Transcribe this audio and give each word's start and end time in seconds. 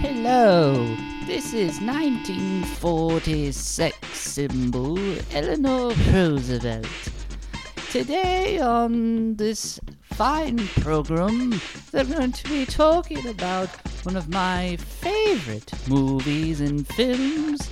Hello, 0.00 0.96
this 1.26 1.54
is 1.54 1.80
1946 1.80 4.18
symbol 4.18 4.98
Eleanor 5.32 5.92
Roosevelt. 6.12 6.86
Today 7.90 8.58
on 8.58 9.36
this 9.36 9.78
fine 10.02 10.58
program, 10.80 11.60
they're 11.90 12.04
going 12.04 12.32
to 12.32 12.48
be 12.48 12.66
talking 12.66 13.26
about 13.28 13.70
one 14.04 14.16
of 14.16 14.28
my 14.28 14.76
favorite 14.76 15.72
movies 15.88 16.60
and 16.60 16.86
films, 16.88 17.70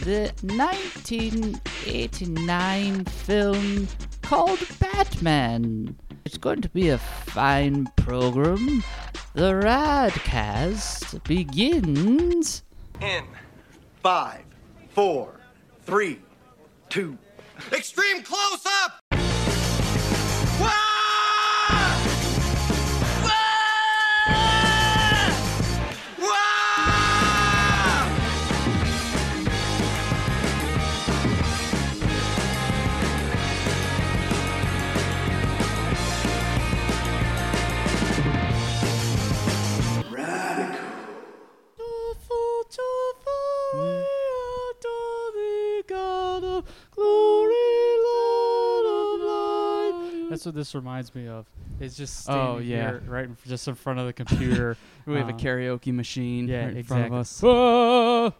the 0.00 0.32
1989 0.42 3.04
film 3.04 3.86
called 4.22 4.60
Batman. 4.78 5.96
It's 6.24 6.38
going 6.38 6.62
to 6.62 6.68
be 6.68 6.90
a 6.90 6.98
fine 6.98 7.86
program. 7.96 8.84
The 9.34 9.50
Radkast 9.50 11.24
begins. 11.24 12.62
In 13.00 13.24
five, 14.00 14.44
four, 14.90 15.40
three, 15.82 16.20
two. 16.88 17.18
Extreme 17.72 18.22
close 18.22 18.64
up! 18.84 19.03
That's 50.44 50.54
what 50.54 50.60
this 50.60 50.74
reminds 50.74 51.14
me 51.14 51.26
of. 51.26 51.46
It's 51.80 51.96
just 51.96 52.28
Oh, 52.28 52.58
yeah. 52.58 52.90
here, 52.90 53.02
right, 53.06 53.24
in, 53.24 53.34
just 53.46 53.66
in 53.66 53.74
front 53.74 53.98
of 53.98 54.04
the 54.04 54.12
computer. 54.12 54.76
We 55.06 55.14
have 55.16 55.30
a 55.30 55.32
Um, 55.32 55.38
karaoke 55.38 55.90
machine 55.90 56.48
Yeah, 56.48 56.64
right 56.64 56.70
in 56.72 56.76
exactly. 56.76 57.08
front 57.08 57.14
of 57.14 57.18
us. 57.18 57.42
Ah! 57.42 58.32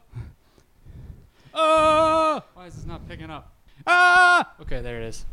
Ah! 1.55 2.43
Why 2.53 2.67
is 2.67 2.75
this 2.75 2.85
not 2.85 3.09
picking 3.09 3.31
up? 3.31 3.55
Ah! 3.87 4.51
Okay, 4.61 4.83
there 4.83 5.01
it 5.01 5.07
is. 5.07 5.25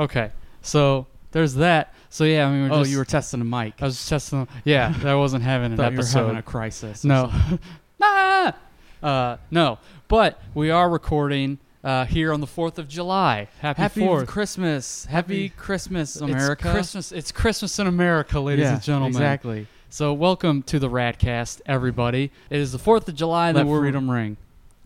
Okay, 0.00 0.32
so 0.62 1.06
there's 1.30 1.54
that. 1.54 1.94
So 2.10 2.24
yeah, 2.24 2.48
I 2.48 2.50
mean, 2.50 2.68
we're 2.68 2.74
Oh, 2.76 2.80
just, 2.80 2.90
you 2.90 2.98
were 2.98 3.04
testing 3.04 3.40
a 3.40 3.44
mic. 3.44 3.74
I 3.80 3.84
was 3.84 3.94
just 3.96 4.08
testing. 4.08 4.48
Yeah, 4.64 4.92
I 5.04 5.14
wasn't 5.14 5.44
having 5.44 5.70
an 5.72 5.76
thought 5.76 5.92
you 5.92 5.98
were 5.98 6.02
episode. 6.02 6.18
having 6.22 6.36
a 6.38 6.42
crisis. 6.42 7.04
No. 7.04 7.30
ah! 8.02 8.56
Uh, 9.00 9.36
no. 9.52 9.78
But 10.08 10.42
we 10.54 10.70
are 10.70 10.90
recording 10.90 11.58
uh, 11.84 12.04
here 12.06 12.32
on 12.32 12.40
the 12.40 12.46
4th 12.46 12.78
of 12.78 12.88
July. 12.88 13.48
Happy, 13.60 13.82
Happy 13.82 14.00
4th. 14.00 14.26
Christmas. 14.26 15.04
Happy, 15.06 15.44
Happy- 15.44 15.54
Christmas, 15.56 16.16
It's 16.16 16.22
America. 16.22 16.70
Christmas. 16.70 17.12
It's 17.12 17.32
Christmas 17.32 17.78
in 17.78 17.86
America, 17.86 18.40
ladies 18.40 18.64
yeah, 18.64 18.74
and 18.74 18.82
gentlemen. 18.82 19.10
Exactly. 19.12 19.66
So 19.90 20.12
welcome 20.12 20.62
to 20.64 20.78
the 20.78 20.88
Radkast, 20.90 21.60
everybody. 21.66 22.30
It 22.50 22.58
is 22.58 22.72
the 22.72 22.78
4th 22.78 23.08
of 23.08 23.14
July 23.14 23.48
Let 23.52 23.54
that 23.62 23.66
we're 23.66 23.80
freedom 23.80 24.10
ring. 24.10 24.36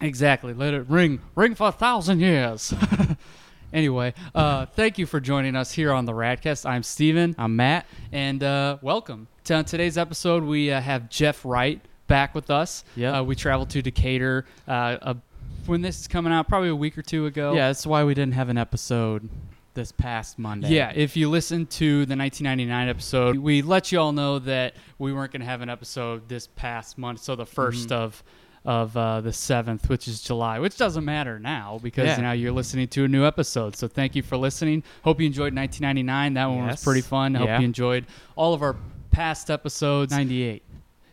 Exactly. 0.00 0.52
Let 0.52 0.74
it 0.74 0.86
ring, 0.88 1.20
ring 1.34 1.54
for 1.54 1.68
a 1.68 1.72
thousand 1.72 2.20
years. 2.20 2.74
anyway, 3.72 4.14
uh, 4.34 4.66
thank 4.66 4.98
you 4.98 5.06
for 5.06 5.20
joining 5.20 5.56
us 5.56 5.72
here 5.72 5.92
on 5.92 6.04
the 6.04 6.12
Radkast. 6.12 6.68
I'm 6.68 6.82
Steven, 6.82 7.34
I'm 7.38 7.56
Matt. 7.56 7.86
and 8.12 8.42
uh, 8.42 8.78
welcome. 8.82 9.28
To 9.44 9.54
on 9.54 9.64
today's 9.64 9.98
episode, 9.98 10.44
we 10.44 10.70
uh, 10.70 10.80
have 10.80 11.08
Jeff 11.08 11.44
Wright 11.44 11.80
back 12.06 12.34
with 12.34 12.50
us. 12.50 12.84
Yep. 12.96 13.14
Uh, 13.14 13.24
we 13.24 13.34
traveled 13.34 13.70
to 13.70 13.82
Decatur 13.82 14.44
uh, 14.68 14.70
uh, 14.70 15.14
when 15.66 15.82
this 15.82 16.00
is 16.00 16.08
coming 16.08 16.32
out, 16.32 16.48
probably 16.48 16.68
a 16.68 16.76
week 16.76 16.96
or 16.98 17.02
two 17.02 17.26
ago. 17.26 17.52
Yeah, 17.54 17.68
that's 17.68 17.86
why 17.86 18.04
we 18.04 18.14
didn't 18.14 18.34
have 18.34 18.48
an 18.48 18.58
episode 18.58 19.28
this 19.74 19.90
past 19.92 20.38
Monday. 20.38 20.68
Yeah, 20.68 20.92
if 20.94 21.16
you 21.16 21.30
listen 21.30 21.66
to 21.66 22.04
the 22.06 22.16
1999 22.16 22.88
episode, 22.88 23.36
we 23.38 23.62
let 23.62 23.90
you 23.90 23.98
all 24.00 24.12
know 24.12 24.38
that 24.40 24.74
we 24.98 25.12
weren't 25.12 25.32
going 25.32 25.40
to 25.40 25.46
have 25.46 25.62
an 25.62 25.70
episode 25.70 26.28
this 26.28 26.46
past 26.46 26.98
month, 26.98 27.20
so 27.20 27.34
the 27.36 27.46
1st 27.46 27.86
Mm-hmm. 27.86 27.92
of 27.94 28.22
of 28.64 28.96
uh, 28.96 29.20
the 29.20 29.30
7th, 29.30 29.88
which 29.88 30.06
is 30.06 30.20
July, 30.22 30.60
which 30.60 30.76
doesn't 30.76 31.04
matter 31.04 31.40
now 31.40 31.80
because 31.82 32.06
Yeah. 32.06 32.20
now 32.20 32.30
you're 32.30 32.52
listening 32.52 32.86
to 32.88 33.02
a 33.02 33.08
new 33.08 33.24
episode. 33.26 33.74
So 33.74 33.88
thank 33.88 34.14
you 34.14 34.22
for 34.22 34.36
listening. 34.36 34.84
Hope 35.02 35.18
you 35.18 35.26
enjoyed 35.26 35.52
1999. 35.52 36.34
That 36.34 36.46
one 36.46 36.68
was 36.68 36.84
pretty 36.84 37.00
fun. 37.00 37.34
Hope 37.34 37.48
Yeah. 37.48 37.58
you 37.58 37.64
enjoyed 37.64 38.06
all 38.36 38.54
of 38.54 38.62
our 38.62 38.76
past 39.10 39.50
episodes. 39.50 40.12
98. 40.12 40.62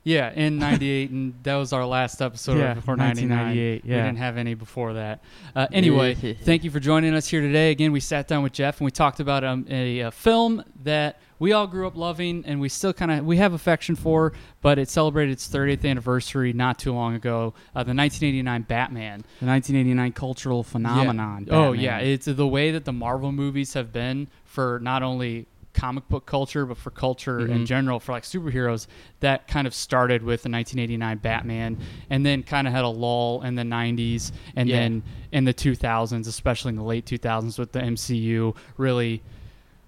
Yeah, 0.09 0.31
in 0.33 0.57
'98, 0.57 1.11
and 1.11 1.33
that 1.43 1.55
was 1.55 1.71
our 1.71 1.85
last 1.85 2.19
episode 2.19 2.57
Yeah, 2.57 2.73
before 2.73 2.95
'99. 2.97 3.29
1998, 3.29 3.83
We 3.83 3.89
didn't 3.89 4.17
have 4.17 4.37
any 4.37 4.55
before 4.55 4.93
that. 4.93 5.23
Uh, 5.55 5.67
anyway, 5.71 6.15
thank 6.43 6.63
you 6.63 6.71
for 6.71 6.79
joining 6.79 7.13
us 7.13 7.27
here 7.27 7.41
today. 7.41 7.69
Again, 7.69 7.91
we 7.91 7.99
sat 7.99 8.27
down 8.27 8.41
with 8.41 8.53
Jeff 8.53 8.79
and 8.79 8.85
we 8.85 8.91
talked 8.91 9.19
about 9.19 9.43
um, 9.43 9.67
a, 9.69 9.99
a 9.99 10.11
film 10.11 10.63
that 10.83 11.19
we 11.37 11.53
all 11.53 11.67
grew 11.67 11.85
up 11.85 11.95
loving 11.95 12.43
and 12.47 12.59
we 12.59 12.69
still 12.69 12.91
kind 12.91 13.11
of 13.11 13.23
we 13.23 13.37
have 13.37 13.53
affection 13.53 13.95
for, 13.95 14.33
but 14.61 14.79
it 14.79 14.89
celebrated 14.89 15.33
its 15.33 15.47
30th 15.47 15.87
anniversary 15.87 16.53
not 16.53 16.79
too 16.79 16.91
long 16.91 17.13
ago. 17.13 17.53
Uh, 17.75 17.83
the 17.83 17.93
1989 17.93 18.63
Batman. 18.63 19.19
The 19.39 19.45
1989 19.45 20.11
cultural 20.13 20.63
phenomenon. 20.63 21.45
Yeah. 21.47 21.55
Oh 21.55 21.71
yeah, 21.73 21.99
it's 21.99 22.25
the 22.25 22.47
way 22.47 22.71
that 22.71 22.85
the 22.85 22.93
Marvel 22.93 23.31
movies 23.31 23.73
have 23.75 23.93
been 23.93 24.27
for 24.43 24.79
not 24.81 25.03
only 25.03 25.45
comic 25.74 26.07
book 26.09 26.25
culture 26.25 26.66
but 26.66 26.78
for 26.78 26.90
culture 26.90 27.40
in 27.40 27.59
Mhm. 27.62 27.66
general 27.66 28.00
for 28.00 28.12
like 28.12 28.24
superheroes 28.24 28.88
that 29.19 29.47
kind 29.47 29.68
of 29.68 29.74
started 29.74 30.24
with 30.24 30.41
the 30.44 30.50
1989 30.50 31.18
Batman 31.19 31.78
and 32.09 32.25
then 32.25 32.41
kind 32.44 32.68
of 32.68 32.74
had 32.74 32.84
a 32.84 32.88
lull 32.90 33.41
in 33.44 33.56
the 33.56 33.63
90s 33.63 34.31
and 34.56 34.68
Yeah. 34.68 34.80
then 34.80 35.03
in 35.31 35.46
the 35.46 35.53
2000s 35.53 36.28
especially 36.28 36.69
in 36.69 36.75
the 36.75 36.84
late 36.84 37.06
2000s 37.06 37.59
with 37.59 37.72
the 37.72 37.80
MCU 37.81 38.56
really 38.78 39.22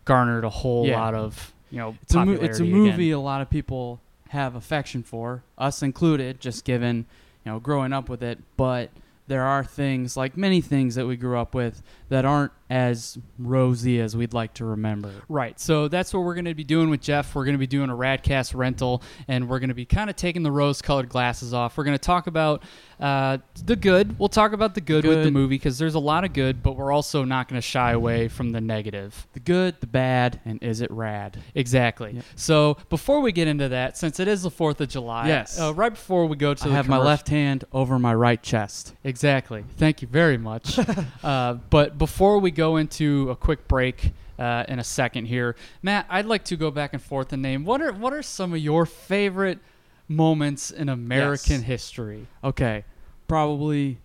garnered 0.05 0.43
a 0.43 0.49
whole 0.49 0.85
Yeah. 0.87 0.99
lot 0.99 1.13
of 1.15 1.53
you 1.71 1.79
know 1.79 1.95
It's 2.03 2.13
a, 2.13 2.25
mo- 2.25 2.31
it's 2.33 2.59
a 2.59 2.63
movie 2.63 3.07
again. 3.11 3.17
a 3.17 3.21
lot 3.21 3.41
of 3.41 3.49
people 3.49 4.01
have 4.29 4.55
affection 4.55 5.03
for, 5.03 5.43
us 5.57 5.83
included, 5.83 6.39
just 6.39 6.63
given, 6.63 7.05
you 7.45 7.51
know, 7.51 7.59
growing 7.59 7.91
up 7.91 8.07
with 8.07 8.23
it. 8.23 8.39
But 8.55 8.89
there 9.27 9.43
are 9.43 9.61
things, 9.63 10.15
like 10.15 10.37
many 10.37 10.61
things 10.61 10.95
that 10.95 11.05
we 11.05 11.17
grew 11.17 11.37
up 11.37 11.53
with, 11.53 11.83
that 12.11 12.25
aren't 12.25 12.51
as 12.69 13.17
rosy 13.37 13.99
as 13.99 14.15
we'd 14.15 14.33
like 14.33 14.53
to 14.53 14.63
remember. 14.63 15.11
Right. 15.27 15.59
So 15.59 15.87
that's 15.89 16.13
what 16.13 16.23
we're 16.23 16.35
going 16.35 16.45
to 16.45 16.53
be 16.53 16.63
doing 16.63 16.89
with 16.89 17.01
Jeff. 17.01 17.35
We're 17.35 17.43
going 17.43 17.55
to 17.55 17.59
be 17.59 17.67
doing 17.67 17.89
a 17.89 17.95
Radkast 17.95 18.55
rental, 18.55 19.01
and 19.27 19.49
we're 19.49 19.59
going 19.59 19.69
to 19.69 19.75
be 19.75 19.85
kind 19.85 20.09
of 20.09 20.15
taking 20.15 20.43
the 20.43 20.51
rose-colored 20.51 21.09
glasses 21.09 21.53
off. 21.53 21.77
We're 21.77 21.83
going 21.83 21.97
to 21.97 22.03
talk 22.03 22.27
about 22.27 22.63
uh, 22.99 23.39
the 23.65 23.75
good. 23.75 24.17
We'll 24.19 24.29
talk 24.29 24.53
about 24.53 24.75
the 24.75 24.81
good, 24.81 25.05
with 25.05 25.23
the 25.23 25.31
movie 25.31 25.55
because 25.55 25.77
there's 25.77 25.95
a 25.95 25.99
lot 25.99 26.23
of 26.23 26.31
good, 26.33 26.61
but 26.63 26.77
we're 26.77 26.91
also 26.93 27.23
not 27.25 27.49
going 27.49 27.59
to 27.59 27.65
shy 27.65 27.91
away 27.91 28.27
from 28.29 28.51
the 28.51 28.61
negative. 28.61 29.27
The 29.33 29.39
good, 29.41 29.79
the 29.81 29.87
bad, 29.87 30.39
and 30.45 30.61
is 30.63 30.79
it 30.81 30.91
rad? 30.91 31.37
Exactly. 31.55 32.11
Yep. 32.13 32.23
So 32.35 32.77
before 32.89 33.19
we 33.21 33.31
get 33.33 33.47
into 33.49 33.67
that, 33.69 33.97
since 33.97 34.19
it 34.19 34.27
is 34.29 34.43
the 34.43 34.51
Fourth 34.51 34.79
of 34.79 34.87
July, 34.89 35.27
Yes. 35.27 35.59
uh, 35.59 35.73
right 35.73 35.91
before 35.93 36.25
we 36.25 36.35
go 36.37 36.53
to 36.53 36.65
I 36.65 36.67
the 36.67 36.73
have 36.75 36.87
my 36.87 36.97
left 36.97 37.27
hand 37.29 37.65
over 37.73 37.97
my 37.99 38.13
right 38.13 38.41
chest. 38.41 38.95
Exactly. 39.03 39.65
Thank 39.77 40.01
you 40.01 40.07
very 40.07 40.37
much. 40.37 40.79
uh, 41.23 41.55
but 41.69 41.97
before 42.01 42.39
we 42.39 42.49
go 42.49 42.77
into 42.77 43.29
a 43.29 43.35
quick 43.35 43.67
break 43.67 44.11
uh, 44.39 44.63
in 44.67 44.79
a 44.79 44.83
second 44.83 45.25
here, 45.25 45.55
Matt, 45.83 46.07
I'd 46.09 46.25
like 46.25 46.43
to 46.45 46.55
go 46.55 46.71
back 46.71 46.93
and 46.93 47.01
forth 47.01 47.31
and 47.31 47.43
name 47.43 47.63
what 47.63 47.79
are 47.79 47.93
what 47.93 48.11
are 48.11 48.23
some 48.23 48.53
of 48.53 48.59
your 48.59 48.87
favorite 48.87 49.59
moments 50.07 50.71
in 50.71 50.89
American 50.89 51.57
Yes. 51.59 51.61
history? 51.63 52.25
Okay, 52.43 52.85
probably 53.27 53.99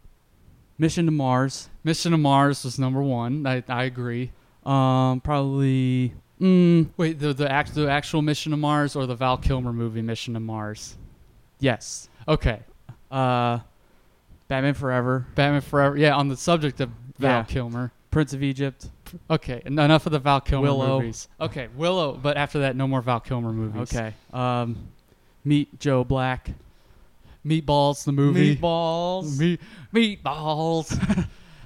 Mission 0.77 1.07
to 1.07 1.11
Mars. 1.11 1.71
Mission 1.84 2.12
to 2.12 2.19
Mars 2.19 2.65
was 2.65 2.79
number 2.79 3.03
one. 3.03 3.47
I, 3.47 3.65
I 3.67 3.84
agree. 3.84 4.31
Um, 4.67 5.23
probably. 5.23 6.13
Mm, 6.39 6.91
Wait, 6.99 7.19
the 7.19 7.33
the, 7.33 7.51
act, 7.51 7.75
the 7.75 7.91
actual 7.91 8.21
Mission 8.21 8.51
to 8.51 8.59
Mars 8.59 8.95
or 8.95 9.07
the 9.07 9.15
Val 9.15 9.39
Kilmer 9.39 9.73
movie 9.73 10.03
Mission 10.03 10.34
to 10.34 10.41
Mars? 10.41 10.97
yes. 11.60 12.10
Okay, 12.28 12.60
Uh, 13.10 13.60
Batman 14.48 14.75
Forever. 14.75 15.27
Batman 15.34 15.63
Forever. 15.63 15.97
Yeah, 15.97 16.15
on 16.15 16.28
the 16.28 16.37
subject 16.37 16.81
of 16.81 16.91
Val 17.18 17.30
Yeah. 17.39 17.42
Kilmer. 17.45 17.92
Prince 18.10 18.33
of 18.33 18.42
Egypt. 18.42 18.89
Okay, 19.30 19.60
en- 19.66 19.78
enough 19.78 20.07
of 20.07 20.13
the 20.13 20.18
Val 20.18 20.41
Kilmer 20.41 20.63
Willow. 20.68 20.98
movies. 21.01 21.28
Okay, 21.41 21.68
Willow, 21.77 22.18
but 22.21 22.36
after 22.36 22.60
that, 22.60 22.74
no 22.77 22.89
more 22.89 23.03
Val 23.03 23.21
Kilmer 23.21 23.53
movies. 23.53 23.95
Okay. 23.95 24.15
Um, 24.33 24.77
Meet 25.45 25.78
Joe 25.78 26.03
Black. 26.03 26.51
Meatballs, 27.47 28.04
the 28.04 28.13
movie. 28.13 28.57
Meatballs. 28.57 29.39
Meat, 29.39 29.60
meatballs. 29.95 30.98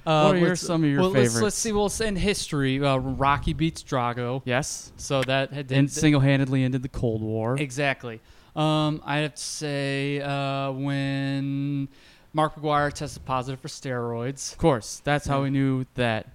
uh, 0.05 0.23
What 0.23 0.35
are 0.35 0.37
your- 0.37 0.55
some 0.55 0.83
of 0.83 0.89
your 0.89 1.01
well, 1.01 1.09
Let's, 1.09 1.29
favorites? 1.33 1.41
let's 1.41 1.55
see. 1.55 1.71
Well, 1.71 1.91
in 2.07 2.15
history, 2.15 2.83
uh, 2.83 2.97
Rocky 2.97 3.53
beats 3.53 3.81
Drago. 3.81 4.41
Yes. 4.45 4.91
So 4.97 5.23
that 5.23 5.51
had 5.53 5.71
And 5.71 5.89
single-handedly 5.91 6.63
ended 6.63 6.83
the 6.83 6.89
Cold 6.89 7.21
War. 7.23 7.55
exactly. 7.57 8.19
Um, 8.55 9.01
I 9.05 9.17
have 9.19 9.35
to 9.35 9.41
say 9.41 10.19
uh, 10.21 10.71
when 10.73 11.87
Mark 12.33 12.55
McGwire 12.55 12.91
tested 12.93 13.25
positive 13.25 13.59
for 13.59 13.67
steroids. 13.67 14.53
Of 14.53 14.57
course, 14.57 15.01
that's 15.03 15.27
how 15.27 15.43
we 15.43 15.49
knew 15.49 15.85
that 15.95 16.27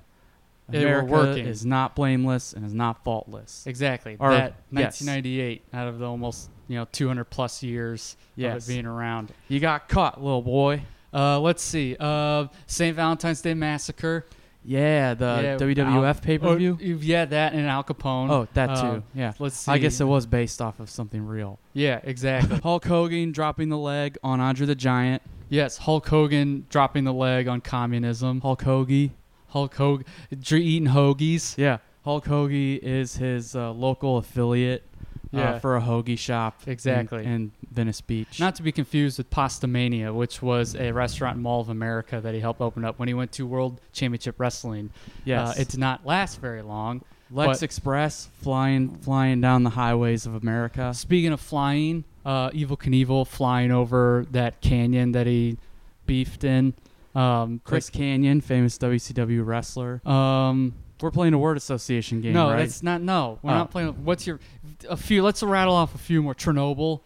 They 0.68 0.84
were 0.84 0.98
America 1.00 1.12
working. 1.12 1.46
is 1.46 1.64
not 1.64 1.94
blameless 1.94 2.52
and 2.52 2.64
is 2.66 2.74
not 2.74 3.02
faultless. 3.04 3.66
Exactly. 3.66 4.16
Or- 4.18 4.30
that 4.32 4.54
yes. 4.70 5.00
1998 5.00 5.64
out 5.72 5.88
of 5.88 5.98
the 5.98 6.06
almost 6.06 6.50
you 6.68 6.76
know 6.76 6.86
200 6.92 7.24
plus 7.24 7.62
years 7.62 8.16
Yes. 8.34 8.64
of 8.64 8.68
it 8.70 8.74
being 8.74 8.86
around. 8.86 9.32
You 9.48 9.60
got 9.60 9.88
caught, 9.88 10.22
little 10.22 10.42
boy. 10.42 10.82
Uh, 11.14 11.40
let's 11.40 11.62
see. 11.62 11.96
Uh, 11.98 12.48
St. 12.66 12.94
Valentine's 12.94 13.40
Day 13.40 13.54
Massacre. 13.54 14.26
Yeah, 14.66 15.14
the 15.14 15.40
Yeah, 15.42 15.56
WWF 15.58 16.04
Al- 16.06 16.14
pay 16.14 16.38
per 16.38 16.56
view. 16.56 16.76
yeah, 16.80 17.24
that 17.24 17.52
and 17.52 17.66
Al 17.66 17.84
Capone. 17.84 18.30
Oh, 18.30 18.48
that 18.54 18.66
too. 18.80 18.86
Uh, 18.86 19.00
yeah. 19.14 19.32
Let's 19.38 19.56
see. 19.56 19.70
I 19.72 19.78
guess 19.78 20.00
it 20.00 20.04
was 20.04 20.26
based 20.26 20.60
off 20.60 20.80
of 20.80 20.90
something 20.90 21.24
real. 21.24 21.58
Yeah, 21.72 22.00
exactly. 22.02 22.58
Hulk 22.62 22.84
Hogan 22.84 23.30
dropping 23.32 23.68
the 23.68 23.78
leg 23.78 24.18
on 24.24 24.40
Andre 24.40 24.66
the 24.66 24.74
Giant. 24.74 25.22
yes, 25.48 25.78
Hulk 25.78 26.06
Hogan 26.08 26.66
dropping 26.68 27.04
the 27.04 27.12
leg 27.12 27.46
on 27.48 27.60
communism. 27.60 28.40
Hulk 28.40 28.62
Hoagie. 28.62 29.10
Hulk 29.48 29.74
Hogan 29.76 30.04
eating 30.32 30.88
hoagies. 30.88 31.56
Yeah. 31.56 31.78
Hulk 32.04 32.24
Hoagie 32.26 32.78
is 32.78 33.16
his 33.16 33.54
uh, 33.56 33.72
local 33.72 34.18
affiliate 34.18 34.82
uh, 35.34 35.38
Yeah. 35.38 35.58
for 35.58 35.76
a 35.76 35.80
hoagie 35.80 36.18
shop. 36.18 36.60
Exactly. 36.66 37.24
In, 37.24 37.52
Venice 37.70 38.00
Beach. 38.00 38.40
Not 38.40 38.54
to 38.56 38.62
be 38.62 38.72
confused 38.72 39.18
with 39.18 39.28
Pastamania, 39.30 40.14
which 40.14 40.40
was 40.40 40.74
a 40.74 40.92
restaurant 40.92 41.36
in 41.36 41.42
Mall 41.42 41.60
of 41.60 41.68
America 41.68 42.20
that 42.22 42.32
he 42.34 42.40
helped 42.40 42.60
open 42.60 42.84
up 42.84 42.98
when 42.98 43.06
he 43.08 43.14
went 43.14 43.32
to 43.32 43.46
World 43.46 43.80
Championship 43.92 44.36
Wrestling. 44.38 44.90
yes. 45.24 45.50
Uh, 45.58 45.60
it 45.60 45.68
did 45.68 45.80
not 45.80 46.06
last 46.06 46.40
very 46.40 46.62
long. 46.62 47.02
Lex 47.30 47.62
Express 47.62 48.28
flying 48.40 48.88
flying 48.98 49.40
down 49.40 49.64
the 49.64 49.70
highways 49.70 50.26
of 50.26 50.34
America. 50.36 50.94
Speaking 50.94 51.32
of 51.32 51.40
flying, 51.40 52.04
uh, 52.24 52.50
Evel 52.50 52.78
Knievel 52.78 53.26
flying 53.26 53.72
over 53.72 54.24
that 54.30 54.60
canyon 54.60 55.10
that 55.12 55.26
he 55.26 55.58
beefed 56.06 56.44
in. 56.44 56.72
Um, 57.16 57.60
Chris 57.64 57.90
Kanyon, 57.90 58.40
famous 58.42 58.78
WCW 58.78 59.44
wrestler. 59.44 60.00
Um, 60.08 60.74
We're 61.00 61.10
playing 61.10 61.34
a 61.34 61.38
word 61.38 61.56
association 61.56 62.20
game, 62.22 62.32
no, 62.32 62.48
right? 62.50 62.58
that's 62.60 62.82
not. 62.82 63.02
No, 63.02 63.38
we're 63.42 63.50
Oh. 63.50 63.54
not 63.54 63.70
playing. 63.70 63.88
What's 64.04 64.26
your 64.26 64.40
a 64.88 64.96
few? 64.96 65.22
Let's 65.22 65.42
rattle 65.42 65.74
off 65.74 65.94
a 65.94 65.98
few 65.98 66.22
more. 66.22 66.34
Chernobyl. 66.34 67.00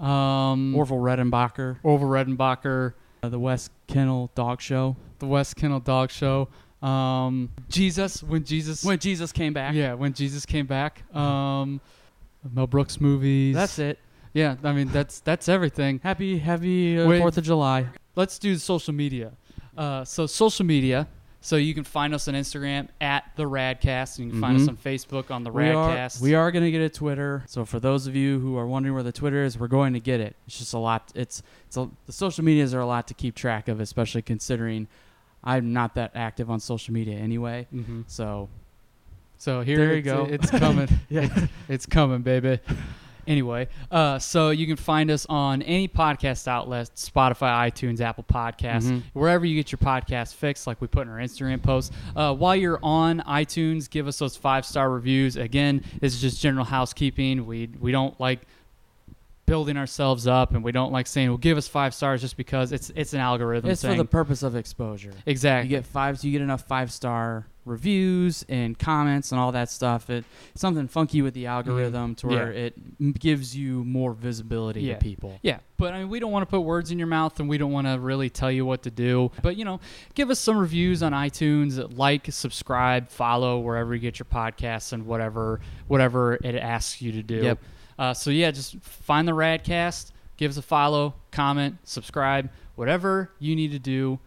Um, 0.00 0.74
Orville 0.74 0.98
Redenbacher, 0.98 1.76
Orville 1.82 2.08
Redenbacher, 2.08 2.94
uh, 3.22 3.28
the 3.28 3.38
West 3.38 3.70
Kennel 3.86 4.30
Dog 4.34 4.60
Show. 4.60 4.96
the 5.18 5.26
West 5.26 5.56
Kennel 5.56 5.80
Dog 5.80 6.10
Show. 6.10 6.48
Um, 6.82 7.50
Jesus 7.68 8.22
when 8.22 8.44
Jesus. 8.44 8.82
When 8.82 8.98
Jesus 8.98 9.32
came 9.32 9.52
back. 9.52 9.74
yeah, 9.74 9.92
when 9.94 10.14
Jesus 10.14 10.46
came 10.46 10.66
back. 10.66 11.02
Um, 11.14 11.80
Mel 12.54 12.66
Brooks 12.66 13.00
movies. 13.00 13.54
That's 13.54 13.78
it. 13.78 13.98
Yeah, 14.32 14.56
I 14.64 14.72
mean 14.72 14.88
that's 14.88 15.20
that's 15.20 15.48
everything. 15.48 16.00
Happy 16.02 16.38
Happy 16.38 16.98
uh, 16.98 17.18
Fourth 17.18 17.36
of 17.36 17.44
July. 17.44 17.86
let's 18.16 18.38
do 18.38 18.56
social 18.56 18.94
media. 18.94 19.32
Uh, 19.76 20.04
so 20.04 20.26
social 20.26 20.64
media. 20.64 21.06
So 21.42 21.56
you 21.56 21.72
can 21.72 21.84
find 21.84 22.12
us 22.14 22.28
on 22.28 22.34
Instagram 22.34 22.88
at 23.00 23.24
the 23.36 23.44
Radkast, 23.44 24.18
and 24.18 24.26
you 24.26 24.32
can 24.32 24.40
find 24.42 24.56
us 24.58 24.64
Mhm. 24.64 24.68
on 24.70 24.76
Facebook 24.76 25.30
on 25.30 25.42
the 25.42 25.50
We 25.50 25.70
are, 25.70 25.88
Radkast. 25.96 26.20
we 26.20 26.34
are 26.34 26.50
going 26.52 26.64
to 26.64 26.70
get 26.70 26.82
a 26.82 26.90
Twitter. 26.90 27.44
So 27.46 27.64
for 27.64 27.80
those 27.80 28.06
of 28.06 28.14
you 28.14 28.38
who 28.40 28.58
are 28.58 28.66
wondering 28.66 28.94
where 28.94 29.02
the 29.02 29.12
Twitter 29.12 29.42
is, 29.44 29.58
we're 29.58 29.66
going 29.68 29.94
to 29.94 30.00
get 30.00 30.20
it. 30.20 30.36
It's 30.46 30.58
just 30.58 30.74
a 30.74 30.78
lot. 30.78 31.10
It's 31.14 31.42
it's 31.66 31.76
a, 31.78 31.88
the 32.06 32.12
social 32.12 32.44
medias 32.44 32.74
are 32.74 32.80
a 32.80 32.86
lot 32.86 33.08
to 33.08 33.14
keep 33.14 33.34
track 33.34 33.68
of, 33.68 33.80
especially 33.80 34.20
considering 34.22 34.86
I'm 35.42 35.72
not 35.72 35.94
that 35.94 36.10
active 36.14 36.50
on 36.50 36.60
social 36.60 36.92
media 36.92 37.16
anyway. 37.16 37.66
Mhm. 37.74 38.04
So 38.06 38.48
So 39.38 39.62
here 39.62 39.78
There 39.78 39.92
you 39.94 40.00
it's- 40.00 40.14
go. 40.14 40.24
It's 40.30 40.50
coming. 40.50 40.88
yeah, 41.08 41.46
it's 41.70 41.86
coming, 41.86 42.20
baby. 42.20 42.58
Anyway, 43.30 43.68
uh, 43.92 44.18
so 44.18 44.50
you 44.50 44.66
can 44.66 44.74
find 44.76 45.08
us 45.10 45.24
on 45.28 45.62
any 45.62 45.86
podcast 45.86 46.48
outlet 46.48 46.90
Spotify, 46.96 47.70
iTunes, 47.70 48.00
Apple 48.00 48.24
Podcasts, 48.24 48.90
Mhm. 48.90 49.02
wherever 49.12 49.46
you 49.46 49.54
get 49.54 49.70
your 49.70 49.78
podcast 49.78 50.34
fixed, 50.34 50.66
like 50.66 50.80
we 50.80 50.88
put 50.88 51.06
in 51.06 51.12
our 51.12 51.18
Instagram 51.20 51.62
post. 51.62 51.92
Uh, 52.16 52.34
while 52.34 52.56
you're 52.56 52.80
on 52.82 53.20
iTunes, 53.20 53.88
give 53.88 54.08
us 54.08 54.18
those 54.18 54.36
five 54.36 54.66
star 54.66 54.90
reviews. 54.90 55.36
Again, 55.36 55.84
this 56.00 56.12
is 56.12 56.20
just 56.20 56.40
general 56.42 56.64
housekeeping. 56.64 57.46
We, 57.46 57.70
we 57.80 57.92
don't 57.92 58.18
like 58.20 58.40
building 59.46 59.76
ourselves 59.76 60.26
up 60.26 60.52
and 60.54 60.62
we 60.62 60.72
don't 60.72 60.92
like 60.92 61.06
saying, 61.06 61.28
well, 61.28 61.38
give 61.38 61.56
us 61.58 61.66
five 61.68 61.92
stars 61.94 62.20
just 62.20 62.36
because 62.36 62.70
it's 62.72 62.90
it's 62.94 63.14
an 63.14 63.20
algorithm 63.20 63.70
it's 63.70 63.82
for 63.84 63.94
the 63.94 64.04
purpose 64.04 64.42
of 64.44 64.54
exposure. 64.56 65.12
exactly. 65.26 65.68
You 65.70 65.76
get 65.76 65.86
five. 65.86 66.18
so 66.20 66.26
You 66.26 66.32
get 66.32 66.42
enough 66.42 66.62
five 66.68 66.92
star 66.92 67.46
reviews 67.66 68.44
and 68.48 68.78
comments 68.78 69.32
and 69.32 69.40
all 69.40 69.52
that 69.52 69.70
stuff. 69.70 70.08
It 70.10 70.24
something 70.54 70.88
funky 70.88 71.22
with 71.22 71.34
the 71.34 71.46
algorithm 71.46 72.14
to 72.16 72.26
where 72.26 72.46
Mm-hmm. 72.46 72.58
Yeah. 72.58 73.10
it 73.10 73.18
gives 73.20 73.56
you 73.56 73.84
more 73.84 74.12
visibility 74.14 74.80
Yeah. 74.82 74.94
to 74.94 75.00
people. 75.00 75.38
Yeah, 75.42 75.58
but 75.76 75.92
I 75.94 75.98
mean, 76.00 76.08
we 76.08 76.20
don't 76.20 76.32
want 76.32 76.42
to 76.42 76.50
put 76.50 76.60
words 76.60 76.90
in 76.90 76.98
your 76.98 77.06
mouth, 77.06 77.38
and 77.38 77.48
we 77.48 77.58
don't 77.58 77.72
want 77.72 77.86
to 77.86 77.98
really 77.98 78.30
tell 78.30 78.50
you 78.50 78.64
what 78.64 78.82
to 78.84 78.90
do. 78.90 79.30
But 79.42 79.56
you 79.56 79.64
know, 79.64 79.78
give 80.14 80.30
us 80.30 80.38
some 80.38 80.56
reviews 80.58 81.02
on 81.02 81.12
iTunes, 81.12 81.96
like, 81.96 82.26
subscribe, 82.30 83.08
follow 83.10 83.60
wherever 83.60 83.94
you 83.94 84.00
get 84.00 84.18
your 84.18 84.26
podcasts, 84.26 84.92
and 84.92 85.06
whatever 85.06 85.60
whatever 85.86 86.34
it 86.42 86.54
asks 86.56 87.02
you 87.02 87.12
to 87.12 87.22
do. 87.22 87.36
Yep. 87.42 87.58
Uh, 87.98 88.14
so 88.14 88.30
yeah, 88.30 88.50
just 88.50 88.80
find 88.80 89.28
the 89.28 89.32
Radkast, 89.32 90.12
give 90.38 90.50
us 90.50 90.56
a 90.56 90.62
follow, 90.62 91.14
comment, 91.30 91.76
subscribe, 91.84 92.48
whatever 92.74 93.30
you 93.38 93.54
need 93.54 93.72
to 93.72 93.78
do. 93.78 94.18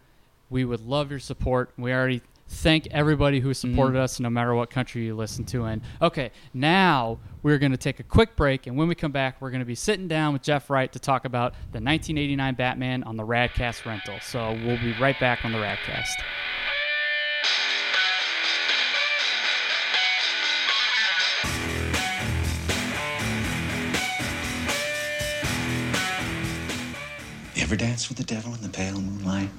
We 0.50 0.64
would 0.64 0.82
love 0.82 1.10
your 1.10 1.18
support. 1.18 1.72
We 1.76 1.92
already 1.92 2.22
thank 2.54 2.86
everybody 2.90 3.40
who 3.40 3.52
supported 3.52 3.98
mm. 3.98 4.02
us, 4.02 4.20
no 4.20 4.30
matter 4.30 4.54
what 4.54 4.70
country 4.70 5.04
you 5.04 5.14
listen 5.14 5.44
to 5.46 5.66
in. 5.66 5.82
Okay, 6.00 6.30
now 6.54 7.18
we're 7.42 7.58
going 7.58 7.72
to 7.72 7.78
take 7.78 8.00
a 8.00 8.02
quick 8.02 8.36
break, 8.36 8.66
and 8.66 8.76
when 8.76 8.88
we 8.88 8.94
come 8.94 9.12
back, 9.12 9.40
we're 9.40 9.50
going 9.50 9.60
to 9.60 9.66
be 9.66 9.74
sitting 9.74 10.08
down 10.08 10.32
with 10.32 10.42
Jeff 10.42 10.70
Wright 10.70 10.90
to 10.92 10.98
talk 10.98 11.24
about 11.24 11.52
the 11.72 11.80
1989 11.80 12.54
Batman 12.54 13.02
on 13.04 13.16
the 13.16 13.24
Radkast 13.24 13.84
rental. 13.84 14.18
So 14.22 14.52
we'll 14.64 14.78
be 14.78 14.94
right 15.00 15.18
back 15.20 15.44
on 15.44 15.52
the 15.52 15.58
Radkast. 15.58 16.14
You 27.54 27.62
ever 27.62 27.76
dance 27.76 28.08
with 28.08 28.18
the 28.18 28.24
devil 28.24 28.54
in 28.54 28.62
the 28.62 28.68
pale 28.68 29.00
moonlight? 29.00 29.50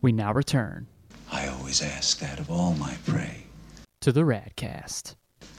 We 0.00 0.12
now 0.12 0.32
return 0.32 0.86
I 1.32 1.48
always 1.48 1.80
ask 1.80 2.18
that 2.18 2.38
of 2.38 2.50
all 2.50 2.74
my 2.74 2.94
prey. 3.06 3.44
to 4.02 4.12
the 4.12 4.20
Radkast. 4.20 5.14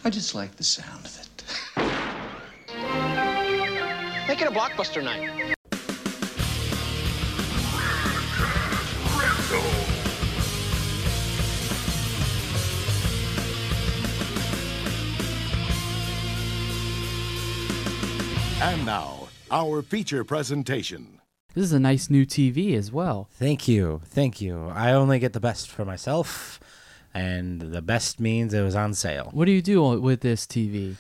I 0.06 0.12
just 0.12 0.36
like 0.36 0.56
the 0.56 0.64
sound 0.64 1.06
of 1.06 1.20
it. 1.20 1.44
Make 4.28 4.42
it 4.42 4.48
a 4.48 4.52
blockbuster 4.52 5.04
night. 5.04 5.56
And 18.62 18.86
now, 18.86 19.28
our 19.52 19.82
feature 19.82 20.24
presentation. 20.24 21.13
This 21.54 21.66
is 21.66 21.74
a 21.74 21.80
nice 21.80 22.10
new 22.10 22.26
TV 22.26 22.76
as 22.76 22.92
well. 22.92 23.30
Thank 23.34 23.68
you. 23.68 24.02
Thank 24.06 24.42
you. 24.42 24.70
I 24.74 24.92
only 24.92 25.20
get 25.20 25.34
the 25.34 25.40
best 25.40 25.70
for 25.70 25.86
myself, 25.86 26.60
and 27.14 27.62
the 27.62 27.82
best 27.82 28.20
means 28.20 28.56
it 28.56 28.64
was 28.64 28.76
on 28.76 28.96
sale. 28.96 29.30
What 29.34 29.46
do 29.46 29.52
you 29.52 29.62
do 29.62 30.00
with 30.02 30.22
this 30.22 30.48
TV? 30.48 30.96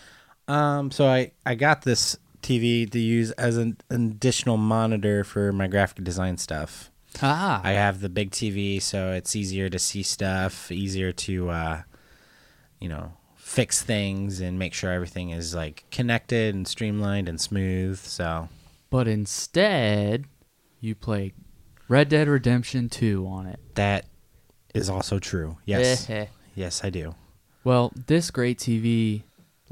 Um, 0.47 0.91
so 0.91 1.07
I, 1.07 1.31
I 1.43 1.55
got 1.55 1.81
this 1.81 2.17
TV 2.43 2.87
to 2.91 2.99
use 2.99 3.31
as 3.31 3.57
an, 3.57 3.77
an 3.89 4.11
additional 4.11 4.57
monitor 4.57 5.23
for 5.23 5.51
my 5.51 5.65
graphic 5.65 6.03
design 6.03 6.37
stuff. 6.37 6.91
Ah, 7.23 7.59
I 7.63 7.71
have 7.71 8.01
the 8.01 8.09
big 8.09 8.29
TV, 8.29 8.79
so 8.79 9.11
it's 9.11 9.35
easier 9.35 9.69
to 9.69 9.79
see 9.79 10.03
stuff, 10.03 10.71
easier 10.71 11.11
to, 11.11 11.49
uh, 11.49 11.81
you 12.79 12.89
know, 12.89 13.13
fix 13.35 13.81
things 13.81 14.39
and 14.39 14.59
make 14.59 14.75
sure 14.75 14.91
everything 14.91 15.31
is 15.31 15.55
like 15.55 15.85
connected 15.89 16.53
and 16.53 16.67
streamlined 16.67 17.27
and 17.27 17.41
smooth. 17.41 17.97
So 17.97 18.49
but 18.93 19.07
instead, 19.07 20.25
you 20.83 20.95
play 20.95 21.33
Red 21.87 22.09
Dead 22.09 22.27
Redemption 22.27 22.89
2 22.89 23.25
on 23.27 23.45
it. 23.47 23.59
that 23.75 24.05
is 24.73 24.89
also 24.89 25.19
true. 25.19 25.57
Yes, 25.65 26.09
yes, 26.55 26.83
I 26.83 26.89
do. 26.89 27.15
Well, 27.63 27.93
this 28.07 28.31
great 28.31 28.57
TV 28.57 29.23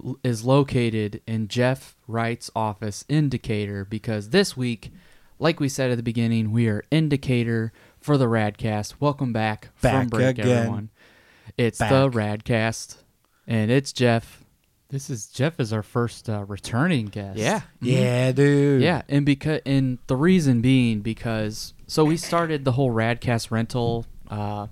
l- 0.04 0.18
is 0.24 0.44
located 0.46 1.22
in 1.26 1.48
Jeff 1.48 1.96
Wright's 2.08 2.50
office 2.56 3.04
in 3.10 3.28
Decatur 3.30 3.84
because 3.84 4.30
this 4.30 4.56
week, 4.56 4.92
like 5.40 5.60
we 5.60 5.68
said 5.68 5.90
at 5.92 5.98
the 5.98 6.04
beginning, 6.04 6.52
we 6.52 6.68
are 6.68 6.84
in 6.92 7.10
Decatur 7.10 7.74
for 8.00 8.18
the 8.18 8.26
Radkast. 8.28 8.96
Welcome 9.00 9.34
back, 9.34 9.70
from 9.76 9.92
Back 10.04 10.10
break, 10.10 10.28
again. 10.40 10.48
everyone. 10.50 10.90
It's 11.58 11.80
Back. 11.80 11.90
the 11.90 12.10
Radkast, 12.10 12.98
and 13.48 13.72
it's 13.72 13.92
Jeff. 13.92 14.41
This 14.92 15.10
is 15.10 15.28
Jeff 15.28 15.58
is 15.60 15.72
our 15.72 15.84
first 15.84 16.30
uh, 16.30 16.44
returning 16.44 17.06
guest. 17.06 17.40
Yeah, 17.40 17.62
Yeah, 17.80 18.34
dude. 18.34 18.82
Yeah, 18.82 19.04
and 19.08 19.26
because 19.26 19.62
and 19.66 20.00
the 20.08 20.18
reason 20.18 20.60
being 20.60 21.00
because 21.00 21.74
so 21.88 22.04
we 22.04 22.18
started 22.18 22.66
the 22.66 22.74
whole 22.74 22.92
Radkast 22.92 23.52
rental 23.52 24.06
uh, 24.30 24.68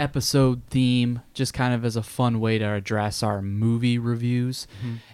episode 0.00 0.62
theme 0.70 1.20
just 1.34 1.52
kind 1.52 1.74
of 1.74 1.84
as 1.84 1.96
a 1.96 2.02
fun 2.02 2.40
way 2.40 2.56
to 2.56 2.72
address 2.72 3.22
our 3.22 3.42
movie 3.42 3.98
reviews, 3.98 4.66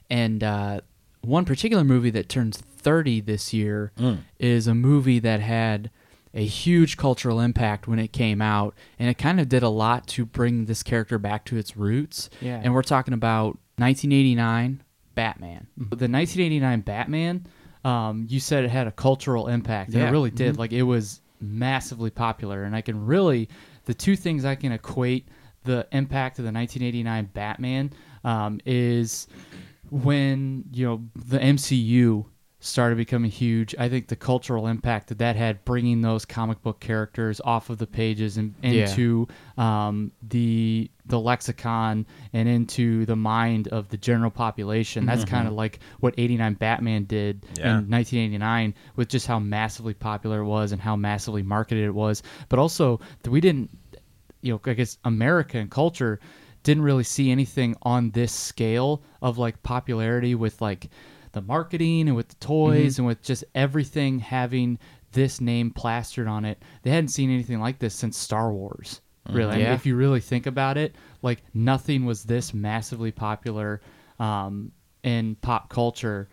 and 0.09 0.45
uh, 0.45 0.81
one 1.23 1.45
particular 1.45 1.83
movie 1.83 2.11
that 2.11 2.29
turns 2.29 2.57
thirty 2.57 3.21
this 3.21 3.53
year 3.53 3.91
is 4.39 4.69
a 4.69 4.75
movie 4.75 5.19
that 5.19 5.41
had 5.41 5.91
a 6.33 6.45
huge 6.45 6.97
cultural 6.97 7.41
impact 7.41 7.89
when 7.89 7.99
it 7.99 8.13
came 8.13 8.41
out, 8.41 8.75
and 9.01 9.09
it 9.09 9.19
kind 9.19 9.41
of 9.41 9.49
did 9.49 9.65
a 9.65 9.69
lot 9.69 10.07
to 10.09 10.25
bring 10.25 10.67
this 10.67 10.85
character 10.85 11.19
back 11.19 11.45
to 11.47 11.57
its 11.57 11.77
roots. 11.77 12.31
Yeah. 12.41 12.61
And 12.63 12.73
we're 12.75 12.83
talking 12.83 13.15
about 13.15 13.59
1989 13.76 14.83
Batman. 15.14 15.66
The 15.76 16.09
1989 16.09 16.81
Batman, 16.81 17.47
um, 17.85 18.26
you 18.28 18.40
said 18.40 18.64
it 18.64 18.71
had 18.71 18.87
a 18.87 18.93
cultural 18.93 19.49
impact, 19.49 19.90
and 19.93 20.00
Yeah. 20.02 20.09
it 20.09 20.12
really 20.12 20.31
did. 20.31 20.57
Like 20.59 20.73
it 20.73 20.83
was 20.83 21.21
massively 21.40 22.11
popular, 22.11 22.64
and 22.64 22.75
I 22.75 22.81
can 22.81 23.04
really 23.07 23.49
the 23.85 23.95
two 23.95 24.16
things 24.16 24.45
I 24.45 24.54
can 24.54 24.73
equate 24.73 25.28
the 25.64 25.87
impact 25.93 26.38
of 26.38 26.45
the 26.45 26.52
1989 26.52 27.31
Batman 27.35 27.90
um, 28.25 28.61
is 28.64 29.26
when 29.90 30.64
you 30.73 30.87
know 30.87 31.04
the 31.14 31.38
MCU 31.38 32.25
started 32.61 32.97
becoming 32.97 33.31
huge. 33.31 33.75
I 33.78 33.88
think 33.90 34.09
the 34.09 34.16
cultural 34.16 34.66
impact 34.66 35.09
that 35.09 35.19
that 35.19 35.37
had, 35.37 35.64
bringing 35.66 36.00
those 36.00 36.25
comic 36.25 36.62
book 36.62 36.81
characters 36.81 37.40
off 37.45 37.69
of 37.69 37.76
the 37.78 37.87
pages 37.87 38.38
and 38.38 38.54
Yeah. 38.62 38.88
into 38.88 39.28
um, 39.59 40.12
the 40.23 40.90
the 41.07 41.21
lexicon 41.21 42.07
and 42.33 42.49
into 42.49 43.05
the 43.07 43.17
mind 43.17 43.69
of 43.69 43.89
the 43.89 43.97
general 43.97 44.31
population. 44.31 45.05
That's 45.05 45.23
mm-hmm. 45.23 45.35
kind 45.35 45.49
of 45.49 45.55
like 45.55 45.81
what 46.01 46.15
89 46.17 46.55
Batman 46.55 47.05
did 47.05 47.45
Yeah. 47.59 47.79
in 47.79 47.91
1989 47.91 48.75
with 48.97 49.09
just 49.09 49.27
how 49.27 49.39
massively 49.39 49.95
popular 49.95 50.41
it 50.41 50.47
was 50.47 50.73
and 50.73 50.81
how 50.81 50.97
massively 50.97 51.43
marketed 51.43 51.85
it 51.85 51.95
was. 51.95 52.23
But 52.49 52.59
also, 52.59 53.01
we 53.29 53.41
didn't, 53.41 53.71
you 54.41 54.53
know, 54.53 54.61
I 54.65 54.75
guess 54.75 54.99
America 55.05 55.59
and 55.59 55.71
culture 55.71 56.21
didn't 56.63 56.83
really 56.83 57.05
see 57.05 57.31
anything 57.31 57.77
on 57.83 58.11
this 58.11 58.33
scale 58.33 59.03
of 59.21 59.37
like 59.37 59.63
popularity 59.63 60.35
with 60.35 60.63
like 60.63 60.89
the 61.33 61.43
marketing 61.43 62.09
and 62.09 62.17
with 62.17 62.29
the 62.29 62.35
toys 62.37 62.95
mm-hmm. 62.95 63.03
and 63.03 63.07
with 63.07 63.23
just 63.23 63.45
everything 63.55 64.19
having 64.19 64.79
this 65.13 65.41
name 65.41 65.71
plastered 65.71 66.27
on 66.27 66.45
it. 66.45 66.63
They 66.83 66.91
hadn't 66.91 67.09
seen 67.09 67.31
anything 67.31 67.61
like 67.61 67.79
this 67.79 67.95
since 67.95 68.17
Star 68.17 68.53
Wars. 68.53 69.01
Mm, 69.28 69.35
really, 69.35 69.50
I 69.52 69.57
mean, 69.57 69.64
Yeah. 69.66 69.75
if 69.75 69.87
you 69.87 69.97
really 69.97 70.21
think 70.21 70.47
about 70.47 70.76
it, 70.76 70.95
like 71.23 71.43
nothing 71.54 72.04
was 72.04 72.25
this 72.25 72.52
massively 72.54 73.11
popular 73.12 73.81
um, 74.19 74.73
in 75.02 75.37
pop 75.37 75.69
culture 75.69 76.28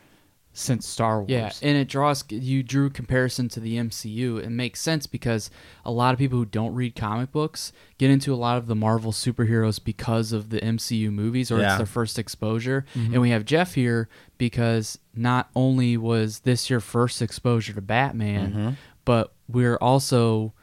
since 0.53 0.85
Star 0.85 1.19
Wars. 1.19 1.29
Yeah, 1.29 1.49
and 1.61 1.77
it 1.77 1.87
draws 1.87 2.25
you 2.29 2.61
drew 2.61 2.89
comparison 2.89 3.47
to 3.49 3.61
the 3.61 3.77
MCU. 3.77 4.37
It 4.43 4.49
makes 4.49 4.81
sense 4.81 5.07
because 5.07 5.49
a 5.85 5.91
lot 5.91 6.11
of 6.13 6.19
people 6.19 6.37
who 6.37 6.45
don't 6.45 6.75
read 6.75 6.93
comic 6.93 7.31
books 7.31 7.71
get 7.97 8.11
into 8.11 8.33
a 8.33 8.35
lot 8.35 8.57
of 8.57 8.67
the 8.67 8.75
Marvel 8.75 9.13
superheroes 9.13 9.81
because 9.81 10.33
of 10.33 10.49
the 10.49 10.59
MCU 10.59 11.09
movies 11.09 11.51
or 11.51 11.59
Yeah. 11.59 11.67
it's 11.69 11.77
their 11.77 11.85
first 11.85 12.19
exposure. 12.19 12.85
Mm-hmm. 12.95 13.13
And 13.13 13.21
we 13.21 13.29
have 13.29 13.45
Jeff 13.45 13.75
here 13.75 14.09
because 14.37 14.99
not 15.15 15.49
only 15.55 15.95
was 15.95 16.39
this 16.39 16.69
your 16.69 16.81
first 16.81 17.21
exposure 17.21 17.71
to 17.73 17.81
Batman, 17.81 18.49
mm-hmm. 18.51 18.69
but 19.05 19.33
we're 19.47 19.77
also 19.77 20.53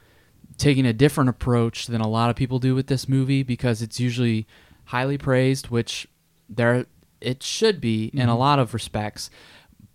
taking 0.59 0.85
a 0.85 0.93
different 0.93 1.31
approach 1.31 1.87
than 1.87 2.00
a 2.00 2.09
lot 2.09 2.29
of 2.29 2.37
people 2.37 2.59
do 2.59 2.75
with 2.75 2.88
this 2.88 3.09
movie 3.09 3.43
because 3.43 3.81
it's 3.81 3.99
usually 3.99 4.47
highly 4.87 5.17
praised, 5.17 5.69
which 5.69 6.07
there 6.49 6.85
it 7.21 7.43
should 7.43 7.81
be 7.81 8.07
in 8.12 8.21
a 8.21 8.33
mm-hmm. 8.33 8.38
lot 8.38 8.59
of 8.59 8.75
respects. 8.75 9.31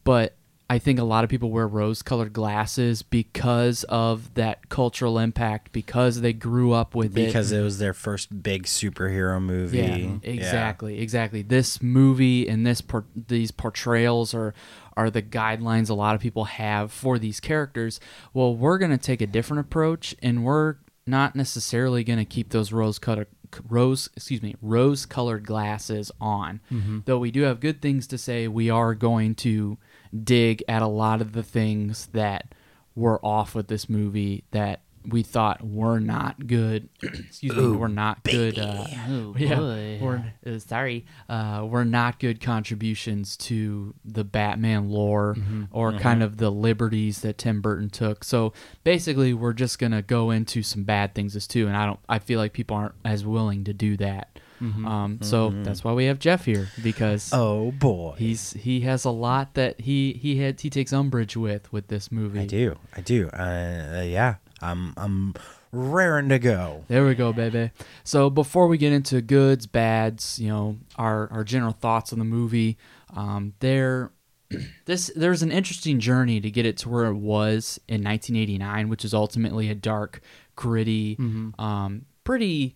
But 0.03 0.35
I 0.69 0.79
think 0.79 0.97
a 0.97 1.03
lot 1.03 1.23
of 1.23 1.29
people 1.29 1.51
wear 1.51 1.67
rose-colored 1.67 2.33
glasses 2.33 3.03
because 3.03 3.83
of 3.83 4.33
that 4.33 4.69
cultural 4.69 5.19
impact, 5.19 5.71
because 5.71 6.21
they 6.21 6.33
grew 6.33 6.71
up 6.71 6.95
with 6.95 7.17
it. 7.17 7.27
because 7.27 7.51
it 7.51 7.61
was 7.61 7.77
their 7.77 7.93
first 7.93 8.41
big 8.41 8.63
superhero 8.63 9.41
movie. 9.41 9.77
Yeah, 9.77 10.17
exactly, 10.23 10.99
exactly. 10.99 11.41
This 11.41 11.81
movie 11.81 12.47
and 12.47 12.65
this 12.65 12.81
por- 12.81 13.05
these 13.15 13.51
portrayals 13.51 14.33
are 14.33 14.53
are 14.95 15.09
the 15.09 15.21
guidelines 15.21 15.89
a 15.89 15.93
lot 15.93 16.15
of 16.15 16.21
people 16.21 16.45
have 16.45 16.91
for 16.91 17.19
these 17.19 17.39
characters. 17.39 17.99
Well, 18.33 18.55
we're 18.55 18.77
going 18.77 18.91
to 18.91 18.97
take 18.97 19.21
a 19.21 19.27
different 19.27 19.61
approach, 19.61 20.15
and 20.21 20.43
we're 20.43 20.75
not 21.05 21.35
necessarily 21.35 22.03
going 22.03 22.19
to 22.19 22.25
keep 22.25 22.49
those 22.49 22.71
rose 22.71 22.99
colored 22.99 23.27
rose 23.69 24.09
excuse 24.15 24.41
me 24.41 24.55
rose 24.63 25.05
colored 25.05 25.45
glasses 25.45 26.11
on 26.19 26.59
mm-hmm. 26.71 26.99
though 27.05 27.19
we 27.19 27.29
do 27.29 27.43
have 27.43 27.59
good 27.59 27.83
things 27.83 28.07
to 28.07 28.17
say 28.17 28.47
we 28.47 28.67
are 28.67 28.95
going 28.95 29.35
to 29.35 29.77
dig 30.23 30.63
at 30.67 30.81
a 30.81 30.87
lot 30.87 31.21
of 31.21 31.33
the 31.33 31.43
things 31.43 32.07
that 32.13 32.55
were 32.95 33.23
off 33.23 33.53
with 33.53 33.67
this 33.67 33.87
movie 33.87 34.43
that 34.49 34.81
we 35.07 35.23
thought 35.23 35.65
were 35.65 35.99
not 35.99 36.47
good 36.47 36.89
excuse 37.03 37.55
me 37.55 37.67
were 37.75 37.87
not 37.87 38.23
good 38.23 38.57
uh, 38.59 38.85
Oh, 39.09 39.35
yeah, 39.39 39.55
boy. 39.55 39.99
We're, 40.01 40.33
uh, 40.45 40.59
sorry, 40.59 41.05
uh, 41.29 41.65
were 41.69 41.85
not 41.85 42.19
good 42.19 42.39
contributions 42.41 43.35
to 43.37 43.93
the 44.05 44.23
Batman 44.23 44.89
lore 44.89 45.35
or 45.71 45.93
kind 45.93 46.23
of 46.23 46.37
the 46.37 46.49
liberties 46.51 47.21
that 47.21 47.37
Tim 47.37 47.61
Burton 47.61 47.89
took. 47.89 48.23
So 48.23 48.53
basically, 48.83 49.33
we're 49.33 49.53
just 49.53 49.79
gonna 49.79 50.01
go 50.01 50.31
into 50.31 50.63
some 50.63 50.83
bad 50.83 51.13
things 51.15 51.35
as 51.35 51.47
too, 51.47 51.67
and 51.67 51.75
I 51.75 51.85
don't. 51.85 51.99
I 52.07 52.19
feel 52.19 52.39
like 52.39 52.53
people 52.53 52.77
aren't 52.77 52.95
as 53.03 53.25
willing 53.25 53.63
to 53.65 53.73
do 53.73 53.97
that. 53.97 54.39
Um, 54.61 55.17
so 55.21 55.49
that's 55.49 55.83
why 55.83 55.91
we 55.91 56.05
have 56.05 56.19
Jeff 56.19 56.45
here 56.45 56.69
because 56.81 57.31
Oh 57.33 57.71
boy. 57.71 58.15
he's 58.17 58.53
he 58.53 58.79
has 58.81 59.03
a 59.03 59.09
lot 59.09 59.55
that 59.55 59.81
he 59.81 60.13
he 60.13 60.37
had 60.37 60.61
he 60.61 60.69
takes 60.69 60.93
umbrage 60.93 61.35
with 61.35 61.69
with 61.73 61.87
this 61.87 62.09
movie. 62.13 62.39
I 62.39 62.45
do. 62.45 62.77
I 62.95 63.01
do. 63.01 63.29
Uh, 63.33 63.97
uh, 63.97 64.01
yeah. 64.03 64.35
I'm 64.63 64.93
I'm 64.97 65.33
raring 65.71 66.29
to 66.29 66.39
go. 66.39 66.85
There 66.87 67.05
we 67.05 67.15
go, 67.15 67.33
baby. 67.33 67.71
So 68.03 68.29
before 68.29 68.67
we 68.67 68.77
get 68.77 68.93
into 68.93 69.21
goods, 69.21 69.67
bads, 69.67 70.39
you 70.39 70.49
know, 70.49 70.77
our 70.97 71.29
our 71.31 71.43
general 71.43 71.73
thoughts 71.73 72.13
on 72.13 72.19
the 72.19 72.25
movie, 72.25 72.77
um, 73.15 73.53
there, 73.59 74.11
this 74.85 75.11
there's 75.15 75.41
an 75.43 75.51
interesting 75.51 75.99
journey 75.99 76.39
to 76.41 76.49
get 76.49 76.65
it 76.65 76.77
to 76.77 76.89
where 76.89 77.05
it 77.05 77.15
was 77.15 77.79
in 77.87 78.03
1989, 78.03 78.89
which 78.89 79.03
is 79.03 79.13
ultimately 79.13 79.69
a 79.69 79.75
dark, 79.75 80.21
gritty, 80.55 81.15
um, 81.59 82.05
pretty 82.23 82.75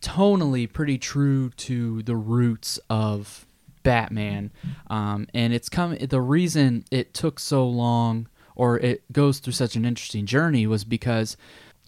tonally 0.00 0.70
pretty 0.70 0.96
true 0.98 1.50
to 1.50 2.02
the 2.02 2.16
roots 2.16 2.78
of 2.88 3.46
Batman. 3.82 4.50
Um, 4.88 5.26
and 5.34 5.52
it's 5.52 5.68
come 5.68 5.96
the 5.96 6.20
reason 6.20 6.84
it 6.90 7.12
took 7.14 7.38
so 7.38 7.66
long 7.68 8.28
or 8.56 8.78
it 8.78 9.10
goes 9.12 9.38
through 9.38 9.52
such 9.52 9.76
an 9.76 9.84
interesting 9.84 10.26
journey 10.26 10.66
was 10.66 10.84
because 10.84 11.36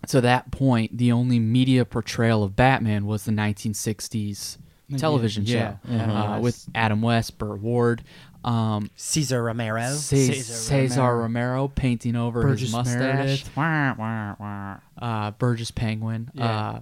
to 0.09 0.21
that 0.21 0.50
point 0.50 0.97
the 0.97 1.12
only 1.12 1.38
media 1.38 1.85
portrayal 1.85 2.42
of 2.42 2.57
Batman 2.57 3.07
was 3.07 3.25
the 3.25 3.33
1960s 3.33 4.59
television 4.99 5.45
yeah, 5.45 5.76
show 5.87 5.95
Adam 5.95 6.11
uh, 6.11 6.31
West. 6.31 6.42
with 6.42 6.69
Adam 6.75 7.02
West, 7.02 7.38
Burt 7.38 7.61
Ward, 7.61 8.04
um, 8.45 8.90
Cesar 8.97 9.42
Romero. 9.42 9.95
Cesar, 9.95 10.35
Cesar 10.35 10.52
Cesar 10.52 11.00
Romero. 11.00 11.23
Romero 11.23 11.69
painting 11.69 12.16
over 12.16 12.47
his 12.47 12.61
Burgess 12.61 12.73
mustache 12.73 12.99
Meredith. 12.99 13.57
Wah, 13.57 13.95
wah, 13.99 14.35
wah. 14.38 14.76
uh, 15.00 15.31
Burgess 15.33 15.71
Penguin. 15.71 16.31
Yeah. 16.35 16.45
Uh, 16.45 16.81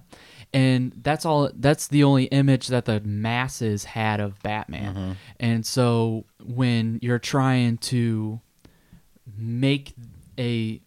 and 0.53 0.93
that's 1.01 1.25
all. 1.25 1.49
That's 1.53 1.87
the 1.87 2.03
only 2.03 2.25
image 2.25 2.67
that 2.67 2.85
the 2.85 2.99
masses 3.01 3.85
had 3.85 4.19
of 4.19 4.41
Batman. 4.43 5.15
And 5.39 5.65
so 5.65 6.25
when 6.43 6.99
you're 7.01 7.19
trying 7.19 7.77
to 7.77 8.41
make 9.41 9.93
a 10.37 10.81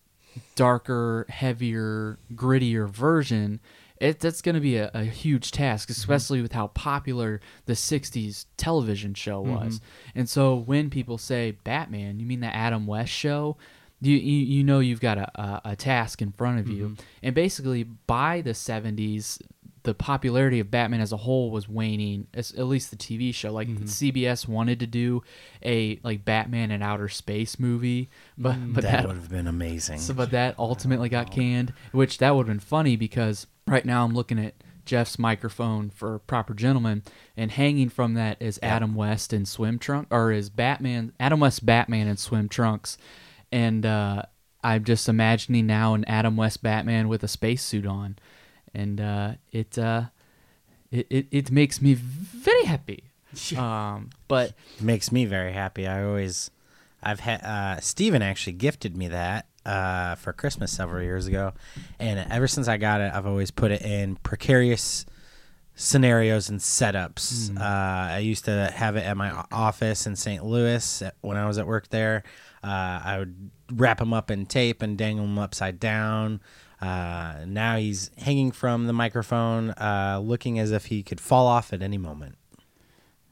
darker, 0.55 1.27
heavier, 1.29 2.19
grittier 2.35 2.89
version, 2.89 3.61
it 4.01 4.21
that's 4.21 4.43
going 4.43 4.55
to 4.55 4.61
be 4.61 4.77
a, 4.77 4.91
a 4.95 5.05
huge 5.05 5.51
task, 5.51 5.89
mm-hmm. 5.89 5.99
especially 5.99 6.43
with 6.43 6.53
how 6.53 6.69
popular 6.69 7.41
the 7.67 7.75
'60s 7.75 8.47
television 8.57 9.15
show 9.15 9.43
mm-hmm. 9.43 9.55
was. 9.55 9.81
And 10.15 10.29
so 10.29 10.55
when 10.55 10.91
people 10.91 11.19
say 11.19 11.53
Batman, 11.65 12.21
you 12.21 12.27
mean 12.27 12.41
the 12.41 12.55
Adam 12.55 12.87
West 12.87 13.13
show? 13.13 13.57
You, 14.01 14.17
you, 14.17 14.45
you 14.45 14.65
know 14.65 14.81
you've 14.81 15.01
got 15.01 15.17
a, 15.17 15.41
a, 15.41 15.61
a 15.67 15.77
task 15.77 16.21
in 16.21 16.33
front 16.33 16.59
of 16.59 16.69
you. 16.69 16.89
Mm-hmm. 16.89 17.03
And 17.23 17.35
basically, 17.35 17.85
by 17.85 18.43
the 18.43 18.51
70s, 18.51 19.41
the 19.85 19.95
popularity 19.95 20.61
of 20.61 20.71
Batman 20.71 21.01
as 21.01 21.13
a 21.13 21.17
whole 21.19 21.51
was 21.51 21.69
waning. 21.69 22.27
as- 22.35 22.53
At 22.53 22.67
least 22.67 22.91
the 22.91 22.97
TV 22.97 23.33
show, 23.33 23.53
like 23.53 23.69
CBS 23.69 24.49
wanted 24.49 24.81
to 24.81 24.87
do 24.87 25.23
a 25.65 26.01
like 26.03 26.25
Batman 26.25 26.71
in 26.71 26.83
outer 26.83 27.09
space 27.09 27.59
movie, 27.59 28.11
but 28.37 28.57
but 28.75 28.83
that 28.83 28.91
that, 29.03 29.07
would 29.07 29.17
have 29.17 29.31
been 29.31 29.47
amazing. 29.47 29.99
so, 29.99 30.13
but 30.15 30.31
that 30.33 30.59
ultimately 30.59 31.09
got 31.09 31.31
canned. 31.31 31.73
Which 31.93 32.19
that 32.19 32.35
would 32.35 32.49
have 32.49 32.55
been 32.57 32.61
funny 32.61 32.97
because 32.97 33.47
right 33.67 33.85
now 33.85 34.05
I'm 34.05 34.15
looking 34.15 34.39
at 34.39 34.55
Jeff's 34.87 35.19
microphone 35.19 35.89
for 35.91 36.19
Proper 36.21 36.53
Gentleman, 36.55 37.03
and 37.37 37.51
hanging 37.51 37.89
from 37.89 38.15
that 38.15 38.41
is 38.41 38.59
Adam 38.63 38.95
West 38.95 39.33
in 39.33 39.47
swim 39.47 39.79
trunk 39.79 40.09
or 40.11 40.33
is 40.33 40.51
Batman 40.51 41.13
Adam 41.21 41.41
West 41.41 41.65
Batman 41.65 42.07
in 42.09 42.17
swim 42.17 42.49
trunks, 42.49 42.97
and 43.53 43.85
uh, 43.87 44.23
I'm 44.63 44.85
just 44.85 45.09
imagining 45.11 45.67
now 45.67 45.93
an 45.95 46.05
Adam 46.07 46.37
West 46.39 46.63
Batman 46.63 47.09
with 47.09 47.23
a 47.23 47.29
spacesuit 47.29 47.87
on, 47.87 48.17
and 48.75 49.01
uh, 49.01 49.33
it, 49.53 49.79
uh, 49.79 50.05
it 50.91 51.07
it 51.11 51.27
it 51.31 51.51
makes 51.51 51.81
me 51.81 51.95
very 51.95 52.65
happy. 52.65 53.05
um, 53.57 54.11
but 54.29 54.53
makes 54.81 55.11
me 55.11 55.25
very 55.25 55.53
happy. 55.53 55.87
I 55.87 56.05
always, 56.05 56.51
I've 57.03 57.21
had 57.21 57.43
uh, 57.43 57.81
Steven 57.81 58.23
actually 58.23 58.53
gifted 58.55 58.97
me 58.97 59.09
that 59.09 59.47
uh, 59.67 60.15
for 60.17 60.33
Christmas 60.33 60.71
several 60.73 61.03
years 61.03 61.27
ago, 61.27 61.53
and 61.99 62.31
ever 62.31 62.47
since 62.47 62.69
I 62.69 62.77
got 62.77 63.01
it, 63.01 63.13
I've 63.13 63.27
always 63.27 63.51
put 63.51 63.71
it 63.73 63.83
in 63.83 64.17
precarious 64.17 65.05
scenarios 65.77 66.49
and 66.49 66.61
setups. 66.61 67.57
Uh, 67.59 67.61
I 68.15 68.19
used 68.19 68.45
to 68.45 68.71
have 68.75 68.95
it 68.97 69.01
at 69.05 69.17
my 69.17 69.45
office 69.51 70.07
in 70.07 70.15
St. 70.15 70.45
Louis 70.45 71.03
at- 71.03 71.17
when 71.21 71.37
I 71.37 71.47
was 71.49 71.59
at 71.59 71.67
work 71.67 71.89
there. 71.89 72.23
Uh, 72.63 73.01
I 73.05 73.19
would 73.19 73.51
wrap 73.73 73.99
them 73.99 74.13
up 74.13 74.31
in 74.31 74.47
tape 74.47 74.83
and 74.83 74.97
dangle 74.97 75.27
them 75.27 75.39
upside 75.39 75.81
down. 75.81 76.41
Uh, 76.85 77.45
now 77.47 77.77
he's 77.77 78.11
hanging 78.19 78.53
from 78.53 78.87
the 78.87 78.93
microphone, 78.93 79.71
uh, 79.71 80.21
looking 80.23 80.59
as 80.59 80.71
if 80.71 80.87
he 80.87 81.03
could 81.03 81.19
fall 81.19 81.47
off 81.47 81.73
at 81.73 81.81
any 81.81 81.97
moment. 81.97 82.37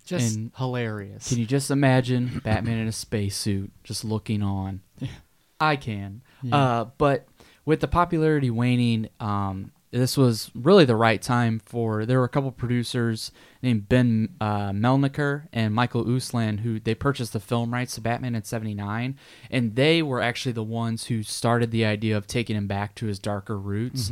Just 0.07 0.37
And 0.37 0.51
hilarious. 0.57 1.29
Can 1.29 1.39
you 1.39 1.45
just 1.45 1.71
imagine 1.71 2.41
Batman 2.43 2.79
in 2.79 2.89
a 2.89 2.93
spacesuit 2.93 3.71
just 3.85 4.05
looking 4.05 4.43
on? 4.43 4.81
I 5.61 5.77
can. 5.77 6.23
Uh, 6.51 6.87
but 6.97 7.27
with 7.65 7.81
the 7.81 7.89
popularity 7.89 8.51
waning, 8.51 9.09
um, 9.21 9.71
this 9.93 10.17
was 10.17 10.51
really 10.55 10.85
the 10.87 10.97
right 10.97 11.21
time 11.21 11.61
for. 11.65 12.07
There 12.07 12.19
were 12.19 12.25
a 12.25 12.29
couple 12.31 12.51
producers 12.51 13.31
named 13.63 13.89
Ben 13.89 14.31
uh, 14.41 14.71
Melniker 14.71 15.49
and 15.53 15.75
Michael 15.75 16.05
Uslan 16.05 16.61
who 16.61 16.81
they 16.81 16.95
purchased 16.95 17.35
the 17.35 17.41
film 17.41 17.73
rights 17.73 17.95
to 17.97 18.01
Batman 18.01 18.35
in 18.35 18.43
'79, 18.43 19.17
and 19.51 19.77
they 19.77 20.03
were 20.03 20.21
actually 20.21 20.53
the 20.53 20.63
ones 20.63 21.05
who 21.07 21.23
started 21.23 21.71
the 21.71 21.85
idea 21.85 22.17
of 22.17 22.27
taking 22.27 22.57
him 22.57 22.67
back 22.67 22.95
to 22.97 23.07
his 23.07 23.19
darker 23.19 23.59
roots. 23.59 24.11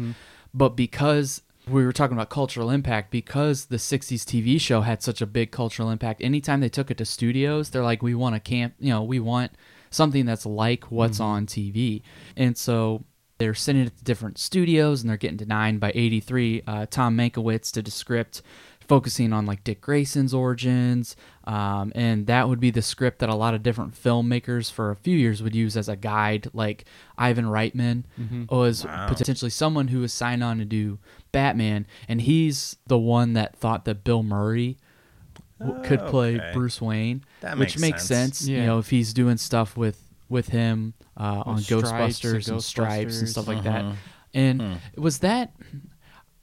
But 0.53 0.77
because 0.77 1.43
we 1.69 1.85
were 1.85 1.93
talking 1.93 2.17
about 2.17 2.31
cultural 2.31 2.71
impact 2.71 3.11
because 3.11 3.67
the 3.67 3.77
60s 3.77 4.25
TV 4.25 4.61
show 4.61 4.81
had 4.81 5.03
such 5.03 5.21
a 5.21 5.27
big 5.27 5.51
cultural 5.51 5.91
impact. 5.91 6.21
Anytime 6.23 6.61
they 6.61 6.69
took 6.69 6.91
it 6.91 6.99
to 6.99 7.05
studios, 7.05 7.71
they're 7.71 7.85
like, 7.85 8.03
we 8.03 8.15
want 8.15 8.35
a 8.35 8.41
camp, 8.41 8.75
you 8.81 8.91
know, 8.91 9.03
we 9.03 9.21
want 9.21 9.53
something 9.91 10.25
that's 10.25 10.47
like 10.47 10.91
what's 10.91 11.21
on 11.21 11.47
TV. 11.47 12.03
And 12.37 12.57
so 12.57 13.05
they're 13.41 13.55
sending 13.55 13.87
it 13.87 13.97
to 13.99 14.05
different 14.05 14.39
studios 14.39 15.01
and 15.01 15.11
they're 15.11 15.17
getting 15.17 15.37
denied 15.37 15.81
by 15.81 15.91
83. 15.95 16.63
Uh, 16.67 16.87
Tom 16.89 17.17
Mankiewicz 17.17 17.73
did 17.73 17.89
a 17.89 17.91
script 17.91 18.43
focusing 18.87 19.33
on 19.33 19.47
like 19.47 19.63
Dick 19.65 19.81
Grayson's 19.81 20.35
origins. 20.35 21.15
Um, 21.45 21.93
and 21.95 22.27
that 22.27 22.49
would 22.49 22.59
be 22.61 22.71
the 22.71 22.83
script 22.83 23.21
that 23.21 23.29
a 23.29 23.35
lot 23.35 23.55
of 23.55 23.63
different 23.63 23.95
filmmakers 23.95 24.71
for 24.71 24.91
a 24.91 24.97
few 24.97 25.17
years 25.17 25.43
would 25.43 25.55
use 25.55 25.77
as 25.77 25.89
a 25.89 25.97
guide. 25.97 26.49
Like 26.53 26.85
Ivan 27.17 27.47
Reitman 27.47 28.05
was 28.51 28.83
potentially 29.09 29.51
someone 29.51 29.89
who 29.89 30.01
was 30.01 30.13
signed 30.13 30.43
on 30.45 30.59
to 30.59 30.65
do 30.65 30.99
Batman, 31.33 31.87
and 32.09 32.21
he's 32.21 32.77
the 32.89 32.99
one 32.99 33.33
that 33.35 33.57
thought 33.57 33.85
that 33.85 34.03
Bill 34.03 34.25
Murray 34.25 34.77
w- 35.61 35.83
could 35.85 36.01
play 36.07 36.37
Okay. 36.37 36.51
Bruce 36.53 36.81
Wayne, 36.83 37.25
That 37.43 37.59
which 37.59 37.77
makes 37.79 37.81
makes 37.81 38.05
sense. 38.07 38.39
sense. 38.39 38.49
You 38.49 38.65
know, 38.67 38.79
if 38.81 38.91
he's 38.91 39.13
doing 39.15 39.37
stuff 39.37 39.77
with 39.77 40.03
with 40.31 40.49
him 40.49 40.95
uh, 41.17 41.43
on 41.45 41.59
Stripes 41.59 41.91
and 41.91 41.93
Ghostbusters 41.93 42.49
and 42.49 42.63
Stripes 42.63 43.19
and 43.19 43.29
Ghostbusters. 43.29 43.31
stuff 43.31 43.49
like 43.49 43.63
that. 43.65 43.85
Uh-huh. 43.85 43.95
And 44.33 44.63
hmm. 44.63 44.75
was 44.97 45.19
that 45.19 45.53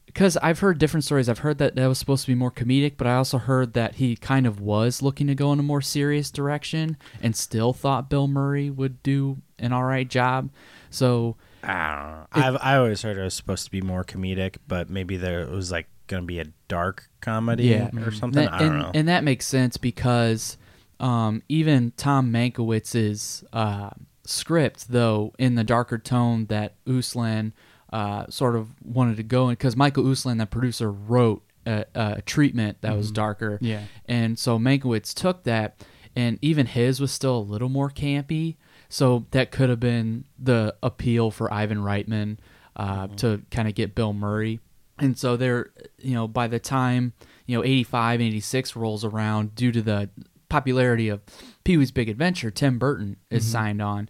because 0.06 0.36
I've 0.38 0.60
heard 0.60 0.80
different 0.80 1.04
stories. 1.04 1.30
I've 1.30 1.40
heard 1.40 1.60
that 1.60 1.76
that 1.76 1.88
was 1.88 2.00
supposed 2.00 2.26
to 2.26 2.32
be 2.32 2.36
more 2.36 2.52
comedic, 2.52 2.94
but 2.98 3.06
I 3.06 3.16
also 3.16 3.38
heard 3.38 3.74
that 3.74 3.96
he 3.96 4.16
kind 4.16 4.48
of 4.48 4.60
was 4.60 5.02
looking 5.02 5.28
to 5.28 5.36
go 5.36 5.54
in 5.54 5.60
a 5.60 5.64
more 5.64 5.82
serious 5.82 6.32
direction 6.32 6.98
and 7.22 7.36
still 7.36 7.72
thought 7.72 8.10
Bill 8.10 8.28
Murray 8.28 8.70
would 8.70 9.04
do 9.04 9.38
an 9.60 9.74
all 9.74 9.84
right 9.84 10.08
job. 10.08 10.50
So 10.90 11.38
ah. 11.64 12.26
I 12.32 12.42
don't 12.42 12.42
know. 12.42 12.48
I've 12.48 12.58
I 12.62 12.78
always 12.78 13.04
heard 13.04 13.18
it 13.18 13.24
was 13.24 13.36
supposed 13.36 13.66
to 13.66 13.72
be 13.72 13.82
more 13.82 14.04
comedic, 14.04 14.58
but 14.68 14.90
maybe 14.90 15.18
there 15.18 15.42
it 15.42 15.52
was 15.52 15.72
like 15.72 15.88
going 16.08 16.24
to 16.24 16.28
be 16.28 16.40
a 16.40 16.46
dark 16.68 17.10
comedy 17.22 17.66
yeah, 17.66 17.88
or 17.88 17.92
mm-hmm. 17.92 18.10
something. 18.12 18.46
That- 18.46 18.54
I 18.54 18.60
don't 18.60 18.70
and, 18.70 18.80
know. 18.80 18.92
and 18.96 19.08
that 19.08 19.24
makes 19.24 19.46
sense 19.46 19.78
because 19.78 20.58
um, 21.00 21.44
even 21.48 21.92
Tom 21.98 22.32
Mankiewicz's 22.32 23.44
uh, 23.54 23.92
script, 24.26 24.90
though, 24.90 25.34
in 25.38 25.56
the 25.56 25.64
darker 25.64 25.98
tone 25.98 26.46
that 26.48 26.84
Uslan 26.86 27.54
uh, 27.92 28.26
sort 28.30 28.56
of 28.56 28.70
wanted 28.84 29.18
to 29.18 29.24
go 29.24 29.50
in, 29.50 29.54
because 29.54 29.76
Michael 29.76 30.04
Uslan, 30.04 30.38
the 30.38 30.46
producer, 30.46 30.92
wrote 30.92 31.44
a, 31.66 31.86
a 31.96 32.22
treatment 32.22 32.82
that 32.82 32.96
was 32.96 33.12
darker. 33.12 33.60
Yeah. 33.62 33.84
And 34.06 34.38
so 34.40 34.58
Mankiewicz 34.58 35.14
took 35.14 35.44
that, 35.44 35.84
and 36.16 36.40
even 36.42 36.66
his 36.66 37.00
was 37.00 37.12
still 37.12 37.38
a 37.38 37.40
little 37.40 37.70
more 37.70 37.90
campy. 37.90 38.56
So 38.90 39.26
that 39.32 39.52
could 39.52 39.70
have 39.70 39.80
been 39.80 40.26
the 40.40 40.76
appeal 40.82 41.30
for 41.30 41.52
Ivan 41.54 41.80
Reitman 41.80 42.38
uh, 42.76 43.08
to 43.18 43.42
kind 43.52 43.68
of 43.68 43.76
get 43.76 43.96
Bill 43.96 44.14
Murray. 44.14 44.60
And 44.98 45.18
so 45.18 45.36
they're, 45.36 45.72
you 46.00 46.14
know, 46.14 46.28
by 46.28 46.48
the 46.48 46.60
time, 46.60 47.14
you 47.46 47.58
know, 47.58 47.64
85, 47.64 48.22
86 48.22 48.76
rolls 48.76 49.06
around, 49.06 49.56
due 49.56 49.72
to 49.72 49.82
the 49.82 50.10
popularity 50.50 51.10
of 51.10 51.22
Pee 51.64 51.78
Wee's 51.78 51.92
Big 51.92 52.10
Adventure, 52.10 52.52
Tim 52.52 52.80
Burton 52.80 53.18
is 53.30 53.46
signed 53.46 53.82
on. 53.82 54.10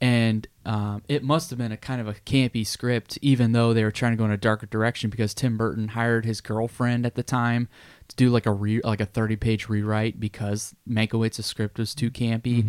And 0.00 0.46
um, 0.64 1.02
it 1.08 1.24
must 1.24 1.50
have 1.50 1.58
been 1.58 1.72
a 1.72 1.76
kind 1.76 2.00
of 2.00 2.06
a 2.06 2.14
campy 2.14 2.64
script, 2.64 3.18
even 3.20 3.50
though 3.50 3.74
they 3.74 3.82
were 3.82 3.90
trying 3.90 4.12
to 4.12 4.16
go 4.16 4.24
in 4.24 4.30
a 4.30 4.36
darker 4.36 4.66
direction 4.66 5.10
because 5.10 5.34
Tim 5.34 5.56
Burton 5.56 5.88
hired 5.88 6.24
his 6.24 6.40
girlfriend 6.40 7.04
at 7.04 7.16
the 7.16 7.24
time 7.24 7.68
to 8.06 8.14
do 8.14 8.30
like 8.30 8.46
a 8.46 8.52
re- 8.52 8.80
like 8.84 9.00
a 9.00 9.06
30 9.06 9.34
page 9.36 9.68
rewrite 9.68 10.20
because 10.20 10.72
Mankiewicz's 10.88 11.46
script 11.46 11.78
was 11.78 11.96
too 11.96 12.10
campy. 12.12 12.62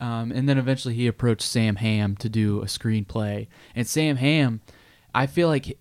Um, 0.00 0.30
and 0.30 0.48
then 0.48 0.58
eventually 0.58 0.94
he 0.94 1.08
approached 1.08 1.42
Sam 1.42 1.76
Hamm 1.76 2.16
to 2.18 2.28
do 2.28 2.62
a 2.62 2.66
screenplay. 2.66 3.48
And 3.74 3.86
Sam 3.86 4.16
Hamm, 4.16 4.60
I 5.12 5.26
feel 5.26 5.48
like 5.48 5.78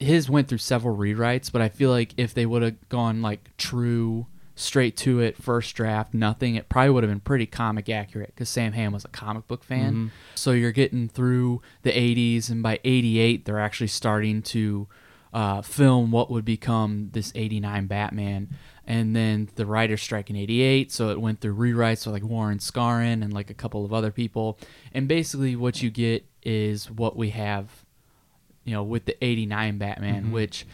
his 0.00 0.28
went 0.28 0.48
through 0.48 0.58
several 0.58 0.96
rewrites, 0.96 1.52
but 1.52 1.62
I 1.62 1.68
feel 1.68 1.90
like 1.90 2.14
if 2.16 2.34
they 2.34 2.46
would 2.46 2.62
have 2.62 2.88
gone 2.88 3.22
like 3.22 3.56
true, 3.56 4.26
straight 4.58 4.96
to 4.98 5.20
it, 5.20 5.36
first 5.36 5.74
draft, 5.76 6.12
nothing, 6.12 6.54
it 6.56 6.68
probably 6.68 6.90
would 6.90 7.04
have 7.04 7.10
been 7.10 7.20
pretty 7.20 7.46
comic 7.46 7.88
accurate 7.88 8.34
because 8.34 8.48
Sam 8.48 8.72
Hamm 8.72 8.92
was 8.92 9.04
a 9.04 9.08
comic 9.08 9.46
book 9.46 9.62
fan. 9.64 10.10
So 10.34 10.50
you're 10.52 10.72
getting 10.72 11.08
through 11.08 11.62
the 11.82 11.90
80s, 11.92 12.50
and 12.50 12.62
by 12.62 12.80
88, 12.84 13.44
they're 13.44 13.60
actually 13.60 13.86
starting 13.88 14.42
to 14.42 14.88
uh, 15.32 15.62
film 15.62 16.10
what 16.10 16.30
would 16.30 16.44
become 16.44 17.10
this 17.12 17.32
89 17.34 17.86
Batman. 17.86 18.48
And 18.86 19.14
then 19.14 19.50
the 19.54 19.66
writer's 19.66 20.00
strike 20.02 20.30
in 20.30 20.36
88, 20.36 20.90
so 20.90 21.10
it 21.10 21.20
went 21.20 21.40
through 21.42 21.54
rewrites 21.54 22.06
with 22.06 22.14
like 22.14 22.24
Warren 22.24 22.58
Skaaren 22.58 23.22
and 23.22 23.32
like 23.32 23.50
a 23.50 23.54
couple 23.54 23.84
of 23.84 23.92
other 23.92 24.10
people. 24.10 24.58
And 24.94 25.06
basically, 25.06 25.54
what 25.56 25.82
you 25.82 25.90
get 25.90 26.24
is 26.42 26.90
what 26.90 27.14
we 27.16 27.30
have 27.30 27.84
you 28.64 28.74
know, 28.74 28.82
with 28.82 29.04
the 29.06 29.22
89 29.24 29.78
Batman, 29.78 30.22
Mm-hmm. 30.24 30.32
which 30.32 30.66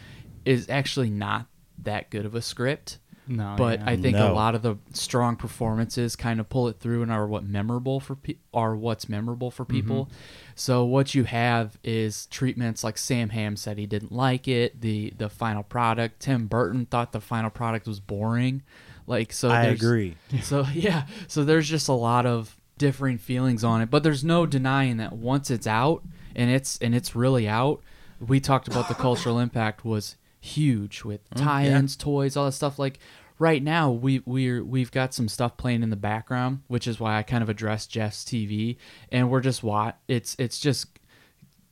is 0.43 0.69
actually 0.69 1.09
not 1.09 1.47
that 1.81 2.09
good 2.09 2.25
of 2.25 2.35
a 2.35 2.41
script. 2.41 2.97
No, 3.27 3.55
but 3.57 3.79
yeah. 3.79 3.89
I 3.89 3.97
think 3.97 4.17
a 4.17 4.31
lot 4.31 4.55
of 4.55 4.61
the 4.61 4.77
strong 4.93 5.35
performances 5.35 6.15
kind 6.15 6.39
of 6.39 6.49
pull 6.49 6.67
it 6.67 6.79
through 6.79 7.01
and 7.01 7.11
are 7.11 7.25
what 7.27 7.43
memorable 7.43 7.99
for 7.99 8.15
pe- 8.15 8.35
are 8.53 8.75
what's 8.75 9.09
memorable 9.09 9.51
for 9.51 9.65
mm-hmm. 9.65 9.75
people. 9.75 10.09
So 10.53 10.85
what 10.85 11.15
you 11.15 11.23
have 11.23 11.77
is 11.83 12.27
treatments 12.27 12.83
like 12.83 12.97
Sam 12.97 13.29
Hamm 13.29 13.55
said 13.55 13.77
he 13.77 13.85
didn't 13.85 14.11
like 14.11 14.47
it. 14.47 14.81
The 14.81 15.13
the 15.17 15.29
final 15.29 15.63
product, 15.63 16.21
Tim 16.21 16.47
Burton 16.47 16.85
thought 16.85 17.11
the 17.11 17.21
final 17.21 17.49
product 17.49 17.87
was 17.87 17.99
boring. 17.99 18.61
Like 19.07 19.33
so, 19.33 19.49
I 19.49 19.65
agree. 19.65 20.15
so 20.41 20.65
yeah, 20.73 21.07
so 21.27 21.43
there's 21.43 21.67
just 21.67 21.87
a 21.87 21.93
lot 21.93 22.25
of 22.25 22.55
differing 22.77 23.17
feelings 23.17 23.63
on 23.63 23.81
it, 23.81 23.89
but 23.89 24.03
there's 24.03 24.23
no 24.23 24.45
denying 24.45 24.97
that 24.97 25.13
once 25.13 25.49
it's 25.49 25.67
out 25.67 26.03
and 26.35 26.51
it's 26.51 26.77
and 26.79 26.93
it's 26.93 27.15
really 27.15 27.47
out, 27.47 27.81
we 28.19 28.39
talked 28.39 28.67
about 28.67 28.87
the 28.87 28.95
cultural 28.95 29.39
impact 29.39 29.83
was 29.85 30.15
huge 30.45 31.03
with 31.03 31.21
tie-ins, 31.35 31.95
toys, 31.95 32.37
all 32.37 32.45
that 32.45 32.53
stuff. 32.53 32.79
Like 32.79 32.99
right 33.39 33.61
now, 33.61 33.91
we 33.91 34.19
we're 34.25 34.63
we've 34.63 34.91
got 34.91 35.13
some 35.13 35.27
stuff 35.27 35.57
playing 35.57 35.83
in 35.83 35.89
the 35.89 35.95
background, 35.95 36.61
which 36.67 36.87
is 36.87 36.99
why 36.99 37.17
I 37.17 37.23
kind 37.23 37.43
of 37.43 37.49
addressed 37.49 37.91
Jeff's 37.91 38.23
TV, 38.23 38.77
and 39.11 39.29
we're 39.29 39.41
just 39.41 39.63
what 39.63 39.97
it's 40.07 40.35
it's 40.39 40.59
just 40.59 40.87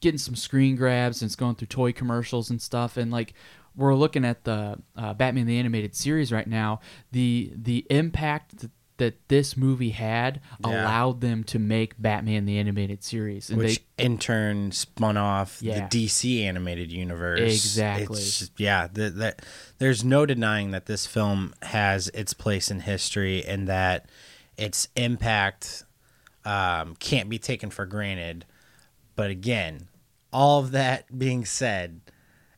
getting 0.01 0.17
some 0.17 0.35
screen 0.35 0.75
grabs 0.75 1.21
and 1.21 1.29
it's 1.29 1.35
going 1.35 1.55
through 1.55 1.67
toy 1.67 1.93
commercials 1.93 2.49
and 2.49 2.61
stuff. 2.61 2.97
And 2.97 3.09
like 3.11 3.33
we're 3.75 3.95
looking 3.95 4.25
at 4.25 4.43
the 4.43 4.77
uh, 4.97 5.13
Batman 5.13 5.45
the 5.45 5.57
animated 5.57 5.95
series 5.95 6.31
right 6.31 6.47
now. 6.47 6.81
The 7.11 7.51
the 7.55 7.85
impact 7.89 8.65
that, 9.03 9.13
that 9.13 9.27
this 9.29 9.57
movie 9.57 9.89
had 9.91 10.39
Yeah. 10.65 10.83
allowed 10.83 11.21
them 11.21 11.43
to 11.45 11.59
make 11.59 12.01
Batman 12.01 12.45
the 12.45 12.57
animated 12.57 13.03
series 13.03 13.49
and 13.49 13.57
Which 13.57 13.81
they 13.97 14.05
in 14.05 14.17
turn 14.17 14.71
spun 14.71 15.17
off 15.17 15.59
Yeah. 15.61 15.87
the 15.87 15.97
DC 16.07 16.43
animated 16.43 16.91
universe. 16.91 17.39
Exactly. 17.41 18.19
It's 18.21 18.51
yeah, 18.57 18.87
the, 18.91 19.09
the, 19.09 19.35
there's 19.79 20.03
no 20.03 20.25
denying 20.25 20.71
that 20.71 20.85
this 20.85 21.05
film 21.05 21.53
has 21.63 22.07
its 22.09 22.33
place 22.33 22.71
in 22.71 22.81
history 22.81 23.43
and 23.45 23.67
that 23.67 24.07
its 24.57 24.87
impact 24.95 25.83
um, 26.45 26.95
can't 26.99 27.29
be 27.29 27.39
taken 27.39 27.69
for 27.69 27.85
granted. 27.85 28.45
But 29.15 29.29
again, 29.29 29.87
all 30.31 30.59
of 30.59 30.71
that 30.71 31.17
being 31.17 31.45
said, 31.45 32.01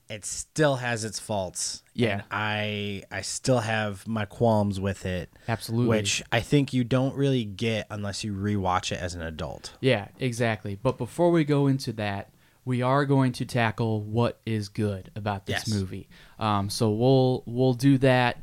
it 0.10 0.24
still 0.26 0.76
has 0.78 1.04
its 1.04 1.20
faults. 1.20 1.82
Yeah. 1.94 2.22
I 2.30 3.04
I 3.12 3.22
still 3.22 3.60
have 3.60 4.08
my 4.08 4.26
qualms 4.26 4.80
with 4.80 5.06
it. 5.06 5.30
Absolutely. 5.48 5.88
Which 5.88 6.22
I 6.32 6.42
think 6.42 6.74
you 6.74 6.84
don't 6.84 7.16
really 7.16 7.46
get 7.46 7.88
unless 7.90 8.24
you 8.24 8.34
rewatch 8.34 8.92
it 8.92 9.00
as 9.00 9.16
an 9.16 9.22
adult. 9.22 9.74
Yeah, 9.82 10.10
exactly. 10.20 10.76
But 10.76 10.98
before 10.98 11.32
we 11.32 11.44
go 11.44 11.68
into 11.68 11.92
that, 11.94 12.30
we 12.66 12.82
are 12.82 13.06
going 13.06 13.32
to 13.34 13.46
tackle 13.46 14.02
what 14.02 14.40
is 14.46 14.70
good 14.70 15.12
about 15.16 15.46
this 15.46 15.68
Yes. 15.68 15.74
movie. 15.74 16.08
Um, 16.40 16.70
so 16.70 16.92
we'll 16.92 17.44
we'll 17.46 17.74
do 17.74 17.98
that. 18.00 18.38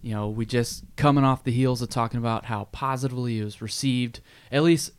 You 0.00 0.14
know, 0.14 0.28
we 0.28 0.46
just 0.46 0.84
coming 0.96 1.24
off 1.24 1.42
the 1.42 1.50
heels 1.52 1.82
of 1.82 1.88
talking 1.88 2.18
about 2.18 2.44
how 2.44 2.64
positively 2.70 3.40
it 3.40 3.44
was 3.44 3.60
received, 3.60 4.20
at 4.52 4.62
least 4.62 4.92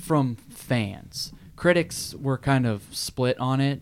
from 0.00 0.34
fans. 0.34 1.32
Critics 1.56 2.14
were 2.14 2.38
kind 2.38 2.66
of 2.66 2.82
split 2.90 3.38
on 3.38 3.60
it 3.60 3.80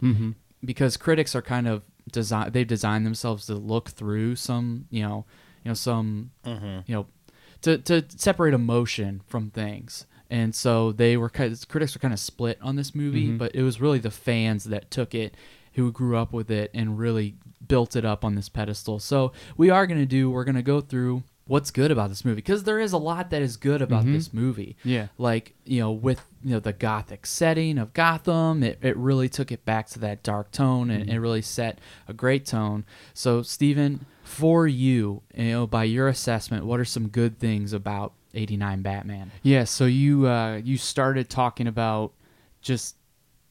because 0.65 0.97
critics 0.97 1.35
are 1.35 1.43
kind 1.43 1.67
of 1.69 1.83
design 2.11 2.51
they've 2.53 2.67
designed 2.67 3.05
themselves 3.05 3.47
to 3.47 3.55
look 3.55 3.91
through 3.91 4.35
some 4.35 4.87
you 4.91 5.03
know 5.03 5.25
you 5.65 5.69
know 5.71 5.75
some 5.75 6.31
Mm-hmm. 6.45 6.79
you 6.87 6.95
know 6.95 7.07
to 7.63 7.79
to 7.79 8.05
separate 8.17 8.55
emotion 8.55 9.21
from 9.27 9.51
things. 9.51 10.07
And 10.31 10.55
so 10.55 10.93
they 10.93 11.17
were 11.17 11.31
kind 11.31 11.51
of, 11.53 11.69
critics 11.69 11.95
were 11.95 12.01
kind 12.01 12.13
of 12.13 12.21
split 12.21 12.59
on 12.61 12.77
this 12.77 12.95
movie, 12.95 13.29
Mhm. 13.29 13.39
but 13.39 13.55
it 13.55 13.63
was 13.63 13.81
really 13.81 13.99
the 13.99 14.11
fans 14.11 14.65
that 14.65 14.91
took 14.91 15.15
it 15.15 15.35
who 15.73 15.91
grew 15.91 16.17
up 16.19 16.35
with 16.35 16.51
it 16.51 16.71
and 16.75 16.99
really 16.99 17.35
built 17.67 17.97
it 17.97 18.05
up 18.05 18.25
on 18.27 18.35
this 18.35 18.49
pedestal. 18.51 18.99
So 18.99 19.33
we 19.57 19.71
are 19.71 19.87
going 19.87 19.99
to 20.01 20.07
do 20.07 20.31
we're 20.31 20.45
going 20.45 20.55
to 20.55 20.63
go 20.63 20.81
through 20.83 21.23
what's 21.49 21.71
good 21.73 21.91
about 21.91 22.09
this 22.11 22.25
movie 22.25 22.37
because 22.37 22.63
there 22.65 22.79
is 22.79 22.93
a 22.93 22.99
lot 22.99 23.31
that 23.31 23.43
is 23.43 23.57
good 23.57 23.83
about 23.83 24.05
Mhm. 24.05 24.13
this 24.13 24.33
movie 24.33 24.77
Yeah. 24.85 25.09
like 25.19 25.55
you 25.65 25.81
know 25.81 25.91
with 25.91 26.21
you 26.45 26.51
know 26.53 26.61
the 26.61 26.73
gothic 26.75 27.27
setting 27.27 27.79
of 27.79 27.93
gotham 27.95 28.63
it, 28.63 28.79
it 28.83 28.97
really 28.97 29.29
took 29.29 29.51
it 29.51 29.65
back 29.65 29.89
to 29.89 29.99
that 29.99 30.23
dark 30.23 30.53
tone 30.53 30.91
and 30.91 31.07
Mhm. 31.07 31.13
it 31.15 31.19
really 31.21 31.43
set 31.43 31.81
a 32.07 32.13
great 32.13 32.45
tone 32.47 32.85
so 33.15 33.43
stephen 33.43 34.05
for 34.23 34.67
you 34.69 35.23
you 35.35 35.51
know 35.51 35.67
by 35.67 35.83
your 35.85 36.07
assessment 36.07 36.65
what 36.67 36.79
are 36.79 36.85
some 36.85 37.09
good 37.09 37.39
things 37.39 37.73
about 37.73 38.13
89 38.35 38.83
batman 38.83 39.31
Yeah, 39.43 39.65
so 39.65 39.87
you 39.87 40.29
uh, 40.29 40.61
you 40.63 40.77
started 40.77 41.31
talking 41.31 41.67
about 41.67 42.13
just 42.61 42.97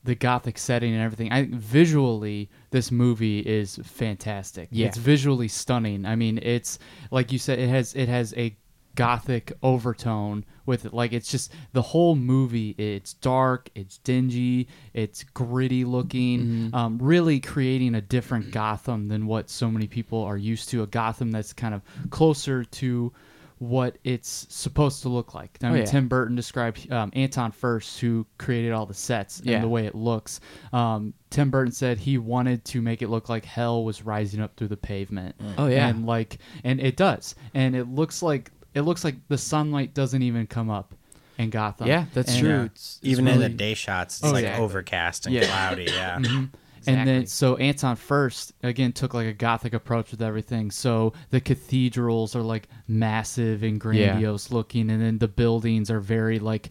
the 0.03 0.15
gothic 0.15 0.57
setting 0.57 0.93
and 0.93 1.01
everything. 1.01 1.31
I 1.31 1.47
visually 1.51 2.49
this 2.71 2.91
movie 2.91 3.39
is 3.39 3.79
fantastic. 3.83 4.69
Yeah. 4.71 4.87
It's 4.87 4.97
visually 4.97 5.47
stunning. 5.47 6.05
I 6.05 6.15
mean, 6.15 6.39
it's 6.41 6.79
like 7.11 7.31
you 7.31 7.39
said 7.39 7.59
it 7.59 7.69
has 7.69 7.93
it 7.95 8.07
has 8.09 8.33
a 8.37 8.55
gothic 8.95 9.53
overtone 9.61 10.43
with 10.65 10.85
it. 10.85 10.93
Like 10.93 11.13
it's 11.13 11.29
just 11.29 11.53
the 11.73 11.81
whole 11.83 12.15
movie 12.15 12.69
it's 12.79 13.13
dark, 13.13 13.69
it's 13.75 13.99
dingy, 13.99 14.67
it's 14.93 15.23
gritty 15.23 15.85
looking, 15.85 16.71
Mhm. 16.71 16.73
um, 16.73 16.97
really 16.99 17.39
creating 17.39 17.93
a 17.93 18.01
different 18.01 18.51
Gotham 18.51 19.07
than 19.07 19.27
what 19.27 19.49
so 19.51 19.69
many 19.69 19.85
people 19.87 20.23
are 20.23 20.37
used 20.37 20.69
to. 20.69 20.81
A 20.81 20.87
Gotham 20.87 21.31
that's 21.31 21.53
kind 21.53 21.75
of 21.75 21.81
closer 22.09 22.63
to 22.63 23.13
what 23.59 23.97
it's 24.03 24.45
supposed 24.49 25.01
to 25.01 25.09
look 25.09 25.33
like. 25.33 25.57
I 25.63 25.67
Oh, 25.67 25.69
mean, 25.71 25.79
yeah. 25.79 25.85
Tim 25.85 26.07
Burton 26.07 26.35
described 26.35 26.91
um, 26.91 27.11
Anton 27.13 27.51
Furst, 27.51 27.99
who 27.99 28.25
created 28.37 28.71
all 28.71 28.85
the 28.85 28.93
sets 28.93 29.41
Yeah. 29.43 29.55
and 29.55 29.63
the 29.63 29.67
way 29.69 29.85
it 29.87 29.95
looks. 29.95 30.39
Um, 30.71 31.13
Tim 31.31 31.49
Burton 31.49 31.71
said 31.73 31.97
he 31.97 32.17
wanted 32.17 32.63
to 32.65 32.81
make 32.81 33.01
it 33.01 33.09
look 33.09 33.29
like 33.29 33.45
hell 33.45 33.83
was 33.83 34.03
rising 34.03 34.41
up 34.41 34.55
through 34.57 34.67
the 34.67 34.77
pavement. 34.77 35.35
Oh, 35.57 35.67
yeah. 35.67 35.87
and 35.87 36.05
like, 36.05 36.37
and 36.63 36.79
it 36.79 36.95
does, 36.97 37.35
and 37.53 37.75
it 37.75 37.85
looks 37.85 38.21
like 38.21 38.51
it 38.73 38.81
looks 38.81 39.03
like 39.03 39.15
the 39.27 39.37
sunlight 39.39 39.95
doesn't 39.95 40.21
even 40.21 40.45
come 40.45 40.69
up 40.69 40.93
in 41.39 41.49
Gotham. 41.49 41.87
Yeah, 41.87 42.05
that's 42.13 42.31
And, 42.33 42.39
true. 42.39 42.51
uh, 42.59 42.63
It's- 42.65 42.99
it's 43.01 43.09
Even 43.11 43.27
in 43.27 43.39
the 43.39 43.49
day 43.49 43.73
shots, 43.73 44.19
it's 44.19 44.27
Oh, 44.27 44.31
like 44.31 44.43
yeah. 44.43 44.57
overcast 44.59 45.25
and 45.25 45.33
Yeah. 45.33 45.45
cloudy. 45.45 45.85
Yeah. 45.85 46.17
Mhm. 46.19 46.49
Exactly. 46.87 46.99
And 47.13 47.21
then 47.21 47.27
so 47.27 47.57
Anton 47.57 47.95
Furst 47.97 48.53
again 48.63 48.93
took 48.93 49.13
like 49.13 49.27
a 49.27 49.33
gothic 49.33 49.73
approach 49.73 50.11
with 50.11 50.21
everything. 50.21 50.71
So 50.71 51.13
the 51.31 51.41
cathedrals 51.41 52.35
are 52.35 52.41
like 52.41 52.69
massive 52.87 53.61
and 53.63 53.79
grandiose 53.79 54.51
looking, 54.51 54.89
and 54.89 55.01
then 55.01 55.17
the 55.17 55.27
buildings 55.27 55.91
are 55.91 55.99
very 55.99 56.39
like 56.39 56.69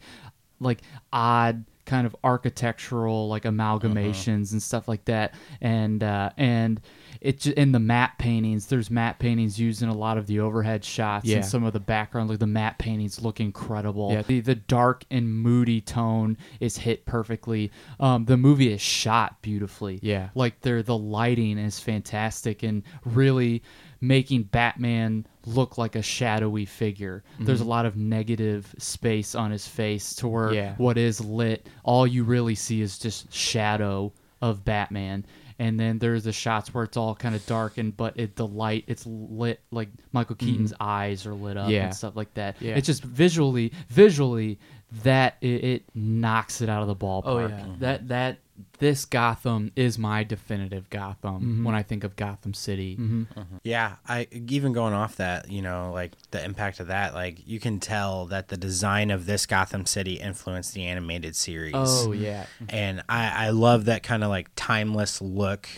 like 0.58 0.80
odd 1.12 1.64
kind 1.84 2.06
of 2.06 2.16
architectural 2.24 3.28
like 3.28 3.44
amalgamations 3.44 4.52
and 4.52 4.62
stuff 4.62 4.88
like 4.88 5.04
that. 5.04 5.34
And 5.60 6.02
uh, 6.02 6.30
and 6.38 6.80
it 7.26 7.40
ju- 7.40 7.54
in 7.56 7.72
the 7.72 7.78
matte 7.78 8.18
paintings, 8.18 8.66
there's 8.66 8.90
matte 8.90 9.18
paintings 9.18 9.58
used 9.58 9.82
in 9.82 9.88
a 9.88 9.94
lot 9.94 10.16
of 10.18 10.26
the 10.26 10.40
overhead 10.40 10.84
shots 10.84 11.26
Yeah. 11.26 11.36
and 11.36 11.44
some 11.44 11.64
of 11.64 11.72
the 11.72 11.80
background. 11.80 12.30
Like 12.30 12.38
the 12.38 12.46
matte 12.46 12.78
paintings 12.78 13.20
look 13.22 13.40
incredible. 13.40 14.12
Yeah. 14.12 14.22
The 14.22 14.40
the 14.40 14.54
dark 14.54 15.04
and 15.10 15.32
moody 15.32 15.80
tone 15.80 16.36
is 16.60 16.76
hit 16.78 17.04
perfectly. 17.06 17.70
Um, 18.00 18.24
the 18.26 18.36
movie 18.36 18.72
is 18.72 18.80
shot 18.80 19.42
beautifully. 19.42 19.98
Yeah. 20.02 20.28
Like 20.34 20.60
there 20.60 20.82
the 20.82 20.96
lighting 20.96 21.58
is 21.58 21.80
fantastic 21.80 22.62
and 22.62 22.82
really 23.04 23.62
making 24.00 24.42
Batman 24.44 25.26
look 25.46 25.78
like 25.78 25.96
a 25.96 26.02
shadowy 26.02 26.64
figure. 26.66 27.24
There's 27.40 27.60
a 27.62 27.64
lot 27.64 27.86
of 27.86 27.96
negative 27.96 28.74
space 28.78 29.34
on 29.34 29.50
his 29.50 29.66
face 29.66 30.14
to 30.16 30.28
where 30.28 30.46
Mm-hmm. 30.48 30.54
Yeah. 30.54 30.74
what 30.76 30.98
is 30.98 31.20
lit, 31.20 31.68
all 31.82 32.06
you 32.06 32.22
really 32.24 32.54
see 32.54 32.82
is 32.82 32.98
just 32.98 33.32
shadow 33.32 34.12
of 34.42 34.64
Batman. 34.64 35.24
And 35.58 35.80
then 35.80 35.98
there's 35.98 36.24
the 36.24 36.32
shots 36.32 36.72
where 36.74 36.84
it's 36.84 36.96
all 36.96 37.14
kind 37.14 37.34
of 37.34 37.44
dark 37.46 37.78
and 37.78 37.96
but 37.96 38.18
it 38.18 38.36
the 38.36 38.46
light 38.46 38.84
it's 38.86 39.06
lit 39.06 39.60
like 39.70 39.88
Michael 40.12 40.36
Keaton's 40.36 40.74
eyes 40.78 41.24
are 41.26 41.34
lit 41.34 41.56
up 41.56 41.64
Mm-hmm. 41.64 41.72
Yeah. 41.72 41.84
and 41.86 41.94
stuff 41.94 42.14
like 42.16 42.32
that. 42.34 42.56
Yeah. 42.60 42.74
It's 42.76 42.86
just 42.86 43.02
visually 43.02 43.72
visually 43.88 44.58
that 45.02 45.36
it, 45.40 45.64
it 45.64 45.84
knocks 45.94 46.60
it 46.60 46.68
out 46.68 46.82
of 46.82 46.88
the 46.88 46.96
ballpark. 46.96 47.24
Oh 47.24 47.46
yeah, 47.46 47.66
that 47.78 48.08
that 48.08 48.38
this 48.78 49.04
Gotham 49.04 49.72
is 49.76 49.98
my 49.98 50.22
definitive 50.24 50.88
Gotham 50.90 51.60
Mhm. 51.60 51.64
when 51.64 51.74
I 51.74 51.82
think 51.82 52.04
of 52.04 52.16
Gotham 52.16 52.54
City. 52.54 52.96
Mhm. 52.96 53.26
Yeah, 53.62 53.96
I 54.06 54.28
even 54.32 54.72
going 54.72 54.92
off 54.94 55.16
that, 55.16 55.50
you 55.50 55.62
know, 55.62 55.90
like 55.92 56.12
the 56.30 56.44
impact 56.44 56.80
of 56.80 56.88
that, 56.88 57.14
like 57.14 57.46
you 57.46 57.58
can 57.60 57.80
tell 57.80 58.26
that 58.26 58.48
the 58.48 58.56
design 58.56 59.10
of 59.10 59.26
this 59.26 59.46
Gotham 59.46 59.86
City 59.86 60.14
influenced 60.14 60.74
the 60.74 60.84
animated 60.84 61.36
series. 61.36 61.72
Oh 61.74 62.12
yeah, 62.12 62.46
and 62.68 63.02
I 63.08 63.46
I 63.46 63.50
love 63.50 63.86
that 63.86 64.02
kind 64.02 64.22
of 64.22 64.30
like 64.30 64.50
timeless 64.56 65.20
look. 65.22 65.68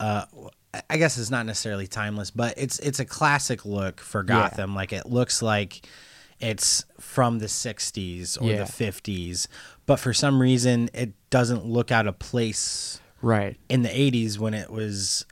Uh, 0.00 0.24
I 0.88 0.96
guess 0.96 1.18
it's 1.18 1.30
not 1.30 1.44
necessarily 1.44 1.86
timeless, 1.86 2.30
but 2.30 2.54
it's 2.56 2.78
it's 2.78 2.98
a 2.98 3.04
classic 3.04 3.64
look 3.64 4.00
for 4.00 4.22
Gotham. 4.22 4.74
Like 4.74 4.92
it 4.92 5.06
looks 5.06 5.42
like 5.42 5.86
it's 6.40 6.84
from 6.98 7.38
the 7.38 7.46
60s 7.48 8.36
or 8.40 8.50
Yeah. 8.50 8.64
the 8.64 8.72
50s, 8.72 9.46
but 9.86 9.96
for 9.96 10.12
some 10.12 10.40
reason 10.40 10.88
it 10.94 11.12
doesn't 11.30 11.64
look 11.64 11.90
out 11.90 12.06
of 12.06 12.18
place 12.18 13.00
right. 13.22 13.56
in 13.68 13.82
the 13.82 13.88
80s 13.88 14.38
when 14.38 14.54
it 14.54 14.70
was 14.70 15.24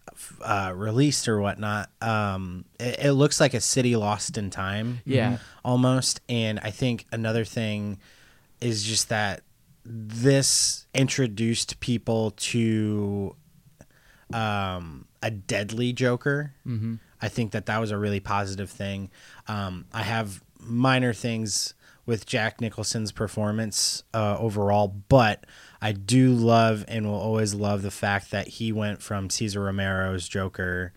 uh, 0.43 0.73
released 0.75 1.29
or 1.29 1.41
whatnot. 1.41 1.91
Um, 2.01 2.65
it, 2.79 2.99
it 3.07 3.13
looks 3.13 3.41
like 3.41 3.55
a 3.55 3.61
city 3.61 3.97
lost 3.97 4.39
in 4.39 4.51
time. 4.51 5.01
Yeah. 5.05 5.39
Almost. 5.65 6.21
And 6.29 6.61
I 6.61 6.71
think 6.71 7.07
another 7.13 7.45
thing 7.45 7.99
is 8.61 8.85
just 8.85 9.09
that 9.09 9.43
this 9.85 10.87
introduced 10.95 11.81
people 11.81 12.33
to 12.33 13.35
um, 14.33 15.07
a 15.23 15.31
deadly 15.31 15.93
Joker. 15.93 16.55
Mm-hmm. 16.67 16.97
I 17.23 17.29
think 17.29 17.53
that 17.53 17.67
that 17.67 17.79
was 17.79 17.91
a 17.91 17.99
really 17.99 18.21
positive 18.21 18.71
thing. 18.71 19.11
Um, 19.49 19.87
I 19.93 20.03
have 20.03 20.43
minor 20.59 21.13
things 21.13 21.75
with 22.11 22.27
Jack 22.27 22.61
Nicholson's 22.61 23.13
performance 23.13 24.03
uh, 24.13 24.37
overall, 24.37 24.89
but 24.89 25.47
I 25.81 25.93
do 25.93 26.33
love 26.33 26.85
and 26.89 27.07
will 27.07 27.15
always 27.15 27.55
love 27.55 27.83
the 27.83 27.93
fact 27.93 28.33
that 28.33 28.49
he 28.49 28.73
went 28.73 29.01
from 29.01 29.31
Cesar 29.31 29.63
Romero's 29.63 30.27
Joker 30.27 30.93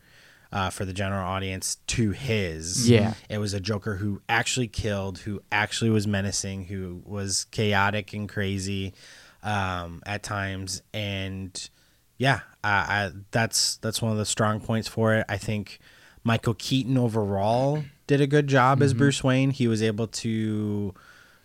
uh, 0.52 0.71
for 0.71 0.86
the 0.86 0.91
general 0.91 1.23
audience 1.23 1.78
to 1.86 2.10
his. 2.10 2.89
Yeah. 2.89 3.13
It 3.30 3.38
was 3.38 3.54
a 3.54 3.60
Joker 3.60 3.97
who 3.97 4.23
actually 4.28 4.67
killed, 4.67 5.19
who 5.19 5.43
actually 5.52 5.91
was 5.91 6.08
menacing, 6.08 6.65
who 6.65 7.04
was 7.06 7.45
chaotic 7.52 8.13
and 8.13 8.28
crazy 8.28 8.95
um, 9.43 10.02
at 10.08 10.23
times, 10.23 10.82
and 10.95 11.69
yeah, 12.17 12.39
I, 12.63 12.69
I, 12.71 13.12
that's 13.30 13.78
that's 13.78 14.02
one 14.02 14.12
of 14.12 14.17
the 14.17 14.26
strong 14.26 14.62
points 14.62 14.88
for 14.88 15.13
it. 15.13 15.28
I 15.30 15.38
think 15.38 15.78
Michael 16.23 16.56
Keaton 16.56 16.97
overall 16.97 17.84
did 18.08 18.22
a 18.22 18.28
good 18.28 18.48
job 18.48 18.82
as 18.82 18.94
Bruce 18.94 19.24
Wayne. 19.24 19.52
He 19.52 19.68
was 19.68 19.82
able 19.82 20.08
to 20.08 20.94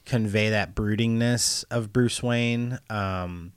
convey 0.05 0.51
that 0.51 0.75
broodingness 0.75 1.65
of 1.71 1.93
Bruce 1.93 2.23
Wayne. 2.23 2.79
Um, 2.91 3.53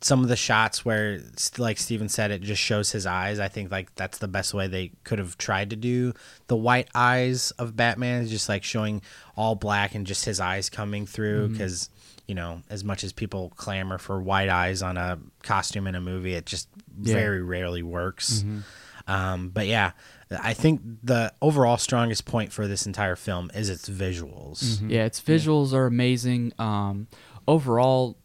some 0.00 0.22
of 0.22 0.28
the 0.28 0.36
shots 0.36 0.84
where, 0.84 1.20
like 1.58 1.78
Steven 1.78 2.08
said, 2.08 2.30
it 2.30 2.40
just 2.42 2.62
shows 2.62 2.92
his 2.92 3.04
eyes. 3.06 3.40
I 3.40 3.48
think 3.48 3.72
like 3.72 3.92
that's 3.96 4.18
the 4.18 4.28
best 4.28 4.54
way 4.54 4.68
they 4.68 4.92
could 5.02 5.18
have 5.18 5.36
tried 5.38 5.70
to 5.70 5.76
do 5.76 6.12
the 6.46 6.56
white 6.56 6.88
eyes 6.94 7.50
of 7.52 7.74
Batman, 7.74 8.22
is 8.22 8.30
just 8.30 8.48
like 8.48 8.62
showing 8.62 9.02
all 9.36 9.56
black 9.56 9.94
and 9.96 10.06
just 10.06 10.24
his 10.24 10.38
eyes 10.38 10.70
coming 10.70 11.04
through. 11.06 11.48
Because 11.48 11.90
you 12.28 12.34
know, 12.36 12.62
as 12.70 12.84
much 12.84 13.02
as 13.02 13.12
people 13.12 13.52
clamor 13.56 13.98
for 13.98 14.20
white 14.20 14.48
eyes 14.48 14.82
on 14.82 14.96
a 14.96 15.18
costume 15.42 15.86
in 15.88 15.94
a 15.96 16.00
movie, 16.00 16.34
it 16.34 16.46
just 16.46 16.68
Yeah. 17.00 17.14
very 17.14 17.42
rarely 17.42 17.82
works. 17.82 18.44
Um, 19.08 19.48
but 19.50 19.66
yeah, 19.66 19.92
I 20.30 20.54
think 20.54 20.80
the 21.04 21.32
overall 21.40 21.76
strongest 21.76 22.24
point 22.24 22.52
for 22.52 22.66
this 22.66 22.84
entire 22.86 23.14
film 23.16 23.50
is 23.54 23.70
its 23.70 23.88
visuals. 23.88 24.80
Yeah, 24.90 25.04
its 25.04 25.20
visuals 25.20 25.72
are 25.72 25.86
amazing. 25.86 26.52
Um, 26.58 27.06
overall, 27.46 28.18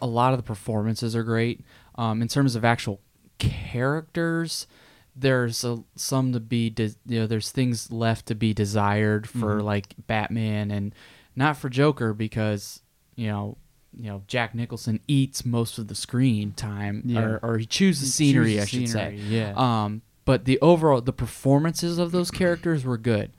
a 0.00 0.06
lot 0.06 0.32
of 0.34 0.38
the 0.38 0.42
performances 0.42 1.16
are 1.16 1.22
great. 1.22 1.62
Um, 1.94 2.20
in 2.22 2.28
terms 2.28 2.54
of 2.54 2.64
actual 2.64 3.00
characters, 3.72 4.66
there's 5.16 5.64
a, 5.64 5.82
some 5.96 6.32
to 6.32 6.40
be, 6.40 6.70
de- 6.70 6.94
you 7.06 7.20
know, 7.20 7.26
there's 7.26 7.50
things 7.50 7.90
left 7.90 8.26
to 8.26 8.34
be 8.34 8.52
desired 8.54 9.28
for 9.28 9.60
like 9.62 9.94
Batman 10.06 10.70
and 10.70 10.94
not 11.34 11.56
for 11.56 11.68
Joker 11.68 12.12
because 12.14 12.82
you 13.16 13.26
know, 13.28 13.56
you 13.96 14.04
know, 14.10 14.22
Jack 14.28 14.54
Nicholson 14.54 15.00
eats 15.08 15.44
most 15.44 15.78
of 15.78 15.88
the 15.88 15.94
screen 15.94 16.52
time, 16.52 17.02
Yeah. 17.04 17.20
or, 17.20 17.40
or 17.42 17.58
he 17.58 17.66
chews 17.66 17.98
the 18.00 18.04
He 18.06 18.10
scenery, 18.10 18.52
chews 18.54 18.62
I 18.62 18.64
should 18.66 18.88
scenery, 18.90 19.18
say. 19.18 19.22
yeah. 19.24 19.52
Um, 19.56 20.02
but 20.28 20.44
the 20.44 20.60
overall, 20.60 21.00
the 21.00 21.10
performances 21.10 21.96
of 21.96 22.12
those 22.12 22.30
characters 22.30 22.84
were 22.84 22.98
good. 22.98 23.32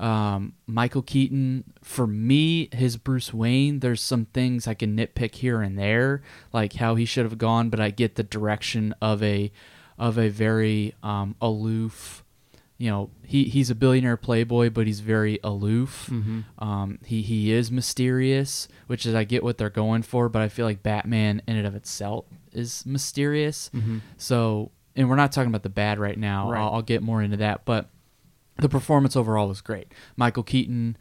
Um, 0.00 0.54
Michael 0.66 1.02
Keaton, 1.02 1.62
for 1.84 2.04
me, 2.04 2.68
his 2.72 2.96
Bruce 2.96 3.32
Wayne, 3.32 3.78
there's 3.78 4.00
some 4.00 4.24
things 4.24 4.66
I 4.66 4.74
can 4.74 4.96
nitpick 4.96 5.36
here 5.36 5.62
and 5.62 5.78
there, 5.78 6.20
like 6.52 6.72
how 6.72 6.96
he 6.96 7.04
should 7.04 7.26
have 7.26 7.38
gone, 7.38 7.68
but 7.70 7.78
I 7.78 7.90
get 7.90 8.16
the 8.16 8.24
direction 8.24 8.92
of 9.00 9.22
a 9.22 9.52
of 9.96 10.18
a 10.18 10.30
very 10.30 10.96
um, 11.04 11.36
aloof. 11.40 12.24
You 12.76 12.90
know, 12.90 13.10
he, 13.24 13.44
he's 13.44 13.70
a 13.70 13.76
billionaire 13.76 14.16
playboy, 14.16 14.70
but 14.70 14.88
he's 14.88 14.98
very 14.98 15.38
aloof. 15.44 16.08
Um, 16.58 16.98
he 17.04 17.22
he 17.22 17.52
is 17.52 17.70
mysterious, 17.70 18.66
which 18.88 19.06
is 19.06 19.14
I 19.14 19.22
get 19.22 19.44
what 19.44 19.58
they're 19.58 19.70
going 19.70 20.02
for, 20.02 20.28
but 20.28 20.42
I 20.42 20.48
feel 20.48 20.66
like 20.66 20.82
Batman 20.82 21.40
in 21.46 21.54
and 21.56 21.68
of 21.68 21.76
itself 21.76 22.24
is 22.52 22.84
mysterious. 22.84 23.70
So, 24.16 24.72
and 24.96 25.08
we're 25.08 25.16
not 25.16 25.32
talking 25.32 25.48
about 25.48 25.62
the 25.62 25.68
bad 25.68 25.98
right 25.98 26.18
now. 26.18 26.50
Right. 26.50 26.60
I'll, 26.60 26.74
I'll 26.74 26.82
get 26.82 27.02
more 27.02 27.22
into 27.22 27.38
that, 27.38 27.64
but 27.64 27.88
the 28.58 28.68
performance 28.68 29.16
overall 29.16 29.48
was 29.48 29.60
great. 29.60 29.92
Michael 30.16 30.42
Keaton 30.42 30.96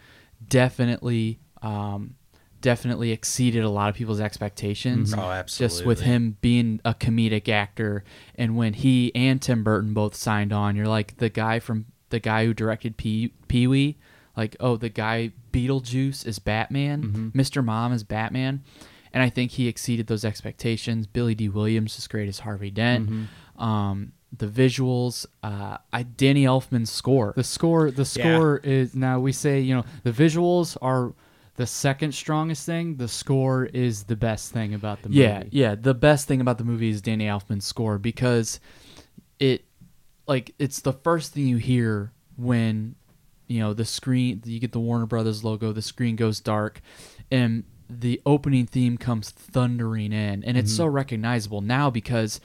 definitely 0.48 1.40
um, 1.62 2.16
definitely 2.62 3.12
exceeded 3.12 3.64
a 3.64 3.70
lot 3.70 3.90
of 3.90 3.96
people's 3.96 4.22
expectations. 4.22 5.12
Mm-hmm. 5.12 5.20
Oh, 5.20 5.32
absolutely. 5.32 5.76
Just 5.76 5.86
with 5.86 6.02
him 6.02 6.38
being 6.42 6.80
a 6.86 6.94
comedic 6.94 7.50
actor, 7.50 8.04
and 8.36 8.56
when 8.56 8.74
he 8.74 9.14
and 9.16 9.42
Tim 9.42 9.64
Burton 9.64 9.94
both 9.94 10.16
signed 10.16 10.54
on, 10.54 10.76
you're 10.76 10.88
like 10.88 11.18
the 11.18 11.30
guy 11.30 11.60
from 11.60 11.86
the 12.10 12.20
guy 12.20 12.46
who 12.46 12.54
directed 12.54 12.98
Pee 12.98 13.34
Pee 13.48 13.68
Wee, 13.68 13.98
like 14.38 14.56
oh 14.60 14.78
the 14.78 14.90
guy 14.90 15.32
Beetlejuice 15.52 16.26
is 16.26 16.40
Batman, 16.40 17.04
mm-hmm. 17.04 17.40
Mr. 17.40 17.64
Mom 17.64 17.92
is 17.92 18.04
Batman, 18.04 18.64
and 19.14 19.22
I 19.24 19.30
think 19.30 19.52
he 19.52 19.68
exceeded 19.68 20.08
those 20.08 20.24
expectations. 20.24 21.08
Billy 21.08 21.36
Dee 21.36 21.50
Williams 21.50 21.98
is 21.98 22.08
great 22.08 22.30
as 22.30 22.40
Harvey 22.40 22.72
Dent. 22.72 23.06
Mm-hmm. 23.06 23.24
Um, 23.62 24.14
the 24.38 24.48
visuals, 24.48 25.26
uh, 25.44 25.78
I 25.92 26.04
Danny 26.04 26.46
Elfman's 26.46 26.90
score. 26.90 27.34
The 27.36 27.44
score, 27.44 27.92
the 27.92 28.06
score 28.06 28.58
is 28.58 28.96
now 28.96 29.20
we 29.20 29.34
say 29.34 29.60
you 29.60 29.76
know 29.76 29.86
the 30.04 30.12
visuals 30.12 30.78
are 30.82 31.14
the 31.62 31.68
second 31.68 32.14
strongest 32.14 32.66
thing. 32.66 32.96
The 32.96 33.08
score 33.08 33.66
is 33.66 34.06
the 34.06 34.16
best 34.16 34.52
thing 34.52 34.74
about 34.74 35.04
the 35.04 35.10
movie. 35.10 35.22
Yeah, 35.22 35.44
yeah. 35.52 35.76
The 35.76 35.94
best 35.94 36.28
thing 36.28 36.42
about 36.42 36.58
the 36.58 36.64
movie 36.64 36.90
is 36.90 37.02
Danny 37.02 37.26
Elfman's 37.26 37.66
score 37.66 37.98
because 37.98 38.60
it, 39.40 39.66
like, 40.28 40.56
it's 40.58 40.80
the 40.80 40.94
first 40.94 41.34
thing 41.34 41.46
you 41.48 41.58
hear 41.58 42.14
when, 42.36 42.96
you 43.48 43.60
know, 43.60 43.74
the 43.74 43.86
screen. 43.86 44.42
You 44.46 44.60
get 44.60 44.72
the 44.72 44.80
Warner 44.80 45.06
Brothers 45.06 45.44
logo. 45.44 45.72
The 45.72 45.82
screen 45.82 46.16
goes 46.16 46.40
dark, 46.40 46.82
and 47.30 47.64
the 47.90 48.22
opening 48.26 48.66
theme 48.66 48.98
comes 48.98 49.30
thundering 49.30 50.14
in, 50.14 50.44
and 50.44 50.58
it's 50.58 50.74
so 50.74 50.86
recognizable 50.86 51.62
now 51.62 51.90
because 51.90 52.40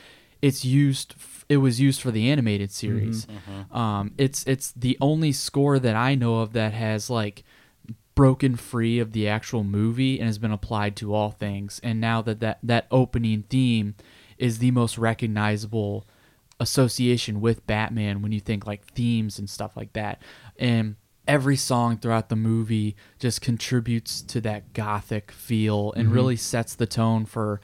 it's 0.46 0.64
used. 0.64 1.14
f- 1.16 1.44
It 1.48 1.58
was 1.58 1.80
used 1.80 2.00
for 2.00 2.10
the 2.10 2.30
animated 2.30 2.70
mm-hmm. 2.70 2.86
series. 2.86 3.26
Mm-hmm. 3.26 3.76
Um, 3.76 4.12
it's 4.16 4.44
it's 4.46 4.72
the 4.72 4.96
only 5.00 5.32
score 5.32 5.78
that 5.78 5.96
I 5.96 6.14
know 6.14 6.40
of 6.40 6.52
that 6.52 6.72
has 6.72 7.10
like 7.10 7.44
broken 8.14 8.56
free 8.56 8.98
of 8.98 9.12
the 9.12 9.28
actual 9.28 9.62
movie 9.62 10.18
and 10.18 10.26
has 10.26 10.38
been 10.38 10.52
applied 10.52 10.96
to 10.96 11.14
all 11.14 11.30
things. 11.30 11.80
And 11.82 12.00
now 12.00 12.22
that 12.22 12.40
that, 12.40 12.58
that 12.62 12.86
opening 12.90 13.44
theme 13.50 13.94
is 14.38 14.58
the 14.58 14.70
most 14.70 14.98
recognizable 14.98 16.06
association 16.58 17.40
with 17.40 17.66
Batman 17.66 18.22
when 18.22 18.32
you 18.32 18.40
think 18.40 18.66
like 18.66 18.86
themes 18.94 19.38
and 19.38 19.50
stuff 19.50 19.76
like 19.76 19.92
that. 19.92 20.22
And 20.58 20.96
every 21.28 21.56
song 21.56 21.98
throughout 21.98 22.28
the 22.28 22.36
movie 22.36 22.96
just 23.18 23.40
contributes 23.42 24.22
to 24.22 24.40
that 24.40 24.72
gothic 24.72 25.30
feel 25.30 25.92
and 25.92 26.06
mm-hmm. 26.06 26.14
really 26.14 26.36
sets 26.36 26.74
the 26.74 26.86
tone 26.86 27.26
for 27.26 27.60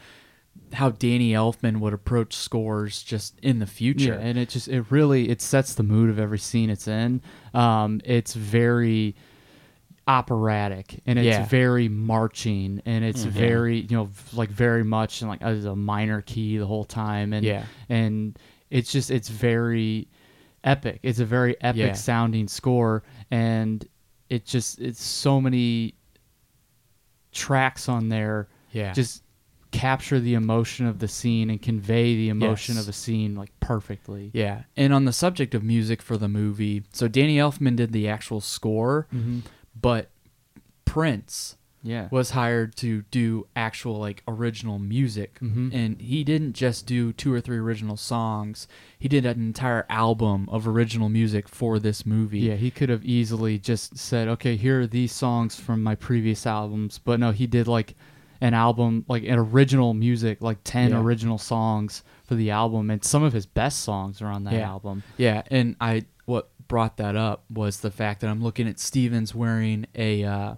how 0.72 0.90
Danny 0.90 1.32
Elfman 1.32 1.80
would 1.80 1.92
approach 1.92 2.34
scores 2.34 3.02
just 3.02 3.38
in 3.40 3.58
the 3.58 3.66
future. 3.66 4.14
Yeah, 4.14 4.26
and 4.26 4.38
it 4.38 4.48
just 4.48 4.68
it 4.68 4.84
really 4.90 5.28
it 5.28 5.42
sets 5.42 5.74
the 5.74 5.82
mood 5.82 6.08
of 6.10 6.18
every 6.18 6.38
scene 6.38 6.70
it's 6.70 6.88
in. 6.88 7.20
Um, 7.54 8.00
it's 8.04 8.34
very 8.34 9.14
operatic 10.08 11.00
and 11.06 11.16
it's 11.18 11.26
Yeah. 11.26 11.46
very 11.46 11.88
marching 11.88 12.82
and 12.84 13.04
it's 13.04 13.22
very 13.22 13.78
you 13.82 13.96
know 13.96 14.08
like 14.32 14.50
very 14.50 14.82
much 14.82 15.22
in 15.22 15.28
like 15.28 15.40
as 15.42 15.64
a 15.64 15.76
minor 15.76 16.22
key 16.22 16.58
the 16.58 16.66
whole 16.66 16.84
time 16.84 17.32
and 17.32 17.46
Yeah. 17.46 17.64
and 17.88 18.36
it's 18.68 18.90
just 18.90 19.12
it's 19.12 19.28
very 19.28 20.08
epic. 20.64 20.98
It's 21.04 21.20
a 21.20 21.24
very 21.24 21.54
epic 21.60 21.78
Yeah. 21.80 21.92
sounding 21.92 22.48
score 22.48 23.04
and 23.30 23.86
it 24.28 24.44
just 24.44 24.80
it's 24.80 25.02
so 25.02 25.40
many 25.40 25.94
tracks 27.30 27.88
on 27.88 28.08
there 28.08 28.48
Yeah. 28.72 28.92
just 28.92 29.22
capture 29.72 30.20
the 30.20 30.34
emotion 30.34 30.86
of 30.86 31.00
the 31.00 31.08
scene 31.08 31.50
and 31.50 31.60
convey 31.60 32.14
the 32.14 32.28
emotion 32.28 32.76
Yes. 32.76 32.84
of 32.84 32.88
a 32.88 32.92
scene 32.92 33.34
like 33.34 33.50
perfectly. 33.58 34.30
Yeah, 34.32 34.62
and 34.76 34.92
on 34.94 35.04
the 35.06 35.12
subject 35.12 35.54
of 35.54 35.64
music 35.64 36.00
for 36.00 36.16
the 36.16 36.28
movie, 36.28 36.84
so 36.92 37.08
Danny 37.08 37.38
Elfman 37.38 37.74
did 37.74 37.92
the 37.92 38.06
actual 38.06 38.40
score, 38.40 39.08
mm-hmm. 39.12 39.40
but 39.80 40.10
Prince 40.84 41.56
Yeah. 41.82 42.08
was 42.10 42.30
hired 42.30 42.76
to 42.76 43.02
do 43.10 43.46
actual 43.56 43.98
like 43.98 44.22
original 44.28 44.78
music, 44.78 45.38
mm-hmm. 45.42 45.70
and 45.72 46.00
he 46.00 46.22
didn't 46.22 46.52
just 46.52 46.86
do 46.86 47.12
two 47.12 47.32
or 47.32 47.40
three 47.40 47.56
original 47.58 47.96
songs. 47.96 48.68
He 48.98 49.08
did 49.08 49.24
an 49.26 49.40
entire 49.40 49.86
album 49.88 50.48
of 50.50 50.68
original 50.68 51.08
music 51.08 51.48
for 51.48 51.78
this 51.78 52.04
movie. 52.06 52.40
Yeah, 52.40 52.54
he 52.56 52.70
could 52.70 52.88
have 52.90 53.04
easily 53.04 53.58
just 53.58 53.96
said, 53.98 54.28
"Okay, 54.28 54.54
here 54.56 54.82
are 54.82 54.86
these 54.86 55.12
songs 55.12 55.58
from 55.58 55.82
my 55.82 55.94
previous 55.94 56.46
albums," 56.46 56.98
but 57.02 57.18
no, 57.18 57.30
he 57.32 57.46
did 57.46 57.66
like 57.66 57.94
an 58.42 58.54
album, 58.54 59.04
like 59.08 59.22
an 59.22 59.38
original 59.38 59.94
music, 59.94 60.42
like 60.42 60.58
ten 60.64 60.90
Yeah. 60.90 61.00
original 61.00 61.38
songs 61.38 62.02
for 62.24 62.34
the 62.34 62.50
album, 62.50 62.90
and 62.90 63.02
some 63.04 63.22
of 63.22 63.32
his 63.32 63.46
best 63.46 63.80
songs 63.80 64.20
are 64.20 64.26
on 64.26 64.44
that 64.44 64.54
Yeah. 64.54 64.68
album. 64.68 65.02
Yeah, 65.16 65.42
and 65.50 65.76
I 65.80 66.02
what 66.26 66.50
brought 66.68 66.96
that 66.96 67.14
up 67.16 67.44
was 67.50 67.80
the 67.80 67.90
fact 67.90 68.20
that 68.20 68.28
I'm 68.30 68.42
looking 68.42 68.66
at 68.68 68.78
Stevens 68.80 69.34
wearing 69.34 69.86
a 69.94 70.24
uh, 70.24 70.54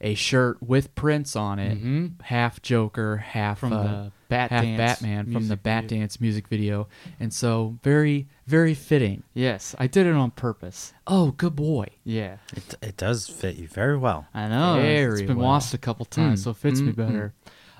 a 0.00 0.14
shirt 0.14 0.62
with 0.62 0.94
Prince 0.94 1.34
on 1.34 1.58
it, 1.58 1.78
hmm 1.78 2.06
half 2.22 2.60
Joker, 2.62 3.16
half 3.16 3.58
From 3.58 3.72
uh, 3.72 3.82
the 3.82 4.12
Bat 4.28 4.50
half 4.50 4.62
Dance 4.64 4.78
Batman 4.78 5.32
from 5.32 5.48
the 5.48 5.56
Bat 5.56 5.84
video. 5.84 5.98
Dance 6.00 6.20
music 6.20 6.48
video, 6.48 6.88
and 7.18 7.32
so 7.32 7.78
very 7.82 8.28
very 8.48 8.72
fitting. 8.74 9.22
Yes, 9.34 9.74
I 9.78 9.86
did 9.86 10.06
it 10.06 10.14
on 10.14 10.30
purpose. 10.32 10.94
Oh, 11.06 11.32
good 11.32 11.54
boy. 11.54 11.88
Yeah, 12.02 12.38
It, 12.56 12.74
it 12.82 12.96
does 12.96 13.28
fit 13.28 13.56
you 13.56 13.68
very 13.68 13.96
well. 13.98 14.26
I 14.32 14.48
know. 14.48 14.80
Very 14.80 15.20
it's 15.20 15.28
been 15.28 15.36
well. 15.36 15.48
watched 15.48 15.74
a 15.74 15.78
couple 15.78 16.06
times, 16.06 16.40
Mm, 16.40 16.44
so 16.44 16.50
it 16.52 16.56
fits 16.56 16.80
me 16.80 16.92
mm, 16.92 16.96
better. 16.96 17.34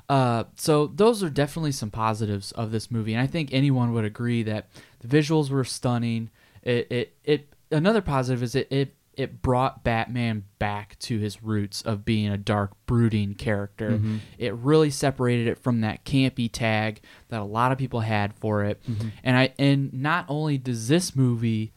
Uh, 0.09 0.45
so 0.57 0.87
those 0.87 1.23
are 1.23 1.31
definitely 1.31 1.73
some 1.73 1.91
positives 1.91 2.53
of 2.53 2.71
this 2.71 2.91
movie, 2.91 3.15
and 3.15 3.23
I 3.23 3.27
think 3.27 3.51
anyone 3.53 3.93
would 3.95 4.05
agree 4.05 4.43
that 4.45 4.69
the 5.01 5.09
visuals 5.09 5.51
were 5.51 5.65
stunning. 5.65 6.31
It 6.63 6.87
it, 6.91 7.13
it 7.25 7.55
another 7.71 8.01
positive 8.03 8.43
is 8.43 8.55
it, 8.55 8.69
it 8.71 8.95
it 9.19 9.43
brought 9.43 9.83
Batman 9.83 10.45
back 10.61 10.97
to 11.01 11.19
his 11.19 11.43
roots 11.43 11.83
of 11.83 12.05
being 12.05 12.29
a 12.29 12.39
dark, 12.39 12.71
brooding 12.87 13.35
character. 13.35 13.91
Mm-hmm. 13.91 14.19
It 14.39 14.55
really 14.55 14.91
separated 14.91 15.49
it 15.49 15.59
from 15.59 15.81
that 15.81 16.05
campy 16.05 16.49
tag 16.51 17.01
that 17.29 17.41
a 17.41 17.45
lot 17.45 17.73
of 17.73 17.79
people 17.79 18.01
had 18.01 18.33
for 18.35 18.65
it, 18.65 18.81
mm-hmm. 18.89 19.09
and 19.25 19.37
I 19.37 19.53
and 19.59 19.93
not 19.93 20.25
only 20.29 20.57
does 20.57 20.89
this 20.89 21.17
movie 21.17 21.73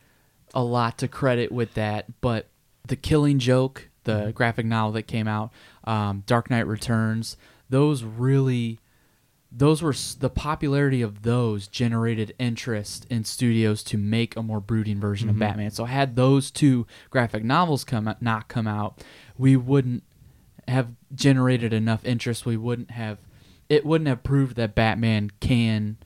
a 0.54 0.64
lot 0.64 0.98
to 1.00 1.08
credit 1.08 1.52
with 1.52 1.74
that, 1.74 2.22
but 2.22 2.48
the 2.88 2.96
Killing 2.96 3.40
Joke, 3.40 3.90
the 4.04 4.14
mm-hmm. 4.14 4.32
graphic 4.32 4.66
novel 4.66 4.92
that 4.94 5.04
came 5.04 5.28
out, 5.28 5.52
um, 5.84 6.24
Dark 6.28 6.50
Knight 6.50 6.68
Returns, 6.68 7.38
those 7.70 8.04
really, 8.04 8.80
those 9.52 9.82
were 9.82 9.94
the 10.20 10.30
popularity 10.30 11.02
of 11.02 11.24
those 11.24 11.68
generated 11.68 12.34
interest 12.40 13.06
in 13.10 13.26
studios 13.26 13.84
to 13.84 13.98
make 13.98 14.36
a 14.36 14.42
more 14.44 14.62
brooding 14.62 15.00
version 15.00 15.30
of 15.30 15.38
Batman. 15.38 15.72
So 15.72 15.86
had 15.86 16.16
those 16.16 16.52
two 16.52 16.88
graphic 17.10 17.44
novels 17.44 17.84
come 17.84 18.14
not 18.22 18.48
come 18.48 18.66
out, 18.66 19.04
we 19.38 19.58
wouldn't 19.58 20.04
have 20.68 20.90
generated 21.14 21.74
enough 21.74 22.06
interest. 22.06 22.46
We 22.46 22.56
wouldn't 22.56 22.92
have, 22.92 23.18
it 23.68 23.86
wouldn't 23.86 24.08
have 24.08 24.24
proved 24.24 24.56
that 24.56 24.74
Batman 24.74 25.32
can 25.42 25.98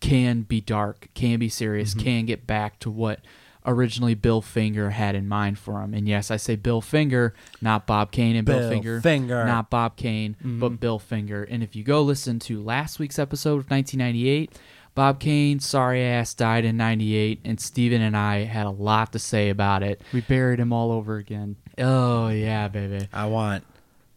can 0.00 0.42
be 0.42 0.60
dark, 0.60 1.08
can 1.14 1.38
be 1.38 1.48
serious, 1.48 1.90
Mm-hmm. 1.90 2.00
can 2.00 2.26
get 2.26 2.46
back 2.46 2.78
to 2.80 2.90
what 2.90 3.20
originally 3.66 4.14
Bill 4.14 4.40
Finger 4.42 4.90
had 4.90 5.14
in 5.14 5.28
mind 5.28 5.58
for 5.58 5.80
him. 5.82 5.94
And 5.94 6.08
yes, 6.08 6.30
I 6.30 6.36
say 6.36 6.56
Bill 6.56 6.80
Finger, 6.80 7.34
not 7.60 7.86
Bob 7.86 8.10
Kane 8.10 8.36
and 8.36 8.44
Bill, 8.46 8.58
Bill 8.58 8.70
Finger. 8.70 9.00
Finger. 9.00 9.44
Not 9.44 9.70
Bob 9.70 9.96
Kane, 9.96 10.36
Mm-hmm. 10.40 10.58
but 10.60 10.80
Bill 10.80 10.98
Finger. 10.98 11.44
And 11.44 11.62
if 11.62 11.76
you 11.76 11.84
go 11.84 12.02
listen 12.02 12.38
to 12.40 12.62
last 12.62 12.98
week's 12.98 13.18
episode 13.18 13.58
of 13.60 13.70
1998, 13.70 14.52
Bob 14.94 15.20
Kane, 15.20 15.58
sorry 15.58 16.02
ass, 16.04 16.34
died 16.34 16.64
in 16.66 16.76
98, 16.76 17.40
and 17.44 17.58
Steven 17.58 18.02
and 18.02 18.14
I 18.16 18.44
had 18.44 18.66
a 18.66 18.70
lot 18.70 19.12
to 19.12 19.18
say 19.18 19.48
about 19.48 19.82
it. 19.82 20.02
We 20.12 20.20
buried 20.20 20.60
him 20.60 20.70
all 20.72 20.90
over 20.92 21.16
again. 21.16 21.56
Oh, 21.78 22.28
yeah, 22.28 22.68
baby. 22.68 23.08
I 23.12 23.24
want 23.26 23.64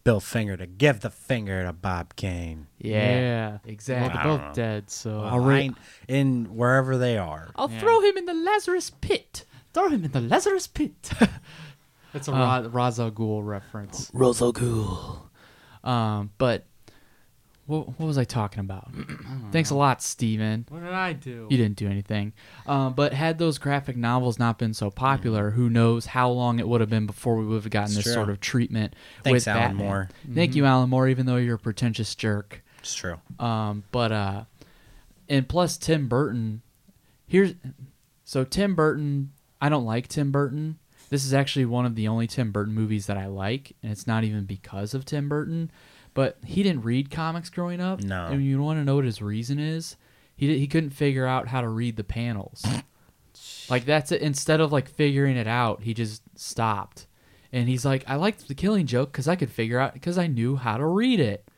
Bill 0.06 0.20
Finger 0.20 0.56
to 0.56 0.66
give 0.66 1.00
the 1.00 1.10
finger 1.10 1.64
to 1.64 1.72
Bob 1.72 2.14
Kane. 2.14 2.68
Yeah, 2.78 3.48
Well, 3.50 3.60
exactly. 3.64 4.14
they're 4.14 4.38
both 4.38 4.54
dead, 4.54 4.88
so 4.88 5.20
I'll 5.20 5.34
All 5.34 5.40
right. 5.40 5.72
In 6.06 6.54
wherever 6.54 6.96
they 6.96 7.18
are. 7.18 7.48
I'll 7.56 7.66
throw 7.66 8.00
him 8.00 8.16
in 8.16 8.24
the 8.24 8.32
Lazarus 8.32 8.90
pit. 9.00 9.44
throw 9.74 9.88
him 9.88 10.04
in 10.04 10.12
the 10.12 10.20
Lazarus 10.20 10.68
pit. 10.68 11.10
That's 12.12 12.28
a 12.28 12.32
Ra- 12.32 12.68
Ra's 12.70 13.00
al 13.00 13.10
Ghul 13.10 13.44
reference. 13.44 14.08
Um, 15.82 16.30
but 16.38 16.66
what, 17.66 17.98
what 17.98 18.06
was 18.06 18.18
I 18.18 18.24
talking 18.24 18.60
about? 18.60 18.90
Thanks 19.52 19.70
a 19.70 19.74
lot, 19.74 20.02
Steven. 20.02 20.66
What 20.68 20.82
did 20.82 20.92
I 20.92 21.12
do? 21.12 21.46
You 21.50 21.56
didn't 21.56 21.76
do 21.76 21.88
anything. 21.88 22.32
Um, 22.66 22.94
but 22.94 23.12
had 23.12 23.38
those 23.38 23.58
graphic 23.58 23.96
novels 23.96 24.38
not 24.38 24.58
been 24.58 24.74
so 24.74 24.90
popular, 24.90 25.50
who 25.50 25.68
knows 25.68 26.06
how 26.06 26.30
long 26.30 26.58
it 26.58 26.68
would 26.68 26.80
have 26.80 26.90
been 26.90 27.06
before 27.06 27.36
we 27.36 27.44
would 27.44 27.62
have 27.62 27.70
gotten 27.70 27.86
It's 27.88 27.96
this 27.96 28.04
true. 28.04 28.12
sort 28.14 28.30
of 28.30 28.40
treatment 28.40 28.94
Thanks, 29.22 29.34
with 29.46 29.48
Alan 29.48 29.62
Batman. 29.62 29.86
Moore. 29.86 30.08
Thank 30.32 30.54
you, 30.54 30.64
Alan 30.64 30.88
Moore, 30.90 31.08
even 31.08 31.26
though 31.26 31.36
you're 31.36 31.56
a 31.56 31.58
pretentious 31.58 32.14
jerk. 32.14 32.62
It's 32.78 32.94
true. 32.94 33.16
Um, 33.38 33.82
but 33.90 34.12
uh, 34.12 34.44
and 35.28 35.48
plus 35.48 35.76
Tim 35.76 36.08
Burton, 36.08 36.62
here's 37.26 37.54
so 38.24 38.44
Tim 38.44 38.74
Burton. 38.74 39.32
I 39.60 39.68
don't 39.68 39.84
like 39.84 40.06
Tim 40.08 40.30
Burton. 40.30 40.78
This 41.08 41.24
is 41.24 41.32
actually 41.32 41.64
one 41.66 41.86
of 41.86 41.94
the 41.94 42.08
only 42.08 42.26
Tim 42.26 42.52
Burton 42.52 42.74
movies 42.74 43.06
that 43.06 43.16
I 43.16 43.26
like, 43.26 43.72
and 43.82 43.90
it's 43.92 44.06
not 44.06 44.24
even 44.24 44.44
because 44.44 44.92
of 44.94 45.04
Tim 45.04 45.28
Burton. 45.28 45.70
But 46.16 46.38
he 46.44 46.62
didn't 46.64 46.82
read 46.82 47.10
comics 47.10 47.50
growing 47.50 47.80
up. 47.80 48.02
No. 48.02 48.26
And 48.26 48.44
you 48.44 48.60
want 48.60 48.80
to 48.80 48.84
know 48.84 48.96
what 48.96 49.04
his 49.04 49.22
reason 49.22 49.58
is? 49.60 49.96
He 50.34 50.48
di- 50.48 50.58
he 50.58 50.66
couldn't 50.66 50.90
figure 50.90 51.26
out 51.26 51.48
how 51.48 51.60
to 51.60 51.68
read 51.68 51.96
the 51.96 52.04
panels. 52.04 52.64
like 53.70 53.84
that's 53.84 54.10
it. 54.10 54.22
Instead 54.22 54.60
of 54.60 54.72
like 54.72 54.88
figuring 54.88 55.36
it 55.36 55.46
out, 55.46 55.82
he 55.82 55.94
just 55.94 56.22
stopped. 56.34 57.06
And 57.52 57.68
he's 57.68 57.84
like, 57.84 58.02
I 58.08 58.16
liked 58.16 58.48
the 58.48 58.54
Killing 58.54 58.86
Joke 58.86 59.12
because 59.12 59.28
I 59.28 59.36
could 59.36 59.50
figure 59.50 59.78
out 59.78 59.94
because 59.94 60.18
I 60.18 60.26
knew 60.26 60.56
how 60.56 60.76
to 60.76 60.84
read 60.86 61.20
it. 61.20 61.48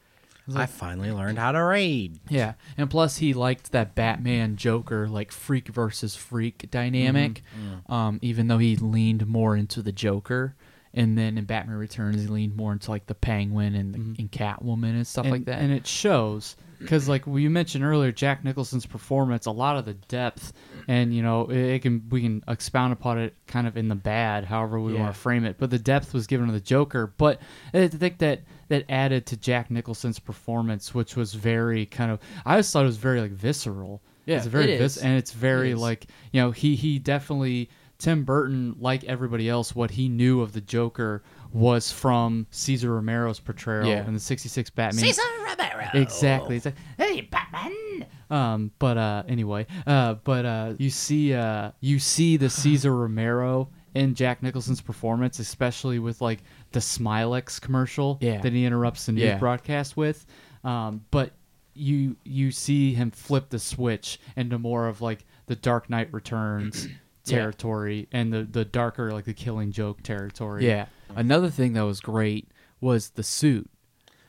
I 0.54 0.64
finally 0.64 1.12
learned 1.12 1.38
how 1.38 1.52
to 1.52 1.62
read. 1.62 2.20
Yeah, 2.30 2.54
and 2.78 2.88
plus 2.88 3.18
he 3.18 3.34
liked 3.34 3.72
that 3.72 3.94
Batman 3.94 4.56
Joker 4.56 5.06
like 5.06 5.30
freak 5.30 5.68
versus 5.68 6.16
freak 6.16 6.70
dynamic. 6.70 7.42
Um, 7.86 8.18
even 8.22 8.48
though 8.48 8.56
he 8.56 8.74
leaned 8.76 9.26
more 9.26 9.56
into 9.56 9.82
the 9.82 9.92
Joker, 9.92 10.54
and 10.98 11.16
then 11.16 11.38
in 11.38 11.44
Batman 11.44 11.76
Returns 11.76 12.20
he 12.20 12.26
leaned 12.26 12.56
more 12.56 12.72
into 12.72 12.90
like 12.90 13.06
the 13.06 13.14
Penguin 13.14 13.74
and 13.74 13.94
the, 13.94 13.98
mm-hmm. 13.98 14.14
and 14.18 14.30
Catwoman 14.32 14.90
and 14.90 15.06
stuff 15.06 15.24
and, 15.24 15.32
like 15.32 15.44
that. 15.46 15.60
and 15.60 15.72
it 15.72 15.86
shows 15.86 16.56
because 16.80 17.08
like 17.08 17.26
we 17.26 17.48
mentioned 17.48 17.82
earlier 17.84 18.12
jack 18.12 18.44
nicholson's 18.44 18.86
performance 18.86 19.46
a 19.46 19.50
lot 19.50 19.76
of 19.76 19.84
the 19.84 19.94
depth 19.94 20.52
and 20.86 21.12
you 21.12 21.22
know 21.22 21.46
it, 21.46 21.56
it 21.56 21.82
can 21.82 22.04
we 22.10 22.20
can 22.20 22.42
expound 22.48 22.92
upon 22.92 23.18
it 23.18 23.34
kind 23.46 23.66
of 23.66 23.76
in 23.76 23.88
the 23.88 23.94
bad 23.94 24.44
however 24.44 24.78
we 24.80 24.92
Yeah. 24.94 25.00
want 25.00 25.14
to 25.14 25.20
frame 25.20 25.44
it. 25.44 25.56
But 25.58 25.70
the 25.70 25.78
depth 25.78 26.14
was 26.14 26.26
given 26.26 26.46
to 26.46 26.52
the 26.52 26.60
joker. 26.60 27.12
But 27.16 27.40
i 27.72 27.86
think 27.88 28.18
that 28.18 28.42
that 28.68 28.84
added 28.88 29.26
to 29.26 29.36
jack 29.36 29.70
nicholson's 29.70 30.18
performance 30.18 30.94
which 30.94 31.16
was 31.16 31.32
very 31.34 31.86
kind 31.86 32.10
of 32.10 32.20
i 32.44 32.52
always 32.52 32.70
thought 32.70 32.82
it 32.82 32.86
was 32.86 32.96
very 32.98 33.20
like 33.20 33.30
visceral. 33.32 34.02
Yeah, 34.26 34.36
it's 34.36 34.46
very 34.46 34.72
it 34.72 34.78
vis- 34.78 34.98
and 34.98 35.16
it's 35.16 35.32
very 35.32 35.70
It 35.70 35.78
like 35.78 36.06
you 36.32 36.40
know 36.42 36.50
he 36.50 36.76
he 36.76 36.98
definitely 36.98 37.70
tim 37.98 38.22
burton 38.24 38.76
like 38.78 39.02
everybody 39.04 39.48
else 39.48 39.74
what 39.74 39.90
he 39.90 40.08
knew 40.08 40.40
of 40.40 40.52
the 40.52 40.60
joker 40.60 41.22
was 41.52 41.90
from 41.90 42.46
Cesar 42.50 42.94
Romero's 42.94 43.40
portrayal 43.40 43.86
Yeah. 43.88 44.06
in 44.06 44.12
the 44.12 44.20
66 44.20 44.68
Batman. 44.70 45.02
Cesar 45.02 45.22
Romero. 45.42 45.88
Exactly. 45.94 46.56
It's 46.56 46.66
like, 46.66 46.74
hey, 46.98 47.22
Batman. 47.22 48.06
Um, 48.28 48.70
but 48.78 48.98
uh, 48.98 49.22
anyway, 49.26 49.66
uh, 49.86 50.14
but 50.24 50.44
uh, 50.44 50.74
you 50.76 50.90
see, 50.90 51.32
uh, 51.32 51.70
you 51.80 51.98
see 51.98 52.36
the 52.36 52.50
Cesar 52.50 52.94
Romero 53.00 53.70
in 53.94 54.14
Jack 54.14 54.42
Nicholson's 54.42 54.82
performance, 54.82 55.38
especially 55.38 55.98
with 55.98 56.20
like 56.20 56.40
the 56.72 56.80
Smilex 56.80 57.58
commercial 57.58 58.18
Yeah. 58.20 58.42
that 58.42 58.52
he 58.52 58.66
interrupts 58.66 59.06
the 59.06 59.12
news 59.12 59.24
Yeah. 59.24 59.38
broadcast 59.38 59.96
with. 59.96 60.26
Um, 60.64 61.02
but 61.10 61.32
you 61.72 62.14
you 62.24 62.50
see 62.50 62.92
him 62.92 63.10
flip 63.10 63.48
the 63.48 63.58
switch 63.58 64.20
into 64.36 64.58
more 64.58 64.86
of 64.86 65.00
like 65.00 65.24
the 65.46 65.56
Dark 65.56 65.88
Knight 65.88 66.12
Returns 66.12 66.88
territory 67.30 68.08
and 68.12 68.32
the 68.32 68.42
the 68.44 68.64
darker 68.64 69.12
like 69.12 69.24
the 69.24 69.34
Killing 69.34 69.72
Joke 69.72 70.02
territory. 70.02 70.66
yeah, 70.66 70.86
another 71.14 71.50
thing 71.50 71.72
that 71.74 71.84
was 71.84 72.00
great 72.00 72.48
was 72.80 73.10
the 73.10 73.22
suit. 73.22 73.68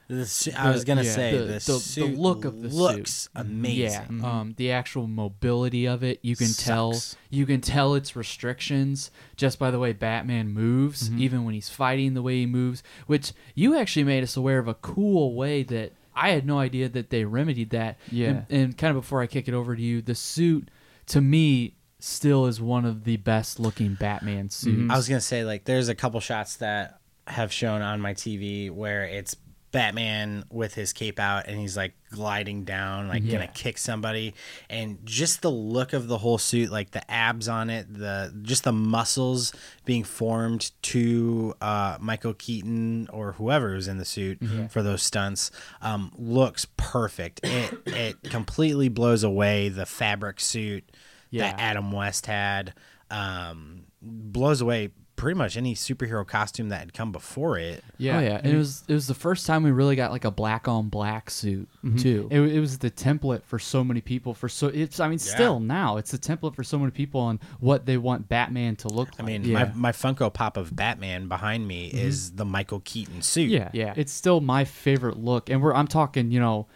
The 0.07 0.25
su- 0.25 0.51
I 0.57 0.71
was 0.71 0.85
gonna 0.85 1.03
yeah, 1.03 1.11
say 1.11 1.31
the- 1.37 1.43
the, 1.45 1.59
the- 1.59 2.01
the 2.01 2.17
look 2.19 2.43
of 2.43 2.63
the 2.63 2.69
suit. 2.71 2.77
looks 2.79 3.29
amazing. 3.35 4.19
Yeah, 4.21 4.39
um, 4.39 4.55
the 4.57 4.71
actual 4.71 5.05
mobility 5.05 5.87
of 5.87 6.01
it, 6.03 6.17
you 6.23 6.35
can 6.35 6.51
tell. 6.53 6.99
You 7.29 7.45
can 7.45 7.61
tell 7.61 7.93
its 7.93 8.15
restrictions 8.15 9.11
just 9.35 9.59
by 9.59 9.69
the 9.69 9.77
way 9.77 9.93
Batman 9.93 10.49
moves, 10.49 11.09
Mm-hmm. 11.09 11.21
even 11.21 11.43
when 11.45 11.53
he's 11.53 11.69
fighting, 11.69 12.15
the 12.15 12.23
way 12.23 12.37
he 12.39 12.45
moves. 12.47 12.81
Which 13.05 13.33
you 13.53 13.77
actually 13.77 14.03
made 14.05 14.23
us 14.23 14.35
aware 14.35 14.57
of 14.57 14.67
a 14.67 14.73
cool 14.73 15.35
way 15.35 15.61
that 15.61 15.93
I 16.15 16.31
had 16.31 16.43
no 16.45 16.57
idea 16.57 16.89
that 16.89 17.11
they 17.11 17.23
remedied 17.25 17.69
that. 17.69 17.99
Yeah. 18.11 18.29
and, 18.29 18.45
and 18.49 18.77
kind 18.79 18.97
of 18.97 19.03
before 19.03 19.21
I 19.21 19.27
kick 19.27 19.47
it 19.47 19.53
over 19.53 19.75
to 19.75 19.81
you, 19.81 20.01
the 20.01 20.15
suit 20.15 20.69
to 21.07 21.21
me 21.21 21.75
still 21.99 22.45
is 22.45 22.59
one 22.61 22.85
of 22.85 23.03
the 23.03 23.17
best 23.17 23.59
looking 23.59 23.93
Batman 23.95 24.49
suits. 24.49 24.91
I 24.91 24.95
was 24.97 25.07
gonna 25.07 25.21
say 25.21 25.43
like 25.43 25.65
there's 25.65 25.89
a 25.89 25.95
couple 25.95 26.19
shots 26.19 26.57
that 26.57 26.99
have 27.27 27.51
shown 27.53 27.81
on 27.81 27.99
my 28.01 28.13
TV 28.13 28.71
where 28.71 29.03
it's 29.03 29.35
Batman 29.71 30.43
with 30.49 30.73
his 30.73 30.93
cape 30.93 31.19
out 31.19 31.47
and 31.47 31.59
he's 31.59 31.77
like 31.77 31.93
gliding 32.09 32.63
down, 32.63 33.07
like 33.07 33.21
Yeah. 33.23 33.33
gonna 33.33 33.47
kick 33.53 33.77
somebody, 33.77 34.33
and 34.67 34.97
just 35.05 35.43
the 35.43 35.51
look 35.51 35.93
of 35.93 36.07
the 36.07 36.17
whole 36.17 36.39
suit, 36.39 36.71
like 36.71 36.89
the 36.89 37.11
abs 37.11 37.47
on 37.47 37.69
it, 37.69 37.85
the 37.93 38.33
just 38.41 38.63
the 38.63 38.71
muscles 38.73 39.53
being 39.85 40.03
formed 40.03 40.71
to 40.81 41.53
uh, 41.61 41.97
Michael 42.01 42.33
Keaton 42.33 43.09
or 43.13 43.33
whoever 43.33 43.73
was 43.75 43.87
in 43.87 43.99
the 43.99 44.05
suit 44.05 44.39
for 44.71 44.81
those 44.81 45.03
stunts, 45.03 45.51
um, 45.83 46.11
looks 46.17 46.65
perfect. 46.77 47.41
It 47.43 47.77
it 47.85 48.23
completely 48.23 48.89
blows 48.89 49.23
away 49.23 49.69
the 49.69 49.85
fabric 49.85 50.39
suit 50.39 50.89
Yeah. 51.31 51.51
that 51.51 51.59
Adam 51.59 51.91
West 51.91 52.25
had. 52.25 52.73
Um, 53.11 53.85
blows 54.01 54.61
away 54.61 54.91
pretty 55.15 55.37
much 55.37 55.57
any 55.57 55.75
superhero 55.75 56.25
costume 56.25 56.69
that 56.69 56.79
had 56.79 56.93
come 56.93 57.11
before 57.11 57.57
it. 57.57 57.83
Yeah, 57.97 58.17
oh, 58.17 58.21
yeah, 58.21 58.39
and 58.41 58.53
it 58.53 58.55
was 58.55 58.83
it 58.87 58.93
was 58.93 59.07
the 59.07 59.13
first 59.15 59.45
time 59.47 59.63
we 59.63 59.71
really 59.71 59.95
got 59.97 60.11
like 60.11 60.23
a 60.25 60.31
black 60.31 60.67
on 60.69 60.87
black 60.89 61.29
suit 61.29 61.67
too. 61.97 62.27
It, 62.31 62.39
it 62.39 62.59
was 62.59 62.77
the 62.77 62.89
template 62.91 63.43
for 63.43 63.57
so 63.59 63.83
many 63.83 63.99
people. 63.99 64.33
For 64.33 64.47
so 64.47 64.67
it's, 64.67 64.99
I 65.01 65.09
mean, 65.09 65.17
still 65.19 65.59
now 65.59 65.97
it's 65.97 66.11
the 66.11 66.17
template 66.19 66.55
for 66.55 66.63
so 66.63 66.77
many 66.79 66.91
people 66.91 67.19
on 67.19 67.39
what 67.59 67.85
they 67.87 67.97
want 67.97 68.29
Batman 68.29 68.75
to 68.77 68.87
look 68.87 69.09
like. 69.13 69.21
I 69.21 69.23
mean, 69.23 69.43
Yeah. 69.43 69.65
my, 69.65 69.73
my 69.73 69.91
Funko 69.91 70.31
Pop 70.31 70.55
of 70.55 70.73
Batman 70.75 71.27
behind 71.27 71.67
me 71.67 71.87
is 71.87 72.31
the 72.33 72.45
Michael 72.45 72.81
Keaton 72.85 73.21
suit. 73.23 73.49
yeah, 73.49 73.69
Yeah. 73.73 73.93
it's 73.97 74.13
still 74.13 74.39
my 74.39 74.63
favorite 74.65 75.17
look, 75.17 75.49
and 75.49 75.61
we're 75.61 75.73
I'm 75.73 75.87
talking, 75.87 76.31
you 76.31 76.39
know, 76.39 76.67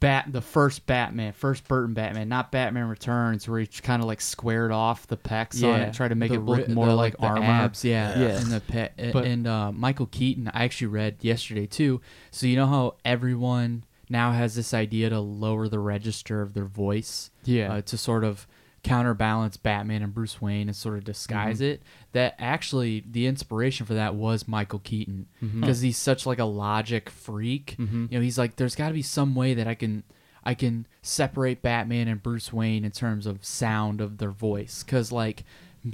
Bat 0.00 0.32
the 0.32 0.40
first 0.40 0.86
Batman, 0.86 1.32
first 1.34 1.68
Burton 1.68 1.92
Batman, 1.92 2.28
not 2.30 2.50
Batman 2.50 2.88
Returns, 2.88 3.46
where 3.46 3.60
he 3.60 3.66
kind 3.66 4.00
of 4.00 4.08
like 4.08 4.20
squared 4.22 4.72
off 4.72 5.06
the 5.06 5.16
pecs 5.18 5.62
on 5.62 5.80
it, 5.80 5.92
try 5.94 6.08
to 6.08 6.14
make 6.14 6.30
the 6.30 6.36
it 6.36 6.40
look 6.42 6.68
more 6.68 6.86
the, 6.86 6.94
like, 6.96 7.18
the 7.18 7.24
armor. 7.26 7.44
abs, 7.44 7.84
yeah, 7.84 8.18
Yeah. 8.18 8.28
and 8.40 8.46
the 8.46 8.60
pe- 8.60 9.12
But- 9.12 9.26
and 9.26 9.46
uh, 9.46 9.72
Michael 9.72 10.06
Keaton. 10.06 10.48
I 10.54 10.64
actually 10.64 10.86
read 10.86 11.16
yesterday 11.20 11.66
too. 11.66 12.00
So 12.30 12.46
you 12.46 12.56
know 12.56 12.66
how 12.66 12.94
everyone 13.04 13.84
now 14.08 14.32
has 14.32 14.54
this 14.54 14.72
idea 14.72 15.10
to 15.10 15.20
lower 15.20 15.68
the 15.68 15.78
register 15.78 16.40
of 16.40 16.54
their 16.54 16.64
voice, 16.64 17.30
Yeah. 17.44 17.74
uh, 17.74 17.80
to 17.82 17.98
sort 17.98 18.24
of 18.24 18.46
counterbalance 18.82 19.58
Batman 19.58 20.02
and 20.02 20.14
Bruce 20.14 20.40
Wayne 20.40 20.66
and 20.68 20.74
sort 20.74 20.96
of 20.96 21.04
disguise 21.04 21.56
Mm-hmm. 21.56 21.64
it. 21.72 21.82
That 22.12 22.34
actually 22.38 23.04
the 23.08 23.26
inspiration 23.26 23.86
for 23.86 23.94
that 23.94 24.14
was 24.16 24.48
Michael 24.48 24.80
Keaton 24.80 25.26
Mm-hmm. 25.42 25.60
because 25.60 25.80
he's 25.80 25.96
such 25.96 26.26
like 26.26 26.38
a 26.40 26.44
logic 26.44 27.08
freak. 27.08 27.76
You 27.78 28.08
know, 28.10 28.20
he's 28.20 28.38
like, 28.38 28.56
there's 28.56 28.74
got 28.74 28.88
to 28.88 28.94
be 28.94 29.02
some 29.02 29.34
way 29.34 29.54
that 29.54 29.66
I 29.68 29.74
can. 29.74 30.02
I 30.42 30.54
can 30.54 30.86
separate 31.02 31.60
Batman 31.60 32.08
and 32.08 32.22
Bruce 32.22 32.50
Wayne 32.52 32.82
in 32.84 32.90
terms 32.92 33.26
of 33.26 33.44
sound 33.44 34.00
of 34.00 34.16
their 34.16 34.30
voice 34.30 34.82
cuz 34.82 35.12
like 35.12 35.44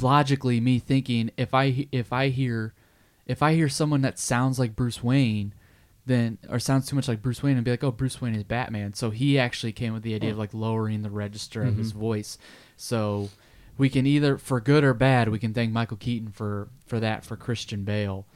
logically 0.00 0.60
me 0.60 0.78
thinking 0.78 1.30
if 1.36 1.52
I 1.54 1.88
if 1.92 2.12
I 2.12 2.28
hear 2.28 2.72
if 3.26 3.42
I 3.42 3.54
hear 3.54 3.68
someone 3.68 4.02
that 4.02 4.18
sounds 4.18 4.58
like 4.58 4.76
Bruce 4.76 5.02
Wayne 5.02 5.52
then 6.06 6.38
or 6.48 6.58
sounds 6.60 6.86
too 6.86 6.94
much 6.96 7.08
like 7.08 7.22
Bruce 7.22 7.42
Wayne 7.42 7.56
and 7.56 7.64
be 7.64 7.70
like 7.72 7.82
oh 7.84 7.90
Bruce 7.90 8.20
Wayne 8.20 8.34
is 8.34 8.44
Batman 8.44 8.94
so 8.94 9.10
he 9.10 9.38
actually 9.38 9.72
came 9.72 9.92
with 9.92 10.02
the 10.04 10.14
idea 10.14 10.30
of 10.30 10.38
like 10.38 10.54
lowering 10.54 11.02
the 11.02 11.10
register 11.10 11.62
of 11.64 11.76
his 11.76 11.92
voice 11.92 12.38
so 12.76 13.28
we 13.78 13.88
can 13.88 14.06
either 14.06 14.38
for 14.38 14.60
good 14.60 14.84
or 14.84 14.94
bad 14.94 15.28
we 15.28 15.38
can 15.38 15.52
thank 15.54 15.72
Michael 15.72 15.96
Keaton 15.96 16.30
for 16.30 16.68
for 16.86 17.00
that 17.00 17.24
for 17.24 17.36
Christian 17.36 17.84
Bale 17.84 18.26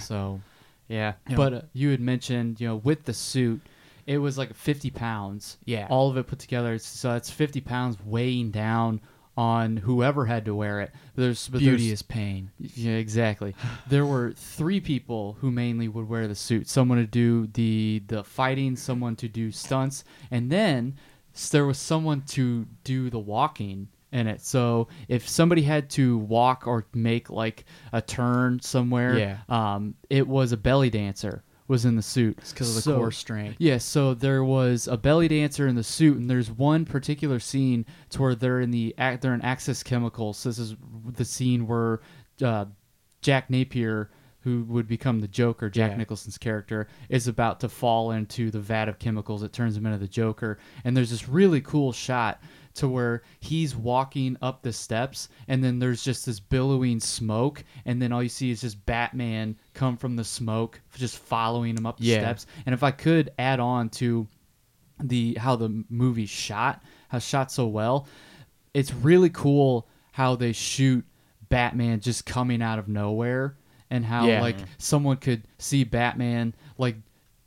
so 0.00 0.40
Yeah, 0.88 1.12
Yeah. 1.28 1.36
but 1.36 1.52
uh, 1.54 1.60
you 1.72 1.90
had 1.90 2.00
mentioned, 2.00 2.60
you 2.60 2.66
know, 2.66 2.76
with 2.76 3.04
the 3.04 3.14
suit, 3.14 3.60
it 4.06 4.18
was 4.18 4.36
like 4.36 4.52
50 4.54 4.90
pounds. 4.90 5.56
Yeah. 5.64 5.86
all 5.88 6.10
of 6.10 6.16
it 6.16 6.26
put 6.26 6.40
together. 6.40 6.78
So 6.80 7.12
that's 7.12 7.30
50 7.30 7.60
pounds 7.60 7.96
weighing 8.04 8.50
down 8.50 9.00
on 9.36 9.76
whoever 9.76 10.26
had 10.26 10.44
to 10.46 10.54
wear 10.54 10.80
it. 10.80 10.90
There's 11.14 11.48
beauty 11.48 11.66
there's- 11.66 11.82
is 11.82 12.02
pain 12.02 12.50
Yeah, 12.58 12.96
exactly. 12.96 13.54
there 13.88 14.04
were 14.04 14.32
three 14.32 14.80
people 14.80 15.36
who 15.40 15.52
mainly 15.52 15.86
would 15.86 16.08
wear 16.08 16.26
the 16.26 16.34
suit. 16.34 16.68
Someone 16.68 16.98
to 16.98 17.06
do 17.06 17.46
the 17.46 18.02
the 18.08 18.24
fighting, 18.24 18.74
someone 18.74 19.14
to 19.16 19.28
do 19.28 19.52
stunts, 19.52 20.02
and 20.30 20.50
then 20.50 20.96
there 21.52 21.64
was 21.64 21.78
someone 21.78 22.22
to 22.22 22.66
do 22.82 23.08
the 23.10 23.20
walking 23.20 23.88
in 24.12 24.26
it. 24.26 24.40
So 24.40 24.88
if 25.08 25.28
somebody 25.28 25.62
had 25.62 25.88
to 25.90 26.18
walk 26.18 26.66
or 26.66 26.86
make 26.94 27.30
like 27.30 27.64
a 27.92 28.02
turn 28.02 28.60
somewhere, 28.60 29.18
Yeah. 29.18 29.36
um, 29.48 29.94
it 30.08 30.26
was 30.26 30.52
a 30.52 30.56
belly 30.56 30.90
dancer 30.90 31.44
was 31.68 31.84
in 31.84 31.94
the 31.94 32.02
suit 32.02 32.36
because 32.50 32.68
of 32.70 32.74
the 32.74 32.80
So- 32.82 32.96
core 32.96 33.12
strength 33.12 33.54
yeah, 33.60 33.78
so 33.78 34.12
there 34.12 34.42
was 34.42 34.88
a 34.88 34.96
belly 34.96 35.28
dancer 35.28 35.68
in 35.68 35.76
the 35.76 35.84
suit, 35.84 36.16
and 36.18 36.28
there's 36.28 36.50
one 36.50 36.84
particular 36.84 37.38
scene 37.38 37.86
to 38.08 38.20
where 38.20 38.34
they're 38.34 38.60
in 38.60 38.72
the 38.72 38.92
they're 39.20 39.34
in 39.34 39.40
Axis 39.42 39.84
Chemicals. 39.84 40.42
This 40.42 40.58
is 40.58 40.74
the 41.12 41.24
scene 41.24 41.68
where 41.68 42.00
uh, 42.42 42.64
Jack 43.22 43.50
Napier, 43.50 44.10
who 44.40 44.64
would 44.64 44.88
become 44.88 45.20
the 45.20 45.28
Joker, 45.28 45.70
Jack 45.70 45.92
Yeah. 45.92 45.98
Nicholson's 45.98 46.38
character, 46.38 46.88
is 47.08 47.28
about 47.28 47.60
to 47.60 47.68
fall 47.68 48.10
into 48.10 48.50
the 48.50 48.58
vat 48.58 48.88
of 48.88 48.98
chemicals 48.98 49.42
that 49.42 49.52
turns 49.52 49.76
him 49.76 49.84
into 49.86 49.98
the 49.98 50.08
Joker. 50.08 50.58
And 50.82 50.96
there's 50.96 51.10
this 51.10 51.28
really 51.28 51.60
cool 51.60 51.92
shot 51.92 52.42
to 52.74 52.88
where 52.88 53.22
he's 53.40 53.74
walking 53.74 54.36
up 54.42 54.62
the 54.62 54.72
steps, 54.72 55.28
and 55.48 55.62
then 55.62 55.78
there's 55.78 56.02
just 56.04 56.26
this 56.26 56.38
billowing 56.40 57.00
smoke, 57.00 57.64
and 57.84 58.00
then 58.00 58.12
all 58.12 58.22
you 58.22 58.28
see 58.28 58.50
is 58.50 58.60
just 58.60 58.84
Batman 58.86 59.56
come 59.74 59.96
from 59.96 60.16
the 60.16 60.24
smoke, 60.24 60.80
just 60.96 61.18
following 61.18 61.76
him 61.76 61.86
up 61.86 61.98
the 61.98 62.04
Yeah. 62.06 62.18
steps. 62.20 62.46
And 62.66 62.72
if 62.72 62.82
I 62.82 62.90
could 62.92 63.30
add 63.38 63.60
on 63.60 63.88
to 63.90 64.26
the 65.02 65.34
how 65.40 65.56
the 65.56 65.84
movie 65.88 66.26
shot, 66.26 66.82
how 67.08 67.18
shot 67.18 67.50
so 67.50 67.66
well, 67.66 68.06
it's 68.74 68.92
really 68.92 69.30
cool 69.30 69.88
how 70.12 70.36
they 70.36 70.52
shoot 70.52 71.04
Batman 71.48 72.00
just 72.00 72.26
coming 72.26 72.62
out 72.62 72.78
of 72.78 72.86
nowhere 72.88 73.56
and 73.90 74.04
how 74.04 74.26
Yeah. 74.28 74.40
like 74.40 74.56
someone 74.78 75.16
could 75.16 75.42
see 75.58 75.82
Batman 75.84 76.54
like 76.78 76.96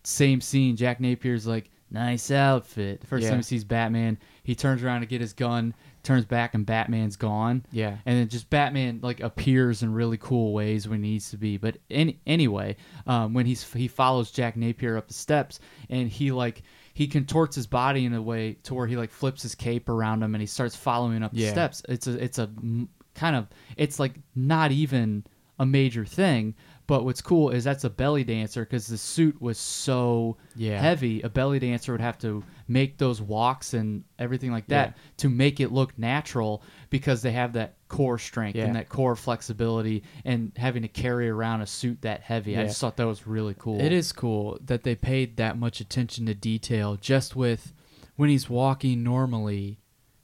same 0.04 0.42
scene 0.42 0.76
Jack 0.76 1.00
Napier's 1.00 1.48
like 1.48 1.70
nice 1.92 2.32
outfit. 2.32 3.02
The 3.02 3.08
first 3.08 3.24
Yeah. 3.24 3.30
time 3.30 3.40
he 3.40 3.44
sees 3.44 3.64
Batman, 3.64 4.18
he 4.44 4.56
turns 4.56 4.84
around 4.84 5.02
to 5.02 5.08
get 5.08 5.22
his 5.22 5.34
gun, 5.34 5.74
turns 6.04 6.26
back 6.26 6.54
and 6.54 6.66
Batman's 6.66 7.16
gone. 7.16 7.66
Yeah. 7.72 7.98
And 8.06 8.20
then 8.20 8.28
just 8.28 8.50
Batman 8.50 9.00
like 9.02 9.22
appears 9.22 9.84
in 9.84 9.94
really 9.94 10.18
cool 10.18 10.54
ways 10.54 10.88
when 10.88 11.02
he 11.04 11.12
needs 11.12 11.32
to 11.32 11.38
be. 11.38 11.58
But 11.58 11.78
any, 11.90 12.20
anyway, 12.28 12.76
um, 13.08 13.34
when 13.34 13.46
he's 13.46 13.72
he 13.74 13.88
follows 13.88 14.32
Jack 14.32 14.58
Napier 14.58 14.98
up 14.98 15.08
the 15.08 15.14
steps 15.14 15.60
and 15.90 16.10
he 16.10 16.32
like 16.32 16.62
he 16.94 17.08
contorts 17.08 17.56
his 17.56 17.68
body 17.68 18.06
in 18.06 18.14
a 18.14 18.22
way 18.22 18.58
to 18.64 18.74
where 18.74 18.86
he 18.86 18.98
like 18.98 19.10
flips 19.12 19.42
his 19.42 19.56
cape 19.56 19.90
around 19.90 20.22
him 20.22 20.36
and 20.36 20.42
he 20.42 20.48
starts 20.48 20.76
following 20.76 21.24
up 21.24 21.32
the 21.32 21.40
steps. 21.52 21.82
It's 21.88 22.08
a 22.08 22.24
it's 22.24 22.38
a 22.38 22.44
m- 22.44 22.90
kind 23.16 23.36
of 23.36 23.48
it's 23.78 24.00
like 24.00 24.16
not 24.36 24.72
even 24.72 25.24
a 25.60 25.66
major 25.66 26.04
thing. 26.04 26.56
But 26.94 27.06
what's 27.06 27.24
cool 27.24 27.50
is 27.50 27.64
that's 27.64 27.86
a 27.86 27.90
belly 27.90 28.24
dancer 28.24 28.62
because 28.66 28.86
the 28.86 29.00
suit 29.00 29.42
was 29.42 29.58
so 29.58 30.38
Yeah. 30.56 30.80
heavy. 30.80 31.22
A 31.22 31.30
belly 31.30 31.58
dancer 31.58 31.92
would 31.92 32.02
have 32.02 32.20
to 32.20 32.44
make 32.68 33.00
those 33.00 33.20
walks 33.20 33.74
and 33.74 34.04
everything 34.20 34.52
like 34.52 34.68
that 34.68 34.90
Yeah. 34.90 35.02
to 35.18 35.30
make 35.30 35.60
it 35.60 35.72
look 35.72 35.98
natural 35.98 36.62
because 36.92 37.24
they 37.24 37.32
have 37.32 37.54
that 37.54 37.78
core 37.88 38.20
strength 38.20 38.58
Yeah. 38.58 38.66
and 38.66 38.76
that 38.76 38.90
core 38.90 39.16
flexibility 39.16 40.04
and 40.24 40.52
having 40.56 40.84
to 40.84 40.88
carry 40.88 41.28
around 41.30 41.62
a 41.62 41.66
suit 41.66 42.04
that 42.04 42.22
heavy. 42.22 42.56
I 42.56 42.66
just 42.66 42.80
thought 42.80 42.98
that 42.98 43.08
was 43.08 43.26
really 43.26 43.56
cool. 43.58 43.82
It 43.82 43.92
is 43.92 44.12
cool 44.12 44.60
that 44.64 44.84
they 44.84 44.94
paid 44.94 45.38
that 45.38 45.58
much 45.58 45.80
attention 45.80 46.28
to 46.28 46.36
detail 46.36 46.96
just 46.96 47.36
with 47.36 47.74
when 48.18 48.30
he's 48.30 48.52
walking 48.52 49.02
normally, 49.02 49.80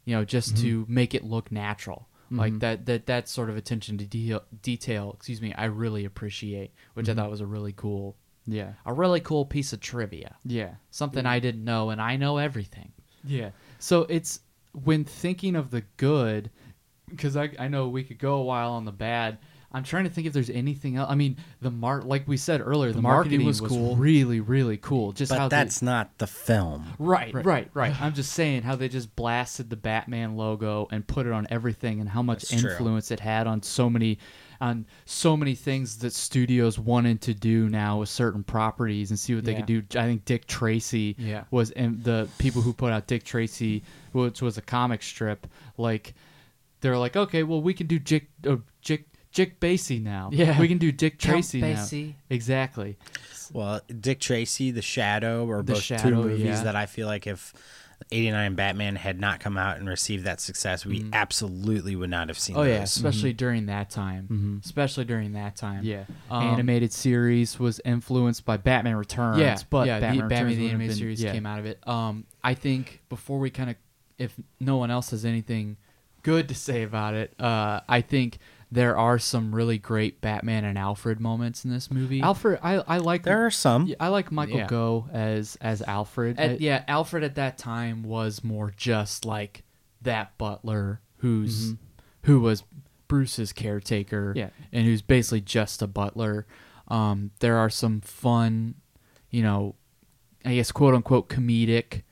you 0.05 0.15
know, 0.15 0.23
just 0.23 0.53
mm-hmm. 0.53 0.63
to 0.65 0.85
make 0.87 1.15
it 1.15 1.23
look 1.23 1.51
natural. 1.51 2.08
Like 2.31 2.51
mm-hmm. 2.51 2.59
that 2.59 2.85
that 2.85 3.05
that 3.07 3.27
sort 3.27 3.49
of 3.49 3.57
attention 3.57 3.97
to 3.97 4.05
detail, 4.05 4.43
detail, 4.61 5.13
excuse 5.15 5.41
me, 5.41 5.53
I 5.53 5.65
really 5.65 6.05
appreciate, 6.05 6.71
which 6.93 7.07
I 7.07 7.11
mm-hmm. 7.11 7.21
thought 7.21 7.31
was 7.31 7.41
a 7.41 7.47
really 7.47 7.73
cool 7.75 8.15
Yeah. 8.45 8.73
a 8.85 8.93
really 8.93 9.19
cool 9.19 9.45
piece 9.45 9.73
of 9.73 9.79
trivia. 9.79 10.35
Yeah. 10.45 10.75
Something 10.91 11.25
I 11.25 11.39
didn't 11.39 11.63
know 11.63 11.89
and 11.89 12.01
I 12.01 12.17
know 12.17 12.37
everything. 12.37 12.91
Yeah. 13.23 13.51
So 13.79 14.03
it's 14.09 14.41
when 14.73 15.03
thinking 15.05 15.55
of 15.55 15.71
the 15.71 15.83
good, 15.97 16.51
because 17.09 17.35
I, 17.35 17.49
I 17.57 17.67
know 17.67 17.87
we 17.87 18.03
could 18.03 18.19
go 18.19 18.35
a 18.35 18.43
while 18.43 18.71
on 18.71 18.85
the 18.85 18.91
bad. 18.91 19.39
I'm 19.71 19.83
trying 19.83 20.05
to 20.05 20.09
think 20.09 20.25
if 20.25 20.33
there's 20.33 20.49
anything 20.49 20.95
else. 20.97 21.11
I 21.11 21.15
mean, 21.15 21.37
the 21.61 21.69
mar 21.69 22.01
like 22.01 22.27
we 22.27 22.37
said 22.37 22.59
earlier, 22.59 22.91
the, 22.91 23.01
marketing 23.01 23.39
marketing, 23.41 23.45
was 23.45 23.61
was, 23.61 23.71
cool. 23.71 23.95
really, 23.95 24.39
really 24.39 24.77
cool. 24.77 25.11
Just 25.11 25.31
how 25.31 25.37
But 25.37 25.49
they- 25.49 25.55
that's 25.57 25.81
not 25.83 26.17
the 26.17 26.25
film. 26.27 26.85
Right, 26.97 27.33
right, 27.33 27.69
right, 27.73 28.01
I'm 28.01 28.13
just 28.13 28.33
saying 28.33 28.63
how 28.63 28.75
they 28.75 28.89
just 28.89 29.15
blasted 29.15 29.69
the 29.69 29.75
Batman 29.75 30.35
logo 30.37 30.87
and 30.91 31.05
put 31.05 31.27
it 31.27 31.33
on 31.33 31.45
everything, 31.51 31.99
and 31.99 32.09
how 32.09 32.21
much 32.23 32.49
That's 32.49 32.61
true. 32.61 32.71
influence 32.71 33.11
it 33.11 33.19
had 33.19 33.45
on 33.45 33.61
so 33.61 33.89
many, 33.91 34.17
on 34.59 34.87
so 35.05 35.37
many 35.37 35.53
things 35.53 35.99
that 35.99 36.13
studios 36.13 36.79
wanted 36.79 37.21
to 37.21 37.33
do 37.35 37.69
now 37.69 37.99
with 37.99 38.09
certain 38.09 38.43
properties 38.43 39.11
and 39.11 39.19
see 39.19 39.35
what 39.35 39.45
they 39.45 39.51
Yeah. 39.51 39.57
could 39.61 39.65
do. 39.67 39.99
I 39.99 40.05
think 40.05 40.25
Dick 40.25 40.47
Tracy 40.47 41.15
Yeah. 41.19 41.43
was, 41.51 41.69
and 41.71 42.03
the 42.03 42.27
people 42.39 42.63
who 42.63 42.73
put 42.73 42.91
out 42.91 43.05
Dick 43.05 43.23
Tracy, 43.23 43.83
which 44.13 44.41
was 44.41 44.57
a 44.57 44.61
comic 44.63 45.03
strip, 45.03 45.45
like 45.77 46.15
they're 46.81 46.97
like, 46.97 47.15
okay, 47.15 47.43
well 47.43 47.61
we 47.61 47.73
can 47.75 47.85
do 47.87 47.99
Dick, 47.99 48.29
uh, 48.47 48.55
Dick, 48.83 49.05
Dick 49.33 49.59
Basie 49.59 50.01
now. 50.01 50.29
Yeah. 50.33 50.59
we 50.59 50.67
can 50.67 50.77
do 50.79 50.91
Dick 50.91 51.19
Count 51.19 51.33
Tracy 51.35 51.61
now. 51.61 51.67
Basie. 51.75 52.13
Exactly. 52.29 52.97
Well, 53.53 53.81
Dick 53.99 54.19
Tracy, 54.19 54.71
The 54.71 54.81
Shadow, 54.81 55.49
are 55.49 55.61
The 55.63 55.73
both 55.73 55.81
Shadow, 55.83 56.09
two 56.09 56.15
movies 56.15 56.45
yeah. 56.45 56.63
that 56.63 56.75
I 56.75 56.85
feel 56.85 57.07
like 57.07 57.27
if 57.27 57.53
89 58.11 58.55
Batman 58.55 58.95
had 58.95 59.19
not 59.19 59.39
come 59.39 59.57
out 59.57 59.77
and 59.77 59.87
received 59.89 60.23
that 60.25 60.39
success, 60.39 60.85
we 60.85 61.05
absolutely 61.13 61.95
would 61.95 62.09
not 62.09 62.27
have 62.29 62.39
seen 62.39 62.55
Oh 62.55 62.63
those. 62.63 62.69
yeah, 62.69 62.81
especially 62.83 63.33
during 63.33 63.65
that 63.67 63.89
time. 63.89 64.61
Especially 64.63 65.03
during 65.05 65.33
that 65.33 65.55
time. 65.55 65.83
Yeah, 65.83 66.05
Um, 66.31 66.43
animated 66.43 66.93
series 66.93 67.59
was 67.59 67.81
influenced 67.85 68.45
by 68.45 68.57
Batman 68.57 68.95
Returns. 68.95 69.39
yeah, 69.39 69.57
but 69.69 69.87
yeah, 69.87 69.99
Batman, 69.99 70.23
the 70.23 70.29
Batman 70.29 70.57
the 70.57 70.69
animated 70.69 70.89
been- 70.91 70.97
series 70.97 71.21
yeah. 71.21 71.33
came 71.33 71.45
out 71.45 71.59
of 71.59 71.65
it. 71.65 71.85
Um, 71.87 72.25
I 72.43 72.53
think 72.53 73.01
before 73.09 73.37
we 73.39 73.49
kind 73.49 73.69
of, 73.71 73.75
if 74.17 74.33
no 74.59 74.77
one 74.77 74.91
else 74.91 75.11
has 75.11 75.25
anything 75.25 75.77
good 76.23 76.47
to 76.49 76.55
say 76.55 76.83
about 76.83 77.13
it, 77.15 77.33
uh, 77.39 77.81
I 77.89 78.01
think 78.01 78.37
there 78.71 78.97
are 78.97 79.17
some 79.17 79.53
really 79.55 79.77
great 79.79 80.21
Batman 80.21 80.63
and 80.63 80.77
Alfred 80.77 81.19
moments 81.19 81.65
in 81.65 81.71
this 81.71 81.89
movie. 81.89 82.21
Alfred, 82.21 82.59
I, 82.61 82.75
I 82.75 82.97
like 82.97 83.23
There 83.23 83.45
are 83.45 83.51
some. 83.51 83.91
I 83.99 84.09
like 84.09 84.31
Michael 84.31 84.57
Yeah. 84.59 84.67
Gough 84.67 85.09
as 85.11 85.57
as 85.61 85.81
Alfred. 85.81 86.39
At- 86.39 86.51
I- 86.51 86.57
yeah, 86.59 86.83
Alfred 86.87 87.23
at 87.23 87.35
that 87.35 87.57
time 87.57 88.03
was 88.03 88.43
more 88.43 88.71
just 88.77 89.25
like 89.25 89.63
that 90.01 90.37
butler 90.37 91.01
who's 91.17 91.73
who 92.23 92.39
was 92.41 92.63
Bruce's 93.07 93.51
caretaker, 93.51 94.33
Yeah. 94.35 94.49
and 94.71 94.85
who's 94.85 95.01
basically 95.01 95.41
just 95.41 95.81
a 95.81 95.87
butler. 95.87 96.45
Um, 96.89 97.31
there 97.39 97.57
are 97.57 97.69
some 97.71 98.01
fun, 98.01 98.75
you 99.31 99.41
know, 99.41 99.75
I 100.45 100.53
guess 100.55 100.71
quote 100.71 100.93
unquote 100.93 101.27
comedic 101.27 102.03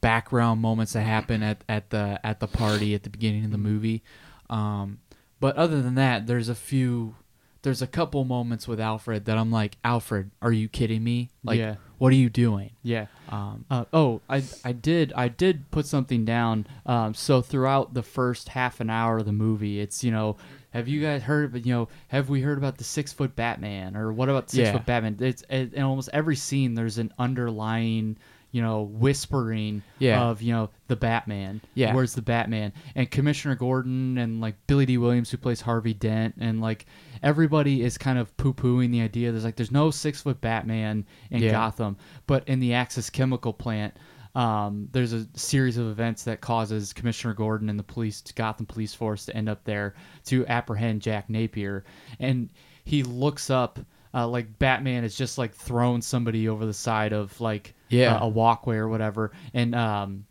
background 0.00 0.60
moments 0.60 0.92
that 0.92 1.02
happen 1.02 1.42
at, 1.42 1.62
at 1.68 1.90
the 1.90 2.18
at 2.24 2.40
the 2.40 2.46
party 2.46 2.94
at 2.94 3.02
the 3.02 3.10
beginning 3.10 3.44
of 3.44 3.50
the 3.50 3.58
movie. 3.58 4.02
Um, 4.48 4.98
but 5.40 5.56
other 5.56 5.80
than 5.82 5.94
that, 5.96 6.26
there's 6.26 6.48
a 6.48 6.54
few 6.54 7.14
there's 7.62 7.82
a 7.82 7.86
couple 7.88 8.24
moments 8.24 8.68
with 8.68 8.78
Alfred 8.80 9.24
that 9.24 9.36
I'm 9.36 9.50
like, 9.50 9.76
Alfred, 9.82 10.30
are 10.40 10.52
you 10.52 10.68
kidding 10.68 11.02
me? 11.02 11.28
Like, 11.42 11.58
Yeah. 11.58 11.74
what 11.98 12.12
are 12.12 12.16
you 12.16 12.30
doing? 12.30 12.70
Yeah. 12.84 13.06
Um, 13.28 13.64
Uh, 13.68 13.84
oh, 13.92 14.20
I 14.28 14.42
I 14.64 14.70
did 14.72 15.12
I 15.16 15.26
did 15.28 15.68
put 15.72 15.84
something 15.84 16.24
down. 16.24 16.66
Um, 16.86 17.14
so 17.14 17.42
throughout 17.42 17.94
the 17.94 18.02
first 18.04 18.50
half 18.50 18.80
an 18.80 18.90
hour 18.90 19.18
of 19.18 19.26
the 19.26 19.32
movie, 19.32 19.80
it's 19.80 20.04
you 20.04 20.12
know, 20.12 20.36
have 20.70 20.86
you 20.86 21.02
guys 21.02 21.22
heard? 21.22 21.52
But 21.52 21.66
you 21.66 21.72
know, 21.74 21.88
have 22.08 22.28
we 22.28 22.42
heard 22.42 22.58
about 22.58 22.78
the 22.78 22.84
six 22.84 23.12
foot 23.12 23.34
Batman 23.34 23.96
or 23.96 24.12
what 24.12 24.28
about 24.28 24.50
six 24.50 24.66
Yeah. 24.68 24.72
foot 24.74 24.86
Batman? 24.86 25.16
It's 25.20 25.42
in 25.50 25.82
almost 25.82 26.10
every 26.12 26.36
scene. 26.36 26.74
There's 26.74 26.98
an 26.98 27.12
underlying 27.18 28.16
you 28.58 28.64
know 28.64 28.82
whispering 28.82 29.84
Yeah. 30.00 30.20
of 30.24 30.42
you 30.42 30.52
know 30.52 30.70
the 30.88 30.96
Batman. 30.96 31.60
Yeah. 31.74 31.94
where's 31.94 32.14
the 32.14 32.22
Batman? 32.22 32.72
And 32.96 33.08
Commissioner 33.08 33.54
Gordon 33.54 34.18
and 34.18 34.40
like 34.40 34.56
Billy 34.66 34.84
Dee 34.84 34.98
Williams 34.98 35.30
who 35.30 35.36
plays 35.36 35.60
Harvey 35.60 35.94
Dent 35.94 36.34
and 36.40 36.60
like 36.60 36.86
everybody 37.22 37.82
is 37.84 37.96
kind 37.96 38.18
of 38.18 38.36
poo 38.36 38.52
pooing 38.52 38.90
the 38.90 39.00
idea. 39.00 39.30
There's 39.30 39.44
like 39.44 39.54
there's 39.54 39.70
no 39.70 39.92
six 39.92 40.22
foot 40.22 40.40
Batman 40.40 41.06
in 41.30 41.40
Yeah. 41.42 41.52
Gotham, 41.52 41.96
but 42.26 42.48
in 42.48 42.58
the 42.58 42.74
Axis 42.74 43.10
chemical 43.10 43.52
plant. 43.52 43.94
Um, 44.34 44.88
there's 44.92 45.12
a 45.12 45.26
series 45.34 45.78
of 45.78 45.86
events 45.86 46.24
that 46.24 46.40
causes 46.40 46.92
Commissioner 46.92 47.34
Gordon 47.34 47.68
and 47.70 47.78
the 47.78 47.82
police, 47.84 48.20
Gotham 48.34 48.66
police 48.66 48.94
force, 48.94 49.24
to 49.26 49.36
end 49.36 49.48
up 49.48 49.64
there 49.64 49.94
to 50.26 50.46
apprehend 50.46 51.00
Jack 51.02 51.30
Napier, 51.30 51.84
and 52.20 52.50
he 52.84 53.02
looks 53.02 53.50
up 53.50 53.78
uh, 54.18 54.26
like 54.28 54.58
Batman 54.58 55.04
is 55.04 55.16
just 55.16 55.38
like 55.38 55.54
throwing 55.54 56.02
somebody 56.02 56.48
over 56.48 56.66
the 56.66 56.72
side 56.74 57.12
of 57.12 57.38
like 57.40 57.74
Yeah. 57.88 58.16
uh, 58.16 58.24
a 58.24 58.28
walkway 58.28 58.76
or 58.76 58.88
whatever, 58.88 59.32
and 59.54 59.74
um, 59.74 60.24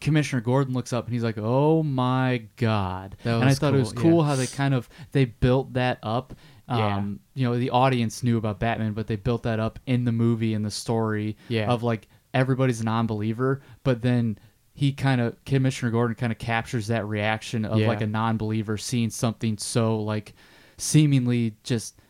Commissioner 0.00 0.40
Gordon 0.42 0.74
looks 0.74 0.92
up 0.92 1.04
and 1.04 1.14
he's 1.14 1.22
like, 1.24 1.38
"Oh 1.38 1.82
my 1.82 2.44
god!" 2.56 3.16
And 3.24 3.44
I 3.44 3.54
thought 3.54 3.74
it 3.74 3.78
was 3.78 3.92
cool, 3.92 4.02
cool 4.10 4.18
yeah. 4.22 4.26
how 4.30 4.36
they 4.36 4.46
kind 4.46 4.74
of 4.74 4.88
they 5.12 5.24
built 5.26 5.72
that 5.74 5.98
up. 6.02 6.34
Yeah. 6.68 6.96
Um, 6.96 7.20
you 7.34 7.44
know, 7.46 7.58
the 7.58 7.70
audience 7.70 8.22
knew 8.22 8.38
about 8.38 8.58
Batman, 8.58 8.94
but 8.94 9.06
they 9.06 9.16
built 9.16 9.42
that 9.42 9.60
up 9.60 9.78
in 9.86 10.04
the 10.04 10.12
movie 10.12 10.54
and 10.54 10.64
the 10.64 10.70
story 10.70 11.36
Yeah. 11.48 11.70
of 11.70 11.82
like 11.82 12.08
everybody's 12.32 12.80
a 12.80 12.84
non-believer, 12.84 13.60
but 13.84 14.00
then 14.02 14.38
he 14.72 14.90
kind 14.92 15.20
of 15.20 15.36
Commissioner 15.44 15.92
Gordon 15.92 16.16
kind 16.16 16.32
of 16.32 16.38
captures 16.38 16.86
that 16.88 17.06
reaction 17.06 17.64
of 17.66 17.78
Yeah. 17.78 17.86
like 17.86 18.00
a 18.00 18.06
non-believer 18.06 18.76
seeing 18.78 19.10
something 19.10 19.58
so 19.58 20.00
like 20.00 20.32
seemingly 20.78 21.54
just 21.62 22.00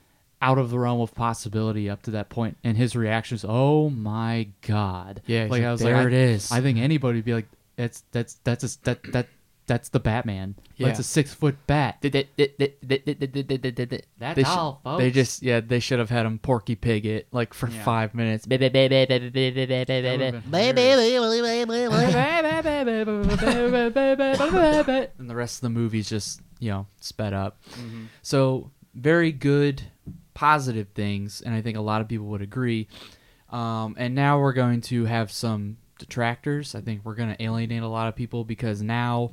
out 0.45 0.59
of 0.59 0.70
the 0.70 0.78
realm 0.78 1.01
of 1.01 1.14
possibility 1.14 1.88
up 1.88 2.03
to 2.03 2.11
that 2.11 2.28
point 2.28 2.57
and 2.62 2.76
his 2.76 2.95
reaction 2.95 3.34
is 3.36 3.45
oh 3.49 3.88
my 3.90 4.47
god 4.66 5.22
Yeah, 5.26 5.42
like 5.45 5.51
like, 5.51 5.62
i 5.62 5.72
was 5.72 5.80
"There 5.80 5.97
like 5.97 6.09
it 6.09 6.12
I- 6.12 6.16
is." 6.34 6.53
i 6.53 6.61
think 6.61 6.78
anybody 6.78 7.18
would 7.18 7.24
be 7.24 7.34
like 7.34 7.47
that's 7.76 8.03
that's 8.12 8.34
that's 8.45 8.64
a 8.64 8.78
that 8.84 9.03
that 9.12 9.28
that's 9.66 9.88
the 9.88 10.01
batman 10.01 10.55
Yeah. 10.76 10.88
that's 10.88 10.99
a 11.01 11.03
six 11.03 11.32
foot 11.32 11.57
bat 11.66 11.97
That's 12.03 12.26
That's 14.18 14.49
all, 14.49 14.80
folks. 14.84 15.01
They 15.03 15.11
just 15.11 15.42
yeah, 15.42 15.61
they 15.61 15.80
should 15.80 15.99
have 15.99 16.11
had 16.11 16.26
him 16.26 16.38
Porky 16.38 16.74
Pig 16.74 17.07
it 17.07 17.26
like 17.32 17.55
for 17.55 17.66
five 17.68 18.14
minutes. 18.14 18.47
and 25.18 25.30
the 25.30 25.34
rest 25.34 25.59
of 25.59 25.61
the 25.62 25.70
movie's 25.70 26.09
just 26.09 26.40
you 26.59 26.70
know 26.70 26.86
sped 27.01 27.32
up. 27.32 27.61
So 28.22 28.70
very 28.95 29.32
good, 29.32 29.82
positive 30.35 30.89
things, 30.95 31.41
and 31.41 31.55
I 31.55 31.62
think 31.62 31.76
a 31.76 31.80
lot 31.80 32.01
of 32.01 32.09
people 32.09 32.26
would 32.26 32.43
agree. 32.43 32.89
Um, 33.51 33.95
and 33.99 34.14
now 34.14 34.41
we're 34.41 34.53
going 34.53 34.80
to 34.82 35.05
have 35.05 35.30
some 35.30 35.76
detractors. 35.99 36.74
I 36.74 36.80
think 36.80 37.03
we're 37.05 37.14
going 37.14 37.35
to 37.35 37.43
alienate 37.43 37.82
a 37.82 37.89
lot 37.89 38.09
of 38.09 38.16
people 38.16 38.45
because 38.45 38.82
now, 38.82 39.30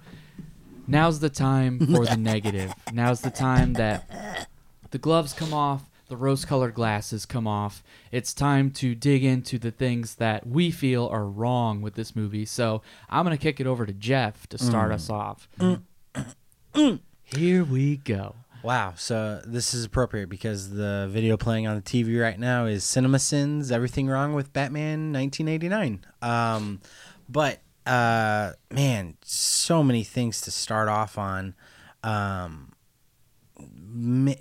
now's 0.87 1.19
the 1.19 1.29
time 1.29 1.79
for 1.95 2.05
the 2.05 2.17
negative. 2.17 2.73
Now's 2.93 3.21
the 3.21 3.31
time 3.31 3.73
that 3.73 4.47
the 4.91 4.97
gloves 4.99 5.33
come 5.33 5.53
off, 5.53 5.89
the 6.07 6.17
rose-colored 6.17 6.73
glasses 6.73 7.25
come 7.25 7.47
off. 7.47 7.81
It's 8.11 8.33
time 8.33 8.69
to 8.71 8.93
dig 8.93 9.23
into 9.23 9.57
the 9.57 9.71
things 9.71 10.15
that 10.15 10.45
we 10.45 10.69
feel 10.69 11.07
are 11.07 11.25
wrong 11.25 11.81
with 11.81 11.95
this 11.95 12.15
movie. 12.15 12.45
So 12.45 12.81
I'm 13.09 13.23
gonna 13.23 13.37
kick 13.37 13.59
it 13.59 13.65
over 13.67 13.85
to 13.85 13.93
Jeff 13.93 14.45
to 14.47 14.57
start 14.57 14.91
us 14.91 15.09
off. 15.09 15.47
Here 17.23 17.63
we 17.63 17.97
go. 17.97 18.35
Wow. 18.63 18.93
So 18.95 19.41
this 19.45 19.73
is 19.73 19.85
appropriate 19.85 20.29
because 20.29 20.69
the 20.69 21.07
video 21.11 21.35
playing 21.37 21.67
on 21.67 21.75
the 21.75 21.81
TV 21.81 22.21
right 22.21 22.39
now 22.39 22.65
is 22.65 22.83
Cinema 22.83 23.19
Sins 23.19 23.71
Everything 23.71 24.07
Wrong 24.07 24.33
with 24.33 24.53
Batman 24.53 25.11
1989. 25.11 26.05
Um, 26.21 26.81
but, 27.27 27.61
uh, 27.85 28.51
man, 28.69 29.17
so 29.23 29.81
many 29.83 30.03
things 30.03 30.41
to 30.41 30.51
start 30.51 30.89
off 30.89 31.17
on. 31.17 31.55
Um, 32.03 32.71
ma- 33.57 34.33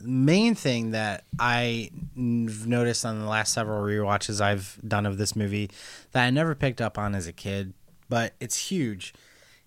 main 0.00 0.54
thing 0.54 0.92
that 0.92 1.24
I 1.38 1.90
have 2.16 2.66
noticed 2.66 3.04
on 3.04 3.18
the 3.20 3.26
last 3.26 3.52
several 3.52 3.82
rewatches 3.82 4.40
I've 4.40 4.78
done 4.86 5.06
of 5.06 5.18
this 5.18 5.34
movie 5.36 5.70
that 6.12 6.24
I 6.24 6.30
never 6.30 6.54
picked 6.54 6.80
up 6.80 6.98
on 6.98 7.14
as 7.14 7.26
a 7.26 7.32
kid, 7.32 7.74
but 8.08 8.34
it's 8.40 8.68
huge, 8.70 9.12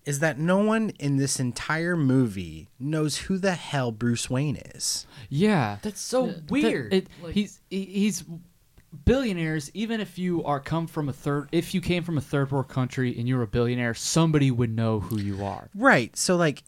is 0.04 0.18
that 0.18 0.38
no 0.38 0.58
one 0.58 0.90
in 0.98 1.16
this 1.16 1.38
entire 1.38 1.96
movie 1.96 2.68
knows 2.80 3.16
who 3.18 3.38
the 3.38 3.52
hell 3.54 3.92
Bruce 3.92 4.28
Wayne 4.28 4.56
is. 4.56 5.06
Yeah, 5.28 5.78
That's 5.82 6.00
so 6.00 6.24
Th- 6.26 6.36
th- 6.38 6.50
weird. 6.50 6.92
it- 6.92 7.08
Like- 7.22 7.34
he's 7.34 7.60
he- 7.70 7.84
he's 7.84 8.24
billionaires. 9.04 9.70
Even 9.74 10.00
if 10.00 10.18
you 10.18 10.44
are 10.44 10.60
come 10.60 10.86
from 10.86 11.08
a 11.08 11.12
third, 11.12 11.48
if 11.52 11.74
you 11.74 11.80
came 11.80 12.02
from 12.04 12.18
a 12.18 12.20
third 12.20 12.50
world 12.50 12.68
country 12.68 13.16
and 13.18 13.28
you're 13.28 13.42
a 13.42 13.46
billionaire, 13.46 13.94
somebody 13.94 14.50
would 14.50 14.70
know 14.74 15.00
who 15.00 15.18
you 15.18 15.44
are. 15.44 15.68
Right. 15.74 16.16
So 16.16 16.36
like 16.36 16.62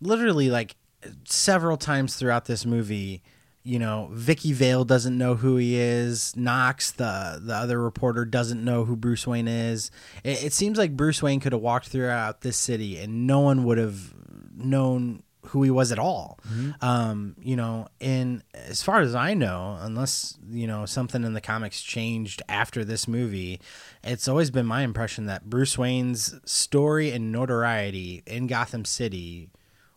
literally 0.00 0.48
like 0.50 0.76
several 1.24 1.76
times 1.76 2.16
throughout 2.16 2.46
this 2.46 2.64
movie, 2.64 3.22
you 3.66 3.80
know, 3.80 4.08
Vicky 4.12 4.52
Vale 4.52 4.84
doesn't 4.84 5.18
know 5.18 5.34
who 5.34 5.56
he 5.56 5.76
is. 5.76 6.36
Knox, 6.36 6.92
the 6.92 7.40
the 7.42 7.54
other 7.54 7.82
reporter, 7.82 8.24
doesn't 8.24 8.64
know 8.64 8.84
who 8.84 8.94
Bruce 8.94 9.26
Wayne 9.26 9.48
is. 9.48 9.90
It, 10.22 10.44
it 10.44 10.52
seems 10.52 10.78
like 10.78 10.96
Bruce 10.96 11.20
Wayne 11.20 11.40
could 11.40 11.52
have 11.52 11.60
walked 11.60 11.88
throughout 11.88 12.42
this 12.42 12.56
city 12.56 12.96
and 12.96 13.26
no 13.26 13.40
one 13.40 13.64
would 13.64 13.78
have 13.78 14.14
known 14.56 15.24
who 15.46 15.62
he 15.62 15.70
was 15.70 15.90
at 15.92 15.98
all. 15.98 16.38
Um, 16.80 17.36
you 17.40 17.56
know, 17.56 17.88
and 18.00 18.42
as 18.54 18.82
far 18.82 19.00
as 19.00 19.14
I 19.14 19.34
know, 19.34 19.78
unless 19.80 20.38
you 20.48 20.68
know 20.68 20.86
something 20.86 21.24
in 21.24 21.34
the 21.34 21.40
comics 21.40 21.82
changed 21.82 22.42
after 22.48 22.84
this 22.84 23.08
movie, 23.08 23.60
it's 24.04 24.28
always 24.28 24.52
been 24.52 24.66
my 24.66 24.82
impression 24.82 25.26
that 25.26 25.50
Bruce 25.50 25.76
Wayne's 25.76 26.38
story 26.44 27.10
and 27.10 27.32
notoriety 27.32 28.22
in 28.26 28.46
Gotham 28.46 28.84
City 28.84 29.50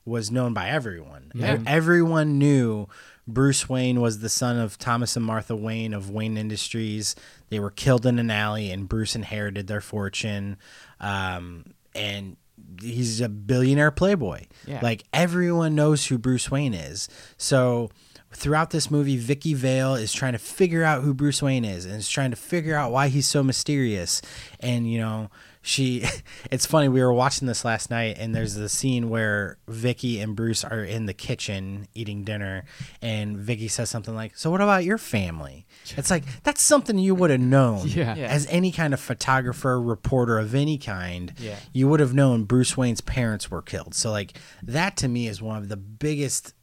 was 0.10 0.32
known 0.32 0.54
by 0.54 0.70
everyone. 0.70 1.32
Yeah. 1.34 1.60
Everyone 1.66 2.38
knew 2.38 2.88
Bruce 3.28 3.70
Wayne 3.70 4.02
was 4.02 4.20
the 4.20 4.30
son 4.30 4.58
of 4.58 4.78
Thomas 4.78 5.16
and 5.16 5.26
Martha 5.26 5.56
Wayne 5.56 5.94
of 5.94 6.10
Wayne 6.10 6.38
Industries. 6.38 7.16
They 7.50 7.60
were 7.60 7.72
killed 7.72 8.06
in 8.06 8.20
an 8.20 8.32
alley, 8.32 8.72
and 8.72 8.90
Bruce 8.90 9.16
inherited 9.16 9.68
their 9.68 9.82
fortune. 9.82 10.58
Um, 11.00 11.74
and 11.94 12.38
he's 12.82 13.22
a 13.22 13.30
billionaire 13.30 13.92
playboy. 13.92 14.46
Yeah. 14.66 14.80
Like 14.82 15.04
everyone 15.14 15.76
knows 15.76 16.08
who 16.08 16.18
Bruce 16.18 16.50
Wayne 16.52 16.74
is. 16.74 17.08
So 17.38 17.90
throughout 18.32 18.72
this 18.72 18.92
movie, 18.92 19.18
Vicky 19.18 19.54
Vale 19.54 19.96
is 19.96 20.14
trying 20.14 20.34
to 20.34 20.40
figure 20.40 20.84
out 20.84 21.04
who 21.04 21.14
Bruce 21.14 21.42
Wayne 21.42 21.66
is 21.66 21.86
and 21.86 21.96
is 21.96 22.10
trying 22.10 22.32
to 22.32 22.38
figure 22.38 22.76
out 22.76 22.92
why 22.92 23.08
he's 23.08 23.28
so 23.28 23.44
mysterious. 23.44 24.22
And 24.60 24.92
you 24.92 25.00
know, 25.00 25.30
she 25.62 26.04
it's 26.52 26.66
funny, 26.66 26.88
we 26.88 27.02
were 27.04 27.12
watching 27.14 27.48
this 27.48 27.66
last 27.66 27.90
night 27.90 28.18
and 28.20 28.34
there's 28.34 28.56
the 28.56 28.70
scene 28.70 29.10
where 29.10 29.58
Vicky 29.68 30.20
and 30.22 30.36
Bruce 30.36 30.64
are 30.64 30.84
in 30.84 31.06
the 31.06 31.14
kitchen 31.14 31.88
eating 31.94 32.24
dinner 32.24 32.64
and 33.02 33.38
Vicky 33.38 33.68
says 33.68 33.90
something 33.90 34.16
like, 34.16 34.38
So 34.38 34.50
what 34.52 34.62
about 34.62 34.84
your 34.86 34.98
family? 34.98 35.66
It's 35.98 36.10
like 36.10 36.24
that's 36.44 36.62
something 36.62 36.98
you 36.98 37.14
would 37.16 37.30
have 37.30 37.40
known 37.42 37.88
Yeah. 37.88 38.16
Yeah. 38.16 38.28
as 38.28 38.48
any 38.50 38.72
kind 38.72 38.94
of 38.94 39.00
photographer, 39.00 39.82
reporter 39.82 40.38
of 40.40 40.56
any 40.56 40.78
kind, 40.78 41.34
Yeah. 41.38 41.58
you 41.74 41.88
would 41.88 42.00
have 42.00 42.14
known 42.14 42.46
Bruce 42.46 42.78
Wayne's 42.78 43.02
parents 43.02 43.52
were 43.52 43.62
killed. 43.62 43.94
So 43.96 44.12
like 44.12 44.38
that 44.64 44.96
to 44.98 45.08
me 45.08 45.28
is 45.28 45.42
one 45.42 45.58
of 45.58 45.68
the 45.70 45.78
biggest 45.78 46.54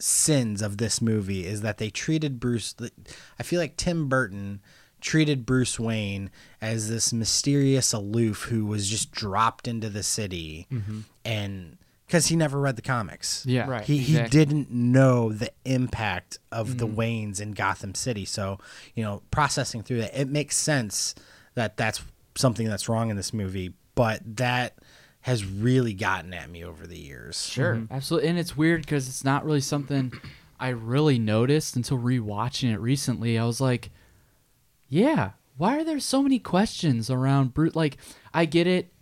sins 0.00 0.62
of 0.62 0.78
this 0.78 1.00
movie 1.00 1.46
is 1.46 1.60
that 1.60 1.78
they 1.78 1.90
treated 1.90 2.40
Bruce 2.40 2.74
I 3.38 3.42
feel 3.44 3.60
like 3.60 3.76
Tim 3.76 4.08
Burton 4.08 4.60
treated 5.00 5.46
Bruce 5.46 5.78
Wayne 5.78 6.30
as 6.60 6.88
this 6.88 7.12
mysterious 7.12 7.92
aloof 7.92 8.44
who 8.44 8.66
was 8.66 8.88
just 8.88 9.10
dropped 9.10 9.68
into 9.68 9.88
the 9.88 10.02
city 10.02 10.66
mm-hmm. 10.70 11.00
and 11.24 11.78
because 12.06 12.26
he 12.28 12.36
never 12.36 12.60
read 12.60 12.76
the 12.76 12.82
comics. 12.82 13.44
Yeah, 13.46 13.68
Right. 13.68 13.84
He, 13.84 13.98
he 13.98 14.12
exactly. 14.12 14.38
didn't 14.38 14.70
know 14.70 15.32
the 15.32 15.50
impact 15.64 16.38
of 16.52 16.78
the 16.78 16.86
mm-hmm. 16.86 17.00
Waynes 17.00 17.40
in 17.40 17.52
Gotham 17.52 17.96
City. 17.96 18.24
So, 18.24 18.58
you 18.94 19.02
know, 19.02 19.22
processing 19.32 19.82
through 19.82 20.02
that, 20.02 20.18
it 20.18 20.28
makes 20.28 20.56
sense 20.56 21.16
that 21.54 21.76
that's 21.76 22.02
something 22.36 22.68
that's 22.68 22.88
wrong 22.88 23.10
in 23.10 23.16
this 23.16 23.32
movie, 23.32 23.72
but 23.96 24.20
that 24.36 24.74
has 25.22 25.44
really 25.44 25.94
gotten 25.94 26.32
at 26.32 26.48
me 26.48 26.64
over 26.64 26.86
the 26.86 26.98
years. 26.98 27.44
Sure. 27.44 27.74
Mm-hmm. 27.74 27.92
Absolutely, 27.92 28.28
and 28.28 28.38
it's 28.38 28.56
weird 28.56 28.82
because 28.82 29.08
it's 29.08 29.24
not 29.24 29.44
really 29.44 29.60
something 29.60 30.12
I 30.60 30.68
really 30.68 31.18
noticed 31.18 31.74
until 31.74 31.98
rewatching 31.98 32.72
it 32.72 32.78
recently. 32.78 33.36
I 33.36 33.44
was 33.44 33.60
like, 33.60 33.90
"Yeah, 34.88 35.32
why 35.56 35.78
are 35.78 35.84
there 35.84 36.00
so 36.00 36.22
many 36.22 36.38
questions 36.38 37.10
around 37.10 37.54
Bruce?" 37.54 37.74
Like, 37.74 37.98
I 38.32 38.44
get 38.44 38.66
it, 38.66 38.92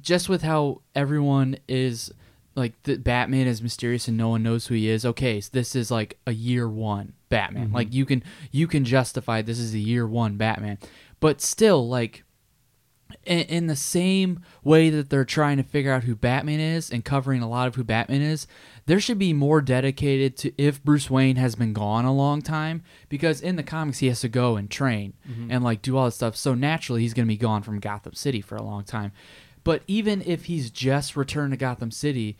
just 0.00 0.28
with 0.28 0.42
how 0.42 0.82
everyone 0.94 1.56
is 1.68 2.12
like 2.54 2.80
the 2.82 2.96
Batman 2.96 3.46
is 3.46 3.62
mysterious 3.62 4.08
and 4.08 4.16
no 4.16 4.28
one 4.28 4.42
knows 4.42 4.66
who 4.66 4.74
he 4.74 4.88
is. 4.88 5.04
Okay, 5.04 5.40
so 5.40 5.50
this 5.52 5.74
is 5.74 5.90
like 5.90 6.18
a 6.26 6.32
year 6.32 6.68
one 6.68 7.14
Batman. 7.28 7.66
Mm-hmm. 7.66 7.74
Like 7.74 7.94
you 7.94 8.04
can 8.04 8.22
you 8.50 8.66
can 8.66 8.84
justify 8.84 9.42
this 9.42 9.58
is 9.58 9.74
a 9.74 9.78
year 9.78 10.06
one 10.06 10.36
Batman, 10.36 10.78
but 11.20 11.40
still 11.40 11.88
like 11.88 12.24
in, 13.24 13.40
in 13.40 13.66
the 13.66 13.76
same 13.76 14.40
way 14.62 14.90
that 14.90 15.10
they're 15.10 15.24
trying 15.24 15.56
to 15.56 15.62
figure 15.62 15.92
out 15.92 16.04
who 16.04 16.14
Batman 16.14 16.60
is 16.60 16.90
and 16.90 17.04
covering 17.04 17.42
a 17.42 17.48
lot 17.48 17.68
of 17.68 17.74
who 17.74 17.84
Batman 17.84 18.22
is, 18.22 18.46
there 18.86 19.00
should 19.00 19.18
be 19.18 19.32
more 19.32 19.60
dedicated 19.60 20.36
to 20.38 20.52
if 20.56 20.82
Bruce 20.82 21.10
Wayne 21.10 21.36
has 21.36 21.54
been 21.54 21.72
gone 21.72 22.04
a 22.04 22.12
long 22.12 22.42
time 22.42 22.82
because 23.08 23.40
in 23.40 23.56
the 23.56 23.62
comics 23.62 23.98
he 23.98 24.08
has 24.08 24.20
to 24.20 24.28
go 24.28 24.56
and 24.56 24.70
train 24.70 25.14
mm-hmm. 25.28 25.50
and 25.50 25.62
like 25.62 25.82
do 25.82 25.96
all 25.96 26.06
this 26.06 26.16
stuff. 26.16 26.36
So 26.36 26.54
naturally 26.54 27.02
he's 27.02 27.14
going 27.14 27.26
to 27.26 27.32
be 27.32 27.36
gone 27.36 27.62
from 27.62 27.80
Gotham 27.80 28.14
City 28.14 28.40
for 28.40 28.56
a 28.56 28.62
long 28.62 28.84
time. 28.84 29.12
But 29.62 29.82
even 29.86 30.22
if 30.22 30.46
he's 30.46 30.70
just 30.70 31.16
returned 31.16 31.52
to 31.52 31.56
Gotham 31.56 31.90
City, 31.90 32.36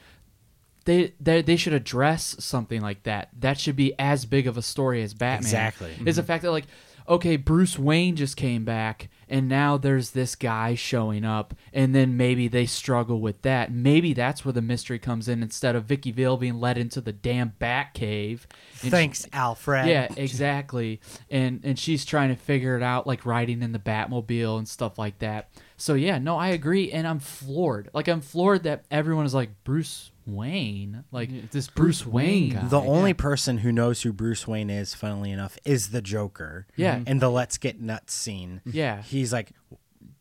they, 0.86 1.12
they 1.20 1.42
they 1.42 1.56
should 1.56 1.74
address 1.74 2.36
something 2.38 2.80
like 2.80 3.02
that. 3.02 3.28
That 3.38 3.60
should 3.60 3.76
be 3.76 3.92
as 3.98 4.24
big 4.24 4.46
of 4.46 4.56
a 4.56 4.62
story 4.62 5.02
as 5.02 5.14
Batman. 5.14 5.46
Exactly. 5.46 5.90
Is 6.06 6.16
the 6.16 6.22
mm-hmm. 6.22 6.26
fact 6.26 6.42
that 6.42 6.50
like, 6.50 6.66
okay, 7.08 7.36
Bruce 7.36 7.78
Wayne 7.78 8.16
just 8.16 8.36
came 8.36 8.64
back, 8.64 9.10
and 9.30 9.48
now 9.48 9.78
there's 9.78 10.10
this 10.10 10.34
guy 10.34 10.74
showing 10.74 11.24
up, 11.24 11.54
and 11.72 11.94
then 11.94 12.16
maybe 12.16 12.48
they 12.48 12.66
struggle 12.66 13.20
with 13.20 13.40
that. 13.42 13.72
Maybe 13.72 14.12
that's 14.12 14.44
where 14.44 14.52
the 14.52 14.60
mystery 14.60 14.98
comes 14.98 15.28
in 15.28 15.42
instead 15.42 15.76
of 15.76 15.84
Vicky 15.84 16.10
Vale 16.10 16.36
being 16.36 16.60
led 16.60 16.76
into 16.76 17.00
the 17.00 17.12
damn 17.12 17.54
Bat 17.58 17.94
Cave. 17.94 18.46
Thanks, 18.72 19.26
Alfred. 19.32 19.86
yeah, 19.86 20.08
exactly. 20.16 21.00
And 21.30 21.60
and 21.64 21.78
she's 21.78 22.04
trying 22.04 22.30
to 22.30 22.36
figure 22.36 22.76
it 22.76 22.82
out, 22.82 23.06
like 23.06 23.24
riding 23.24 23.62
in 23.62 23.72
the 23.72 23.78
Batmobile 23.78 24.58
and 24.58 24.68
stuff 24.68 24.98
like 24.98 25.20
that. 25.20 25.50
So 25.76 25.94
yeah, 25.94 26.18
no, 26.18 26.36
I 26.36 26.48
agree, 26.48 26.92
and 26.92 27.06
I'm 27.06 27.20
floored. 27.20 27.88
Like 27.94 28.08
I'm 28.08 28.20
floored 28.20 28.64
that 28.64 28.84
everyone 28.90 29.24
is 29.24 29.32
like 29.34 29.50
Bruce 29.64 30.09
Wayne, 30.26 31.04
like 31.10 31.50
this 31.50 31.68
Bruce 31.68 32.06
Wayne 32.06 32.54
guy. 32.54 32.68
The 32.68 32.80
only 32.80 33.14
person 33.14 33.58
who 33.58 33.72
knows 33.72 34.02
who 34.02 34.12
Bruce 34.12 34.46
Wayne 34.46 34.70
is, 34.70 34.94
funnily 34.94 35.30
enough, 35.30 35.58
is 35.64 35.90
the 35.90 36.02
Joker. 36.02 36.66
Yeah. 36.76 37.00
In 37.06 37.18
the 37.18 37.30
Let's 37.30 37.58
Get 37.58 37.80
Nuts 37.80 38.14
scene. 38.14 38.60
Yeah. 38.64 39.02
He's 39.02 39.32
like, 39.32 39.52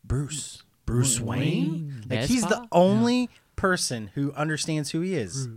Bruce. 0.04 0.62
Bruce 0.86 1.20
Wayne? 1.20 1.70
Wayne? 1.70 2.04
Like, 2.08 2.28
he's 2.28 2.46
the 2.46 2.66
only 2.72 3.30
person 3.54 4.10
who 4.14 4.32
understands 4.32 4.90
who 4.90 5.02
he 5.02 5.14
is. 5.14 5.48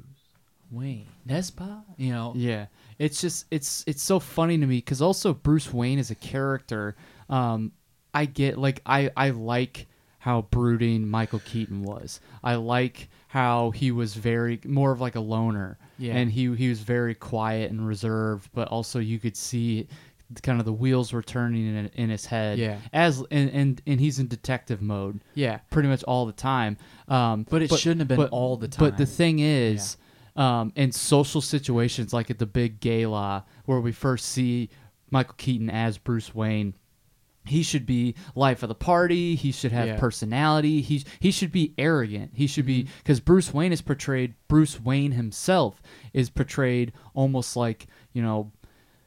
Wayne 0.69 1.07
Nespa, 1.27 1.83
you 1.97 2.11
know. 2.11 2.33
Yeah, 2.35 2.65
it's 2.97 3.21
just 3.21 3.45
it's 3.51 3.83
it's 3.87 4.01
so 4.01 4.19
funny 4.19 4.57
to 4.57 4.65
me 4.65 4.77
because 4.77 5.01
also 5.01 5.33
Bruce 5.33 5.71
Wayne 5.71 5.99
is 5.99 6.09
a 6.09 6.15
character, 6.15 6.95
um, 7.29 7.71
I 8.13 8.25
get 8.25 8.57
like 8.57 8.81
I 8.85 9.11
I 9.15 9.29
like 9.29 9.87
how 10.19 10.43
brooding 10.43 11.07
Michael 11.07 11.41
Keaton 11.45 11.83
was. 11.83 12.19
I 12.43 12.55
like 12.55 13.09
how 13.33 13.71
he 13.71 13.89
was 13.89 14.13
very 14.13 14.59
more 14.63 14.91
of 14.91 15.01
like 15.01 15.15
a 15.15 15.19
loner. 15.19 15.79
Yeah. 15.97 16.13
and 16.13 16.31
he 16.31 16.53
he 16.55 16.69
was 16.69 16.81
very 16.81 17.15
quiet 17.15 17.71
and 17.71 17.87
reserved, 17.87 18.51
but 18.53 18.67
also 18.67 18.99
you 18.99 19.17
could 19.17 19.35
see 19.35 19.87
kind 20.43 20.59
of 20.59 20.65
the 20.65 20.73
wheels 20.73 21.11
were 21.11 21.23
turning 21.23 21.65
in, 21.75 21.87
in 21.95 22.09
his 22.11 22.27
head. 22.27 22.59
Yeah. 22.59 22.77
as 22.93 23.23
and, 23.31 23.49
and 23.49 23.81
and 23.87 23.99
he's 23.99 24.19
in 24.19 24.27
detective 24.27 24.83
mode 24.83 25.21
Yeah. 25.33 25.61
pretty 25.71 25.89
much 25.89 26.03
all 26.03 26.27
the 26.27 26.31
time. 26.31 26.77
Um, 27.07 27.47
But 27.49 27.63
it 27.63 27.73
shouldn't 27.73 28.01
have 28.01 28.07
been 28.07 28.17
but, 28.17 28.29
all 28.29 28.55
the 28.55 28.67
time. 28.67 28.87
But 28.87 28.97
the 28.99 29.07
thing 29.07 29.39
is, 29.39 29.97
um, 30.35 30.71
in 30.75 30.91
social 30.91 31.41
situations 31.41 32.13
like 32.13 32.29
at 32.29 32.37
the 32.37 32.45
big 32.45 32.81
gala 32.81 33.45
where 33.65 33.79
we 33.79 33.91
first 33.91 34.25
see 34.27 34.69
Michael 35.09 35.35
Keaton 35.39 35.71
as 35.71 35.97
Bruce 35.97 36.35
Wayne, 36.35 36.75
he 37.45 37.61
should 37.63 37.85
be 37.85 38.15
life 38.35 38.63
of 38.63 38.69
the 38.69 38.75
party. 38.75 39.35
He 39.35 39.51
should 39.51 39.71
have 39.71 39.87
Yeah. 39.87 39.97
personality. 39.97 40.81
He 40.81 41.03
he 41.19 41.31
should 41.31 41.51
be 41.51 41.73
arrogant. 41.77 42.31
He 42.35 42.47
should 42.47 42.65
be 42.65 42.83
Mm-hmm. 42.83 42.91
because 42.99 43.19
Bruce 43.19 43.53
Wayne 43.53 43.71
is 43.73 43.81
portrayed. 43.81 44.33
Bruce 44.47 44.79
Wayne 44.79 45.11
himself 45.11 45.81
is 46.13 46.29
portrayed 46.29 46.93
almost 47.13 47.55
like 47.55 47.87
you 48.13 48.21
know 48.21 48.51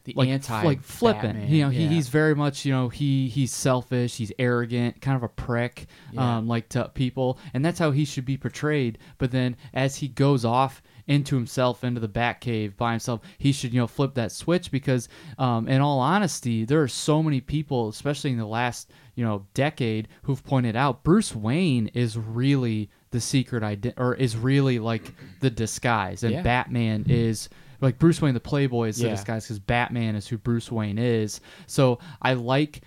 The 0.05 0.13
like 0.17 0.29
anti 0.29 0.63
like 0.63 0.83
flippant. 0.83 1.49
You 1.49 1.63
know, 1.65 1.71
he, 1.71 1.83
yeah. 1.85 1.89
he's 1.89 2.09
very 2.09 2.35
much 2.35 2.65
you 2.65 2.73
know 2.73 2.89
he 2.89 3.29
he's 3.29 3.53
selfish, 3.53 4.17
he's 4.17 4.33
arrogant, 4.39 5.01
kind 5.01 5.17
of 5.17 5.23
a 5.23 5.29
prick, 5.29 5.87
Yeah. 6.13 6.37
um, 6.39 6.47
like 6.47 6.69
to 6.71 6.91
people, 6.95 7.39
and 7.55 7.65
that's 7.65 7.79
how 7.79 7.91
he 7.91 8.05
should 8.05 8.25
be 8.25 8.37
portrayed. 8.37 8.99
But 9.19 9.31
then 9.33 9.57
as 9.75 9.97
he 9.97 10.09
goes 10.09 10.45
off 10.45 10.83
into 11.09 11.37
himself 11.37 11.85
into 11.85 12.01
the 12.01 12.09
Batcave 12.09 12.77
by 12.77 12.91
himself, 12.93 13.21
he 13.39 13.53
should 13.53 13.73
you 13.73 13.81
know 13.81 13.87
flip 13.87 14.15
that 14.15 14.33
switch 14.33 14.71
because, 14.71 15.09
um, 15.39 15.69
in 15.69 15.81
all 15.81 16.01
honesty, 16.01 16.65
there 16.65 16.83
are 16.83 16.89
so 16.89 17.23
many 17.23 17.41
people, 17.41 17.89
especially 17.89 18.31
in 18.33 18.39
the 18.39 18.47
last 18.47 18.91
you 19.15 19.25
know 19.25 19.47
decade, 19.55 20.09
who've 20.23 20.45
pointed 20.45 20.75
out 20.77 21.05
Bruce 21.05 21.35
Wayne 21.35 21.89
is 21.89 22.19
really 22.19 22.91
the 23.13 23.21
secret 23.21 23.63
identity, 23.63 24.01
or 24.03 24.15
is 24.15 24.37
really 24.37 24.79
like 24.79 25.13
the 25.41 25.51
disguise, 25.51 26.23
and 26.25 26.33
Yeah. 26.35 26.43
Batman 26.43 27.05
is 27.09 27.49
like 27.81 27.99
Bruce 27.99 28.21
Wayne 28.21 28.35
the 28.35 28.41
Playboy 28.41 28.89
is 28.89 28.97
the 28.97 29.05
Yeah. 29.07 29.15
disguise 29.15 29.45
because 29.45 29.59
Batman 29.61 30.17
is 30.17 30.27
who 30.27 30.39
Bruce 30.39 30.73
Wayne 30.73 30.99
is. 30.99 31.41
So 31.67 31.99
I 32.21 32.33
like 32.35 32.81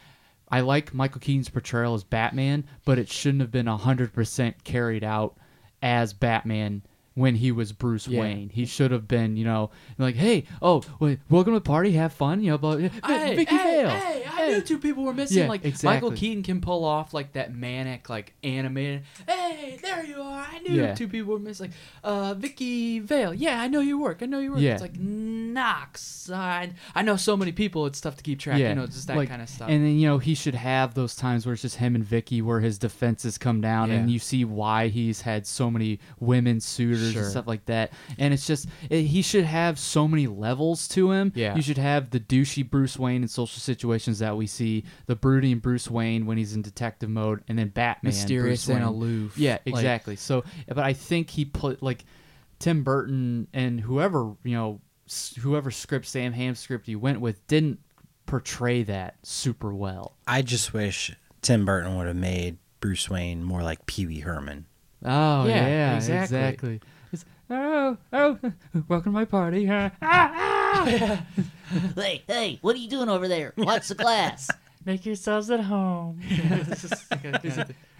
I 0.51 0.61
like 0.61 0.93
Michael 0.95 1.22
Keaton's 1.22 1.47
portrayal 1.47 1.93
as 1.93 2.03
Batman, 2.03 2.65
but 2.84 2.97
it 2.97 3.07
shouldn't 3.07 3.41
have 3.41 3.51
been 3.51 3.67
hundred 3.67 4.11
percent 4.13 4.63
carried 4.63 5.03
out 5.03 5.38
as 5.82 6.11
Batman 6.11 6.82
when 7.20 7.36
he 7.36 7.51
was 7.51 7.72
Bruce 7.74 8.07
Yeah. 8.07 8.22
Wayne. 8.22 8.49
He 8.49 8.65
should 8.65 8.91
have 8.91 9.07
been, 9.07 9.36
you 9.38 9.43
know, 9.43 9.72
like, 9.97 10.15
hey, 10.15 10.45
oh, 10.61 10.82
wait, 10.99 11.20
welcome 11.30 11.53
to 11.53 11.59
the 11.59 11.63
party, 11.63 11.91
have 11.93 12.13
fun, 12.13 12.41
you 12.41 12.51
know, 12.51 12.57
but 12.57 12.80
Hey, 13.05 13.36
Vicky 13.36 13.55
hey, 13.55 13.82
Vale. 13.84 13.89
hey, 13.89 14.24
I 14.32 14.47
knew 14.47 14.61
two 14.61 14.80
people 14.80 15.03
were 15.03 15.13
missing. 15.13 15.39
Yeah, 15.39 15.47
like 15.49 15.65
exactly. 15.65 15.88
Michael 15.95 16.11
Keaton 16.17 16.43
can 16.43 16.61
pull 16.61 16.86
off 16.86 17.13
like 17.13 17.34
that 17.34 17.53
manic, 17.53 18.09
like 18.09 18.34
animated. 18.43 19.03
Hey, 19.28 19.78
there 19.82 20.03
you 20.05 20.22
are. 20.22 20.47
I 20.51 20.59
knew 20.59 20.74
Yeah. 20.82 20.95
two 20.95 21.07
people 21.07 21.34
were 21.34 21.39
missing. 21.39 21.67
Like, 21.70 21.76
uh, 22.03 22.34
Vicky 22.36 22.99
Vale. 22.99 23.34
Yeah, 23.34 23.61
I 23.61 23.67
know 23.67 23.82
your 23.82 23.97
work. 23.97 24.20
I 24.22 24.26
know 24.26 24.39
your 24.39 24.53
work. 24.53 24.61
Yeah. 24.61 24.74
It's 24.74 24.82
like 24.82 24.97
Knox. 24.97 26.30
I, 26.30 26.72
I 26.95 27.01
know 27.01 27.15
so 27.17 27.36
many 27.36 27.51
people. 27.51 27.86
It's 27.86 27.99
tough 28.01 28.15
to 28.17 28.24
keep 28.24 28.39
track. 28.39 28.59
Yeah. 28.59 28.70
You 28.70 28.76
know, 28.76 28.86
just 28.86 29.07
that 29.07 29.17
like- 29.17 29.30
kind 29.30 29.41
of 29.41 29.49
stuff. 29.49 29.70
And 29.70 29.84
then 29.84 29.97
you 29.99 30.07
know 30.07 30.17
he 30.20 30.36
should 30.36 30.55
have 30.55 30.93
those 30.93 31.15
times 31.15 31.45
where 31.45 31.53
it's 31.53 31.61
just 31.61 31.78
him 31.78 31.95
and 31.95 32.03
Vicky, 32.03 32.41
where 32.41 32.59
his 32.59 32.78
defenses 32.78 33.38
come 33.38 33.61
down, 33.61 33.91
and 33.91 34.09
you 34.09 34.20
see 34.20 34.45
why 34.45 34.88
he's 34.88 35.22
had 35.22 35.45
so 35.45 35.70
many 35.70 35.99
women 36.20 36.59
suitors 36.59 37.09
Sure. 37.14 37.24
and 37.24 37.32
stuff 37.32 37.47
like 37.47 37.66
that. 37.66 37.91
And 38.18 38.34
it's 38.34 38.45
just 38.47 38.68
it, 38.89 39.03
he 39.03 39.22
should 39.22 39.43
have 39.45 39.78
so 39.80 40.07
many 40.07 40.28
levels 40.28 40.88
to 40.89 41.12
him. 41.12 41.32
Yeah. 41.36 41.55
you 41.55 41.62
should 41.62 41.78
have 41.78 42.10
the 42.10 42.20
douchey 42.20 42.68
Bruce 42.70 42.97
Wayne 42.97 43.22
in 43.22 43.28
social 43.28 43.60
situations 43.60 44.20
that 44.20 44.36
we 44.38 44.47
see, 44.47 44.84
the 45.05 45.16
brooding 45.16 45.60
Bruce 45.60 45.89
Wayne 45.89 46.26
when 46.26 46.38
he's 46.38 46.53
in 46.53 46.62
detective 46.62 47.10
mode, 47.10 47.43
and 47.47 47.57
then 47.60 47.70
Batman, 47.70 48.10
Mysterious 48.10 48.66
Bruce 48.66 48.76
and 48.76 48.86
Wayne. 48.86 48.93
aloof. 48.95 49.38
Yeah, 49.38 49.60
Like- 49.66 49.76
exactly. 49.76 50.16
so, 50.16 50.43
but 50.68 50.80
I 50.80 50.93
think 50.93 51.30
he 51.30 51.45
put 51.45 51.82
like 51.84 52.05
Tim 52.60 52.84
Burton 52.84 53.47
and 53.53 53.80
whoever 53.80 54.34
you 54.43 54.55
know, 54.55 54.82
whoever 55.39 55.72
script 55.72 56.05
Sam 56.05 56.34
Hamm 56.34 56.55
script 56.55 56.86
he 56.86 56.95
went 56.95 57.22
with 57.22 57.45
didn't 57.47 57.80
portray 58.26 58.84
that 58.84 59.16
super 59.24 59.74
well. 59.74 60.16
I 60.28 60.41
just 60.41 60.74
wish 60.74 61.16
Tim 61.41 61.66
Burton 61.66 61.97
would 61.97 62.07
have 62.07 62.16
made 62.16 62.57
Bruce 62.80 63.10
Wayne 63.10 63.43
more 63.43 63.64
like 63.64 63.86
Pee 63.86 64.05
Wee 64.05 64.20
Herman. 64.20 64.66
Oh 65.03 65.47
Yeah, 65.47 65.68
yeah, 65.68 65.95
exactly. 65.95 66.38
exactly. 66.38 66.82
It's, 67.12 67.26
oh 67.49 67.97
oh, 68.14 68.39
welcome 68.88 69.12
to 69.12 69.16
my 69.20 69.26
party. 69.26 69.66
huh? 69.66 69.89
Ah, 70.01 71.26
Hey, 71.95 72.24
hey, 72.28 72.60
what 72.62 72.76
are 72.76 72.80
you 72.80 72.89
doing 72.89 73.10
over 73.10 73.28
there? 73.28 73.53
Watch 73.57 73.88
the 73.88 73.95
glass. 73.95 74.49
Make 74.86 75.05
yourselves 75.05 75.49
at 75.49 75.60
home. 75.62 76.20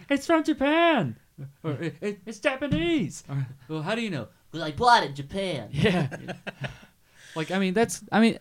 it's 0.10 0.26
from 0.26 0.43
Japan. 0.43 1.16
Or, 1.64 1.72
"It- 1.74 1.95
it- 2.01 2.20
it's 2.26 2.39
Japanese. 2.39 3.24
well, 3.68 3.82
how 3.82 3.95
do 3.95 4.01
you 4.01 4.10
know? 4.10 4.28
Well, 4.53 4.64
I 4.64 4.72
bought 4.72 5.03
it 5.03 5.10
in 5.10 5.16
Japan. 5.16 5.70
Yeah. 5.72 6.07
like 7.36 7.51
I 7.51 7.60
mean 7.60 7.74
that's 7.74 8.01
I 8.12 8.20
mean 8.20 8.39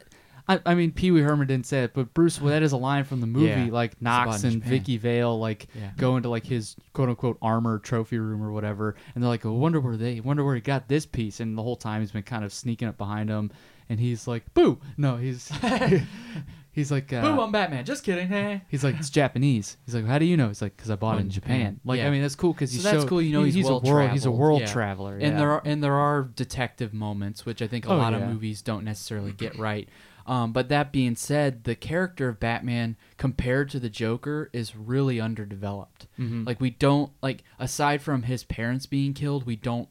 I, 0.49 0.61
I 0.65 0.75
mean 0.75 0.93
Pee 0.93 1.11
Wee 1.11 1.21
Herman 1.21 1.47
didn't 1.47 1.67
say 1.67 1.85
it, 1.85 1.93
but 1.95 2.15
Bruce 2.15 2.41
well, 2.41 2.51
that 2.51 2.63
is 2.63 2.73
a 2.73 2.77
line 2.77 3.05
from 3.05 3.21
the 3.21 3.27
movie. 3.27 3.47
Yeah. 3.47 3.69
Like 3.71 4.01
Knox 4.01 4.45
and 4.45 4.55
Japan. 4.55 4.71
Vicky 4.71 4.97
Vale 4.97 5.39
like 5.39 5.67
Yeah. 5.75 5.91
go 5.97 6.17
into 6.17 6.29
like 6.29 6.47
his 6.47 6.75
quote 6.95 7.09
unquote 7.11 7.37
armor 7.43 7.79
trophy 7.79 8.19
room 8.19 8.43
or 8.43 8.51
whatever, 8.53 8.97
and 9.15 9.23
they're 9.23 9.29
like, 9.29 9.45
"I 9.45 9.51
wonder 9.51 9.79
where 9.81 9.97
they 9.97 10.21
wonder 10.21 10.45
where 10.45 10.55
he 10.55 10.61
got 10.61 10.89
this 10.89 11.05
piece." 11.05 11.41
And 11.41 11.57
the 11.59 11.63
whole 11.63 11.77
time 11.77 12.01
he's 12.01 12.13
been 12.13 12.23
kind 12.23 12.45
of 12.45 12.53
sneaking 12.53 12.89
up 12.89 12.97
behind 12.97 13.29
him, 13.29 13.51
and 13.91 14.01
he's 14.01 14.27
like, 14.27 14.43
"Boo!" 14.55 14.79
No, 14.97 15.17
he's 15.17 15.51
he's 16.73 16.91
like, 16.93 17.13
uh, 17.13 17.21
Boo, 17.23 17.41
I'm 17.41 17.51
Batman. 17.53 17.85
Just 17.85 18.05
kidding. 18.05 18.29
Hey. 18.29 18.63
He's 18.69 18.85
like, 18.85 18.97
it's 18.99 19.11
Japanese. 19.11 19.77
He's 19.85 19.95
like, 19.95 20.07
how 20.07 20.19
do 20.19 20.25
you 20.25 20.37
know? 20.37 20.49
He's 20.49 20.63
like, 20.63 20.77
because 20.77 20.91
I 20.91 20.97
bought 20.97 21.19
it 21.19 21.23
in 21.23 21.31
Japan. 21.31 21.81
Like, 21.85 21.99
Yeah. 21.99 22.07
I 22.07 22.11
mean, 22.11 22.23
that's 22.23 22.37
cool 22.37 22.53
because 22.53 22.71
So 22.71 22.75
he's 22.77 22.85
that's 22.85 23.05
cool. 23.05 23.21
You 23.21 23.33
know, 23.33 23.43
he- 23.43 23.51
he's, 23.51 23.67
a 23.67 23.69
well 23.69 23.81
world, 23.81 24.11
he's 24.11 24.27
a 24.27 24.31
world 24.31 24.61
yeah. 24.61 24.67
traveler. 24.67 25.19
and 25.19 25.39
there 25.39 25.51
are 25.51 25.63
and 25.65 25.83
there 25.83 25.95
are 25.95 26.23
detective 26.23 26.95
moments, 26.95 27.45
which 27.45 27.63
I 27.63 27.67
think 27.67 27.87
a 27.87 27.91
Oh, 27.91 27.97
lot 27.97 28.13
yeah. 28.13 28.21
of 28.21 28.29
movies 28.29 28.63
don't 28.63 28.85
necessarily 28.85 29.33
get 29.37 29.59
right. 29.59 29.89
Um, 30.29 30.53
but 30.53 30.69
that 30.69 30.93
being 30.93 31.17
said, 31.17 31.65
the 31.65 31.75
character 31.75 32.29
of 32.29 32.39
Batman 32.39 32.97
compared 33.17 33.71
to 33.71 33.81
the 33.81 33.89
Joker 33.89 34.51
is 34.53 34.77
really 34.77 35.21
underdeveloped. 35.21 36.07
Mm-hmm. 36.19 36.45
Like 36.45 36.61
we 36.61 36.71
don't 36.71 37.11
like 37.23 37.43
aside 37.59 38.03
from 38.03 38.25
his 38.25 38.45
parents 38.45 38.85
being 38.87 39.15
killed, 39.15 39.47
we 39.47 39.57
don't 39.57 39.89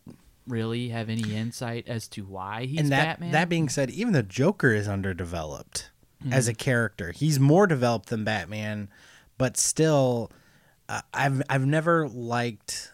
really 0.47 0.89
have 0.89 1.09
any 1.09 1.35
insight 1.35 1.88
as 1.88 2.07
to 2.09 2.21
why 2.23 2.65
he's 2.65 2.79
and 2.79 2.91
that 2.91 3.03
Batman. 3.19 3.31
that 3.31 3.49
being 3.49 3.67
said, 3.67 3.89
even 3.89 4.13
the 4.13 4.23
Joker 4.23 4.73
is 4.73 4.88
underdeveloped 4.88 5.89
Hmm. 6.23 6.33
as 6.33 6.47
a 6.47 6.53
character. 6.53 7.11
He's 7.11 7.39
more 7.39 7.67
developed 7.67 8.09
than 8.09 8.23
Batman, 8.23 8.89
but 9.38 9.55
still, 9.57 10.31
uh, 10.89 11.01
I've 11.13 11.43
I've 11.49 11.65
never 11.65 12.07
liked 12.09 12.91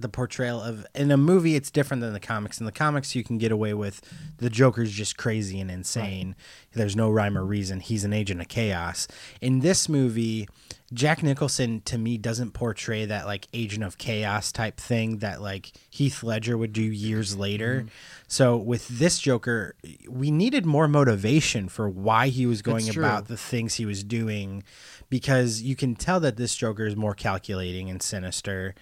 the 0.00 0.08
portrayal 0.08 0.60
of 0.60 0.86
in 0.94 1.10
a 1.10 1.16
movie 1.16 1.54
it's 1.56 1.70
different 1.70 2.00
than 2.00 2.12
the 2.12 2.20
comics. 2.20 2.60
In 2.60 2.66
the 2.66 2.72
comics 2.72 3.14
you 3.14 3.24
can 3.24 3.38
get 3.38 3.52
away 3.52 3.74
with 3.74 4.00
the 4.38 4.50
joker's 4.50 4.92
just 4.92 5.16
crazy 5.16 5.60
and 5.60 5.70
insane. 5.70 6.36
There's 6.72 6.96
no 6.96 7.10
rhyme 7.10 7.36
or 7.36 7.44
reason. 7.44 7.80
He's 7.80 8.04
an 8.04 8.12
agent 8.12 8.40
of 8.40 8.48
chaos. 8.48 9.08
In 9.40 9.60
this 9.60 9.88
movie 9.88 10.48
jack 10.92 11.22
nicholson 11.22 11.80
to 11.80 11.98
me 11.98 12.16
doesn't 12.16 12.52
portray 12.52 13.04
that 13.04 13.26
like 13.26 13.48
agent 13.52 13.82
of 13.82 13.98
chaos 13.98 14.52
type 14.52 14.78
thing 14.78 15.18
that 15.18 15.42
like 15.42 15.72
heath 15.90 16.22
ledger 16.22 16.56
would 16.56 16.72
do 16.72 16.82
years 16.82 17.36
later. 17.36 17.80
Mm-hmm. 17.80 17.88
so 18.28 18.56
with 18.56 18.86
this 18.86 19.18
joker 19.18 19.74
we 20.08 20.30
needed 20.30 20.64
more 20.64 20.86
motivation 20.86 21.68
for 21.68 21.88
why 21.88 22.28
he 22.28 22.46
was 22.46 22.62
going 22.62 22.88
about 22.96 23.26
the 23.26 23.36
things 23.36 23.74
he 23.74 23.86
was 23.86 24.04
doing 24.04 24.62
because 25.08 25.60
you 25.60 25.74
can 25.74 25.96
tell 25.96 26.20
that 26.20 26.36
this 26.36 26.54
joker 26.54 26.86
is 26.86 26.94
more 26.94 27.14
calculating 27.14 27.90
and 27.90 28.00
sinister 28.00 28.74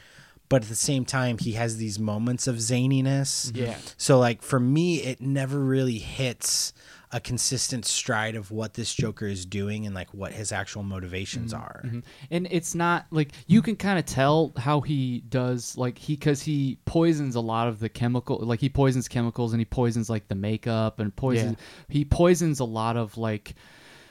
but 0.49 0.63
at 0.63 0.69
the 0.69 0.75
same 0.75 1.05
time 1.05 1.39
he 1.39 1.53
has 1.53 1.77
these 1.77 1.99
moments 1.99 2.47
of 2.47 2.57
zaniness. 2.57 3.51
Mm-hmm. 3.51 3.65
Yeah. 3.65 3.77
so 3.97 4.19
like 4.19 4.43
for 4.43 4.61
me 4.61 5.03
it 5.03 5.21
never 5.21 5.59
really 5.59 5.99
hits 5.99 6.73
a 7.15 7.21
consistent 7.21 7.85
stride 7.85 8.35
of 8.35 8.51
what 8.51 8.75
this 8.75 8.93
joker 8.93 9.29
is 9.29 9.47
doing 9.47 9.87
and 9.87 9.95
like 9.95 10.13
what 10.13 10.33
his 10.33 10.51
actual 10.51 10.83
motivations 10.83 11.55
mm-hmm. 11.55 11.63
are. 11.63 11.83
Mm-hmm. 11.85 12.01
And 12.33 12.49
it's 12.51 12.75
not 12.75 13.07
like 13.13 13.31
you 13.47 13.63
can 13.63 13.77
kind 13.77 14.01
of 14.01 14.05
tell 14.05 14.53
how 14.57 14.81
he 14.81 15.21
does 15.29 15.79
like 15.79 15.97
he 15.97 16.17
because 16.17 16.43
he 16.43 16.79
poisons 16.87 17.37
a 17.37 17.41
lot 17.41 17.69
of 17.69 17.79
the 17.79 17.89
chemical 17.89 18.39
like 18.39 18.59
he 18.59 18.69
poisons 18.69 19.07
chemicals 19.07 19.53
and 19.53 19.61
he 19.61 19.65
poisons 19.65 20.11
like 20.11 20.27
the 20.27 20.35
makeup 20.35 20.99
and 20.99 21.15
poisons 21.15 21.57
he 21.89 22.05
poisons 22.05 22.59
a 22.59 22.65
lot 22.65 22.97
of 22.97 23.17
like 23.17 23.55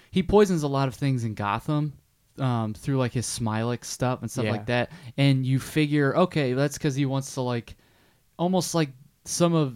he 0.10 0.24
poisons 0.24 0.64
a 0.64 0.68
lot 0.70 0.88
of 0.88 0.96
things 0.96 1.26
in 1.26 1.34
gotham 1.34 1.92
um, 2.40 2.74
through 2.74 2.98
like 2.98 3.14
his 3.14 3.26
Smilex 3.28 3.86
stuff 3.86 4.22
and 4.22 4.30
stuff 4.32 4.46
Yeah. 4.46 4.52
like 4.52 4.66
that 4.68 4.92
and 5.18 5.46
you 5.46 5.60
figure 5.60 6.16
okay 6.18 6.54
that's 6.54 6.78
because 6.78 6.96
he 6.96 7.06
wants 7.06 7.34
to 7.36 7.42
like 7.42 7.76
almost 8.40 8.74
like 8.74 8.90
some 9.26 9.54
of 9.54 9.76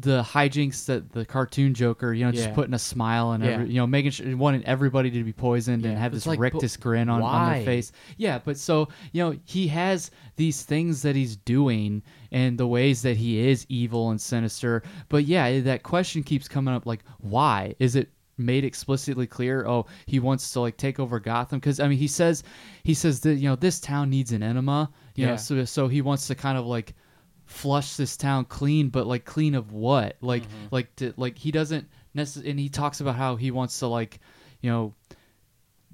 the 0.00 0.22
hijinks 0.24 0.86
that 0.86 1.12
the 1.12 1.24
cartoon 1.24 1.72
Joker, 1.72 2.12
you 2.12 2.24
know, 2.24 2.32
just 2.32 2.48
Yeah. 2.48 2.54
putting 2.54 2.74
a 2.74 2.78
smile 2.80 3.30
and 3.30 3.44
Yeah. 3.44 3.62
you 3.62 3.74
know, 3.74 3.86
making 3.86 4.10
sure 4.10 4.36
wanting 4.36 4.64
everybody 4.64 5.08
to 5.12 5.22
be 5.22 5.32
poisoned 5.32 5.86
and 5.86 5.96
have 5.96 6.12
it's 6.12 6.24
this 6.24 6.36
like, 6.36 6.80
grin 6.80 7.08
on, 7.08 7.22
on 7.22 7.52
their 7.52 7.64
face. 7.64 7.92
Yeah, 8.16 8.40
but 8.44 8.58
so 8.58 8.88
you 9.12 9.22
know, 9.22 9.38
he 9.44 9.68
has 9.68 10.10
these 10.34 10.62
things 10.64 11.02
that 11.02 11.14
he's 11.14 11.36
doing 11.36 12.02
and 12.32 12.58
the 12.58 12.66
ways 12.66 13.02
that 13.02 13.16
he 13.16 13.38
is 13.48 13.66
evil 13.68 14.10
and 14.10 14.20
sinister. 14.20 14.82
But 15.08 15.26
yeah, 15.26 15.60
that 15.60 15.84
question 15.84 16.24
keeps 16.24 16.48
coming 16.48 16.74
up, 16.74 16.86
like, 16.86 17.04
why 17.20 17.76
is 17.78 17.94
it? 17.94 18.10
Made 18.36 18.64
explicitly 18.64 19.26
clear 19.26 19.66
oh 19.66 19.86
he 20.06 20.18
wants 20.18 20.50
to 20.52 20.60
like 20.60 20.76
take 20.76 20.98
over 20.98 21.20
gotham 21.20 21.58
because 21.58 21.78
i 21.78 21.86
mean 21.86 21.98
he 21.98 22.08
says 22.08 22.42
he 22.82 22.92
says 22.94 23.20
that 23.20 23.34
you 23.34 23.48
know 23.48 23.54
this 23.56 23.78
town 23.80 24.10
needs 24.10 24.32
an 24.32 24.42
enema 24.42 24.90
you 25.14 25.24
know 25.26 25.32
Yeah. 25.32 25.36
so 25.36 25.64
so 25.64 25.86
he 25.88 26.02
wants 26.02 26.26
to 26.26 26.34
kind 26.34 26.58
of 26.58 26.66
like 26.66 26.94
flush 27.46 27.96
this 27.96 28.16
town 28.16 28.44
clean 28.46 28.88
but 28.88 29.06
like 29.06 29.24
clean 29.24 29.54
of 29.54 29.72
what 29.72 30.16
like 30.20 30.42
Mm-hmm. 30.42 30.66
like 30.72 30.96
to, 30.96 31.12
like 31.16 31.38
he 31.38 31.50
doesn't 31.50 31.86
necessarily 32.14 32.50
and 32.50 32.58
he 32.60 32.68
talks 32.68 33.00
about 33.00 33.14
how 33.16 33.36
he 33.36 33.50
wants 33.50 33.78
to 33.80 33.86
like 33.86 34.18
you 34.62 34.70
know 34.70 34.94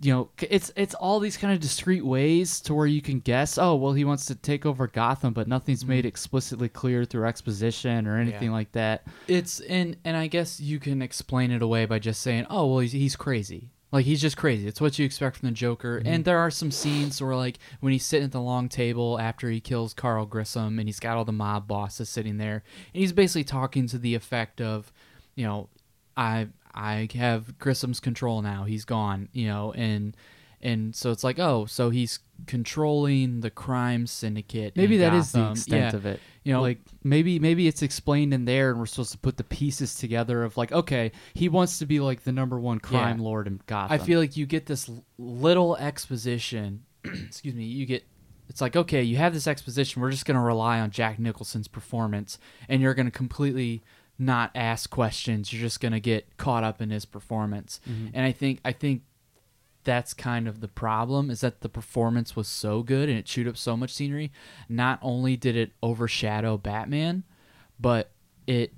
you 0.02 0.12
know 0.12 0.30
it's 0.40 0.72
it's 0.76 0.94
all 0.94 1.20
these 1.20 1.36
kind 1.36 1.52
of 1.52 1.60
discreet 1.60 2.04
ways 2.04 2.60
to 2.62 2.72
where 2.74 2.86
you 2.86 3.02
can 3.02 3.20
guess 3.20 3.58
oh 3.58 3.74
well 3.74 3.92
he 3.92 4.04
wants 4.04 4.24
to 4.24 4.34
take 4.34 4.64
over 4.64 4.86
gotham 4.86 5.34
but 5.34 5.46
nothing's 5.46 5.84
made 5.84 6.06
explicitly 6.06 6.68
clear 6.70 7.04
through 7.04 7.26
exposition 7.26 8.06
or 8.06 8.16
anything 8.16 8.36
Mm-hmm. 8.38 8.44
Yeah. 8.46 8.50
like 8.52 8.72
that 8.72 9.06
It's 9.28 9.60
and 9.60 9.96
and 10.04 10.16
I 10.16 10.26
guess 10.26 10.58
you 10.58 10.78
can 10.78 11.02
explain 11.02 11.50
it 11.50 11.60
away 11.62 11.84
by 11.84 11.98
just 11.98 12.22
saying, 12.22 12.46
"Oh, 12.48 12.66
well, 12.66 12.78
he's, 12.78 12.92
he's 12.92 13.16
crazy." 13.16 13.70
Like 13.92 14.06
he's 14.06 14.20
just 14.20 14.36
crazy. 14.36 14.68
It's 14.68 14.80
what 14.80 14.98
you 15.00 15.04
expect 15.04 15.38
from 15.38 15.48
the 15.48 15.54
Joker. 15.54 15.98
Mm-hmm. 15.98 16.06
And 16.12 16.24
there 16.24 16.38
are 16.38 16.50
some 16.50 16.70
scenes 16.70 17.20
where, 17.20 17.34
like, 17.34 17.58
when 17.80 17.92
he's 17.92 18.04
sitting 18.04 18.26
at 18.26 18.30
the 18.32 18.40
long 18.40 18.68
table 18.68 19.18
after 19.18 19.50
he 19.50 19.60
kills 19.60 19.92
Carl 19.94 20.26
Grissom, 20.26 20.78
and 20.78 20.88
he's 20.88 21.00
got 21.00 21.16
all 21.16 21.24
the 21.24 21.32
mob 21.32 21.66
bosses 21.66 22.08
sitting 22.08 22.38
there, 22.38 22.62
and 22.94 23.00
he's 23.00 23.12
basically 23.12 23.42
talking 23.44 23.88
to 23.88 23.98
the 23.98 24.14
effect 24.14 24.60
of, 24.60 24.92
you 25.34 25.44
know, 25.44 25.68
I 26.16 26.46
I 26.74 27.08
have 27.14 27.58
Grissom's 27.58 28.00
control 28.00 28.42
now. 28.42 28.64
He's 28.64 28.84
gone, 28.84 29.28
you 29.32 29.46
know, 29.48 29.72
and 29.72 30.16
and 30.62 30.94
so 30.94 31.10
it's 31.10 31.24
like, 31.24 31.38
oh, 31.38 31.64
so 31.66 31.88
he's 31.90 32.18
controlling 32.46 33.40
the 33.40 33.50
crime 33.50 34.06
syndicate. 34.06 34.76
Maybe 34.76 34.98
that 34.98 35.14
is 35.14 35.32
the 35.32 35.50
extent 35.50 35.92
Yeah. 35.92 35.96
of 35.96 36.06
it. 36.06 36.20
You 36.44 36.52
know, 36.52 36.60
like 36.62 36.78
maybe 37.02 37.38
maybe 37.38 37.66
it's 37.66 37.82
explained 37.82 38.32
in 38.34 38.44
there, 38.44 38.70
and 38.70 38.78
we're 38.78 38.86
supposed 38.86 39.12
to 39.12 39.18
put 39.18 39.36
the 39.36 39.44
pieces 39.44 39.94
together 39.96 40.42
of 40.42 40.56
like, 40.56 40.70
okay, 40.72 41.12
he 41.34 41.48
wants 41.48 41.78
to 41.78 41.86
be 41.86 42.00
like 42.00 42.24
the 42.24 42.32
number 42.32 42.58
one 42.60 42.78
crime 42.78 43.18
Yeah. 43.18 43.24
lord 43.24 43.46
in 43.46 43.60
Gotham. 43.66 43.92
I 43.92 43.98
feel 44.04 44.20
like 44.20 44.36
you 44.36 44.46
get 44.46 44.66
this 44.66 44.90
little 45.18 45.76
exposition. 45.76 46.84
excuse 47.04 47.54
me. 47.54 47.64
You 47.64 47.86
get. 47.86 48.04
It's 48.48 48.60
like 48.60 48.74
okay, 48.76 49.02
you 49.02 49.16
have 49.16 49.32
this 49.32 49.46
exposition. 49.46 50.02
We're 50.02 50.10
just 50.10 50.24
going 50.26 50.34
to 50.34 50.40
rely 50.42 50.80
on 50.80 50.90
Jack 50.90 51.18
Nicholson's 51.18 51.68
performance, 51.68 52.38
and 52.68 52.82
you're 52.82 52.94
going 52.94 53.06
to 53.06 53.12
completely 53.12 53.82
not 54.20 54.50
ask 54.54 54.90
questions. 54.90 55.52
You're 55.52 55.62
just 55.62 55.80
going 55.80 55.92
to 55.92 56.00
get 56.00 56.36
caught 56.36 56.62
up 56.62 56.82
in 56.82 56.90
his 56.90 57.06
performance. 57.06 57.80
Mm-hmm. 57.88 58.08
And 58.14 58.26
I 58.26 58.32
think 58.32 58.60
I 58.64 58.72
think 58.72 59.02
that's 59.82 60.12
kind 60.12 60.46
of 60.46 60.60
the 60.60 60.68
problem 60.68 61.30
is 61.30 61.40
that 61.40 61.62
the 61.62 61.68
performance 61.68 62.36
was 62.36 62.46
so 62.46 62.82
good 62.82 63.08
and 63.08 63.18
it 63.18 63.24
chewed 63.24 63.48
up 63.48 63.56
so 63.56 63.76
much 63.76 63.94
scenery. 63.94 64.30
Not 64.68 64.98
only 65.00 65.36
did 65.36 65.56
it 65.56 65.72
overshadow 65.82 66.58
Batman, 66.58 67.24
but 67.80 68.10
it 68.46 68.74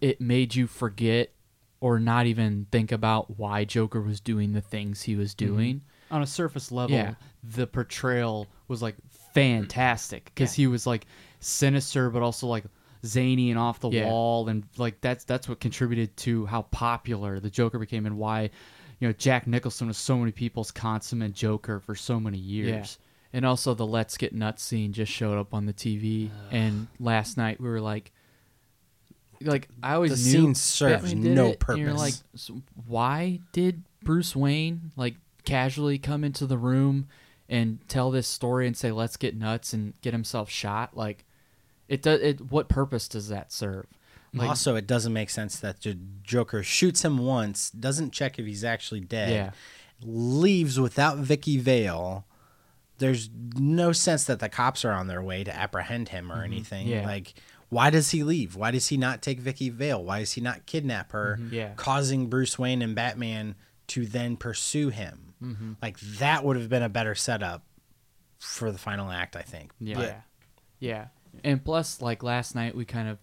it 0.00 0.20
made 0.20 0.54
you 0.54 0.66
forget 0.66 1.32
or 1.80 2.00
not 2.00 2.26
even 2.26 2.66
think 2.72 2.90
about 2.90 3.38
why 3.38 3.64
Joker 3.64 4.00
was 4.00 4.20
doing 4.20 4.52
the 4.52 4.60
things 4.60 5.02
he 5.02 5.14
was 5.14 5.34
mm-hmm. 5.34 5.54
doing. 5.54 5.82
on 6.10 6.22
a 6.22 6.26
surface 6.26 6.72
level, 6.72 6.96
Yeah. 6.96 7.14
the 7.42 7.66
portrayal 7.66 8.46
was 8.68 8.80
like 8.80 8.96
fantastic 9.34 10.24
because 10.34 10.54
he 10.54 10.66
was 10.66 10.86
like 10.86 11.06
sinister, 11.40 12.10
but 12.10 12.22
also 12.22 12.46
like 12.46 12.64
zany 13.04 13.50
and 13.50 13.58
off 13.58 13.80
the 13.80 13.90
Yeah. 13.90 14.06
wall, 14.06 14.48
and 14.48 14.64
like 14.76 15.00
that's 15.00 15.24
that's 15.24 15.48
what 15.48 15.60
contributed 15.60 16.16
to 16.18 16.46
how 16.46 16.62
popular 16.62 17.40
the 17.40 17.50
Joker 17.50 17.78
became 17.78 18.06
and 18.06 18.16
why 18.18 18.50
you 19.00 19.08
know 19.08 19.12
Jack 19.12 19.46
Nicholson 19.46 19.88
was 19.88 19.96
so 19.98 20.18
many 20.18 20.32
people's 20.32 20.70
consummate 20.70 21.32
Joker 21.32 21.80
for 21.80 21.94
so 21.94 22.18
many 22.20 22.38
years. 22.38 22.98
And 23.32 23.44
also 23.44 23.74
the 23.74 23.86
Let's 23.86 24.16
Get 24.16 24.34
Nuts 24.34 24.62
scene 24.62 24.92
just 24.94 25.12
showed 25.12 25.38
up 25.38 25.52
on 25.52 25.66
the 25.66 25.72
TV 25.74 26.30
and 26.50 26.86
last 26.98 27.36
night 27.36 27.60
we 27.60 27.68
were 27.68 27.80
like 27.80 28.10
like 29.42 29.68
I 29.82 29.94
always 29.94 30.10
The 30.10 30.36
knew 30.38 30.44
scene 30.46 30.54
serves 30.54 31.14
no 31.14 31.48
it, 31.50 31.64
and 31.68 31.78
You're 31.78 31.88
purpose. 31.88 31.98
like 32.00 32.14
so 32.34 32.62
why 32.86 33.40
did 33.52 33.82
Bruce 34.02 34.34
Wayne 34.34 34.90
like 34.96 35.14
casually 35.44 35.98
come 35.98 36.24
into 36.24 36.46
the 36.46 36.58
room 36.58 37.06
and 37.48 37.78
tell 37.88 38.10
this 38.10 38.26
story 38.26 38.66
and 38.66 38.76
say 38.76 38.90
let's 38.90 39.16
get 39.16 39.36
nuts 39.36 39.72
and 39.72 39.94
get 40.00 40.12
himself 40.12 40.50
shot 40.50 40.96
like 40.96 41.24
it 41.88 42.02
does 42.02 42.20
it 42.20 42.40
what 42.50 42.68
purpose 42.68 43.08
does 43.08 43.28
that 43.28 43.52
serve? 43.52 43.86
Like 44.34 44.48
also, 44.50 44.76
it 44.76 44.86
doesn't 44.86 45.12
make 45.14 45.30
sense 45.30 45.58
that 45.60 45.80
the 45.80 45.96
Joker 46.22 46.62
shoots 46.62 47.02
him 47.04 47.16
once, 47.18 47.70
doesn't 47.70 48.12
check 48.12 48.38
if 48.38 48.44
he's 48.44 48.62
actually 48.62 49.00
dead, 49.00 49.30
Yeah. 49.32 49.50
leaves 50.02 50.78
without 50.78 51.16
Vicky 51.18 51.56
Vale. 51.58 52.26
There's 52.98 53.30
no 53.56 53.92
sense 53.92 54.24
that 54.24 54.38
the 54.40 54.48
cops 54.50 54.84
are 54.84 54.92
on 54.92 55.06
their 55.06 55.22
way 55.22 55.44
to 55.44 55.54
apprehend 55.56 56.10
him 56.10 56.30
or 56.30 56.42
anything. 56.42 56.86
Mm-hmm. 56.88 56.94
Yeah. 56.96 57.06
Like, 57.06 57.34
why 57.70 57.88
does 57.90 58.10
he 58.10 58.22
leave? 58.22 58.54
Why 58.54 58.70
does 58.70 58.88
he 58.88 58.96
not 58.98 59.22
take 59.22 59.40
Vicky 59.40 59.70
Vale? 59.70 60.02
Why 60.04 60.18
does 60.20 60.32
he 60.32 60.40
not 60.42 60.66
kidnap 60.66 61.12
her, 61.12 61.38
Mm-hmm. 61.40 61.54
Yeah. 61.54 61.72
causing 61.76 62.26
Bruce 62.28 62.58
Wayne 62.58 62.82
and 62.82 62.94
Batman 62.94 63.54
to 63.88 64.04
then 64.04 64.36
pursue 64.36 64.90
him? 64.90 65.32
Mm-hmm. 65.42 65.72
Like, 65.80 65.98
that 66.00 66.44
would 66.44 66.56
have 66.56 66.68
been 66.68 66.82
a 66.82 66.88
better 66.90 67.14
setup 67.14 67.64
for 68.38 68.70
the 68.72 68.78
final 68.78 69.10
act, 69.10 69.36
I 69.36 69.42
think. 69.42 69.72
Yeah. 69.80 69.94
But 69.96 70.20
Yeah. 70.80 71.06
Yeah. 71.42 71.50
And 71.52 71.64
plus, 71.64 72.00
like 72.00 72.22
last 72.22 72.54
night, 72.54 72.74
we 72.74 72.84
kind 72.84 73.08
of 73.08 73.18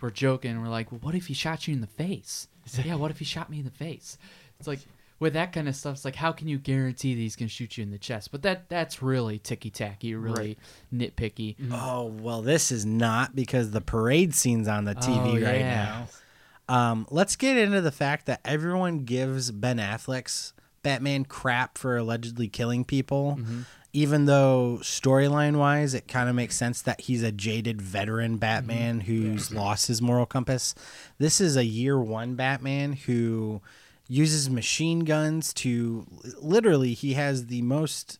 were 0.00 0.10
joking. 0.10 0.60
We're 0.60 0.68
like, 0.68 0.90
well, 0.92 1.00
what 1.02 1.14
if 1.14 1.26
he 1.26 1.34
shot 1.34 1.66
you 1.68 1.74
in 1.74 1.80
the 1.80 1.86
face? 1.86 2.48
yeah, 2.84 2.94
what 2.96 3.10
if 3.10 3.18
he 3.18 3.24
shot 3.24 3.48
me 3.50 3.58
in 3.58 3.64
the 3.64 3.70
face? 3.70 4.18
It's 4.58 4.66
like, 4.66 4.80
with 5.18 5.32
that 5.34 5.52
kind 5.52 5.68
of 5.68 5.74
stuff, 5.76 5.94
it's 5.96 6.04
like, 6.04 6.16
how 6.16 6.32
can 6.32 6.46
you 6.48 6.58
guarantee 6.58 7.14
that 7.14 7.20
he's 7.20 7.36
going 7.36 7.48
to 7.48 7.54
shoot 7.54 7.78
you 7.78 7.82
in 7.82 7.90
the 7.90 7.98
chest? 7.98 8.30
But 8.32 8.42
that 8.42 8.68
that's 8.68 9.00
really 9.02 9.38
ticky 9.38 9.70
tacky, 9.70 10.14
really 10.14 10.58
nitpicky. 10.92 11.56
Oh 11.72 12.04
well, 12.06 12.42
this 12.42 12.70
is 12.72 12.84
not 12.84 13.34
because 13.34 13.70
the 13.70 13.80
parade 13.80 14.34
scene's 14.34 14.68
on 14.68 14.84
the 14.84 14.94
TV 14.94 15.42
Oh, 15.42 15.46
right 15.46 15.60
yeah. 15.60 16.06
now. 16.68 16.78
Um, 16.90 17.06
let's 17.10 17.36
get 17.36 17.56
into 17.56 17.80
the 17.80 17.92
fact 17.92 18.26
that 18.26 18.40
everyone 18.44 19.04
gives 19.04 19.50
Ben 19.52 19.78
Affleck's 19.78 20.52
Batman 20.82 21.24
crap 21.24 21.78
for 21.78 21.96
allegedly 21.96 22.48
killing 22.48 22.84
people, 22.84 23.36
Mm-hmm. 23.38 23.60
Even 23.96 24.26
though 24.26 24.78
storyline 24.82 25.56
wise, 25.56 25.94
it 25.94 26.06
kind 26.06 26.28
of 26.28 26.34
makes 26.34 26.54
sense 26.56 26.82
that 26.82 27.00
he's 27.00 27.22
a 27.22 27.32
jaded 27.32 27.80
veteran 27.80 28.36
Batman 28.36 29.00
Mm-hmm. 29.00 29.06
who's 29.32 29.50
lost 29.52 29.88
his 29.88 30.02
moral 30.02 30.26
compass. 30.26 30.74
This 31.18 31.40
is 31.40 31.56
a 31.56 31.64
year 31.64 31.98
one 31.98 32.34
Batman 32.34 32.92
who 32.92 33.62
uses 34.06 34.50
machine 34.50 35.00
guns 35.00 35.54
to 35.54 36.06
literally 36.40 36.92
he 36.92 37.14
has 37.14 37.46
the 37.46 37.62
most 37.62 38.18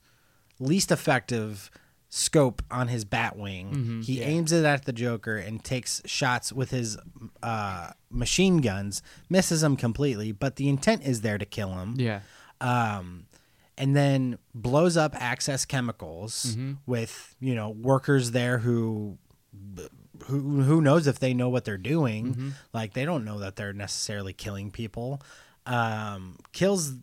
least 0.58 0.90
effective 0.90 1.70
scope 2.08 2.62
on 2.70 2.88
his 2.88 3.04
Batwing. 3.04 3.72
Mm-hmm. 3.74 4.00
he 4.00 4.22
aims 4.22 4.50
it 4.52 4.64
at 4.64 4.86
the 4.86 4.92
Joker 4.92 5.36
and 5.36 5.62
takes 5.62 6.00
shots 6.06 6.52
with 6.52 6.70
his 6.70 6.96
uh, 7.42 7.90
machine 8.10 8.58
guns, 8.62 9.02
misses 9.28 9.62
him 9.62 9.76
completely, 9.76 10.32
but 10.32 10.56
the 10.56 10.68
intent 10.70 11.02
is 11.04 11.20
there 11.20 11.36
to 11.36 11.44
kill 11.44 11.74
him. 11.74 11.94
Yeah. 11.98 12.20
Um, 12.62 13.26
and 13.78 13.94
then 13.96 14.38
blows 14.54 14.96
up 14.96 15.14
Axis 15.20 15.64
Chemicals 15.64 16.46
Mm-hmm. 16.56 16.72
with 16.86 17.34
you 17.40 17.54
know 17.54 17.70
workers 17.70 18.30
there 18.32 18.58
who. 18.58 19.18
Who, 20.28 20.62
who 20.62 20.80
knows 20.80 21.06
if 21.06 21.18
they 21.18 21.34
know 21.34 21.50
what 21.50 21.64
they're 21.66 21.76
doing? 21.76 22.26
Mm-hmm. 22.32 22.48
Like 22.72 22.94
they 22.94 23.04
don't 23.04 23.24
know 23.24 23.38
that 23.40 23.56
they're 23.56 23.74
necessarily 23.74 24.32
killing 24.32 24.70
people. 24.70 25.20
Um, 25.66 26.38
kills 26.52 26.94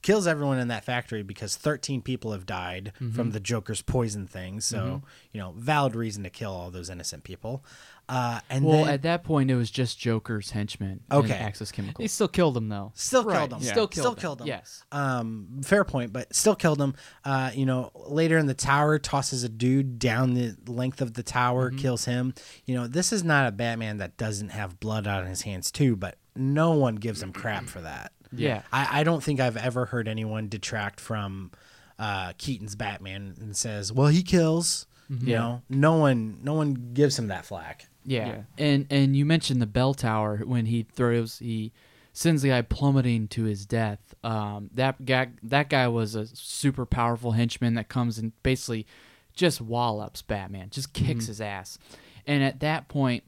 kills 0.00 0.26
everyone 0.26 0.58
in 0.58 0.68
that 0.68 0.84
factory 0.84 1.22
because 1.22 1.56
13 1.56 2.02
people 2.02 2.32
have 2.32 2.46
died 2.46 2.92
Mm-hmm. 3.00 3.10
from 3.16 3.30
the 3.32 3.40
Joker's 3.40 3.82
poison 3.82 4.26
thing. 4.26 4.60
So, 4.60 5.02
you 5.32 5.40
know, 5.40 5.54
valid 5.56 5.94
reason 5.96 6.22
to 6.24 6.30
kill 6.30 6.52
all 6.52 6.70
those 6.70 6.88
innocent 6.90 7.24
people. 7.24 7.64
Uh, 8.08 8.40
and 8.50 8.64
Well, 8.64 8.84
then 8.84 8.94
at 8.94 9.02
that 9.02 9.22
point, 9.24 9.50
it 9.50 9.54
was 9.54 9.70
just 9.70 9.98
Joker's 9.98 10.50
henchmen. 10.50 11.00
and 11.08 11.24
Okay. 11.24 11.34
Access 11.34 11.72
He 11.98 12.08
still 12.08 12.28
killed 12.28 12.56
him 12.56 12.68
though. 12.68 12.92
still 12.94 13.24
Right, 13.24 13.38
killed 13.48 13.52
him. 13.54 13.60
Still 13.62 13.86
killed 13.88 13.92
Still 13.92 14.10
them. 14.14 14.20
killed 14.20 14.40
him. 14.42 14.46
Yes. 14.48 14.82
Um, 14.92 15.60
fair 15.64 15.84
point, 15.84 16.12
but 16.12 16.34
still 16.34 16.54
killed 16.56 16.80
him. 16.80 16.94
Uh, 17.24 17.52
you 17.54 17.64
know, 17.64 17.90
later 17.94 18.36
in 18.38 18.46
the 18.46 18.54
tower, 18.54 18.98
tosses 18.98 19.44
a 19.44 19.48
dude 19.48 19.98
down 19.98 20.34
the 20.34 20.56
length 20.66 21.00
of 21.00 21.14
the 21.14 21.22
tower, 21.22 21.70
Mm-hmm. 21.70 21.78
kills 21.78 22.04
him. 22.04 22.34
You 22.66 22.74
know, 22.74 22.86
this 22.86 23.12
is 23.12 23.22
not 23.24 23.46
a 23.46 23.52
Batman 23.52 23.98
that 23.98 24.16
doesn't 24.16 24.50
have 24.50 24.78
blood 24.80 25.06
on 25.06 25.26
his 25.26 25.42
hands 25.42 25.70
too, 25.70 25.96
but 25.96 26.16
no 26.36 26.72
one 26.72 26.96
gives 26.96 27.22
him 27.22 27.32
crap 27.32 27.64
for 27.66 27.80
that. 27.80 28.12
Yeah. 28.34 28.62
I, 28.72 29.00
I 29.00 29.04
don't 29.04 29.22
think 29.22 29.40
I've 29.40 29.56
ever 29.56 29.86
heard 29.86 30.08
anyone 30.08 30.48
detract 30.48 30.98
from 31.00 31.50
uh, 31.98 32.32
Keaton's 32.36 32.74
Batman 32.74 33.34
and 33.40 33.56
says, 33.56 33.92
"Well, 33.92 34.08
he 34.08 34.22
kills." 34.22 34.86
You 35.10 35.34
know, 35.34 35.62
no 35.68 35.96
one, 35.96 36.38
no 36.42 36.54
one 36.54 36.72
gives 36.94 37.18
him 37.18 37.26
that 37.26 37.44
flack. 37.44 37.86
Yeah. 38.04 38.26
Yeah. 38.26 38.42
And 38.58 38.86
and 38.90 39.16
you 39.16 39.24
mentioned 39.24 39.62
the 39.62 39.66
bell 39.66 39.94
tower 39.94 40.38
when 40.44 40.66
he 40.66 40.82
throws 40.82 41.38
he 41.38 41.72
sends 42.12 42.42
the 42.42 42.50
guy 42.50 42.62
plummeting 42.62 43.28
to 43.28 43.44
his 43.44 43.64
death. 43.64 44.14
Um, 44.22 44.70
that 44.74 45.04
guy 45.04 45.28
that 45.42 45.68
guy 45.70 45.88
was 45.88 46.14
a 46.14 46.26
super 46.26 46.84
powerful 46.86 47.32
henchman 47.32 47.74
that 47.74 47.88
comes 47.88 48.18
and 48.18 48.32
basically 48.42 48.86
just 49.34 49.60
wallops 49.60 50.22
Batman, 50.22 50.70
just 50.70 50.92
kicks 50.92 51.26
his 51.26 51.40
ass. 51.40 51.78
And 52.26 52.42
at 52.44 52.60
that 52.60 52.88
point, 52.88 53.24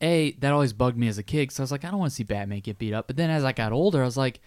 a 0.00 0.32
that 0.32 0.52
always 0.52 0.72
bugged 0.72 0.96
me 0.96 1.08
as 1.08 1.18
a 1.18 1.22
kid 1.22 1.52
so 1.52 1.62
I 1.62 1.64
was 1.64 1.72
like, 1.72 1.84
I 1.84 1.90
don't 1.90 1.98
want 1.98 2.10
to 2.10 2.16
see 2.16 2.24
Batman 2.24 2.60
get 2.60 2.78
beat 2.78 2.94
up. 2.94 3.06
But 3.06 3.16
then 3.16 3.30
as 3.30 3.44
I 3.44 3.52
got 3.52 3.72
older, 3.72 4.02
I 4.02 4.04
was 4.04 4.16
like, 4.16 4.40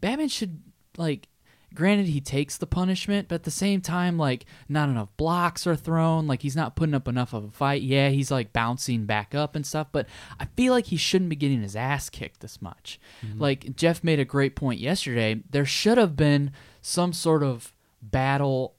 Batman 0.00 0.28
should 0.28 0.60
like. 0.96 1.28
Granted, 1.74 2.06
he 2.06 2.20
takes 2.20 2.56
the 2.56 2.66
punishment, 2.66 3.28
but 3.28 3.36
at 3.36 3.42
the 3.44 3.50
same 3.50 3.80
time, 3.80 4.18
like 4.18 4.44
not 4.68 4.88
enough 4.88 5.08
blocks 5.16 5.66
are 5.66 5.76
thrown. 5.76 6.26
Like 6.26 6.42
he's 6.42 6.56
not 6.56 6.76
putting 6.76 6.94
up 6.94 7.08
enough 7.08 7.32
of 7.32 7.44
a 7.44 7.50
fight. 7.50 7.82
Yeah, 7.82 8.10
he's 8.10 8.30
like 8.30 8.52
bouncing 8.52 9.06
back 9.06 9.34
up 9.34 9.56
and 9.56 9.66
stuff, 9.66 9.88
but 9.92 10.06
I 10.38 10.46
feel 10.56 10.72
like 10.72 10.86
he 10.86 10.96
shouldn't 10.96 11.30
be 11.30 11.36
getting 11.36 11.62
his 11.62 11.76
ass 11.76 12.10
kicked 12.10 12.40
this 12.40 12.60
much. 12.60 13.00
Mm-hmm. 13.24 13.40
Like 13.40 13.76
Jeff 13.76 14.04
made 14.04 14.20
a 14.20 14.24
great 14.24 14.56
point 14.56 14.80
yesterday. 14.80 15.42
There 15.50 15.64
should 15.64 15.98
have 15.98 16.16
been 16.16 16.52
some 16.80 17.12
sort 17.12 17.42
of 17.42 17.72
battle 18.00 18.74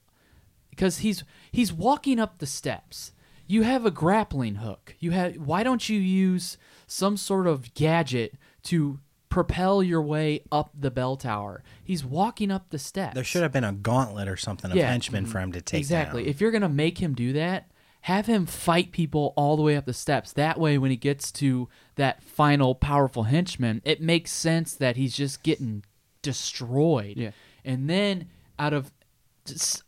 because 0.70 0.98
he's 0.98 1.24
he's 1.50 1.72
walking 1.72 2.18
up 2.18 2.38
the 2.38 2.46
steps. 2.46 3.12
You 3.46 3.62
have 3.62 3.84
a 3.84 3.90
grappling 3.90 4.56
hook. 4.56 4.96
You 4.98 5.10
have 5.12 5.36
why 5.36 5.62
don't 5.62 5.88
you 5.88 5.98
use 5.98 6.56
some 6.86 7.16
sort 7.16 7.46
of 7.46 7.74
gadget 7.74 8.34
to 8.64 9.00
propel 9.34 9.82
your 9.82 10.00
way 10.00 10.40
up 10.52 10.70
the 10.78 10.90
bell 10.90 11.16
tower? 11.16 11.62
He's 11.82 12.04
walking 12.04 12.50
up 12.52 12.70
the 12.70 12.78
steps. 12.78 13.14
There 13.14 13.24
should 13.24 13.42
have 13.42 13.50
been 13.52 13.64
a 13.64 13.72
gauntlet 13.72 14.28
or 14.28 14.36
something 14.36 14.70
of 14.70 14.76
Yeah. 14.76 14.88
henchmen 14.90 15.26
for 15.26 15.40
him 15.40 15.50
to 15.52 15.60
take 15.60 15.80
exactly. 15.80 16.22
down. 16.22 16.30
If 16.30 16.40
you're 16.40 16.52
gonna 16.52 16.68
make 16.68 16.98
him 16.98 17.14
do 17.14 17.32
that, 17.32 17.68
have 18.02 18.26
him 18.26 18.46
fight 18.46 18.92
people 18.92 19.32
all 19.36 19.56
the 19.56 19.62
way 19.62 19.76
up 19.76 19.86
the 19.86 19.92
steps. 19.92 20.32
That 20.32 20.60
way, 20.60 20.78
when 20.78 20.90
he 20.92 20.96
gets 20.96 21.32
to 21.32 21.68
that 21.96 22.22
final 22.22 22.74
powerful 22.74 23.24
henchman, 23.24 23.82
it 23.84 24.00
makes 24.00 24.30
sense 24.30 24.74
that 24.74 24.96
he's 24.96 25.16
just 25.16 25.42
getting 25.42 25.82
destroyed. 26.22 27.16
Yeah. 27.16 27.30
And 27.64 27.88
then 27.90 28.26
out 28.58 28.72
of 28.72 28.84
just- 28.84 28.92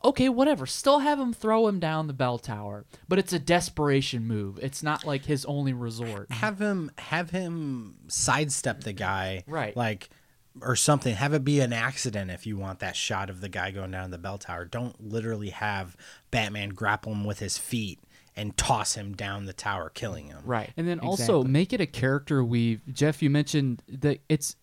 okay, 0.05 0.29
whatever. 0.29 0.67
Still 0.67 1.01
have 1.01 1.19
him 1.19 1.33
throw 1.33 1.67
him 1.69 1.79
down 1.81 2.07
the 2.07 2.13
bell 2.13 2.39
tower, 2.39 2.85
but 3.09 3.19
it's 3.19 3.33
a 3.33 3.39
desperation 3.39 4.27
move. 4.27 4.59
It's 4.63 4.83
not 4.83 5.05
like 5.05 5.25
his 5.25 5.45
only 5.47 5.73
resort. 5.73 6.31
have 6.31 6.61
him 6.61 6.91
have 6.99 7.31
him 7.31 7.97
sidestep 8.09 8.81
the 8.83 8.93
guy 8.93 9.45
Right. 9.47 9.77
like 9.77 10.11
or 10.63 10.75
something 10.75 11.15
have 11.15 11.35
it 11.35 11.45
be 11.45 11.61
an 11.61 11.73
accident 11.73 12.31
if 12.31 12.47
you 12.47 12.57
want 12.57 12.79
that 12.79 12.97
shot 12.97 13.29
of 13.29 13.41
the 13.43 13.49
guy 13.49 13.71
going 13.71 13.91
down 13.91 14.11
the 14.11 14.17
bell 14.17 14.39
tower 14.39 14.65
don't 14.65 14.99
literally 15.07 15.51
have 15.51 15.95
batman 16.31 16.71
grapple 16.71 17.13
him 17.13 17.25
with 17.25 17.41
his 17.41 17.59
feet 17.59 18.01
and 18.35 18.57
toss 18.57 18.95
him 18.95 19.15
down 19.15 19.45
the 19.45 19.53
tower 19.53 19.91
killing 19.91 20.29
him 20.29 20.41
Right. 20.45 20.71
And 20.77 20.89
then 20.89 20.99
also 21.01 21.43
make 21.43 21.75
it 21.75 21.81
a 21.83 21.87
character 21.87 22.43
we 22.43 22.81
Jeff, 22.91 23.23
you 23.23 23.29
mentioned 23.29 23.83
that 23.89 24.21
it's 24.31 24.57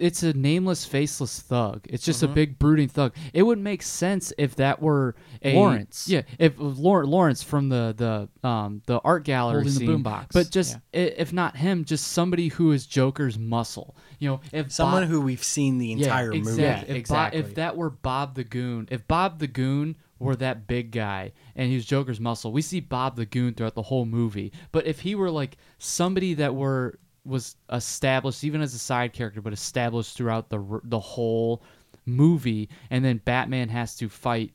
it's 0.00 0.22
a 0.22 0.32
nameless, 0.32 0.84
faceless 0.84 1.40
thug. 1.40 1.86
It's 1.88 2.04
just 2.04 2.22
a 2.22 2.28
big 2.28 2.58
brooding 2.58 2.88
thug. 2.88 3.14
It 3.32 3.42
would 3.42 3.58
make 3.58 3.82
sense 3.82 4.32
if 4.38 4.56
that 4.56 4.80
were 4.80 5.14
a 5.42 5.54
Lawrence. 5.54 6.06
Yeah, 6.08 6.22
if 6.38 6.54
Lawrence, 6.58 7.08
Lawrence 7.10 7.42
from 7.42 7.68
the 7.68 7.94
the 8.42 8.48
um 8.48 8.82
the 8.86 8.98
art 9.00 9.24
gallery 9.24 9.62
Holding 9.64 9.72
the 9.72 9.78
scene. 9.78 9.88
boombox. 10.04 10.26
But 10.32 10.50
just 10.50 10.78
Yeah. 10.92 11.00
i- 11.00 11.14
if 11.18 11.32
not 11.32 11.56
him, 11.56 11.84
just 11.84 12.08
somebody 12.08 12.48
who 12.48 12.72
is 12.72 12.86
Joker's 12.86 13.38
muscle. 13.38 13.96
You 14.18 14.28
know, 14.30 14.40
if 14.52 14.72
someone 14.72 15.02
Bob- 15.02 15.10
who 15.10 15.20
we've 15.20 15.42
seen 15.44 15.78
the 15.78 15.92
entire 15.92 16.32
movie 16.32 16.62
yeah, 16.62 16.80
if, 16.82 16.88
Bo- 16.88 16.94
exactly. 16.94 17.40
if 17.40 17.54
that 17.56 17.76
were 17.76 17.90
Bob 17.90 18.34
the 18.34 18.44
Goon, 18.44 18.88
if 18.90 19.06
Bob 19.08 19.38
the 19.38 19.46
Goon 19.48 19.96
were 20.18 20.36
that 20.36 20.68
big 20.68 20.92
guy 20.92 21.32
and 21.56 21.68
he 21.68 21.74
was 21.74 21.84
Joker's 21.84 22.20
muscle, 22.20 22.52
we 22.52 22.62
see 22.62 22.78
Bob 22.78 23.16
the 23.16 23.26
Goon 23.26 23.54
throughout 23.54 23.74
the 23.74 23.82
whole 23.82 24.04
movie. 24.04 24.52
But 24.70 24.86
if 24.86 25.00
he 25.00 25.16
were 25.16 25.32
like 25.32 25.56
somebody 25.78 26.34
that 26.34 26.54
were 26.54 26.98
was 27.24 27.56
established 27.70 28.42
even 28.44 28.60
as 28.60 28.74
a 28.74 28.78
side 28.78 29.12
character, 29.12 29.40
but 29.40 29.52
established 29.52 30.16
throughout 30.16 30.48
the 30.50 30.80
the 30.84 30.98
whole 31.00 31.62
movie, 32.06 32.68
and 32.90 33.04
then 33.04 33.18
Batman 33.24 33.68
has 33.68 33.96
to 33.96 34.08
fight 34.08 34.52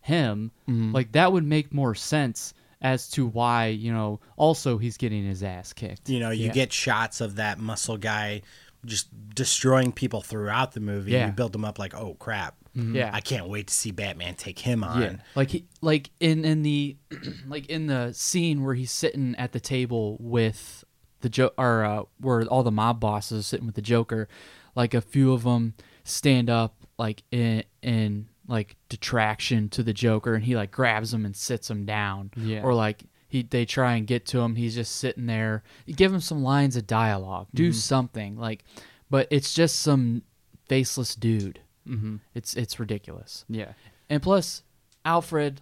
him, 0.00 0.50
Mm-hmm. 0.68 0.92
like 0.92 1.12
that 1.12 1.32
would 1.32 1.44
make 1.44 1.72
more 1.72 1.94
sense 1.94 2.54
as 2.82 3.10
to 3.10 3.26
why 3.26 3.66
you 3.66 3.92
know 3.92 4.20
also 4.36 4.78
he's 4.78 4.96
getting 4.96 5.24
his 5.26 5.42
ass 5.42 5.72
kicked. 5.74 6.08
you 6.08 6.18
know 6.18 6.30
you 6.30 6.46
Yeah. 6.46 6.52
get 6.52 6.72
shots 6.72 7.20
of 7.20 7.36
that 7.36 7.58
muscle 7.58 7.98
guy 7.98 8.40
just 8.86 9.08
destroying 9.34 9.92
people 9.92 10.22
throughout 10.22 10.72
the 10.72 10.80
movie 10.80 11.10
Yeah. 11.12 11.26
you 11.26 11.32
build 11.32 11.52
them 11.52 11.66
up 11.66 11.78
like 11.78 11.94
oh 11.94 12.14
crap 12.18 12.56
Yeah. 12.74 13.10
i 13.12 13.20
can't 13.20 13.46
wait 13.48 13.66
to 13.66 13.74
see 13.74 13.90
batman 13.90 14.34
take 14.36 14.58
him 14.58 14.82
on 14.82 15.02
Yeah, 15.02 15.16
like 15.34 15.50
he, 15.50 15.66
like 15.82 16.08
in 16.20 16.46
in 16.46 16.62
the 16.62 16.96
like 17.46 17.66
in 17.66 17.86
the 17.86 18.12
scene 18.14 18.64
where 18.64 18.74
he's 18.74 18.90
sitting 18.92 19.34
at 19.36 19.52
the 19.52 19.60
table 19.60 20.16
with 20.18 20.82
the 21.20 21.28
jo- 21.28 21.52
or 21.58 21.84
uh, 21.84 22.02
where 22.18 22.42
all 22.44 22.62
the 22.62 22.70
mob 22.70 23.00
bosses 23.00 23.40
are 23.40 23.42
sitting 23.42 23.66
with 23.66 23.74
the 23.74 23.82
Joker, 23.82 24.28
like 24.74 24.94
a 24.94 25.00
few 25.00 25.32
of 25.32 25.44
them 25.44 25.74
stand 26.04 26.50
up 26.50 26.74
like 26.98 27.22
in 27.30 27.64
in 27.82 28.28
like 28.46 28.76
detraction 28.88 29.68
to 29.70 29.82
the 29.82 29.92
Joker, 29.92 30.34
and 30.34 30.44
he 30.44 30.56
like 30.56 30.70
grabs 30.70 31.14
him 31.14 31.24
and 31.24 31.36
sits 31.36 31.70
him 31.70 31.84
down. 31.84 32.30
Yeah. 32.36 32.62
or 32.62 32.74
like 32.74 33.04
he 33.28 33.42
they 33.42 33.64
try 33.64 33.94
and 33.94 34.06
get 34.06 34.26
to 34.26 34.40
him, 34.40 34.56
he's 34.56 34.74
just 34.74 34.96
sitting 34.96 35.26
there. 35.26 35.62
You 35.86 35.94
give 35.94 36.12
him 36.12 36.20
some 36.20 36.42
lines 36.42 36.76
of 36.76 36.86
dialogue, 36.86 37.46
do 37.54 37.72
something 37.72 38.36
like, 38.36 38.64
but 39.08 39.28
it's 39.30 39.54
just 39.54 39.80
some 39.80 40.22
faceless 40.68 41.14
dude. 41.14 41.60
Mm-hmm. 41.88 42.16
It's 42.34 42.54
it's 42.54 42.80
ridiculous. 42.80 43.44
Yeah. 43.48 43.72
And 44.08 44.22
plus, 44.22 44.62
Alfred 45.04 45.60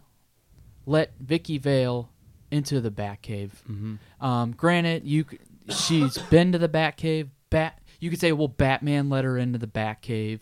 let 0.86 1.12
Vicky 1.20 1.58
Vale 1.58 2.08
into 2.50 2.80
the 2.80 2.90
Batcave. 2.90 3.50
Mm-hmm. 3.70 4.24
Um, 4.24 4.52
granted, 4.52 5.04
you 5.04 5.26
she's 5.70 6.18
been 6.18 6.52
to 6.52 6.58
the 6.58 6.68
Batcave. 6.68 7.28
Bat, 7.50 7.80
you 8.00 8.10
could 8.10 8.20
say, 8.20 8.32
well, 8.32 8.48
Batman 8.48 9.08
let 9.08 9.24
her 9.24 9.38
into 9.38 9.58
the 9.58 9.66
Batcave 9.66 10.40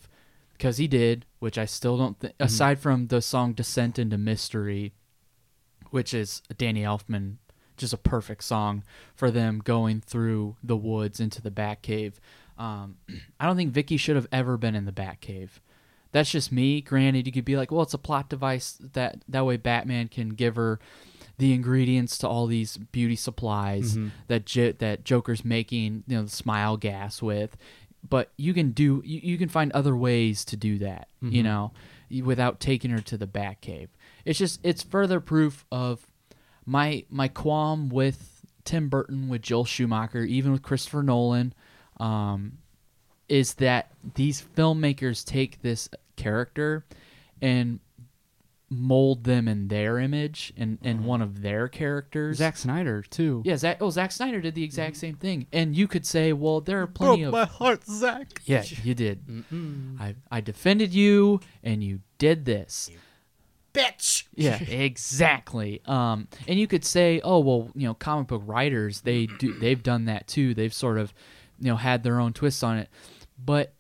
because 0.53 0.79
he 0.79 0.89
did, 0.89 1.27
which 1.39 1.59
I 1.59 1.65
still 1.65 1.97
don't 1.97 2.19
think. 2.19 2.35
Aside 2.41 2.79
from 2.79 3.09
the 3.09 3.23
song 3.23 3.53
"Descent 3.53 3.99
into 3.99 4.19
Mystery," 4.19 4.93
which 5.91 6.13
is 6.13 6.43
Danny 6.57 6.83
Elfman, 6.83 7.37
just 7.77 7.93
a 7.93 7.99
perfect 7.99 8.45
song 8.45 8.83
for 9.15 9.31
them 9.31 9.61
going 9.63 10.01
through 10.01 10.57
the 10.63 10.77
woods 10.77 11.21
into 11.21 11.41
the 11.43 11.51
Batcave. 11.51 12.15
Um, 12.59 12.97
I 13.41 13.47
don't 13.47 13.57
think 13.57 13.73
Vicky 13.73 13.97
should 13.97 14.17
have 14.17 14.29
ever 14.33 14.57
been 14.57 14.75
in 14.75 14.87
the 14.87 14.93
Batcave. 14.93 15.51
That's 16.13 16.31
just 16.31 16.51
me. 16.51 16.81
Granted, 16.81 17.27
you 17.27 17.33
could 17.33 17.45
be 17.45 17.57
like, 17.57 17.71
well, 17.71 17.83
it's 17.83 17.95
a 17.95 17.99
plot 17.99 18.31
device 18.31 18.79
that 18.93 19.23
that 19.29 19.45
way 19.45 19.59
Batman 19.59 20.09
can 20.09 20.31
give 20.31 20.57
her 20.57 20.79
the 21.39 21.53
ingredients 21.53 22.17
to 22.19 22.29
all 22.29 22.47
these 22.47 22.77
beauty 22.79 23.17
supplies 23.17 23.97
that 24.29 24.47
J- 24.47 24.73
that 24.73 25.05
Joker's 25.05 25.45
making, 25.45 26.05
you 26.07 26.17
know, 26.17 26.23
the 26.25 26.31
smile 26.31 26.77
gas 26.77 27.21
with. 27.23 27.57
But 28.09 28.31
you 28.37 28.55
can 28.55 28.71
do 28.71 29.03
you, 29.05 29.21
you 29.23 29.39
can 29.39 29.49
find 29.49 29.73
other 29.73 29.97
ways 29.97 30.45
to 30.47 30.57
do 30.57 30.79
that, 30.79 31.09
you 31.21 31.43
know, 31.43 31.73
without 32.23 32.61
taking 32.61 32.91
her 32.93 33.01
to 33.01 33.17
the 33.19 33.27
Batcave. 33.27 33.89
It's 34.25 34.39
just 34.39 34.61
it's 34.63 34.83
further 34.83 35.21
proof 35.21 35.65
of 35.73 36.07
my 36.65 37.05
my 37.11 37.29
qualm 37.29 37.89
with 37.89 38.45
Tim 38.65 38.89
Burton, 38.89 39.29
with 39.29 39.43
Joel 39.43 39.65
Schumacher, 39.65 40.23
even 40.23 40.53
with 40.53 40.63
Christopher 40.63 41.03
Nolan, 41.03 41.53
um, 41.99 42.59
is 43.29 43.55
that 43.55 43.93
these 44.15 44.43
filmmakers 44.57 45.25
take 45.25 45.63
this 45.63 45.89
character 46.17 46.85
and 47.43 47.81
mold 48.69 49.25
them 49.25 49.47
in 49.47 49.69
their 49.69 49.99
image 49.99 50.53
and, 50.57 50.79
and 50.83 51.05
one 51.05 51.23
of 51.23 51.43
their 51.43 51.69
characters. 51.69 52.39
Zack 52.39 52.57
Snyder 52.57 53.03
too. 53.03 53.43
yeah, 53.45 53.57
Zack, 53.57 53.79
oh, 53.81 53.91
Zack 53.91 54.11
Snyder 54.11 54.41
did 54.41 54.55
the 54.55 54.65
exact 54.65 54.97
same 54.97 55.15
thing. 55.15 55.47
And 55.53 55.77
you 55.77 55.87
could 55.87 56.05
say, 56.05 56.33
well, 56.33 56.61
there 56.61 56.83
are 56.83 56.87
plenty 56.87 57.23
of. 57.23 57.33
My 57.33 57.45
heart 57.45 57.85
zach 57.85 58.41
Yeah, 58.45 58.65
you 58.83 58.95
did. 58.95 59.45
I, 60.01 60.15
I 60.31 60.41
defended 60.41 60.93
you, 60.93 61.41
and 61.63 61.83
you 61.83 62.01
did 62.19 62.45
this. 62.45 62.91
bitch 63.73 64.25
Yeah, 64.35 64.61
exactly. 64.63 65.81
Um, 65.87 66.29
and 66.49 66.59
you 66.59 66.67
could 66.67 66.85
say, 66.85 67.21
oh 67.23 67.39
well, 67.41 67.71
you 67.75 67.87
know, 67.87 67.95
comic 67.95 68.29
book 68.29 68.43
writers 68.45 69.03
they 69.03 69.27
do 69.27 69.55
they've 69.59 69.83
done 69.83 70.07
that 70.07 70.27
too. 70.27 70.55
They've 70.55 70.75
sort 70.75 70.99
of, 70.99 71.15
you 71.61 71.69
know, 71.69 71.77
had 71.77 72.03
their 72.03 72.19
own 72.19 72.33
twists 72.33 72.63
on 72.63 72.79
it. 72.79 72.89
But 73.39 73.75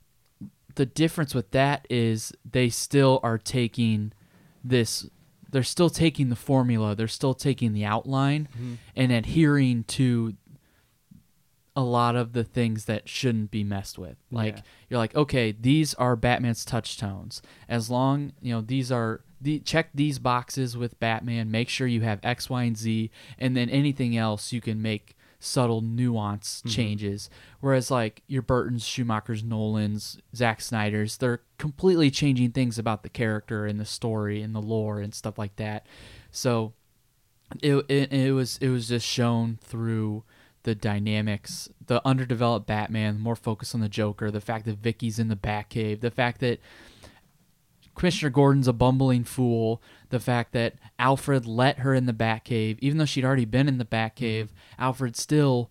the 0.76 0.86
difference 0.86 1.34
with 1.34 1.50
that 1.52 1.86
is 1.90 2.32
they 2.48 2.68
still 2.68 3.18
are 3.22 3.38
taking 3.38 4.12
this. 4.68 5.08
They're 5.50 5.62
still 5.62 5.90
taking 5.90 6.28
the 6.28 6.36
formula. 6.36 6.94
They're 6.94 7.08
still 7.08 7.34
taking 7.34 7.72
the 7.72 7.84
outline 7.84 8.48
mm-hmm. 8.52 8.74
and 8.96 9.12
adhering 9.12 9.84
to 9.84 10.34
a 11.76 11.82
lot 11.82 12.16
of 12.16 12.32
the 12.32 12.42
things 12.42 12.86
that 12.86 13.08
shouldn't 13.08 13.50
be 13.50 13.62
messed 13.62 13.98
with. 13.98 14.16
Like 14.30 14.56
Yeah. 14.56 14.62
you're 14.88 14.98
like, 14.98 15.14
okay, 15.14 15.52
these 15.52 15.92
are 15.94 16.16
Batman's 16.16 16.64
touch 16.64 16.96
tones. 16.96 17.42
As 17.68 17.90
long 17.90 18.32
you 18.40 18.54
know 18.54 18.62
these 18.62 18.90
are 18.90 19.20
the 19.40 19.60
check 19.60 19.90
these 19.94 20.18
boxes 20.18 20.76
with 20.76 20.98
Batman. 20.98 21.50
Make 21.50 21.68
sure 21.68 21.86
you 21.86 22.00
have 22.00 22.20
X, 22.22 22.48
Y, 22.48 22.62
and 22.64 22.76
Z, 22.76 23.10
and 23.38 23.56
then 23.56 23.68
anything 23.68 24.16
else 24.16 24.52
you 24.52 24.60
can 24.62 24.80
make 24.80 25.15
subtle 25.38 25.80
nuance 25.80 26.58
mm-hmm. 26.58 26.68
changes. 26.70 27.30
Whereas 27.60 27.90
like 27.90 28.22
your 28.26 28.42
Burton's, 28.42 28.84
Schumacher's, 28.84 29.42
Nolan's, 29.42 30.18
Zack 30.34 30.60
Snyder's, 30.60 31.16
they're 31.18 31.42
completely 31.58 32.10
changing 32.10 32.52
things 32.52 32.78
about 32.78 33.02
the 33.02 33.08
character 33.08 33.66
and 33.66 33.78
the 33.78 33.84
story 33.84 34.42
and 34.42 34.54
the 34.54 34.62
lore 34.62 35.00
and 35.00 35.14
stuff 35.14 35.38
like 35.38 35.56
that. 35.56 35.86
So 36.30 36.72
it, 37.62 37.76
it 37.88 38.12
it 38.12 38.32
was 38.32 38.58
it 38.60 38.68
was 38.68 38.88
just 38.88 39.06
shown 39.06 39.58
through 39.62 40.24
the 40.64 40.74
dynamics, 40.74 41.68
the 41.86 42.04
underdeveloped 42.06 42.66
Batman, 42.66 43.20
more 43.20 43.36
focus 43.36 43.72
on 43.72 43.80
the 43.80 43.88
Joker, 43.88 44.32
the 44.32 44.40
fact 44.40 44.64
that 44.64 44.78
Vicky's 44.78 45.20
in 45.20 45.28
the 45.28 45.36
Batcave, 45.36 46.00
the 46.00 46.10
fact 46.10 46.40
that 46.40 46.58
Commissioner 47.96 48.30
Gordon's 48.30 48.68
a 48.68 48.72
bumbling 48.72 49.24
fool, 49.24 49.82
the 50.10 50.20
fact 50.20 50.52
that 50.52 50.74
Alfred 50.98 51.46
let 51.46 51.78
her 51.80 51.94
in 51.94 52.06
the 52.06 52.12
Batcave, 52.12 52.78
even 52.80 52.98
though 52.98 53.04
she'd 53.04 53.24
already 53.24 53.44
been 53.46 53.66
in 53.68 53.78
the 53.78 53.84
Batcave, 53.84 54.48
Alfred 54.78 55.16
still 55.16 55.70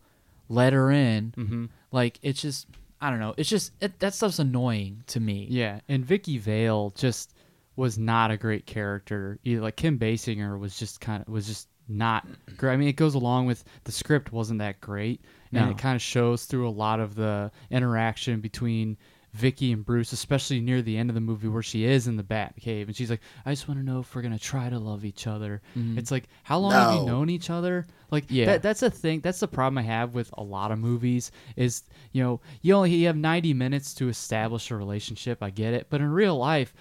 let 0.49 0.73
her 0.73 0.91
in. 0.91 1.34
Mm-hmm. 1.38 1.65
Like 1.91 2.19
it's 2.21 2.41
just 2.41 2.67
I 2.99 3.09
don't 3.09 3.19
know, 3.19 3.34
it's 3.38 3.49
just 3.49 3.71
it, 3.82 3.99
that 3.99 4.13
stuff's 4.13 4.39
annoying 4.39 5.03
to 5.07 5.19
me. 5.19 5.47
Yeah, 5.49 5.80
and 5.88 6.03
Vicky 6.05 6.38
Vale 6.38 6.91
just 6.95 7.34
was 7.76 7.97
not 7.97 8.32
a 8.32 8.38
great 8.38 8.65
character. 8.65 9.38
Either 9.43 9.61
like 9.61 9.76
Kim 9.76 9.99
Basinger 9.99 10.57
was 10.59 10.78
just 10.80 10.99
kind 11.01 11.21
of 11.21 11.28
was 11.32 11.45
just 11.47 11.67
not 11.88 12.26
great. 12.57 12.73
I 12.73 12.78
mean, 12.78 12.88
it 12.88 12.95
goes 12.95 13.13
along 13.15 13.45
with 13.45 13.63
the 13.84 13.91
script 13.91 14.32
wasn't 14.32 14.59
that 14.59 14.82
great, 14.82 15.21
and 15.51 15.65
No. 15.65 15.71
it 15.71 15.78
kind 15.78 15.95
of 15.95 16.01
shows 16.01 16.45
through 16.45 16.67
a 16.67 16.71
lot 16.71 16.99
of 16.99 17.13
the 17.15 17.51
interaction 17.69 18.39
between 18.41 18.97
Vicky 19.36 19.73
and 19.73 19.86
Bruce, 19.86 20.13
especially 20.13 20.61
near 20.61 20.81
the 20.81 20.97
end 20.97 21.09
of 21.09 21.13
the 21.13 21.19
movie 21.21 21.49
where 21.49 21.61
she 21.61 21.83
is 21.83 22.07
in 22.07 22.15
the 22.15 22.23
Bat 22.23 22.55
Cave, 22.61 22.88
and 22.88 22.95
she's 22.95 23.09
like, 23.09 23.19
"I 23.45 23.51
just 23.51 23.67
want 23.67 23.79
to 23.81 23.86
know 23.86 23.99
if 23.99 24.15
we're 24.15 24.21
gonna 24.21 24.39
try 24.39 24.69
to 24.69 24.79
love 24.79 25.03
each 25.03 25.27
other." 25.27 25.61
Mm-hmm. 25.77 25.97
It's 25.97 26.09
like, 26.09 26.29
how 26.43 26.59
long 26.59 26.71
have 26.71 26.95
you 26.95 27.05
known 27.05 27.29
each 27.29 27.49
other? 27.49 27.86
Like, 28.11 28.25
Yeah. 28.29 28.45
that, 28.45 28.61
that's 28.63 28.81
a 28.81 28.89
thing. 28.89 29.19
That's 29.19 29.41
the 29.41 29.47
problem 29.47 29.77
I 29.77 29.81
have 29.81 30.13
with 30.13 30.29
a 30.38 30.43
lot 30.43 30.71
of 30.71 30.79
movies. 30.79 31.31
Is 31.57 31.83
you 32.13 32.23
know, 32.23 32.39
you 32.61 32.73
only 32.75 32.93
you 32.95 33.07
have 33.07 33.17
ninety 33.17 33.53
minutes 33.53 33.93
to 33.95 34.07
establish 34.07 34.71
a 34.71 34.75
relationship. 34.77 35.43
I 35.43 35.49
get 35.49 35.73
it, 35.73 35.88
but 35.89 35.99
in 35.99 36.09
real 36.09 36.38
life, 36.38 36.73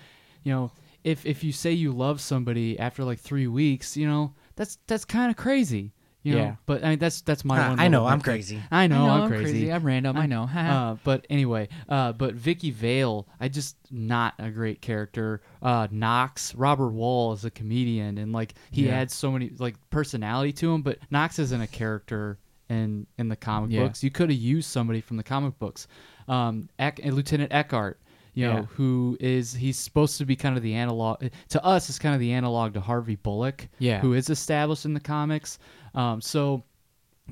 you 0.45 0.53
know, 0.53 0.71
if 1.03 1.27
if 1.27 1.43
you 1.43 1.51
say 1.51 1.73
you 1.73 1.93
love 1.93 2.21
somebody 2.21 2.79
after 2.79 3.03
like 3.03 3.19
three 3.19 3.49
weeks, 3.49 3.97
you 3.97 4.07
know, 4.07 4.33
that's 4.55 4.79
that's 4.87 5.05
kind 5.05 5.31
of 5.31 5.37
crazy. 5.37 5.93
You 6.25 6.35
know? 6.35 6.39
Yeah. 6.41 6.57
But 6.67 6.83
I 6.85 6.89
mean, 6.91 6.99
that's 6.99 7.21
that's 7.21 7.45
my 7.45 7.69
one. 7.69 7.79
I 7.79 7.87
know, 7.89 8.07
I'm 8.07 8.21
crazy. 8.21 8.59
I 8.71 8.87
know, 8.87 8.97
I 9.05 9.07
know, 9.07 9.13
I'm 9.13 9.21
I'm 9.25 9.29
crazy. 9.29 9.43
crazy. 9.45 9.73
I'm 9.73 9.85
random, 9.85 10.17
I 10.17 10.25
know. 10.27 10.43
uh, 10.57 10.97
but 11.05 11.27
anyway, 11.31 11.69
uh, 11.89 12.13
but 12.15 12.35
Vicky 12.35 12.71
Vale, 12.71 13.29
I 13.39 13.49
just 13.49 13.77
not 13.91 14.35
a 14.39 14.51
great 14.51 14.81
character. 14.81 15.43
Uh, 15.63 15.87
Knox, 15.91 16.55
Robert 16.55 16.93
Wuhl 16.95 17.35
is 17.35 17.45
a 17.45 17.51
comedian, 17.51 18.17
and 18.19 18.33
like 18.33 18.55
he 18.71 18.87
Yeah. 18.87 18.95
adds 18.97 19.15
so 19.15 19.31
many 19.31 19.51
like 19.59 19.77
personality 19.91 20.53
to 20.55 20.73
him. 20.75 20.81
But 20.83 20.99
Knox 21.11 21.39
isn't 21.39 21.61
a 21.61 21.67
character 21.69 22.39
in 22.71 23.07
in 23.19 23.29
the 23.29 23.37
comic 23.37 23.71
Yeah. 23.71 23.83
books. 23.83 24.03
You 24.03 24.11
could 24.11 24.31
have 24.31 24.39
used 24.39 24.71
somebody 24.71 25.03
from 25.03 25.19
the 25.19 25.23
comic 25.23 25.59
books. 25.59 25.87
Um, 26.27 26.71
Eck, 26.79 27.01
and 27.03 27.15
Lieutenant 27.15 27.53
Eckhardt. 27.53 28.01
You 28.37 28.47
know, 28.49 28.55
Yeah. 28.57 28.63
who 28.71 29.17
is 29.21 29.53
he's 29.53 29.79
supposed 29.79 30.19
to 30.19 30.25
be 30.25 30.35
kind 30.35 30.57
of 30.57 30.63
the 30.65 30.75
analog 30.75 31.23
to 31.51 31.65
us 31.65 31.89
is 31.89 32.01
kind 32.01 32.15
of 32.17 32.21
the 32.21 32.33
analog 32.33 32.75
to 32.75 32.81
Harvey 32.81 33.15
Bullock, 33.15 33.69
Yeah. 33.79 34.01
who 34.01 34.13
is 34.15 34.29
established 34.29 34.85
in 34.87 34.93
the 34.95 34.99
comics. 34.99 35.59
Um, 35.95 36.21
so 36.21 36.65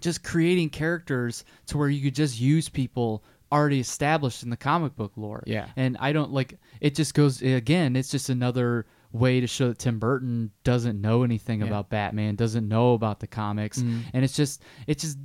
just 0.00 0.22
creating 0.24 0.70
characters 0.70 1.44
to 1.66 1.78
where 1.78 1.88
you 1.88 2.00
could 2.02 2.14
just 2.14 2.40
use 2.40 2.68
people 2.68 3.22
already 3.50 3.80
established 3.80 4.42
in 4.42 4.50
the 4.50 4.56
comic 4.56 4.96
book 4.96 5.12
lore. 5.16 5.42
Yeah. 5.46 5.68
And 5.76 5.96
I 6.00 6.12
don't 6.12 6.32
like 6.32 6.58
it 6.80 6.94
just 6.94 7.14
goes 7.14 7.42
again, 7.42 7.96
it's 7.96 8.10
just 8.10 8.30
another 8.30 8.86
way 9.12 9.40
to 9.40 9.46
show 9.46 9.68
that 9.68 9.78
Tim 9.78 9.98
Burton 9.98 10.50
doesn't 10.64 10.98
know 10.98 11.22
anything 11.22 11.60
Yeah. 11.60 11.66
about 11.66 11.90
Batman, 11.90 12.34
doesn't 12.34 12.66
know 12.66 12.94
about 12.94 13.20
the 13.20 13.26
comics. 13.26 13.80
Mhm. 13.82 14.04
And 14.14 14.24
it's 14.24 14.34
just 14.34 14.62
it's 14.86 15.02
just 15.02 15.18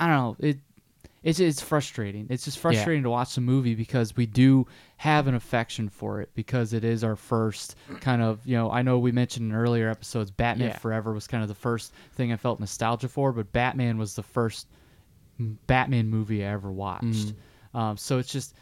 I 0.00 0.06
don't 0.08 0.16
know, 0.16 0.36
it 0.48 0.58
it's 1.22 1.38
it's 1.38 1.60
frustrating. 1.60 2.26
It's 2.30 2.44
just 2.44 2.58
frustrating 2.58 3.04
to 3.04 3.10
watch 3.10 3.34
the 3.36 3.40
movie 3.40 3.74
because 3.76 4.16
we 4.16 4.26
do 4.26 4.66
have 4.98 5.26
an 5.28 5.34
affection 5.34 5.88
for 5.88 6.20
it 6.20 6.28
because 6.34 6.72
it 6.72 6.84
is 6.84 7.02
our 7.04 7.14
first 7.16 7.76
kind 8.00 8.20
of 8.20 8.44
you 8.44 8.56
know 8.56 8.70
I 8.70 8.82
know 8.82 8.98
we 8.98 9.12
mentioned 9.12 9.50
in 9.50 9.56
earlier 9.56 9.88
episodes 9.88 10.30
Batman 10.30 10.68
Yeah. 10.70 10.78
Forever 10.78 11.12
was 11.12 11.26
kind 11.26 11.42
of 11.42 11.48
the 11.48 11.54
first 11.54 11.92
thing 12.14 12.32
I 12.32 12.36
felt 12.36 12.58
nostalgia 12.60 13.08
for, 13.08 13.32
but 13.32 13.52
Batman 13.52 13.96
was 13.96 14.14
the 14.14 14.22
first 14.24 14.66
Batman 15.66 16.08
movie 16.08 16.44
I 16.44 16.48
ever 16.52 16.70
watched. 16.72 17.34
Mm. 17.74 17.78
Um, 17.78 17.96
so 17.96 18.18
it's 18.18 18.32
just 18.32 18.54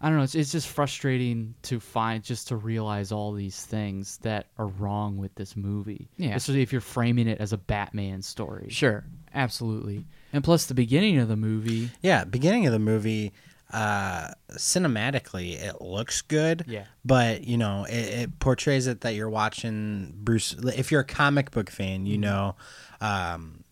I 0.00 0.08
don't 0.08 0.18
know. 0.18 0.24
It's, 0.24 0.34
it's 0.34 0.52
just 0.52 0.68
frustrating 0.68 1.54
to 1.62 1.80
find 1.80 2.22
just 2.22 2.48
to 2.48 2.56
realize 2.56 3.12
all 3.12 3.32
these 3.32 3.64
things 3.64 4.18
that 4.18 4.46
are 4.58 4.66
wrong 4.66 5.16
with 5.16 5.34
this 5.36 5.56
movie. 5.56 6.08
Yeah. 6.18 6.34
especially 6.34 6.60
if 6.62 6.70
you're 6.70 6.82
framing 6.82 7.28
it 7.28 7.40
as 7.40 7.54
a 7.54 7.56
Batman 7.58 8.20
story. 8.20 8.66
Sure, 8.68 9.04
absolutely. 9.34 10.04
And 10.34 10.44
plus, 10.44 10.66
the 10.66 10.74
beginning 10.74 11.16
of 11.18 11.28
the 11.28 11.36
movie, 11.36 11.90
Yeah, 12.02 12.24
beginning 12.24 12.66
of 12.66 12.72
the 12.74 12.78
movie, 12.78 13.32
uh, 13.72 14.28
cinematically, 14.52 15.60
it 15.60 15.80
looks 15.80 16.22
good. 16.22 16.64
Yeah. 16.66 16.84
But 17.04 17.44
you 17.44 17.56
know, 17.56 17.84
it, 17.84 17.92
it 17.92 18.38
portrays 18.38 18.86
it 18.86 19.00
that 19.02 19.14
you're 19.14 19.30
watching 19.30 20.12
Bruce. 20.16 20.54
If 20.76 20.90
you're 20.92 21.00
a 21.00 21.04
comic 21.04 21.50
book 21.50 21.70
fan, 21.70 22.06
you 22.06 22.18
know, 22.18 22.56
um, 23.00 23.64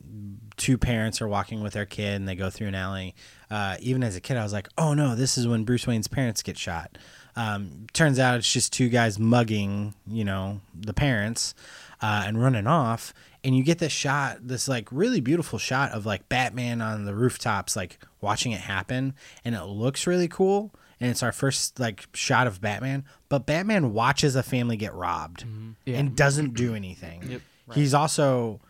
two 0.56 0.78
parents 0.78 1.20
are 1.20 1.28
walking 1.28 1.62
with 1.62 1.72
their 1.72 1.86
kid 1.86 2.14
and 2.14 2.28
they 2.28 2.34
go 2.34 2.50
through 2.50 2.68
an 2.68 2.74
alley. 2.74 3.14
Uh, 3.50 3.76
even 3.80 4.02
as 4.02 4.16
a 4.16 4.20
kid, 4.20 4.36
I 4.36 4.42
was 4.42 4.52
like, 4.52 4.68
oh 4.78 4.94
no, 4.94 5.14
this 5.14 5.38
is 5.38 5.46
when 5.46 5.64
Bruce 5.64 5.86
Wayne's 5.86 6.08
parents 6.08 6.42
get 6.42 6.58
shot. 6.58 6.96
Um, 7.36 7.86
turns 7.92 8.18
out 8.18 8.38
it's 8.38 8.52
just 8.52 8.72
two 8.72 8.88
guys 8.88 9.18
mugging, 9.18 9.94
you 10.06 10.24
know, 10.24 10.60
the 10.74 10.94
parents 10.94 11.54
uh, 12.00 12.24
and 12.26 12.40
running 12.40 12.66
off. 12.66 13.12
And 13.44 13.54
you 13.56 13.62
get 13.62 13.78
this 13.78 13.92
shot, 13.92 14.38
this 14.48 14.66
like 14.68 14.88
really 14.90 15.20
beautiful 15.20 15.58
shot 15.58 15.92
of 15.92 16.06
like 16.06 16.28
Batman 16.30 16.80
on 16.80 17.04
the 17.04 17.14
rooftops, 17.14 17.76
like 17.76 17.98
watching 18.22 18.52
it 18.52 18.60
happen. 18.62 19.14
And 19.44 19.54
it 19.54 19.64
looks 19.64 20.06
really 20.06 20.28
cool. 20.28 20.74
And 20.98 21.10
it's 21.10 21.22
our 21.22 21.32
first 21.32 21.78
like 21.78 22.06
shot 22.14 22.46
of 22.46 22.60
Batman. 22.62 23.04
But 23.28 23.44
Batman 23.46 23.92
watches 23.92 24.34
a 24.34 24.42
family 24.42 24.76
get 24.78 24.94
robbed 24.94 25.44
Yeah. 25.84 25.98
and 25.98 26.16
doesn't 26.16 26.54
do 26.54 26.74
anything. 26.74 27.22
Yep, 27.28 27.40
He's 27.74 27.92
also 27.92 28.60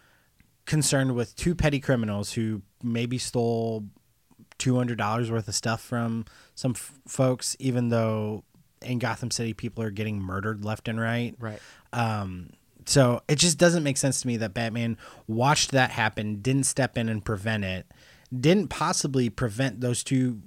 concerned 0.66 1.14
with 1.14 1.36
two 1.36 1.54
petty 1.54 1.78
criminals 1.78 2.32
who 2.32 2.62
maybe 2.82 3.18
stole 3.18 3.84
two 4.58 4.76
hundred 4.76 4.98
dollars 4.98 5.30
worth 5.30 5.46
of 5.48 5.54
stuff 5.54 5.80
from 5.80 6.24
some 6.54 6.72
f- 6.72 6.92
folks, 7.06 7.56
even 7.60 7.90
though 7.90 8.44
in 8.82 8.98
Gotham 8.98 9.30
City 9.30 9.52
people 9.52 9.84
are 9.84 9.90
getting 9.90 10.20
murdered 10.20 10.64
left 10.64 10.88
and 10.88 11.00
right. 11.00 11.34
Right. 11.38 11.60
Um, 11.92 12.50
so 12.86 13.22
it 13.28 13.36
just 13.36 13.58
doesn't 13.58 13.82
make 13.82 13.96
sense 13.96 14.20
to 14.22 14.26
me 14.26 14.36
that 14.38 14.54
Batman 14.54 14.96
watched 15.26 15.70
that 15.72 15.90
happen, 15.90 16.36
didn't 16.42 16.64
step 16.64 16.96
in 16.98 17.08
and 17.08 17.24
prevent 17.24 17.64
it, 17.64 17.86
didn't 18.38 18.68
possibly 18.68 19.28
prevent 19.30 19.80
those 19.80 20.02
two 20.04 20.40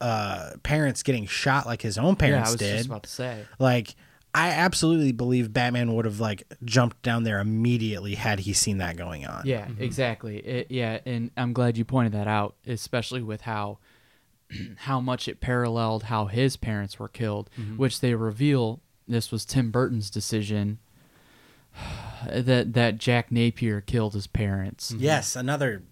uh, 0.00 0.52
parents 0.62 1.02
getting 1.02 1.26
shot 1.26 1.66
like 1.66 1.82
his 1.82 1.98
own 1.98 2.16
parents 2.16 2.50
Yeah, 2.50 2.54
I 2.54 2.56
parents 2.56 2.62
was 2.62 2.70
did. 2.70 2.76
just 2.76 2.86
about 2.88 3.02
to 3.04 3.10
say. 3.10 3.46
Like, 3.58 3.94
I 4.34 4.48
absolutely 4.48 5.12
believe 5.12 5.52
Batman 5.52 5.94
would 5.94 6.06
have 6.06 6.18
like 6.18 6.42
jumped 6.64 7.02
down 7.02 7.22
there 7.24 7.38
immediately 7.38 8.14
had 8.14 8.40
he 8.40 8.52
seen 8.54 8.78
that 8.78 8.96
going 8.96 9.26
on. 9.26 9.42
Yeah, 9.44 9.68
exactly. 9.78 10.38
It, 10.38 10.70
yeah, 10.70 11.00
and 11.04 11.30
I'm 11.36 11.52
glad 11.52 11.76
you 11.76 11.84
pointed 11.84 12.12
that 12.14 12.26
out, 12.26 12.56
especially 12.66 13.22
with 13.22 13.42
how 13.42 13.78
how 14.78 15.00
much 15.00 15.28
it 15.28 15.40
paralleled 15.40 16.04
how 16.04 16.26
his 16.26 16.56
parents 16.56 16.98
were 16.98 17.08
killed, 17.08 17.50
which 17.76 18.00
they 18.00 18.14
reveal 18.14 18.80
this 19.06 19.30
was 19.30 19.44
Tim 19.44 19.70
Burton's 19.70 20.08
decision 20.10 20.78
that 22.28 22.72
that 22.74 22.98
Jack 22.98 23.30
Napier 23.30 23.80
killed 23.80 24.14
his 24.14 24.26
parents. 24.26 24.92
Mm-hmm. 24.92 25.02
Yes, 25.02 25.36
another 25.36 25.82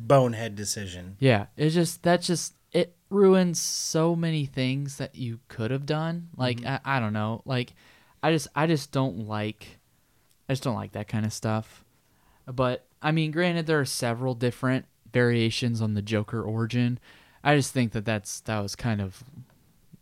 bonehead 0.00 0.54
decision. 0.54 1.16
Yeah, 1.18 1.46
it's 1.56 1.74
just 1.74 2.02
that's 2.02 2.26
just 2.26 2.54
it 2.72 2.96
ruins 3.10 3.60
so 3.60 4.14
many 4.14 4.46
things 4.46 4.98
that 4.98 5.14
you 5.14 5.40
could 5.48 5.70
have 5.70 5.86
done. 5.86 6.28
Like 6.36 6.58
mm-hmm. 6.58 6.88
I, 6.88 6.96
I 6.96 7.00
don't 7.00 7.12
know, 7.12 7.42
like 7.44 7.74
I 8.22 8.32
just 8.32 8.48
I 8.54 8.66
just 8.66 8.92
don't 8.92 9.26
like 9.26 9.78
I 10.48 10.52
just 10.52 10.62
don't 10.62 10.74
like 10.74 10.92
that 10.92 11.08
kind 11.08 11.26
of 11.26 11.32
stuff. 11.32 11.84
But 12.46 12.86
I 13.02 13.12
mean, 13.12 13.30
granted, 13.30 13.66
there 13.66 13.80
are 13.80 13.84
several 13.84 14.34
different 14.34 14.86
variations 15.12 15.80
on 15.80 15.94
the 15.94 16.02
Joker 16.02 16.42
origin. 16.42 16.98
I 17.44 17.56
just 17.56 17.72
think 17.72 17.92
that 17.92 18.04
that's 18.04 18.40
that 18.40 18.60
was 18.60 18.74
kind 18.74 19.00
of 19.00 19.22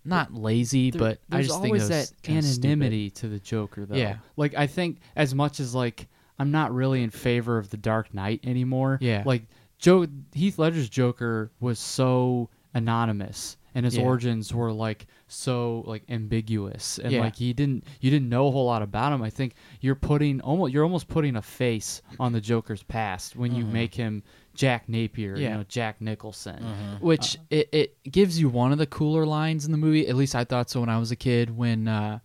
not 0.07 0.33
lazy, 0.35 0.91
There- 0.91 0.99
but 1.01 1.19
I 1.31 1.43
just 1.43 1.55
think 1.55 1.67
always 1.67 1.89
that 1.89 2.11
kinda 2.23 2.43
stupid. 2.43 2.65
anonymity 2.67 3.11
to 3.11 3.29
the 3.29 3.39
Joker, 3.39 3.85
though. 3.87 3.97
Yeah. 3.97 4.19
like 4.37 4.55
I 4.55 4.67
think 4.67 4.99
as 5.17 5.35
much 5.35 5.61
as 5.61 5.75
like 5.75 6.09
I'm 6.39 6.51
not 6.51 6.75
really 6.75 7.03
in 7.03 7.11
favor 7.11 7.57
of 7.59 7.71
the 7.71 7.77
Dark 7.79 8.13
Knight 8.15 8.41
anymore. 8.45 8.99
Yeah. 9.01 9.23
like 9.27 9.47
Joe 9.79 10.07
Heath 10.33 10.59
Ledger's 10.59 10.89
Joker 10.89 11.51
was 11.61 11.79
so 11.79 12.49
anonymous, 12.77 13.57
and 13.75 13.85
his 13.85 13.97
Yeah. 13.97 14.05
origins 14.05 14.53
were 14.53 14.71
like 14.73 15.07
so 15.29 15.83
like 15.87 16.05
ambiguous, 16.09 16.99
and 16.99 17.11
Yeah. 17.13 17.21
like 17.21 17.37
he 17.37 17.53
didn't 17.53 17.85
you 18.01 18.11
didn't 18.11 18.29
know 18.29 18.47
a 18.47 18.51
whole 18.51 18.67
lot 18.67 18.83
about 18.83 19.13
him. 19.13 19.23
I 19.23 19.31
think 19.31 19.55
you're 19.81 19.95
putting 19.95 20.41
almost 20.43 20.73
you're 20.73 20.85
almost 20.85 21.09
putting 21.09 21.37
a 21.37 21.43
face 21.43 22.03
on 22.21 22.33
the 22.33 22.41
Joker's 22.41 22.83
past 22.83 23.35
when 23.35 23.55
you 23.55 23.65
mm-hmm. 23.65 23.73
make 23.73 23.95
him 23.95 24.23
Jack 24.55 24.89
Napier, 24.89 25.37
you 25.37 25.43
Yeah. 25.45 25.57
know 25.57 25.65
Jack 25.69 26.01
Nicholson. 26.01 26.63
Mm-hmm. 26.63 27.05
which 27.05 27.37
uh, 27.37 27.41
it, 27.51 27.69
it 27.73 28.13
gives 28.13 28.39
you 28.39 28.49
one 28.49 28.73
of 28.73 28.79
the 28.79 28.87
cooler 28.87 29.27
lines 29.27 29.65
in 29.65 29.73
the 29.73 29.79
movie. 29.79 30.07
At 30.07 30.17
least 30.17 30.35
I 30.35 30.45
thought 30.45 30.71
so 30.71 30.81
when 30.81 30.89
I 30.91 30.99
was 30.99 31.11
a 31.11 31.17
kid. 31.17 31.57
When 31.57 31.89
uh, 31.89 32.19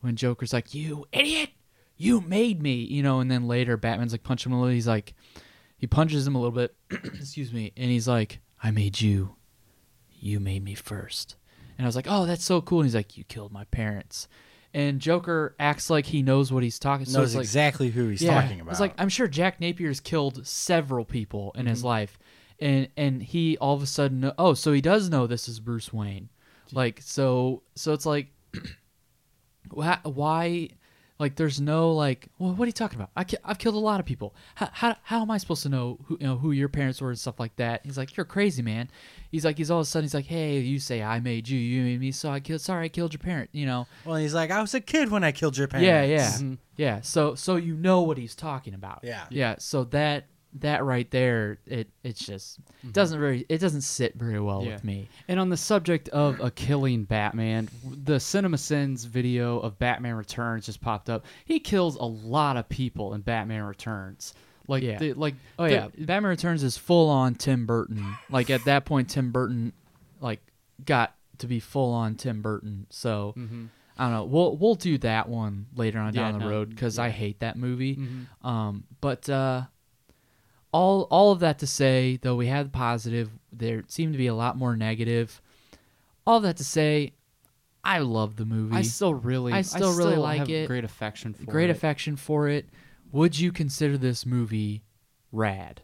when 0.00 0.16
Joker's 0.16 0.52
like, 0.52 0.74
"You 0.74 1.06
idiot, 1.12 1.50
you 1.96 2.20
made 2.20 2.62
me," 2.62 2.74
you 2.76 3.02
know, 3.02 3.20
and 3.20 3.30
then 3.30 3.46
later 3.46 3.76
Batman's 3.76 4.12
like 4.12 4.22
punching 4.22 4.50
him 4.50 4.58
a 4.58 4.60
little. 4.60 4.74
He's 4.74 4.86
like, 4.88 5.14
he 5.76 5.86
punches 5.86 6.26
him 6.26 6.34
a 6.34 6.38
little 6.40 6.52
bit. 6.54 6.74
excuse 6.90 7.52
me, 7.52 7.72
and 7.76 7.90
he's 7.90 8.06
like, 8.08 8.40
"I 8.62 8.70
made 8.70 9.00
you, 9.00 9.34
you 10.20 10.40
made 10.40 10.64
me 10.64 10.74
first. 10.74 11.36
And 11.76 11.86
I 11.86 11.88
was 11.88 11.96
like, 11.96 12.06
"Oh, 12.08 12.26
that's 12.26 12.44
so 12.44 12.60
cool." 12.60 12.80
And 12.80 12.86
he's 12.86 12.94
like, 12.94 13.16
"You 13.16 13.24
killed 13.24 13.52
my 13.52 13.64
parents." 13.64 14.28
And 14.74 15.00
Joker 15.00 15.54
acts 15.58 15.88
like 15.88 16.06
he 16.06 16.22
knows 16.22 16.52
what 16.52 16.62
he's 16.62 16.78
talking. 16.78 17.06
So 17.06 17.20
Knows 17.20 17.34
like, 17.34 17.44
exactly 17.44 17.88
who 17.88 18.08
he's 18.08 18.24
talking 18.24 18.60
about. 18.60 18.72
it's 18.72 18.80
like 18.80 18.94
I'm 18.98 19.08
sure 19.08 19.26
Jack 19.26 19.60
Napier's 19.60 20.00
killed 20.00 20.46
several 20.46 21.04
people 21.04 21.52
in 21.56 21.66
his 21.66 21.78
mm-hmm. 21.78 21.88
life, 21.88 22.18
and 22.60 22.88
and 22.96 23.22
he 23.22 23.56
all 23.58 23.74
of 23.74 23.82
a 23.82 23.86
sudden 23.86 24.30
oh 24.38 24.54
so 24.54 24.72
he 24.72 24.80
does 24.80 25.08
know 25.08 25.26
this 25.26 25.48
is 25.48 25.60
Bruce 25.60 25.92
Wayne, 25.92 26.28
like 26.72 27.00
so 27.02 27.62
so 27.76 27.92
it's 27.92 28.06
like 28.06 28.28
why, 29.70 29.98
why 30.02 30.68
like 31.18 31.36
there's 31.36 31.60
no 31.60 31.92
like 31.92 32.28
well 32.38 32.52
what 32.52 32.64
are 32.64 32.68
you 32.68 32.72
talking 32.72 32.98
about 32.98 33.10
I 33.16 33.24
ki- 33.24 33.38
I've 33.44 33.58
killed 33.58 33.74
a 33.74 33.78
lot 33.78 34.00
of 34.00 34.06
people 34.06 34.34
how, 34.54 34.68
how, 34.72 34.96
how 35.02 35.22
am 35.22 35.30
I 35.30 35.38
supposed 35.38 35.62
to 35.64 35.68
know 35.68 35.98
who 36.06 36.18
you 36.20 36.26
know 36.26 36.36
who 36.36 36.52
your 36.52 36.68
parents 36.68 37.00
were 37.00 37.10
and 37.10 37.18
stuff 37.18 37.40
like 37.40 37.56
that 37.56 37.84
he's 37.84 37.98
like 37.98 38.16
you're 38.16 38.26
crazy 38.26 38.62
man 38.62 38.90
he's 39.30 39.44
like 39.44 39.58
he's 39.58 39.70
all 39.70 39.80
of 39.80 39.82
a 39.82 39.86
sudden 39.86 40.04
he's 40.04 40.14
like 40.14 40.26
hey 40.26 40.58
you 40.58 40.78
say 40.78 41.02
I 41.02 41.20
made 41.20 41.48
you 41.48 41.58
you 41.58 41.82
made 41.82 42.00
me 42.00 42.12
so 42.12 42.30
I 42.30 42.40
killed 42.40 42.60
sorry 42.60 42.86
I 42.86 42.88
killed 42.88 43.12
your 43.12 43.20
parent 43.20 43.50
you 43.52 43.66
know 43.66 43.86
well, 44.04 44.16
he's 44.16 44.34
like, 44.34 44.50
I 44.50 44.60
was 44.60 44.74
a 44.74 44.80
kid 44.80 45.10
when 45.10 45.24
I 45.24 45.32
killed 45.32 45.56
your 45.56 45.68
parents. 45.68 45.86
yeah, 45.86 46.02
yeah, 46.02 46.56
yeah. 46.76 47.00
So, 47.00 47.34
so 47.34 47.56
you 47.56 47.74
know 47.74 48.02
what 48.02 48.16
he's 48.18 48.34
talking 48.34 48.74
about. 48.74 49.00
Yeah. 49.02 49.26
yeah. 49.30 49.56
So 49.58 49.84
that 49.84 50.26
that 50.54 50.82
right 50.84 51.10
there, 51.10 51.58
it 51.66 51.88
it's 52.02 52.24
just 52.24 52.60
mm-hmm. 52.60 52.90
doesn't 52.90 53.20
very 53.20 53.44
it 53.48 53.58
doesn't 53.58 53.82
sit 53.82 54.14
very 54.14 54.40
well 54.40 54.64
Yeah. 54.64 54.74
with 54.74 54.84
me. 54.84 55.08
And 55.28 55.38
on 55.38 55.50
the 55.50 55.56
subject 55.56 56.08
of 56.08 56.40
a 56.40 56.50
killing 56.50 57.04
Batman, 57.04 57.68
the 57.84 58.18
Cinema 58.18 58.58
Sins 58.58 59.04
video 59.04 59.58
of 59.60 59.78
Batman 59.78 60.14
Returns 60.14 60.66
just 60.66 60.80
popped 60.80 61.10
up. 61.10 61.26
He 61.44 61.60
kills 61.60 61.96
a 61.96 62.04
lot 62.04 62.56
of 62.56 62.68
people 62.68 63.14
in 63.14 63.20
Batman 63.20 63.64
Returns. 63.64 64.32
Like, 64.68 64.82
Yeah. 64.84 64.98
the, 64.98 65.14
like, 65.14 65.34
Oh 65.58 65.64
the- 65.66 65.72
yeah, 65.72 65.88
Batman 65.98 66.30
Returns 66.30 66.62
is 66.62 66.76
full 66.76 67.08
on 67.08 67.34
Tim 67.34 67.66
Burton. 67.66 68.14
Like 68.30 68.50
at 68.50 68.64
that 68.66 68.84
point, 68.84 69.08
Tim 69.10 69.32
Burton 69.32 69.72
like 70.20 70.40
got 70.84 71.14
to 71.38 71.46
be 71.46 71.58
full 71.58 71.92
on 71.92 72.14
Tim 72.16 72.42
Burton. 72.42 72.86
So 72.90 73.32
I 73.98 74.04
don't 74.04 74.12
know. 74.12 74.24
We'll 74.24 74.56
we'll 74.56 74.74
do 74.76 74.98
that 74.98 75.28
one 75.28 75.66
later 75.74 75.98
on 75.98 76.14
Yeah, 76.14 76.22
down 76.30 76.38
the 76.38 76.44
no, 76.44 76.50
road 76.50 76.70
because 76.70 76.98
I 76.98 77.08
hate 77.10 77.40
that 77.40 77.56
movie. 77.56 77.98
Um, 78.42 78.84
but 79.00 79.28
uh, 79.28 79.62
all 80.72 81.02
all 81.10 81.32
of 81.32 81.40
that 81.40 81.58
to 81.60 81.66
say, 81.66 82.18
though 82.22 82.36
we 82.36 82.46
had 82.46 82.72
positive, 82.72 83.30
there 83.52 83.82
seemed 83.88 84.12
to 84.12 84.18
be 84.18 84.26
a 84.26 84.34
lot 84.34 84.56
more 84.56 84.76
negative. 84.76 85.40
All 86.26 86.36
of 86.36 86.42
that 86.42 86.58
to 86.58 86.64
say, 86.64 87.14
I 87.82 88.00
love 88.00 88.36
the 88.36 88.44
movie. 88.44 88.76
I 88.76 88.82
still 88.82 89.14
really, 89.14 89.52
I 89.52 89.62
still 89.62 89.96
really 89.96 90.16
like 90.16 90.40
have 90.40 90.50
it. 90.50 90.66
Great 90.68 90.84
affection 90.84 91.32
for 91.32 91.44
great 91.46 91.70
it. 91.70 91.72
affection 91.76 92.16
for 92.16 92.48
it. 92.48 92.68
Would 93.12 93.38
you 93.38 93.52
consider 93.52 93.96
this 93.96 94.26
movie 94.26 94.82
rad? 95.32 95.82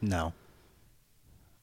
No. 0.00 0.32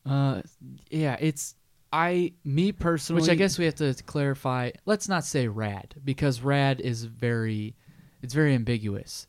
Uh, 0.05 0.41
yeah, 0.89 1.17
it's 1.19 1.55
I 1.93 2.33
me 2.43 2.71
personally, 2.71 3.21
Which 3.21 3.29
I 3.29 3.35
guess 3.35 3.57
we 3.57 3.65
have 3.65 3.75
to 3.75 3.93
clarify. 4.05 4.71
Let's 4.85 5.09
not 5.09 5.25
say 5.25 5.47
rad 5.47 5.95
because 6.03 6.41
rad 6.41 6.79
is 6.79 7.03
very, 7.03 7.75
it's 8.21 8.33
very 8.33 8.55
ambiguous. 8.55 9.27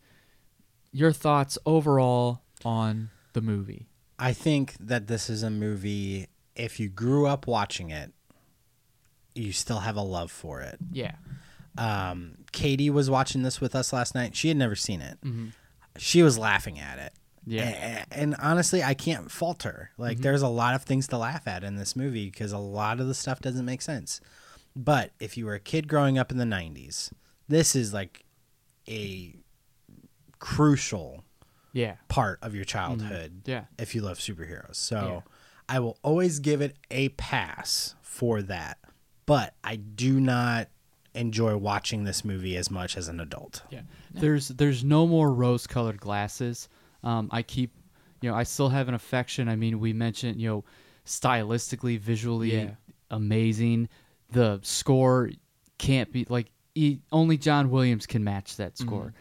Your 0.93 1.13
thoughts 1.13 1.59
overall 1.67 2.43
on 2.65 3.11
the 3.33 3.41
movie? 3.41 3.89
I 4.19 4.33
think 4.33 4.77
that 4.79 5.09
this 5.09 5.29
is 5.29 5.43
a 5.43 5.51
movie. 5.51 6.29
If 6.55 6.79
you 6.79 6.89
grew 6.89 7.27
up 7.27 7.47
watching 7.47 7.91
it, 7.91 8.13
you 9.35 9.53
still 9.53 9.81
have 9.81 9.97
a 9.97 10.03
love 10.03 10.31
for 10.31 10.61
it. 10.61 10.79
Yeah. 10.93 11.15
Um, 11.79 12.37
Katie 12.53 12.91
was 12.91 13.09
watching 13.11 13.43
this 13.43 13.61
with 13.61 13.75
us 13.75 13.93
last 13.93 14.15
night. 14.15 14.37
She 14.37 14.49
had 14.49 14.57
never 14.57 14.77
seen 14.77 15.01
it. 15.01 15.19
Mm-hmm. 15.25 15.49
She 15.99 16.23
was 16.23 16.39
laughing 16.39 16.79
at 16.79 16.99
it. 16.99 17.13
Yeah. 17.47 18.05
A- 18.11 18.15
And, 18.15 18.35
honestly, 18.39 18.83
I 18.83 18.95
can't 18.95 19.31
fault 19.31 19.63
her. 19.65 19.91
Like, 19.99 20.17
mm-hmm. 20.17 20.23
there's 20.23 20.43
a 20.43 20.49
lot 20.49 20.75
of 20.75 20.83
things 20.85 21.09
to 21.09 21.19
laugh 21.19 21.47
at 21.49 21.65
in 21.65 21.77
this 21.77 21.97
movie 21.97 22.27
because 22.31 22.53
a 22.53 22.59
lot 22.59 23.01
of 23.01 23.09
the 23.09 23.15
stuff 23.15 23.41
doesn't 23.41 23.65
make 23.65 23.83
sense. 23.83 24.21
But 24.77 25.13
if 25.19 25.37
you 25.37 25.47
were 25.47 25.55
a 25.55 25.61
kid 25.61 25.89
growing 25.89 26.19
up 26.19 26.31
in 26.31 26.39
the 26.39 26.45
90s, 26.45 27.13
this 27.49 27.75
is 27.75 27.93
like 27.93 28.25
a 28.89 29.35
crucial 30.39 31.25
Yeah. 31.73 31.97
part 32.09 32.39
of 32.43 32.55
your 32.55 32.65
mm-hmm. 32.65 32.79
childhood 33.01 33.43
Yeah. 33.45 33.65
if 33.79 33.95
you 33.95 34.03
love 34.03 34.19
superheroes. 34.19 34.77
So 34.77 34.97
Yeah. 35.27 35.33
I 35.69 35.79
will 35.81 35.99
always 36.03 36.39
give 36.41 36.61
it 36.61 36.77
a 36.91 37.11
pass 37.11 37.95
for 38.03 38.43
that. 38.43 38.79
But 39.27 39.55
I 39.63 39.77
do 39.77 40.21
not 40.21 40.69
enjoy 41.15 41.57
watching 41.57 42.05
this 42.05 42.25
movie 42.25 42.57
as 42.57 42.71
much 42.71 42.97
as 42.97 43.09
an 43.09 43.21
adult. 43.21 43.63
Yeah. 43.71 43.83
There's 44.13 44.49
there's 44.49 44.83
no 44.85 45.07
more 45.07 45.33
rose 45.33 45.67
colored 45.67 46.01
glasses. 46.01 46.69
Um, 47.05 47.29
I 47.33 47.43
keep 47.43 47.73
you 48.21 48.31
know, 48.31 48.37
I 48.37 48.45
still 48.45 48.69
have 48.69 48.89
an 48.89 48.95
affection. 48.95 49.49
I 49.49 49.57
mean, 49.57 49.81
we 49.81 49.93
mentioned, 49.93 50.41
you 50.41 50.49
know, 50.49 50.65
stylistically, 51.05 51.99
visually 51.99 52.55
Yeah. 52.55 52.71
amazing. 53.11 53.89
The 54.31 54.61
score 54.63 55.31
can't 55.79 56.11
be 56.13 56.25
like 56.29 56.51
e- 56.75 56.99
only 57.11 57.37
John 57.37 57.71
Williams 57.71 58.07
can 58.07 58.23
match 58.25 58.57
that 58.57 58.75
Mm-hmm. 58.75 58.87
score. 58.89 59.15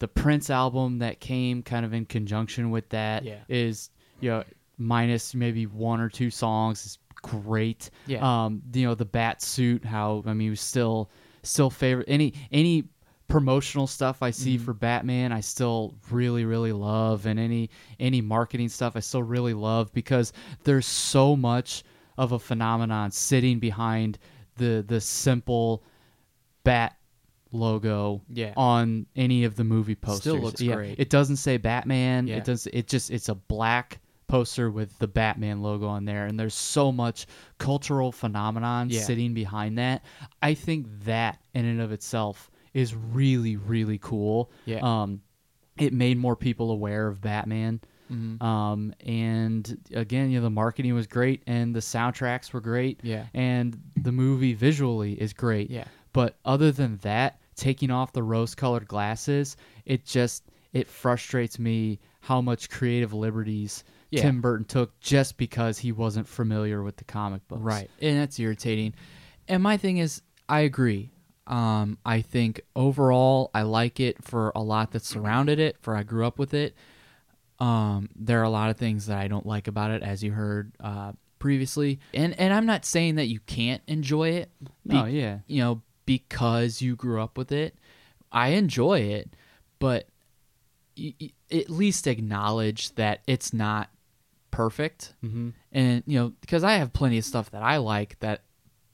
The 0.00 0.08
Prince 0.08 0.50
album 0.50 0.98
that 0.98 1.20
came 1.20 1.62
kind 1.62 1.84
of 1.86 1.92
in 1.94 2.04
conjunction 2.06 2.70
with 2.70 2.88
that 2.90 3.24
is 3.48 3.90
Yeah. 4.20 4.24
you 4.24 4.30
know 4.38 4.44
minus 4.78 5.34
maybe 5.34 5.66
one 5.66 6.00
or 6.00 6.08
two 6.08 6.30
songs 6.30 6.84
is 6.86 6.98
great. 7.22 7.90
Yeah. 8.06 8.44
Um, 8.44 8.62
you 8.74 8.86
know 8.86 8.94
the 8.94 9.04
bat 9.04 9.40
suit. 9.42 9.84
How 9.84 10.22
I 10.26 10.34
mean, 10.34 10.50
was 10.50 10.60
still 10.60 11.10
still 11.42 11.70
favorite 11.70 12.06
any 12.08 12.34
any 12.50 12.84
promotional 13.28 13.86
stuff 13.86 14.22
I 14.22 14.30
see 14.30 14.56
Mm-hmm. 14.56 14.64
for 14.64 14.74
Batman. 14.74 15.32
I 15.32 15.40
still 15.40 15.94
really 16.10 16.44
really 16.44 16.72
love, 16.72 17.26
and 17.26 17.38
any 17.40 17.70
any 17.98 18.20
marketing 18.20 18.68
stuff 18.68 18.94
I 18.96 19.00
still 19.00 19.22
really 19.22 19.54
love 19.54 19.92
because 19.94 20.32
there's 20.64 20.86
so 20.86 21.34
much 21.36 21.82
of 22.18 22.32
a 22.32 22.38
phenomenon 22.38 23.10
sitting 23.10 23.58
behind 23.58 24.18
the 24.56 24.84
the 24.86 25.00
simple 25.00 25.82
bat 26.64 26.96
logo 27.52 28.22
Yeah. 28.28 28.52
on 28.56 29.06
any 29.16 29.44
of 29.44 29.56
the 29.56 29.64
movie 29.64 29.94
posters. 29.94 30.20
Still 30.20 30.38
looks 30.38 30.60
Yeah, 30.60 30.74
great. 30.74 30.98
It 30.98 31.10
doesn't 31.10 31.36
say 31.36 31.56
Batman. 31.56 32.26
Yeah. 32.26 32.36
It 32.36 32.44
does. 32.44 32.66
It 32.66 32.86
just 32.86 33.10
it's 33.10 33.28
a 33.30 33.34
black 33.34 33.98
poster 34.32 34.70
with 34.70 34.98
the 34.98 35.06
Batman 35.06 35.60
logo 35.60 35.86
on 35.86 36.06
there, 36.06 36.24
and 36.24 36.40
there's 36.40 36.54
so 36.54 36.90
much 36.90 37.26
cultural 37.58 38.10
phenomenon 38.10 38.88
Yeah. 38.88 39.02
sitting 39.02 39.34
behind 39.34 39.76
that. 39.76 40.02
I 40.40 40.54
think 40.54 40.86
that 41.04 41.38
in 41.52 41.66
and 41.66 41.82
of 41.82 41.92
itself 41.92 42.50
is 42.72 42.94
really 42.94 43.56
really 43.56 43.98
cool. 43.98 44.50
Yeah. 44.64 44.80
Um, 44.82 45.20
it 45.78 45.92
made 45.92 46.16
more 46.16 46.34
people 46.34 46.70
aware 46.70 47.08
of 47.08 47.20
Batman. 47.20 47.80
Mm-hmm. 48.10 48.42
Um, 48.42 48.94
and 49.00 49.78
again, 49.94 50.30
you 50.30 50.38
know, 50.38 50.44
the 50.44 50.50
marketing 50.50 50.94
was 50.94 51.06
great, 51.06 51.42
and 51.46 51.74
the 51.74 51.80
soundtracks 51.80 52.54
were 52.54 52.60
great. 52.60 53.00
Yeah. 53.02 53.26
And 53.34 53.78
the 53.96 54.12
movie 54.12 54.54
visually 54.54 55.12
is 55.12 55.34
great. 55.34 55.68
Yeah. 55.70 55.84
But 56.14 56.36
other 56.46 56.72
than 56.72 56.96
that, 57.02 57.38
taking 57.54 57.90
off 57.90 58.12
the 58.14 58.22
rose-colored 58.22 58.88
glasses, 58.88 59.56
it 59.84 60.06
just 60.06 60.44
it 60.72 60.88
frustrates 60.88 61.58
me 61.58 61.98
how 62.20 62.40
much 62.40 62.70
creative 62.70 63.12
liberties 63.12 63.84
Yeah. 64.12 64.22
Tim 64.22 64.40
Burton 64.40 64.66
took 64.66 65.00
just 65.00 65.38
because 65.38 65.78
he 65.78 65.90
wasn't 65.90 66.28
familiar 66.28 66.82
with 66.82 66.98
the 66.98 67.04
comic 67.04 67.48
books. 67.48 67.62
Right. 67.62 67.90
And 68.00 68.18
that's 68.20 68.38
irritating. 68.38 68.94
And 69.48 69.62
my 69.62 69.76
thing 69.78 69.96
is, 69.98 70.22
I 70.48 70.60
agree. 70.60 71.10
Um, 71.46 71.98
I 72.04 72.20
think 72.20 72.60
overall, 72.76 73.50
I 73.54 73.62
like 73.62 73.98
it 74.00 74.22
for 74.22 74.52
a 74.54 74.62
lot 74.62 74.92
that 74.92 75.04
surrounded 75.04 75.58
it, 75.58 75.76
for 75.80 75.96
I 75.96 76.02
grew 76.02 76.26
up 76.26 76.38
with 76.38 76.52
it. 76.54 76.76
Um, 77.58 78.10
there 78.14 78.38
are 78.40 78.44
a 78.44 78.50
lot 78.50 78.70
of 78.70 78.76
things 78.76 79.06
that 79.06 79.18
I 79.18 79.28
don't 79.28 79.46
like 79.46 79.66
about 79.66 79.90
it, 79.90 80.02
as 80.02 80.22
you 80.22 80.32
heard 80.32 80.72
uh, 80.78 81.12
previously. 81.38 81.98
And 82.12 82.38
and 82.38 82.52
I'm 82.52 82.66
not 82.66 82.84
saying 82.84 83.14
that 83.16 83.26
you 83.26 83.40
can't 83.40 83.82
enjoy 83.86 84.30
it. 84.30 84.50
No, 84.84 85.06
yeah. 85.06 85.38
You 85.46 85.62
know, 85.62 85.82
because 86.06 86.82
you 86.82 86.96
grew 86.96 87.20
up 87.20 87.38
with 87.38 87.50
it. 87.50 87.76
I 88.30 88.48
enjoy 88.50 89.00
it, 89.00 89.34
but 89.78 90.06
y- 90.98 91.14
y- 91.20 91.32
at 91.50 91.70
least 91.70 92.06
acknowledge 92.06 92.94
that 92.94 93.20
it's 93.26 93.52
not 93.52 93.90
perfect. 94.52 95.14
Mm-hmm. 95.24 95.50
And 95.72 96.04
you 96.06 96.18
know, 96.20 96.32
because 96.40 96.62
I 96.62 96.74
have 96.74 96.92
plenty 96.92 97.18
of 97.18 97.24
stuff 97.24 97.50
that 97.50 97.62
I 97.64 97.78
like 97.78 98.20
that 98.20 98.42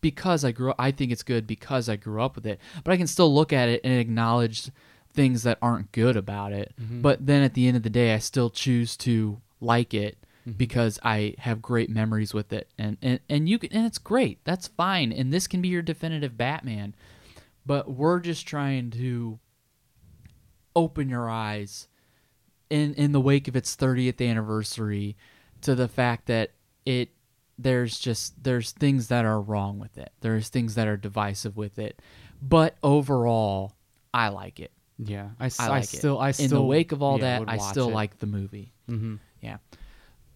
because 0.01 0.45
I 0.45 0.53
grew 0.53 0.71
up, 0.71 0.77
I 0.79 0.91
think 0.91 1.13
it's 1.13 1.23
good 1.23 1.47
because 1.47 1.91
I 1.91 1.97
grew 1.97 2.23
up 2.23 2.37
with 2.37 2.47
it. 2.47 2.59
But 2.83 2.93
I 2.93 2.97
can 2.97 3.07
still 3.07 3.35
look 3.35 3.53
at 3.53 3.69
it 3.69 3.83
and 3.85 3.93
acknowledge 3.93 4.71
things 5.13 5.43
that 5.43 5.59
aren't 5.61 5.93
good 5.93 6.17
about 6.17 6.53
it. 6.53 6.73
But 7.03 7.27
then 7.27 7.43
at 7.43 7.55
the 7.55 7.67
end 7.67 7.77
of 7.77 7.83
the 7.83 7.91
day, 7.91 8.15
I 8.15 8.19
still 8.19 8.49
choose 8.49 8.97
to 8.99 9.41
like 9.61 9.93
it 9.93 10.17
because 10.57 10.99
I 11.03 11.35
have 11.39 11.61
great 11.61 11.91
memories 11.91 12.33
with 12.33 12.53
it. 12.53 12.71
And 12.79 12.97
and 13.03 13.21
and 13.29 13.49
you 13.49 13.59
can, 13.59 13.73
and 13.73 13.85
it's 13.85 13.99
great. 13.99 14.39
That's 14.45 14.69
fine. 14.69 15.13
And 15.13 15.33
this 15.33 15.47
can 15.47 15.61
be 15.61 15.69
your 15.69 15.83
definitive 15.83 16.39
Batman. 16.39 16.95
But 17.67 17.91
we're 17.91 18.21
just 18.21 18.47
trying 18.47 18.91
to 18.93 19.39
open 20.75 21.09
your 21.09 21.29
eyes 21.29 21.89
in 22.71 22.95
in 22.95 23.13
the 23.13 23.21
wake 23.21 23.49
of 23.49 23.57
its 23.57 23.77
30th 23.77 24.27
anniversary 24.27 25.17
to 25.63 25.75
the 25.75 25.89
fact 25.89 26.27
that 26.27 26.51
it 26.85 27.11
there's 27.59 27.99
just 27.99 28.43
there's 28.45 28.73
things 28.73 29.09
that 29.09 29.25
are 29.25 29.41
wrong 29.41 29.79
with 29.79 29.99
it. 29.99 30.13
There's 30.21 30.49
things 30.49 30.75
that 30.77 30.87
are 30.89 30.97
divisive 30.97 31.57
with 31.57 31.79
it. 31.79 32.01
But 32.41 32.77
overall, 32.83 33.75
I 34.15 34.29
like 34.29 34.61
it. 34.61 34.71
Yeah. 34.99 35.31
I, 35.41 35.47
s- 35.47 35.59
I 35.61 35.67
I 35.67 35.69
like 35.69 35.79
I 35.79 35.83
still 35.83 36.21
it. 36.21 36.25
I 36.25 36.31
still 36.31 36.45
in 36.45 36.51
the 36.51 36.63
wake 36.63 36.93
of 36.93 37.03
all 37.03 37.19
yeah, 37.19 37.41
that, 37.41 37.49
I 37.49 37.59
still 37.59 37.89
it. 37.89 37.95
like 37.95 38.19
the 38.19 38.27
movie. 38.27 38.73
Mm-hmm. 38.89 39.17
Yeah. 39.41 39.59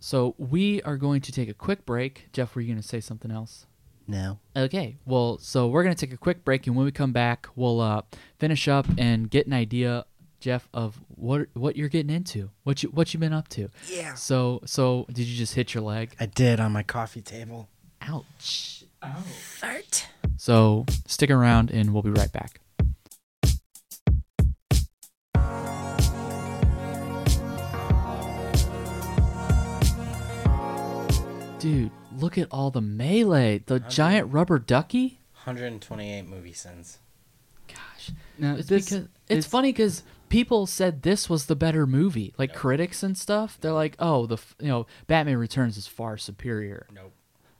So 0.01 0.35
we 0.37 0.83
are 0.83 0.97
going 0.97 1.21
to 1.23 1.33
take 1.33 1.49
a 1.49 1.55
quick 1.55 1.87
break. 1.87 2.29
Jeff, 2.33 2.55
were 2.55 2.61
you 2.61 2.69
going 2.69 2.83
to 2.83 2.87
say 2.87 3.01
something 3.01 3.31
else? 3.31 3.67
No. 4.09 4.41
Okay. 4.57 4.97
Well, 5.07 5.39
so 5.39 5.69
we're 5.69 5.85
going 5.85 5.95
to 5.95 6.07
take 6.07 6.13
a 6.13 6.19
quick 6.19 6.45
break, 6.45 6.67
and 6.67 6.75
when 6.75 6.85
we 6.85 6.91
come 6.91 7.13
back, 7.13 7.47
we'll 7.55 7.81
uh, 7.81 8.03
finish 8.39 8.67
up 8.67 8.87
and 8.99 9.31
get 9.31 9.47
an 9.47 9.53
idea, 9.53 10.05
Jeff, 10.43 10.69
of 10.75 11.01
what 11.09 11.47
what 11.55 11.77
you're 11.77 11.89
getting 11.89 12.15
into, 12.15 12.51
what 12.65 12.83
you 12.83 12.89
what 12.91 13.15
you've 13.15 13.21
been 13.21 13.33
up 13.33 13.47
to. 13.51 13.69
Yeah. 13.89 14.15
So 14.15 14.61
so 14.67 15.07
did 15.09 15.27
you 15.27 15.37
just 15.37 15.55
hit 15.55 15.73
your 15.73 15.85
leg? 15.85 16.15
I 16.19 16.27
did 16.27 16.59
on 16.61 16.73
my 16.73 16.83
coffee 16.83 17.23
table. 17.23 17.69
Ouch. 18.03 18.83
Oh. 19.03 19.25
Fart. 19.61 20.09
So 20.37 20.85
stick 21.07 21.31
around, 21.31 21.71
and 21.71 21.95
we'll 21.95 22.03
be 22.03 22.11
right 22.11 22.33
back. 22.33 22.59
Dude, 31.59 31.93
look 32.19 32.37
at 32.39 32.49
all 32.51 32.73
the 32.73 32.81
melee. 32.81 33.59
The 33.67 33.79
giant 33.79 34.33
rubber 34.33 34.59
ducky. 34.59 35.21
128 35.45 36.23
movie 36.27 36.53
sins. 36.53 36.99
Gosh. 37.69 38.11
Now, 38.37 38.57
It's 38.57 38.69
this- 38.69 38.87
because 38.87 38.99
it's, 39.05 39.11
it's- 39.29 39.47
funny 39.47 39.69
because 39.71 40.03
people 40.33 40.67
said 40.67 41.03
this 41.03 41.29
was 41.31 41.47
the 41.47 41.55
better 41.55 41.87
movie. 41.87 42.33
Like 42.39 42.55
critics 42.55 43.03
and 43.03 43.17
stuff, 43.17 43.59
they're 43.61 43.73
like, 43.73 43.95
"Oh, 43.99 44.27
the 44.27 44.35
f- 44.37 44.57
you 44.59 44.69
know 44.69 44.87
Batman 45.07 45.37
Returns 45.37 45.77
is 45.77 45.87
far 45.87 46.17
superior." 46.17 46.87
Nope. 46.93 47.13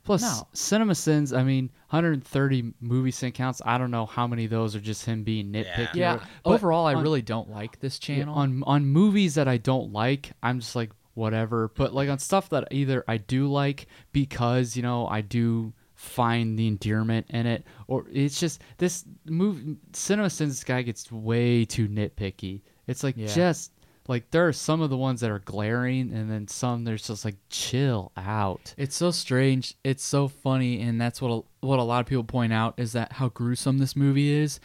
Plus, 0.03 0.21
No. 0.21 0.47
Cinema 0.51 0.95
Sins. 0.95 1.31
I 1.31 1.43
mean, 1.43 1.71
130 1.91 2.73
movie 2.81 3.11
sin 3.11 3.31
counts. 3.31 3.61
I 3.65 3.77
don't 3.77 3.91
know 3.91 4.05
how 4.05 4.27
many 4.27 4.43
of 4.45 4.51
those 4.51 4.75
are 4.75 4.81
just 4.81 5.05
him 5.05 5.23
being 5.23 5.53
nitpicky. 5.53 5.93
Yeah. 5.95 6.15
or- 6.15 6.21
but 6.43 6.51
Overall, 6.55 6.85
I 6.85 6.95
on- 6.95 7.03
really 7.03 7.21
don't 7.21 7.49
like 7.49 7.79
this 7.79 7.99
yeah, 8.01 8.17
channel. 8.17 8.35
on 8.35 8.63
on 8.65 8.85
movies 8.85 9.35
that 9.35 9.47
I 9.47 9.57
don't 9.57 9.93
like. 9.93 10.31
I'm 10.43 10.59
just 10.59 10.75
like 10.75 10.91
whatever. 11.13 11.69
But 11.73 11.93
like 11.93 12.09
on 12.09 12.19
stuff 12.19 12.49
that 12.49 12.67
either 12.71 13.03
I 13.07 13.15
do 13.17 13.47
like 13.47 13.85
because 14.11 14.75
you 14.75 14.81
know 14.83 15.07
I 15.07 15.21
do 15.21 15.71
find 16.03 16.59
the 16.59 16.67
endearment 16.67 17.25
in 17.29 17.45
it, 17.47 17.65
or 17.87 18.05
it's 18.11 18.39
just 18.39 18.61
this 18.77 19.05
movie. 19.25 19.77
Cinema 19.93 20.29
Sins. 20.29 20.51
This 20.53 20.63
guy 20.63 20.81
gets 20.81 21.11
way 21.11 21.65
too 21.65 21.87
nitpicky. 21.87 22.61
It's 22.87 23.03
like 23.03 23.15
Yeah. 23.17 23.27
just 23.27 23.71
like 24.09 24.29
there 24.31 24.45
are 24.47 24.51
some 24.53 24.81
of 24.81 24.89
the 24.89 24.97
ones 24.97 25.21
that 25.21 25.31
are 25.31 25.39
glaring, 25.39 26.11
and 26.13 26.29
then 26.29 26.47
some 26.47 26.83
there's 26.83 27.07
just 27.07 27.23
like 27.25 27.37
chill 27.49 28.11
out. 28.17 28.73
It's 28.77 28.95
so 28.95 29.11
strange. 29.11 29.75
It's 29.83 30.03
so 30.03 30.27
funny, 30.27 30.81
and 30.81 30.99
that's 30.99 31.21
what 31.21 31.29
a, 31.29 31.65
what 31.65 31.79
a 31.79 31.83
lot 31.83 32.01
of 32.01 32.05
people 32.05 32.25
point 32.25 32.51
out 32.53 32.73
is 32.77 32.91
that 32.93 33.13
how 33.13 33.29
gruesome 33.29 33.77
this 33.77 33.95
movie 33.95 34.29
is. 34.31 34.59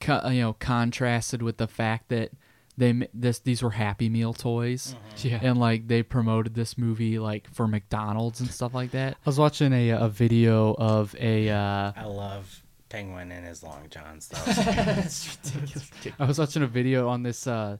Co- 0.00 0.28
you 0.30 0.40
know, 0.40 0.54
contrasted 0.54 1.42
with 1.42 1.58
the 1.58 1.68
fact 1.68 2.08
that 2.08 2.32
they 2.80 3.08
this 3.14 3.38
these 3.38 3.62
were 3.62 3.70
Happy 3.70 4.08
Meal 4.08 4.32
toys, 4.34 4.96
Yeah. 5.18 5.38
and 5.42 5.58
like 5.58 5.86
they 5.86 6.02
promoted 6.02 6.54
this 6.54 6.76
movie 6.76 7.18
like 7.20 7.48
for 7.52 7.68
McDonald's 7.68 8.40
and 8.40 8.50
stuff 8.50 8.74
like 8.74 8.90
that. 8.90 9.12
I 9.14 9.28
was 9.28 9.38
watching 9.38 9.72
a 9.72 9.90
a 9.90 10.08
video 10.08 10.74
of 10.74 11.14
a 11.20 11.48
uh, 11.50 11.92
I 11.96 12.04
love 12.06 12.62
Penguin 12.88 13.30
and 13.30 13.46
his 13.46 13.62
long 13.62 13.86
johns 13.90 14.26
though. 14.28 14.42
I 16.18 16.26
was 16.26 16.38
watching 16.38 16.62
a 16.62 16.66
video 16.66 17.08
on 17.08 17.22
this 17.22 17.46
uh, 17.46 17.76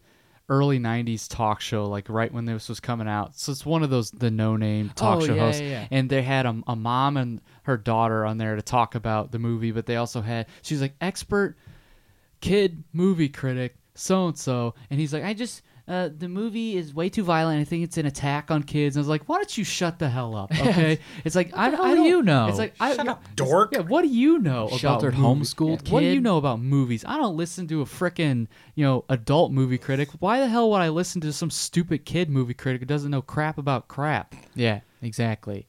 early 0.48 0.78
'90s 0.78 1.28
talk 1.28 1.60
show, 1.60 1.86
like 1.86 2.09
right 2.09 2.32
when 2.32 2.44
this 2.44 2.68
was 2.68 2.78
coming 2.81 3.09
out. 3.09 3.35
So 3.39 3.52
it's 3.52 3.66
one 3.66 3.82
of 3.82 3.90
those 3.90 4.10
the 4.10 4.31
no-name 4.31 4.90
talk 4.94 5.22
Oh, 5.22 5.27
show 5.27 5.35
yeah, 5.35 5.40
hosts, 5.40 5.60
yeah, 5.60 5.68
yeah. 5.68 5.86
and 5.90 6.09
they 6.10 6.22
had 6.22 6.47
a, 6.47 6.60
a 6.66 6.77
mom 6.77 7.16
and 7.16 7.40
her 7.64 7.77
daughter 7.77 8.24
on 8.24 8.39
there 8.39 8.56
to 8.56 8.62
talk 8.62 8.94
about 8.94 9.32
the 9.32 9.39
movie. 9.39 9.72
But 9.72 9.86
they 9.86 9.97
also 9.97 10.20
had 10.20 10.47
she's 10.62 10.81
like 10.81 10.94
expert 11.01 11.56
kid 12.40 12.85
movie 12.93 13.28
critic 13.28 13.77
so 14.01 14.27
and 14.28 14.39
so, 14.39 14.74
and 14.90 14.98
he's 14.98 15.12
like, 15.12 15.24
I 15.24 15.35
just. 15.35 15.62
Uh, 15.89 16.09
the 16.16 16.28
movie 16.28 16.77
is 16.77 16.94
way 16.94 17.09
too 17.09 17.24
violent. 17.24 17.60
I 17.60 17.64
think 17.64 17.82
it's 17.82 17.98
an 17.98 18.06
attack 18.06 18.52
on 18.52 18.62
kids. 18.62 18.94
And 18.94 19.01
I 19.01 19.02
was 19.02 19.09
like, 19.09 19.28
why 19.28 19.39
don't 19.39 19.59
you 19.59 19.64
shut 19.64 19.98
the 19.98 20.09
hell 20.09 20.36
up? 20.36 20.52
Okay. 20.52 21.01
it's 21.24 21.35
like, 21.35 21.51
I, 21.52 21.70
the 21.70 21.77
hell 21.78 21.86
I 21.86 21.90
do 21.90 21.97
don't- 21.97 22.06
you 22.06 22.22
know? 22.22 22.47
It's 22.47 22.59
like, 22.59 22.74
I, 22.78 22.94
Shut 22.94 23.06
yeah, 23.06 23.10
up, 23.12 23.24
dork. 23.35 23.72
Yeah, 23.72 23.81
what 23.81 24.02
do 24.02 24.09
you 24.09 24.39
know 24.39 24.68
Sheltered 24.77 25.14
about 25.14 25.20
movies? 25.35 25.52
homeschooled 25.52 25.82
kid? 25.85 25.93
What 25.93 26.01
do 26.01 26.06
you 26.06 26.20
know 26.20 26.36
about 26.36 26.60
movies? 26.60 27.05
I 27.05 27.16
don't 27.16 27.36
listen 27.36 27.66
to 27.68 27.82
a 27.82 27.85
frickin' 27.86 28.47
you 28.77 28.85
know 28.85 29.05
adult 29.09 29.51
movie 29.51 29.78
critic. 29.78 30.10
Why 30.20 30.39
the 30.39 30.47
hell 30.47 30.70
would 30.70 30.77
I 30.81 30.90
listen 30.90 31.20
to 31.22 31.32
some 31.32 31.51
stupid 31.51 32.05
kid 32.05 32.31
movie 32.31 32.55
critic 32.55 32.82
who 32.82 32.86
doesn't 32.86 33.10
know 33.10 33.22
crap 33.22 33.59
about 33.59 33.89
crap? 33.89 34.36
Yeah, 34.55 34.81
exactly. 35.02 35.66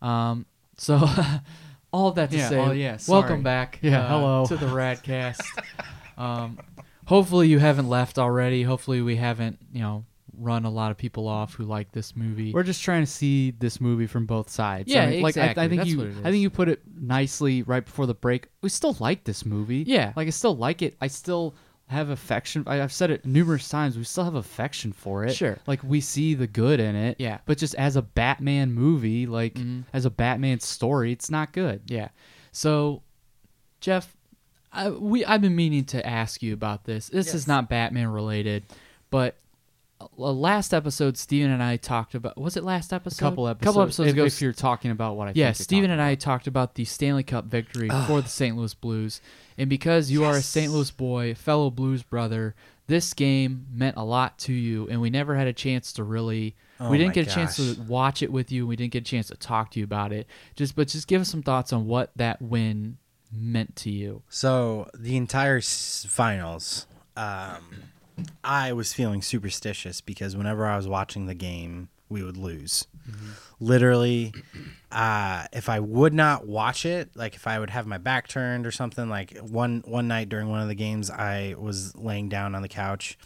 Um, 0.00 0.44
so 0.76 1.08
all 1.92 2.08
of 2.08 2.16
that 2.16 2.32
to 2.32 2.36
Yeah, 2.36 2.48
say, 2.48 2.58
oh, 2.58 2.72
yeah, 2.72 2.96
sorry. 2.96 3.20
welcome 3.20 3.42
back. 3.44 3.78
Yeah, 3.80 4.06
uh, 4.06 4.08
hello. 4.08 4.46
to 4.46 4.56
the 4.56 4.66
Radkast. 4.66 5.40
um, 6.18 6.58
hopefully 7.06 7.48
you 7.48 7.58
haven't 7.58 7.88
left 7.88 8.18
already. 8.18 8.62
Hopefully 8.62 9.02
we 9.02 9.16
haven't, 9.16 9.58
you 9.72 9.80
know, 9.80 10.04
run 10.36 10.64
a 10.64 10.70
lot 10.70 10.90
of 10.90 10.96
people 10.96 11.28
off 11.28 11.54
who 11.54 11.64
like 11.64 11.92
this 11.92 12.16
movie. 12.16 12.52
We're 12.52 12.62
just 12.62 12.82
trying 12.82 13.02
to 13.02 13.10
see 13.10 13.50
this 13.50 13.80
movie 13.80 14.06
from 14.06 14.26
both 14.26 14.50
sides. 14.50 14.88
Yeah, 14.88 15.04
I 15.04 15.10
mean, 15.10 15.22
like 15.22 15.36
I- 15.36 15.50
I, 15.50 15.68
think 15.68 15.76
That's 15.76 15.90
you, 15.90 16.02
I 16.24 16.30
think 16.30 16.42
you 16.42 16.50
put 16.50 16.68
it 16.68 16.82
nicely 16.98 17.62
right 17.62 17.84
before 17.84 18.06
the 18.06 18.14
break. 18.14 18.48
We 18.62 18.68
still 18.68 18.96
like 18.98 19.24
this 19.24 19.44
movie. 19.44 19.84
Yeah. 19.86 20.12
like 20.16 20.26
I 20.26 20.30
still 20.30 20.56
like 20.56 20.82
it. 20.82 20.96
I 21.00 21.08
still 21.08 21.54
have 21.88 22.08
affection. 22.08 22.64
I, 22.66 22.80
I've 22.82 22.92
said 22.92 23.10
it 23.10 23.26
numerous 23.26 23.68
times. 23.68 23.98
We 23.98 24.04
still 24.04 24.24
have 24.24 24.34
affection 24.34 24.92
for 24.92 25.24
it. 25.24 25.34
Sure. 25.34 25.58
like 25.66 25.82
we 25.84 26.00
see 26.00 26.34
the 26.34 26.46
good 26.46 26.80
in 26.80 26.96
it. 26.96 27.16
Yeah. 27.18 27.38
but 27.44 27.58
just 27.58 27.74
as 27.74 27.96
a 27.96 28.02
Batman 28.02 28.72
movie, 28.72 29.26
like 29.26 29.54
mm-hmm. 29.54 29.82
as 29.92 30.04
a 30.06 30.10
Batman 30.10 30.60
story, 30.60 31.12
it's 31.12 31.30
not 31.30 31.52
good. 31.52 31.82
Yeah. 31.86 32.08
So, 32.52 33.02
Jeff, 33.80 34.16
I, 34.72 34.90
we 34.90 35.24
I've 35.24 35.42
been 35.42 35.56
meaning 35.56 35.84
to 35.86 36.06
ask 36.06 36.42
you 36.42 36.54
about 36.54 36.84
this. 36.84 37.08
This 37.08 37.34
is 37.34 37.46
not 37.46 37.68
Batman 37.68 38.08
related, 38.08 38.64
but 39.10 39.36
uh, 40.00 40.06
last 40.32 40.72
episode, 40.72 41.16
Steven 41.18 41.50
and 41.50 41.62
I 41.62 41.76
talked 41.76 42.14
about. 42.14 42.38
Was 42.38 42.56
it 42.56 42.64
last 42.64 42.92
episode? 42.92 43.24
A 43.24 43.28
couple 43.28 43.48
episodes. 43.48 43.64
Couple 43.64 43.82
episodes 43.82 44.08
if, 44.08 44.14
ago. 44.14 44.24
if 44.24 44.40
you're 44.40 44.52
talking 44.52 44.90
about 44.90 45.16
what 45.16 45.28
I 45.28 45.32
yeah, 45.34 45.52
Steven 45.52 45.90
and 45.90 46.00
I 46.00 46.14
talked 46.14 46.46
about 46.46 46.74
the 46.74 46.84
Stanley 46.84 47.22
Cup 47.22 47.44
victory 47.46 47.88
for 48.06 48.22
the 48.22 48.28
St. 48.28 48.56
Louis 48.56 48.74
Blues, 48.74 49.20
and 49.58 49.68
because 49.68 50.10
you 50.10 50.24
are 50.24 50.36
a 50.36 50.42
St. 50.42 50.72
Louis 50.72 50.90
boy, 50.90 51.34
fellow 51.34 51.70
Blues 51.70 52.02
brother, 52.02 52.54
this 52.86 53.12
game 53.12 53.66
meant 53.72 53.96
a 53.96 54.04
lot 54.04 54.38
to 54.40 54.52
you, 54.52 54.88
and 54.88 55.00
we 55.00 55.10
never 55.10 55.36
had 55.36 55.46
a 55.46 55.52
chance 55.52 55.92
to 55.94 56.04
really. 56.04 56.56
Oh 56.80 56.90
we 56.90 56.98
didn't 56.98 57.14
get 57.14 57.28
a 57.28 57.30
chance 57.30 57.56
to 57.56 57.80
watch 57.82 58.22
it 58.22 58.32
with 58.32 58.50
you. 58.50 58.62
and 58.62 58.68
We 58.68 58.74
didn't 58.74 58.92
get 58.92 59.02
a 59.02 59.10
chance 59.10 59.28
to 59.28 59.36
talk 59.36 59.70
to 59.72 59.78
you 59.78 59.84
about 59.84 60.12
it. 60.12 60.26
Just, 60.56 60.74
but 60.74 60.88
just 60.88 61.06
give 61.06 61.20
us 61.20 61.28
some 61.28 61.42
thoughts 61.42 61.72
on 61.72 61.86
what 61.86 62.10
that 62.16 62.42
win 62.42 62.96
meant 63.32 63.74
to 63.76 63.90
you. 63.90 64.22
So 64.28 64.88
the 64.94 65.16
entire 65.16 65.58
s- 65.58 66.06
finals, 66.08 66.86
um, 67.16 67.84
I 68.44 68.72
was 68.72 68.92
feeling 68.92 69.22
superstitious 69.22 70.00
because 70.00 70.36
whenever 70.36 70.66
I 70.66 70.76
was 70.76 70.86
watching 70.86 71.26
the 71.26 71.34
game, 71.34 71.88
we 72.08 72.22
would 72.22 72.36
lose. 72.36 72.86
Literally, 73.58 74.34
uh, 74.90 75.46
if 75.52 75.68
I 75.68 75.80
would 75.80 76.12
not 76.12 76.46
watch 76.46 76.84
it, 76.84 77.10
like 77.14 77.34
if 77.34 77.46
I 77.46 77.58
would 77.58 77.70
have 77.70 77.86
my 77.86 77.98
back 77.98 78.28
turned 78.28 78.66
or 78.66 78.70
something, 78.70 79.08
like 79.08 79.36
one 79.38 79.82
one 79.86 80.08
night 80.08 80.28
during 80.28 80.48
one 80.48 80.60
of 80.60 80.68
the 80.68 80.74
games, 80.74 81.10
I 81.10 81.54
was 81.58 81.94
laying 81.96 82.28
down 82.28 82.54
on 82.54 82.62
the 82.62 82.68
couch, 82.68 83.16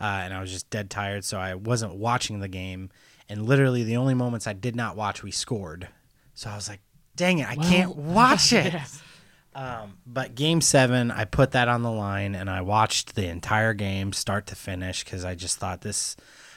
uh, 0.00 0.04
and 0.24 0.32
I 0.34 0.40
was 0.40 0.50
just 0.50 0.70
dead 0.70 0.90
tired, 0.90 1.24
so 1.24 1.38
I 1.38 1.54
wasn't 1.54 1.94
watching 1.96 2.40
the 2.40 2.48
game. 2.48 2.90
And 3.28 3.46
literally, 3.46 3.84
the 3.84 3.96
only 3.96 4.14
moments 4.14 4.46
I 4.46 4.52
did 4.52 4.76
not 4.76 4.96
watch, 4.96 5.22
we 5.22 5.30
scored. 5.30 5.88
So 6.34 6.50
I 6.50 6.56
was 6.56 6.68
like, 6.68 6.80
"Dang 7.16 7.38
it, 7.38 7.48
I 7.48 7.56
can't 7.56 7.96
watch 7.96 8.52
it." 8.52 8.74
Um, 9.54 9.98
but 10.06 10.34
game 10.34 10.60
seven, 10.60 11.10
I 11.10 11.24
put 11.24 11.52
that 11.52 11.68
on 11.68 11.82
the 11.82 11.90
line 11.90 12.34
and 12.34 12.48
I 12.48 12.60
watched 12.60 13.14
the 13.14 13.26
entire 13.26 13.74
game 13.74 14.12
start 14.12 14.46
to 14.48 14.54
finish 14.54 15.04
because 15.04 15.24
I 15.24 15.34
just 15.34 15.58
thought 15.58 15.80
this, 15.80 16.16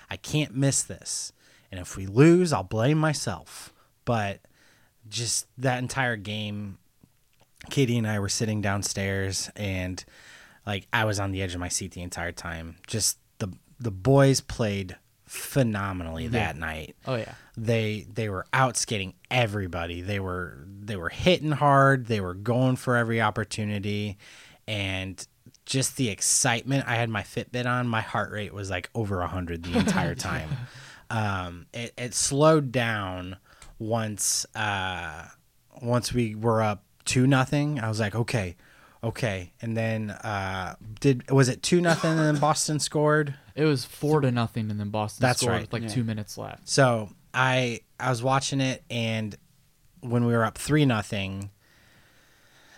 I 0.10 0.18
can't 0.18 0.56
miss 0.56 0.84
this. 0.84 1.34
And 1.72 1.80
if 1.80 1.98
we 1.98 2.06
lose, 2.06 2.54
I'll 2.54 2.64
blame 2.64 3.00
myself. 3.00 3.74
But 4.06 4.42
just 5.10 5.48
that 5.58 5.80
entire 5.80 6.18
game, 6.18 6.78
Katie 7.70 7.98
and 7.98 8.08
I 8.08 8.20
were 8.20 8.30
sitting 8.30 8.62
downstairs 8.62 9.50
and 9.56 10.04
like 10.66 10.88
I 10.94 11.06
was 11.06 11.20
on 11.20 11.32
the 11.32 11.42
edge 11.42 11.54
of 11.54 11.60
my 11.60 11.70
seat 11.70 11.94
the 11.94 12.02
entire 12.02 12.32
time. 12.32 12.78
Just 12.88 13.18
the 13.40 13.50
the 13.80 13.92
boys 13.92 14.40
played 14.40 14.98
phenomenally 15.26 16.28
that 16.28 16.58
night 16.58 16.96
Oh 17.08 17.16
yeah. 17.16 17.34
they 17.58 18.06
they 18.14 18.30
were 18.30 18.46
out 18.54 18.78
skating 18.78 19.14
everybody. 19.32 20.02
They 20.02 20.20
were 20.20 20.58
they 20.68 20.96
were 20.96 21.10
hitting 21.10 21.52
hard. 21.52 22.08
They 22.08 22.20
were 22.22 22.34
going 22.34 22.76
for 22.76 22.96
every 22.98 23.22
opportunity, 23.22 24.18
and 24.68 25.26
just 25.66 25.96
the 25.98 26.10
excitement. 26.10 26.86
I 26.88 26.96
had 26.96 27.10
my 27.10 27.24
Fitbit 27.24 27.66
on. 27.66 27.88
My 27.88 28.02
heart 28.02 28.32
rate 28.32 28.54
was 28.54 28.70
like 28.70 28.90
over 28.94 29.22
hundred 29.26 29.64
the 29.64 29.78
entire 29.78 30.16
time. 30.30 30.50
um, 31.10 31.68
it, 31.74 31.94
it 31.98 32.14
slowed 32.14 32.72
down 32.72 33.38
once 33.80 34.46
uh, 34.56 35.28
once 35.82 36.14
we 36.14 36.36
were 36.36 36.62
up 36.62 36.84
two 37.06 37.26
nothing. 37.28 37.80
I 37.80 37.88
was 37.88 38.00
like, 38.00 38.14
okay, 38.16 38.56
okay, 39.04 39.54
and 39.62 39.76
then 39.78 40.12
uh, 40.12 40.76
did 41.00 41.30
was 41.32 41.48
it 41.50 41.64
two 41.64 41.80
nothing 41.82 42.12
and 42.12 42.20
then 42.20 42.38
Boston 42.40 42.80
scored? 42.80 43.36
It 43.56 43.66
was 43.66 43.86
four 43.86 44.22
to 44.22 44.32
nothing, 44.32 44.72
and 44.72 44.80
then 44.80 44.90
Boston 44.90 45.22
That's 45.22 45.40
scored 45.42 45.54
right. 45.54 45.62
with 45.72 45.74
like 45.74 45.90
two 45.90 46.04
minutes 46.04 46.38
left. 46.38 46.68
So 46.68 47.10
I 47.34 47.82
I 48.00 48.10
was 48.10 48.24
watching 48.24 48.62
it, 48.62 48.84
and 48.90 49.36
when 50.02 50.26
we 50.26 50.34
were 50.34 50.44
up 50.44 50.58
three 50.58 50.86
nothing, 50.86 51.52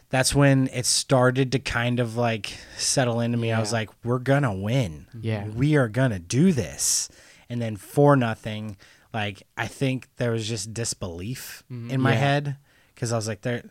that's 0.10 0.36
when 0.36 0.68
it 0.74 0.86
started 0.86 1.52
to 1.54 1.60
kind 1.60 2.00
of 2.00 2.18
like 2.18 2.54
settle 2.78 3.20
into 3.20 3.38
me. 3.38 3.52
I 3.52 3.60
was 3.60 3.74
like, 3.74 3.90
"We're 4.04 4.20
gonna 4.20 4.54
win. 4.54 5.08
Mm-hmm. 5.10 5.20
Yeah. 5.26 5.48
we 5.48 5.76
are 5.76 5.88
gonna 5.88 6.20
do 6.20 6.52
this." 6.52 7.10
And 7.50 7.62
then 7.62 7.76
four 7.78 8.16
nothing, 8.16 8.76
like 9.14 9.44
I 9.58 9.68
think 9.68 10.10
there 10.18 10.32
was 10.32 10.48
just 10.48 10.74
disbelief 10.74 11.64
mm-hmm. 11.72 11.92
in 11.92 12.02
my 12.02 12.14
Yeah. 12.14 12.20
head 12.20 12.58
because 12.94 13.12
I 13.14 13.16
was 13.16 13.28
like, 13.28 13.42
"There." 13.42 13.64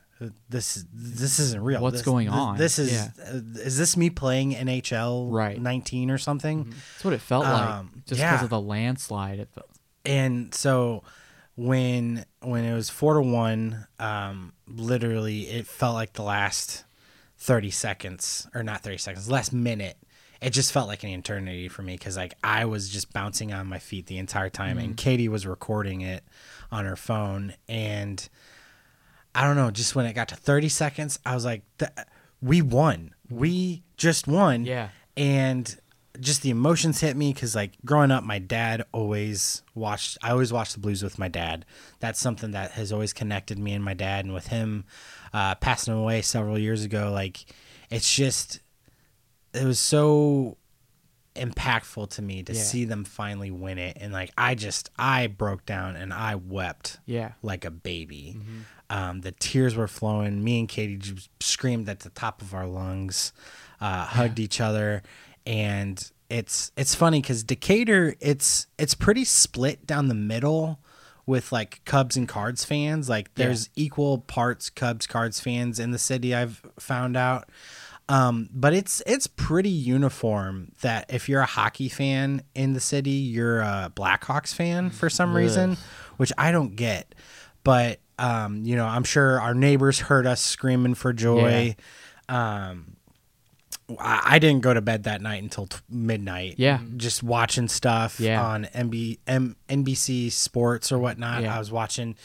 This 0.49 0.85
this 0.93 1.39
isn't 1.41 1.61
real. 1.63 1.81
What's 1.83 1.97
This- 1.97 2.03
going 2.03 2.29
on? 2.29 2.57
This 2.57 2.79
is 2.79 2.93
Yeah. 2.93 3.09
uh, 3.27 3.41
is 3.57 3.77
this 3.77 3.97
me 3.97 4.11
playing 4.11 4.55
NHL 4.55 5.29
Right. 5.31 5.61
19 5.61 6.11
or 6.11 6.19
something? 6.19 6.71
That's 6.71 7.05
what 7.05 7.13
it 7.15 7.21
felt 7.21 7.47
Um, 7.47 7.53
like, 7.95 8.05
just 8.07 8.09
because 8.09 8.19
yeah. 8.21 8.45
of 8.45 8.51
the 8.51 8.61
landslide. 8.61 9.39
It 9.41 9.49
felt. 9.55 9.69
and 10.07 10.55
so 10.55 11.03
when 11.57 12.25
when 12.41 12.65
it 12.65 12.75
was 12.75 12.91
four 12.91 13.15
to 13.15 13.21
one 13.23 13.87
um 13.99 14.53
literally 14.67 15.43
it 15.49 15.67
felt 15.67 15.95
like 15.95 16.13
the 16.15 16.23
last 16.23 16.85
30 17.39 17.71
seconds 17.71 18.47
or 18.55 18.63
not 18.63 18.83
30 18.83 18.99
seconds 18.99 19.31
last 19.31 19.53
minute 19.53 19.97
it 20.43 20.51
just 20.51 20.73
felt 20.73 20.89
like 20.89 21.05
an 21.05 21.11
eternity 21.11 21.69
for 21.69 21.83
me 21.83 21.95
because 21.97 22.17
like 22.17 22.35
i 22.43 22.65
was 22.65 22.89
just 22.89 23.13
bouncing 23.13 23.53
on 23.53 23.69
my 23.69 23.79
feet 23.79 24.07
the 24.07 24.19
entire 24.19 24.51
time 24.51 24.79
and 24.79 24.97
katie 24.97 25.29
was 25.29 25.47
recording 25.47 26.01
it 26.01 26.25
on 26.73 26.85
her 26.87 26.97
phone 26.97 27.55
and 27.69 28.29
i 29.35 29.43
don't 29.45 29.57
know 29.57 29.71
just 29.71 29.95
when 29.95 30.07
it 30.07 30.13
got 30.15 30.29
to 30.29 30.37
30 30.37 30.69
seconds 30.69 31.19
i 31.27 31.35
was 31.35 31.45
like 31.45 31.63
"Th- 31.79 31.91
we 32.43 32.63
won 32.63 33.15
we 33.31 33.83
just 33.97 34.27
won 34.29 34.65
Yeah. 34.65 34.89
and 35.17 35.77
just 36.21 36.43
the 36.43 36.51
emotions 36.51 37.01
hit 37.01 37.17
me 37.17 37.33
because 37.33 37.55
like 37.57 37.73
growing 37.85 38.11
up 38.13 38.23
my 38.23 38.39
dad 38.39 38.85
always 38.93 39.63
watched 39.75 40.17
i 40.23 40.31
always 40.31 40.53
watched 40.53 40.75
the 40.75 40.79
blues 40.81 41.03
with 41.03 41.19
my 41.19 41.27
dad 41.29 41.65
that's 42.01 42.21
something 42.21 42.53
that 42.53 42.71
has 42.73 42.93
always 42.93 43.13
connected 43.13 43.59
me 43.59 43.73
and 43.73 43.85
my 43.85 43.95
dad 43.95 44.25
and 44.25 44.33
with 44.35 44.47
him 44.49 44.85
uh, 45.33 45.55
passing 45.57 45.93
away 45.95 46.23
several 46.23 46.57
years 46.59 46.85
ago 46.85 47.11
like 47.13 47.45
it's 47.91 48.15
just 48.15 48.61
it 49.53 49.65
was 49.65 49.81
so 49.81 50.57
impactful 51.35 52.09
to 52.11 52.23
me 52.23 52.43
to 52.45 52.53
Yeah. 52.53 52.63
see 52.63 52.85
them 52.85 53.03
finally 53.05 53.51
win 53.51 53.79
it 53.79 53.97
and 54.01 54.13
like 54.13 54.31
i 54.39 54.55
just 54.55 54.91
i 54.97 55.27
broke 55.27 55.67
down 55.67 55.97
and 55.97 56.13
i 56.13 56.37
wept 56.37 56.99
Yeah. 57.07 57.33
like 57.43 57.65
a 57.65 57.71
baby. 57.73 58.37
Um, 58.95 59.23
the 59.23 59.33
tears 59.33 59.75
were 59.75 59.89
flowing. 59.89 60.45
Me 60.45 60.61
and 60.61 60.69
Katie 60.69 60.97
just 60.97 61.29
screamed 61.43 61.89
at 61.89 62.01
the 62.01 62.11
top 62.11 62.41
of 62.41 62.55
our 62.55 62.65
lungs, 62.65 63.33
uh, 63.81 64.05
hugged 64.05 64.39
each 64.39 64.61
other, 64.61 65.03
and 65.45 66.13
it's 66.31 66.71
it's 66.77 66.95
funny 66.95 67.21
because 67.21 67.43
Decatur 67.43 68.15
it's 68.21 68.69
it's 68.79 68.95
pretty 68.95 69.25
split 69.25 69.85
down 69.85 70.07
the 70.07 70.15
middle 70.15 70.79
with 71.27 71.51
like 71.51 71.85
Cubs 71.85 72.17
and 72.17 72.29
Cards 72.29 72.65
fans. 72.65 73.09
Like 73.09 73.35
there's 73.35 73.69
equal 73.75 74.19
parts 74.19 74.71
Cubs 74.71 75.09
Cards 75.09 75.41
fans 75.41 75.81
in 75.81 75.91
the 75.91 75.99
city. 75.99 76.33
I've 76.33 76.63
found 76.79 77.17
out. 77.17 77.51
Um, 78.09 78.49
but 78.53 78.75
it's 78.75 79.03
it's 79.09 79.27
pretty 79.27 79.71
uniform 79.71 80.71
that 80.83 81.13
if 81.13 81.29
you're 81.29 81.41
a 81.41 81.47
hockey 81.47 81.89
fan 81.89 82.43
in 82.55 82.75
the 82.75 82.81
city, 82.81 83.11
you're 83.11 83.59
a 83.61 83.91
Blackhawks 83.93 84.55
fan 84.55 84.91
for 84.91 85.11
some 85.11 85.35
reason, 85.35 85.79
which 86.17 86.31
I 86.39 86.53
don't 86.53 86.77
get. 86.77 87.13
But 87.65 87.99
um, 88.19 88.63
you 88.65 88.77
know, 88.77 88.87
I'm 88.87 89.05
sure 89.05 89.41
our 89.41 89.55
neighbors 89.55 89.99
heard 90.01 90.27
us 90.27 90.41
screaming 90.41 90.95
for 90.95 91.13
joy. 91.13 91.77
Um, 92.29 92.97
I, 93.99 94.21
I 94.25 94.39
didn't 94.39 94.63
go 94.63 94.73
to 94.73 94.81
bed 94.81 95.05
that 95.05 95.21
night 95.21 95.43
until 95.43 95.67
t- 95.67 95.79
midnight. 95.91 96.55
Yeah. 96.59 96.79
just 96.97 97.23
watching 97.23 97.69
stuff 97.69 98.19
Yeah. 98.21 98.43
on 98.43 98.65
MB, 98.75 99.19
M, 99.27 99.57
NBC 99.69 100.31
Sports 100.33 100.91
or 100.93 100.99
whatnot. 100.99 101.43
Yeah. 101.43 101.55
I 101.55 101.59
was 101.59 101.71
watching 101.71 102.17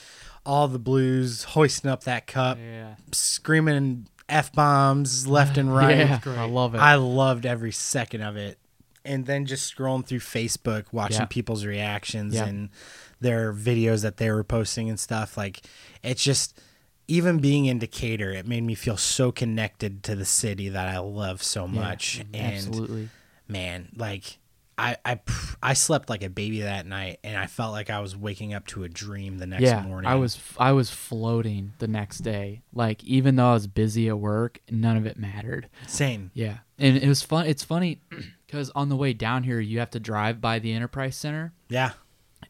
all 0.45 0.67
the 0.67 0.79
Blues 0.79 1.43
hoisting 1.43 1.89
up 1.91 2.05
that 2.05 2.27
cup, 2.27 2.57
Yeah. 2.57 2.95
screaming 3.11 4.07
f 4.29 4.53
bombs 4.53 5.27
left 5.27 5.57
and 5.57 5.73
right. 5.75 5.97
yeah, 5.97 6.19
I 6.25 6.45
love 6.45 6.75
it. 6.75 6.77
I 6.77 6.95
loved 6.95 7.45
every 7.45 7.71
second 7.71 8.21
of 8.21 8.37
it. 8.37 8.57
And 9.03 9.25
then 9.25 9.45
just 9.45 9.75
scrolling 9.75 10.05
through 10.05 10.19
Facebook, 10.19 10.85
watching 10.91 11.21
Yeah. 11.21 11.25
people's 11.25 11.65
reactions 11.65 12.35
Yeah. 12.35 12.45
and 12.45 12.69
their 13.19 13.53
videos 13.53 14.01
that 14.03 14.17
they 14.17 14.29
were 14.31 14.43
posting 14.43 14.89
and 14.89 14.99
stuff. 14.99 15.37
Like, 15.37 15.61
it's 16.03 16.23
just, 16.23 16.59
even 17.07 17.39
being 17.39 17.65
in 17.65 17.79
Decatur, 17.79 18.29
it 18.31 18.47
made 18.47 18.61
me 18.63 18.75
feel 18.75 18.97
so 18.97 19.31
connected 19.31 20.03
to 20.03 20.15
the 20.15 20.25
city 20.25 20.69
that 20.69 20.87
I 20.87 20.99
love 20.99 21.41
so 21.41 21.67
much. 21.67 22.19
and 22.33 22.35
Absolutely. 22.35 23.09
man, 23.47 23.89
like, 23.95 24.37
I, 24.77 24.95
I, 25.03 25.19
I 25.61 25.73
slept 25.73 26.09
like 26.09 26.23
a 26.23 26.29
baby 26.29 26.61
that 26.61 26.85
night 26.85 27.19
and 27.21 27.35
I 27.35 27.47
felt 27.47 27.73
like 27.73 27.89
I 27.89 27.99
was 27.99 28.15
waking 28.15 28.53
up 28.53 28.65
to 28.67 28.85
a 28.85 28.89
dream 28.89 29.37
the 29.37 29.45
next 29.45 29.63
yeah, 29.63 29.81
morning. 29.81 30.09
I 30.09 30.15
was 30.15 30.39
I 30.57 30.71
was 30.71 30.89
floating 30.89 31.73
the 31.79 31.87
next 31.89 32.19
day. 32.19 32.61
Like 32.73 33.03
even 33.03 33.35
though 33.35 33.49
I 33.49 33.53
was 33.55 33.67
busy 33.67 34.07
at 34.07 34.17
work, 34.17 34.59
none 34.71 34.95
of 34.95 35.05
it 35.05 35.17
mattered. 35.19 35.67
same. 35.85 36.31
Yeah, 36.33 36.59
and 36.77 36.95
it 36.95 37.09
was 37.09 37.21
fun. 37.21 37.45
It's 37.47 37.61
funny 37.63 37.99
because 38.47 38.69
on 38.69 38.87
the 38.87 38.95
way 38.95 39.11
down 39.11 39.43
here, 39.43 39.59
you 39.59 39.79
have 39.79 39.89
to 39.89 39.99
drive 39.99 40.39
by 40.39 40.59
the 40.59 40.71
Enterprise 40.71 41.17
Center, 41.17 41.51
Yeah. 41.67 41.91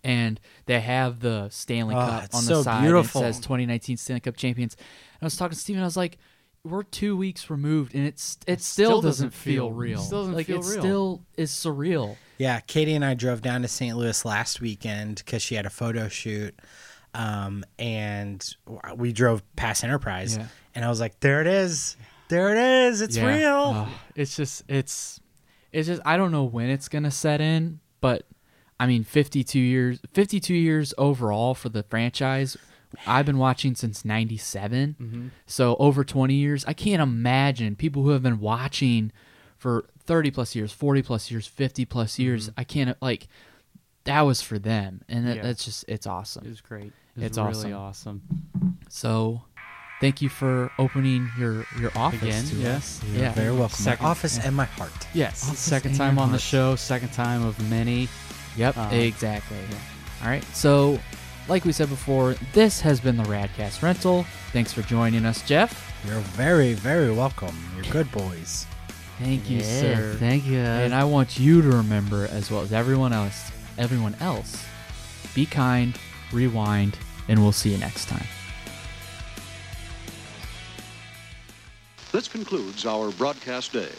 And 0.04 0.40
they 0.66 0.80
have 0.80 1.20
the 1.20 1.50
Stanley 1.50 1.96
Oh, 1.96 2.00
Cup 2.00 2.24
on 2.34 2.42
the 2.46 2.48
so 2.48 2.64
side. 2.64 2.82
beautiful. 2.82 3.22
And 3.22 3.30
it 3.30 3.34
says 3.34 3.42
2019 3.44 3.98
Stanley 3.98 4.20
Cup 4.22 4.38
champions. 4.38 4.76
And 4.76 5.22
I 5.22 5.26
was 5.26 5.36
talking 5.36 5.56
to 5.56 5.60
Steven, 5.60 5.82
I 5.82 5.86
was 5.86 5.98
like, 5.98 6.18
"We're 6.64 6.84
two 6.84 7.16
weeks 7.18 7.50
removed, 7.50 7.94
and 7.96 8.06
it's 8.06 8.38
it, 8.48 8.62
still, 8.62 8.90
still 8.90 9.02
doesn't, 9.02 9.28
doesn't 9.28 9.34
feel, 9.34 9.72
real. 9.72 10.00
still 10.02 10.20
doesn't 10.22 10.36
like 10.36 10.48
feel 10.48 10.60
it 10.60 10.66
real. 10.70 10.80
still 10.82 11.22
is 11.38 11.52
surreal." 11.52 12.16
Yeah, 12.38 12.60
Katie 12.62 12.96
and 12.96 13.04
I 13.04 13.16
drove 13.16 13.42
down 13.42 13.62
to 13.64 13.68
St. 13.68 13.98
Louis 13.98 14.24
last 14.24 14.62
weekend 14.62 15.18
because 15.26 15.42
she 15.42 15.56
had 15.56 15.66
a 15.66 15.70
photo 15.70 16.08
shoot, 16.08 16.58
um, 17.14 17.66
and 17.78 18.56
we 18.96 19.12
drove 19.12 19.44
past 19.56 19.84
Enterprise, 19.84 20.38
Yeah. 20.38 20.48
and 20.76 20.86
I 20.86 20.90
was 20.90 21.00
like, 21.00 21.20
"There 21.20 21.42
it 21.42 21.48
is, 21.48 21.98
there 22.30 22.56
it 22.56 22.88
is, 22.90 23.02
it's 23.02 23.18
Yeah. 23.18 23.26
real." 23.26 23.74
Ugh, 23.76 23.90
it's 24.16 24.36
just 24.38 24.64
it's 24.70 25.20
it's 25.74 25.88
just 25.88 26.02
I 26.06 26.16
don't 26.18 26.32
know 26.32 26.46
when 26.46 26.70
it's 26.70 26.88
gonna 26.88 27.12
set 27.12 27.42
in, 27.42 27.80
but 28.02 28.24
I 28.80 28.88
mean 28.88 29.04
52 29.04 29.60
years 29.60 30.00
52 30.14 30.54
years 30.54 30.94
overall 30.98 31.54
for 31.54 31.70
the 31.70 31.84
franchise. 31.84 32.58
I've 33.06 33.26
been 33.26 33.38
watching 33.38 33.76
since 33.76 34.04
97. 34.04 34.96
Mm-hmm. 35.00 35.28
So 35.46 35.76
over 35.78 36.04
20 36.04 36.34
years. 36.34 36.66
I 36.66 36.74
can't 36.74 37.02
imagine 37.04 37.76
people 37.76 38.02
who 38.04 38.10
have 38.10 38.24
been 38.24 38.40
watching 38.40 39.12
for 39.58 39.86
30 40.06 40.32
plus 40.32 40.56
years, 40.56 40.72
40 40.72 41.04
plus 41.04 41.30
years, 41.30 41.46
50 41.46 41.86
plus 41.86 42.18
years. 42.18 42.50
Mm-hmm. 42.50 42.60
I 42.60 42.64
can't 42.64 42.98
like 43.02 43.28
that 44.06 44.22
was 44.22 44.42
for 44.42 44.58
them 44.58 45.02
and 45.08 45.28
that, 45.28 45.36
Yeah. 45.38 45.42
that's 45.44 45.66
just 45.66 45.86
it's 45.88 46.08
awesome. 46.08 46.46
It 46.46 46.50
was 46.50 46.62
great. 46.62 46.88
It 46.88 46.94
was 47.18 47.24
It's 47.26 47.38
really 47.38 47.74
awesome. 47.74 48.22
awesome. 48.56 48.78
So 48.90 49.44
thank 50.02 50.22
you 50.22 50.30
for 50.30 50.72
opening 50.80 51.30
your 51.38 51.66
your 51.80 51.92
office 51.96 52.22
Again, 52.24 52.46
to 52.46 52.56
yes. 52.56 53.04
us. 53.04 53.10
You're 53.12 53.24
Yeah. 53.24 53.34
very 53.34 53.52
welcome. 53.52 53.76
Second- 53.78 54.04
My 54.06 54.10
office 54.10 54.40
and 54.40 54.56
my 54.56 54.66
heart. 54.66 55.08
Yes. 55.14 55.48
Office 55.48 55.60
second 55.60 55.96
time 55.96 56.16
your 56.16 56.24
on 56.24 56.32
the 56.32 56.40
show. 56.40 56.76
Second 56.76 57.12
time 57.14 57.46
of 57.46 57.60
many. 57.70 58.08
Yep, 58.58 58.78
Um, 58.78 58.94
exactly. 58.94 59.58
All 60.22 60.28
right. 60.28 60.44
So, 60.56 61.00
like 61.48 61.66
we 61.66 61.72
said 61.72 61.90
before, 61.90 62.36
this 62.54 62.82
has 62.82 63.00
been 63.00 63.18
the 63.18 63.24
Radkast 63.24 63.82
Rental. 63.82 64.26
Thanks 64.52 64.74
for 64.74 64.82
joining 64.82 65.26
us, 65.26 65.42
Jeff. 65.44 65.94
You're 66.06 66.20
very, 66.20 66.74
very 66.74 67.12
welcome. 67.12 67.56
You're 67.76 67.92
good 67.92 68.12
boys. 68.12 68.66
Thank 69.20 69.50
you, 69.50 69.58
Yeah, 69.58 69.64
sir. 69.82 70.16
Thank 70.20 70.46
you. 70.46 70.60
And 70.60 70.94
I 70.94 71.04
want 71.04 71.40
you 71.40 71.62
to 71.62 71.70
remember, 71.70 72.28
as 72.32 72.50
well 72.50 72.62
as 72.62 72.72
everyone 72.72 73.12
else, 73.14 73.52
everyone 73.78 74.16
else, 74.22 74.64
be 75.36 75.46
kind, 75.46 75.98
rewind, 76.32 76.98
and 77.28 77.42
we'll 77.42 77.52
see 77.52 77.72
you 77.72 77.78
next 77.78 78.08
time. 78.08 78.26
This 82.12 82.28
concludes 82.28 82.86
our 82.86 83.12
broadcast 83.12 83.74
day. 83.74 83.92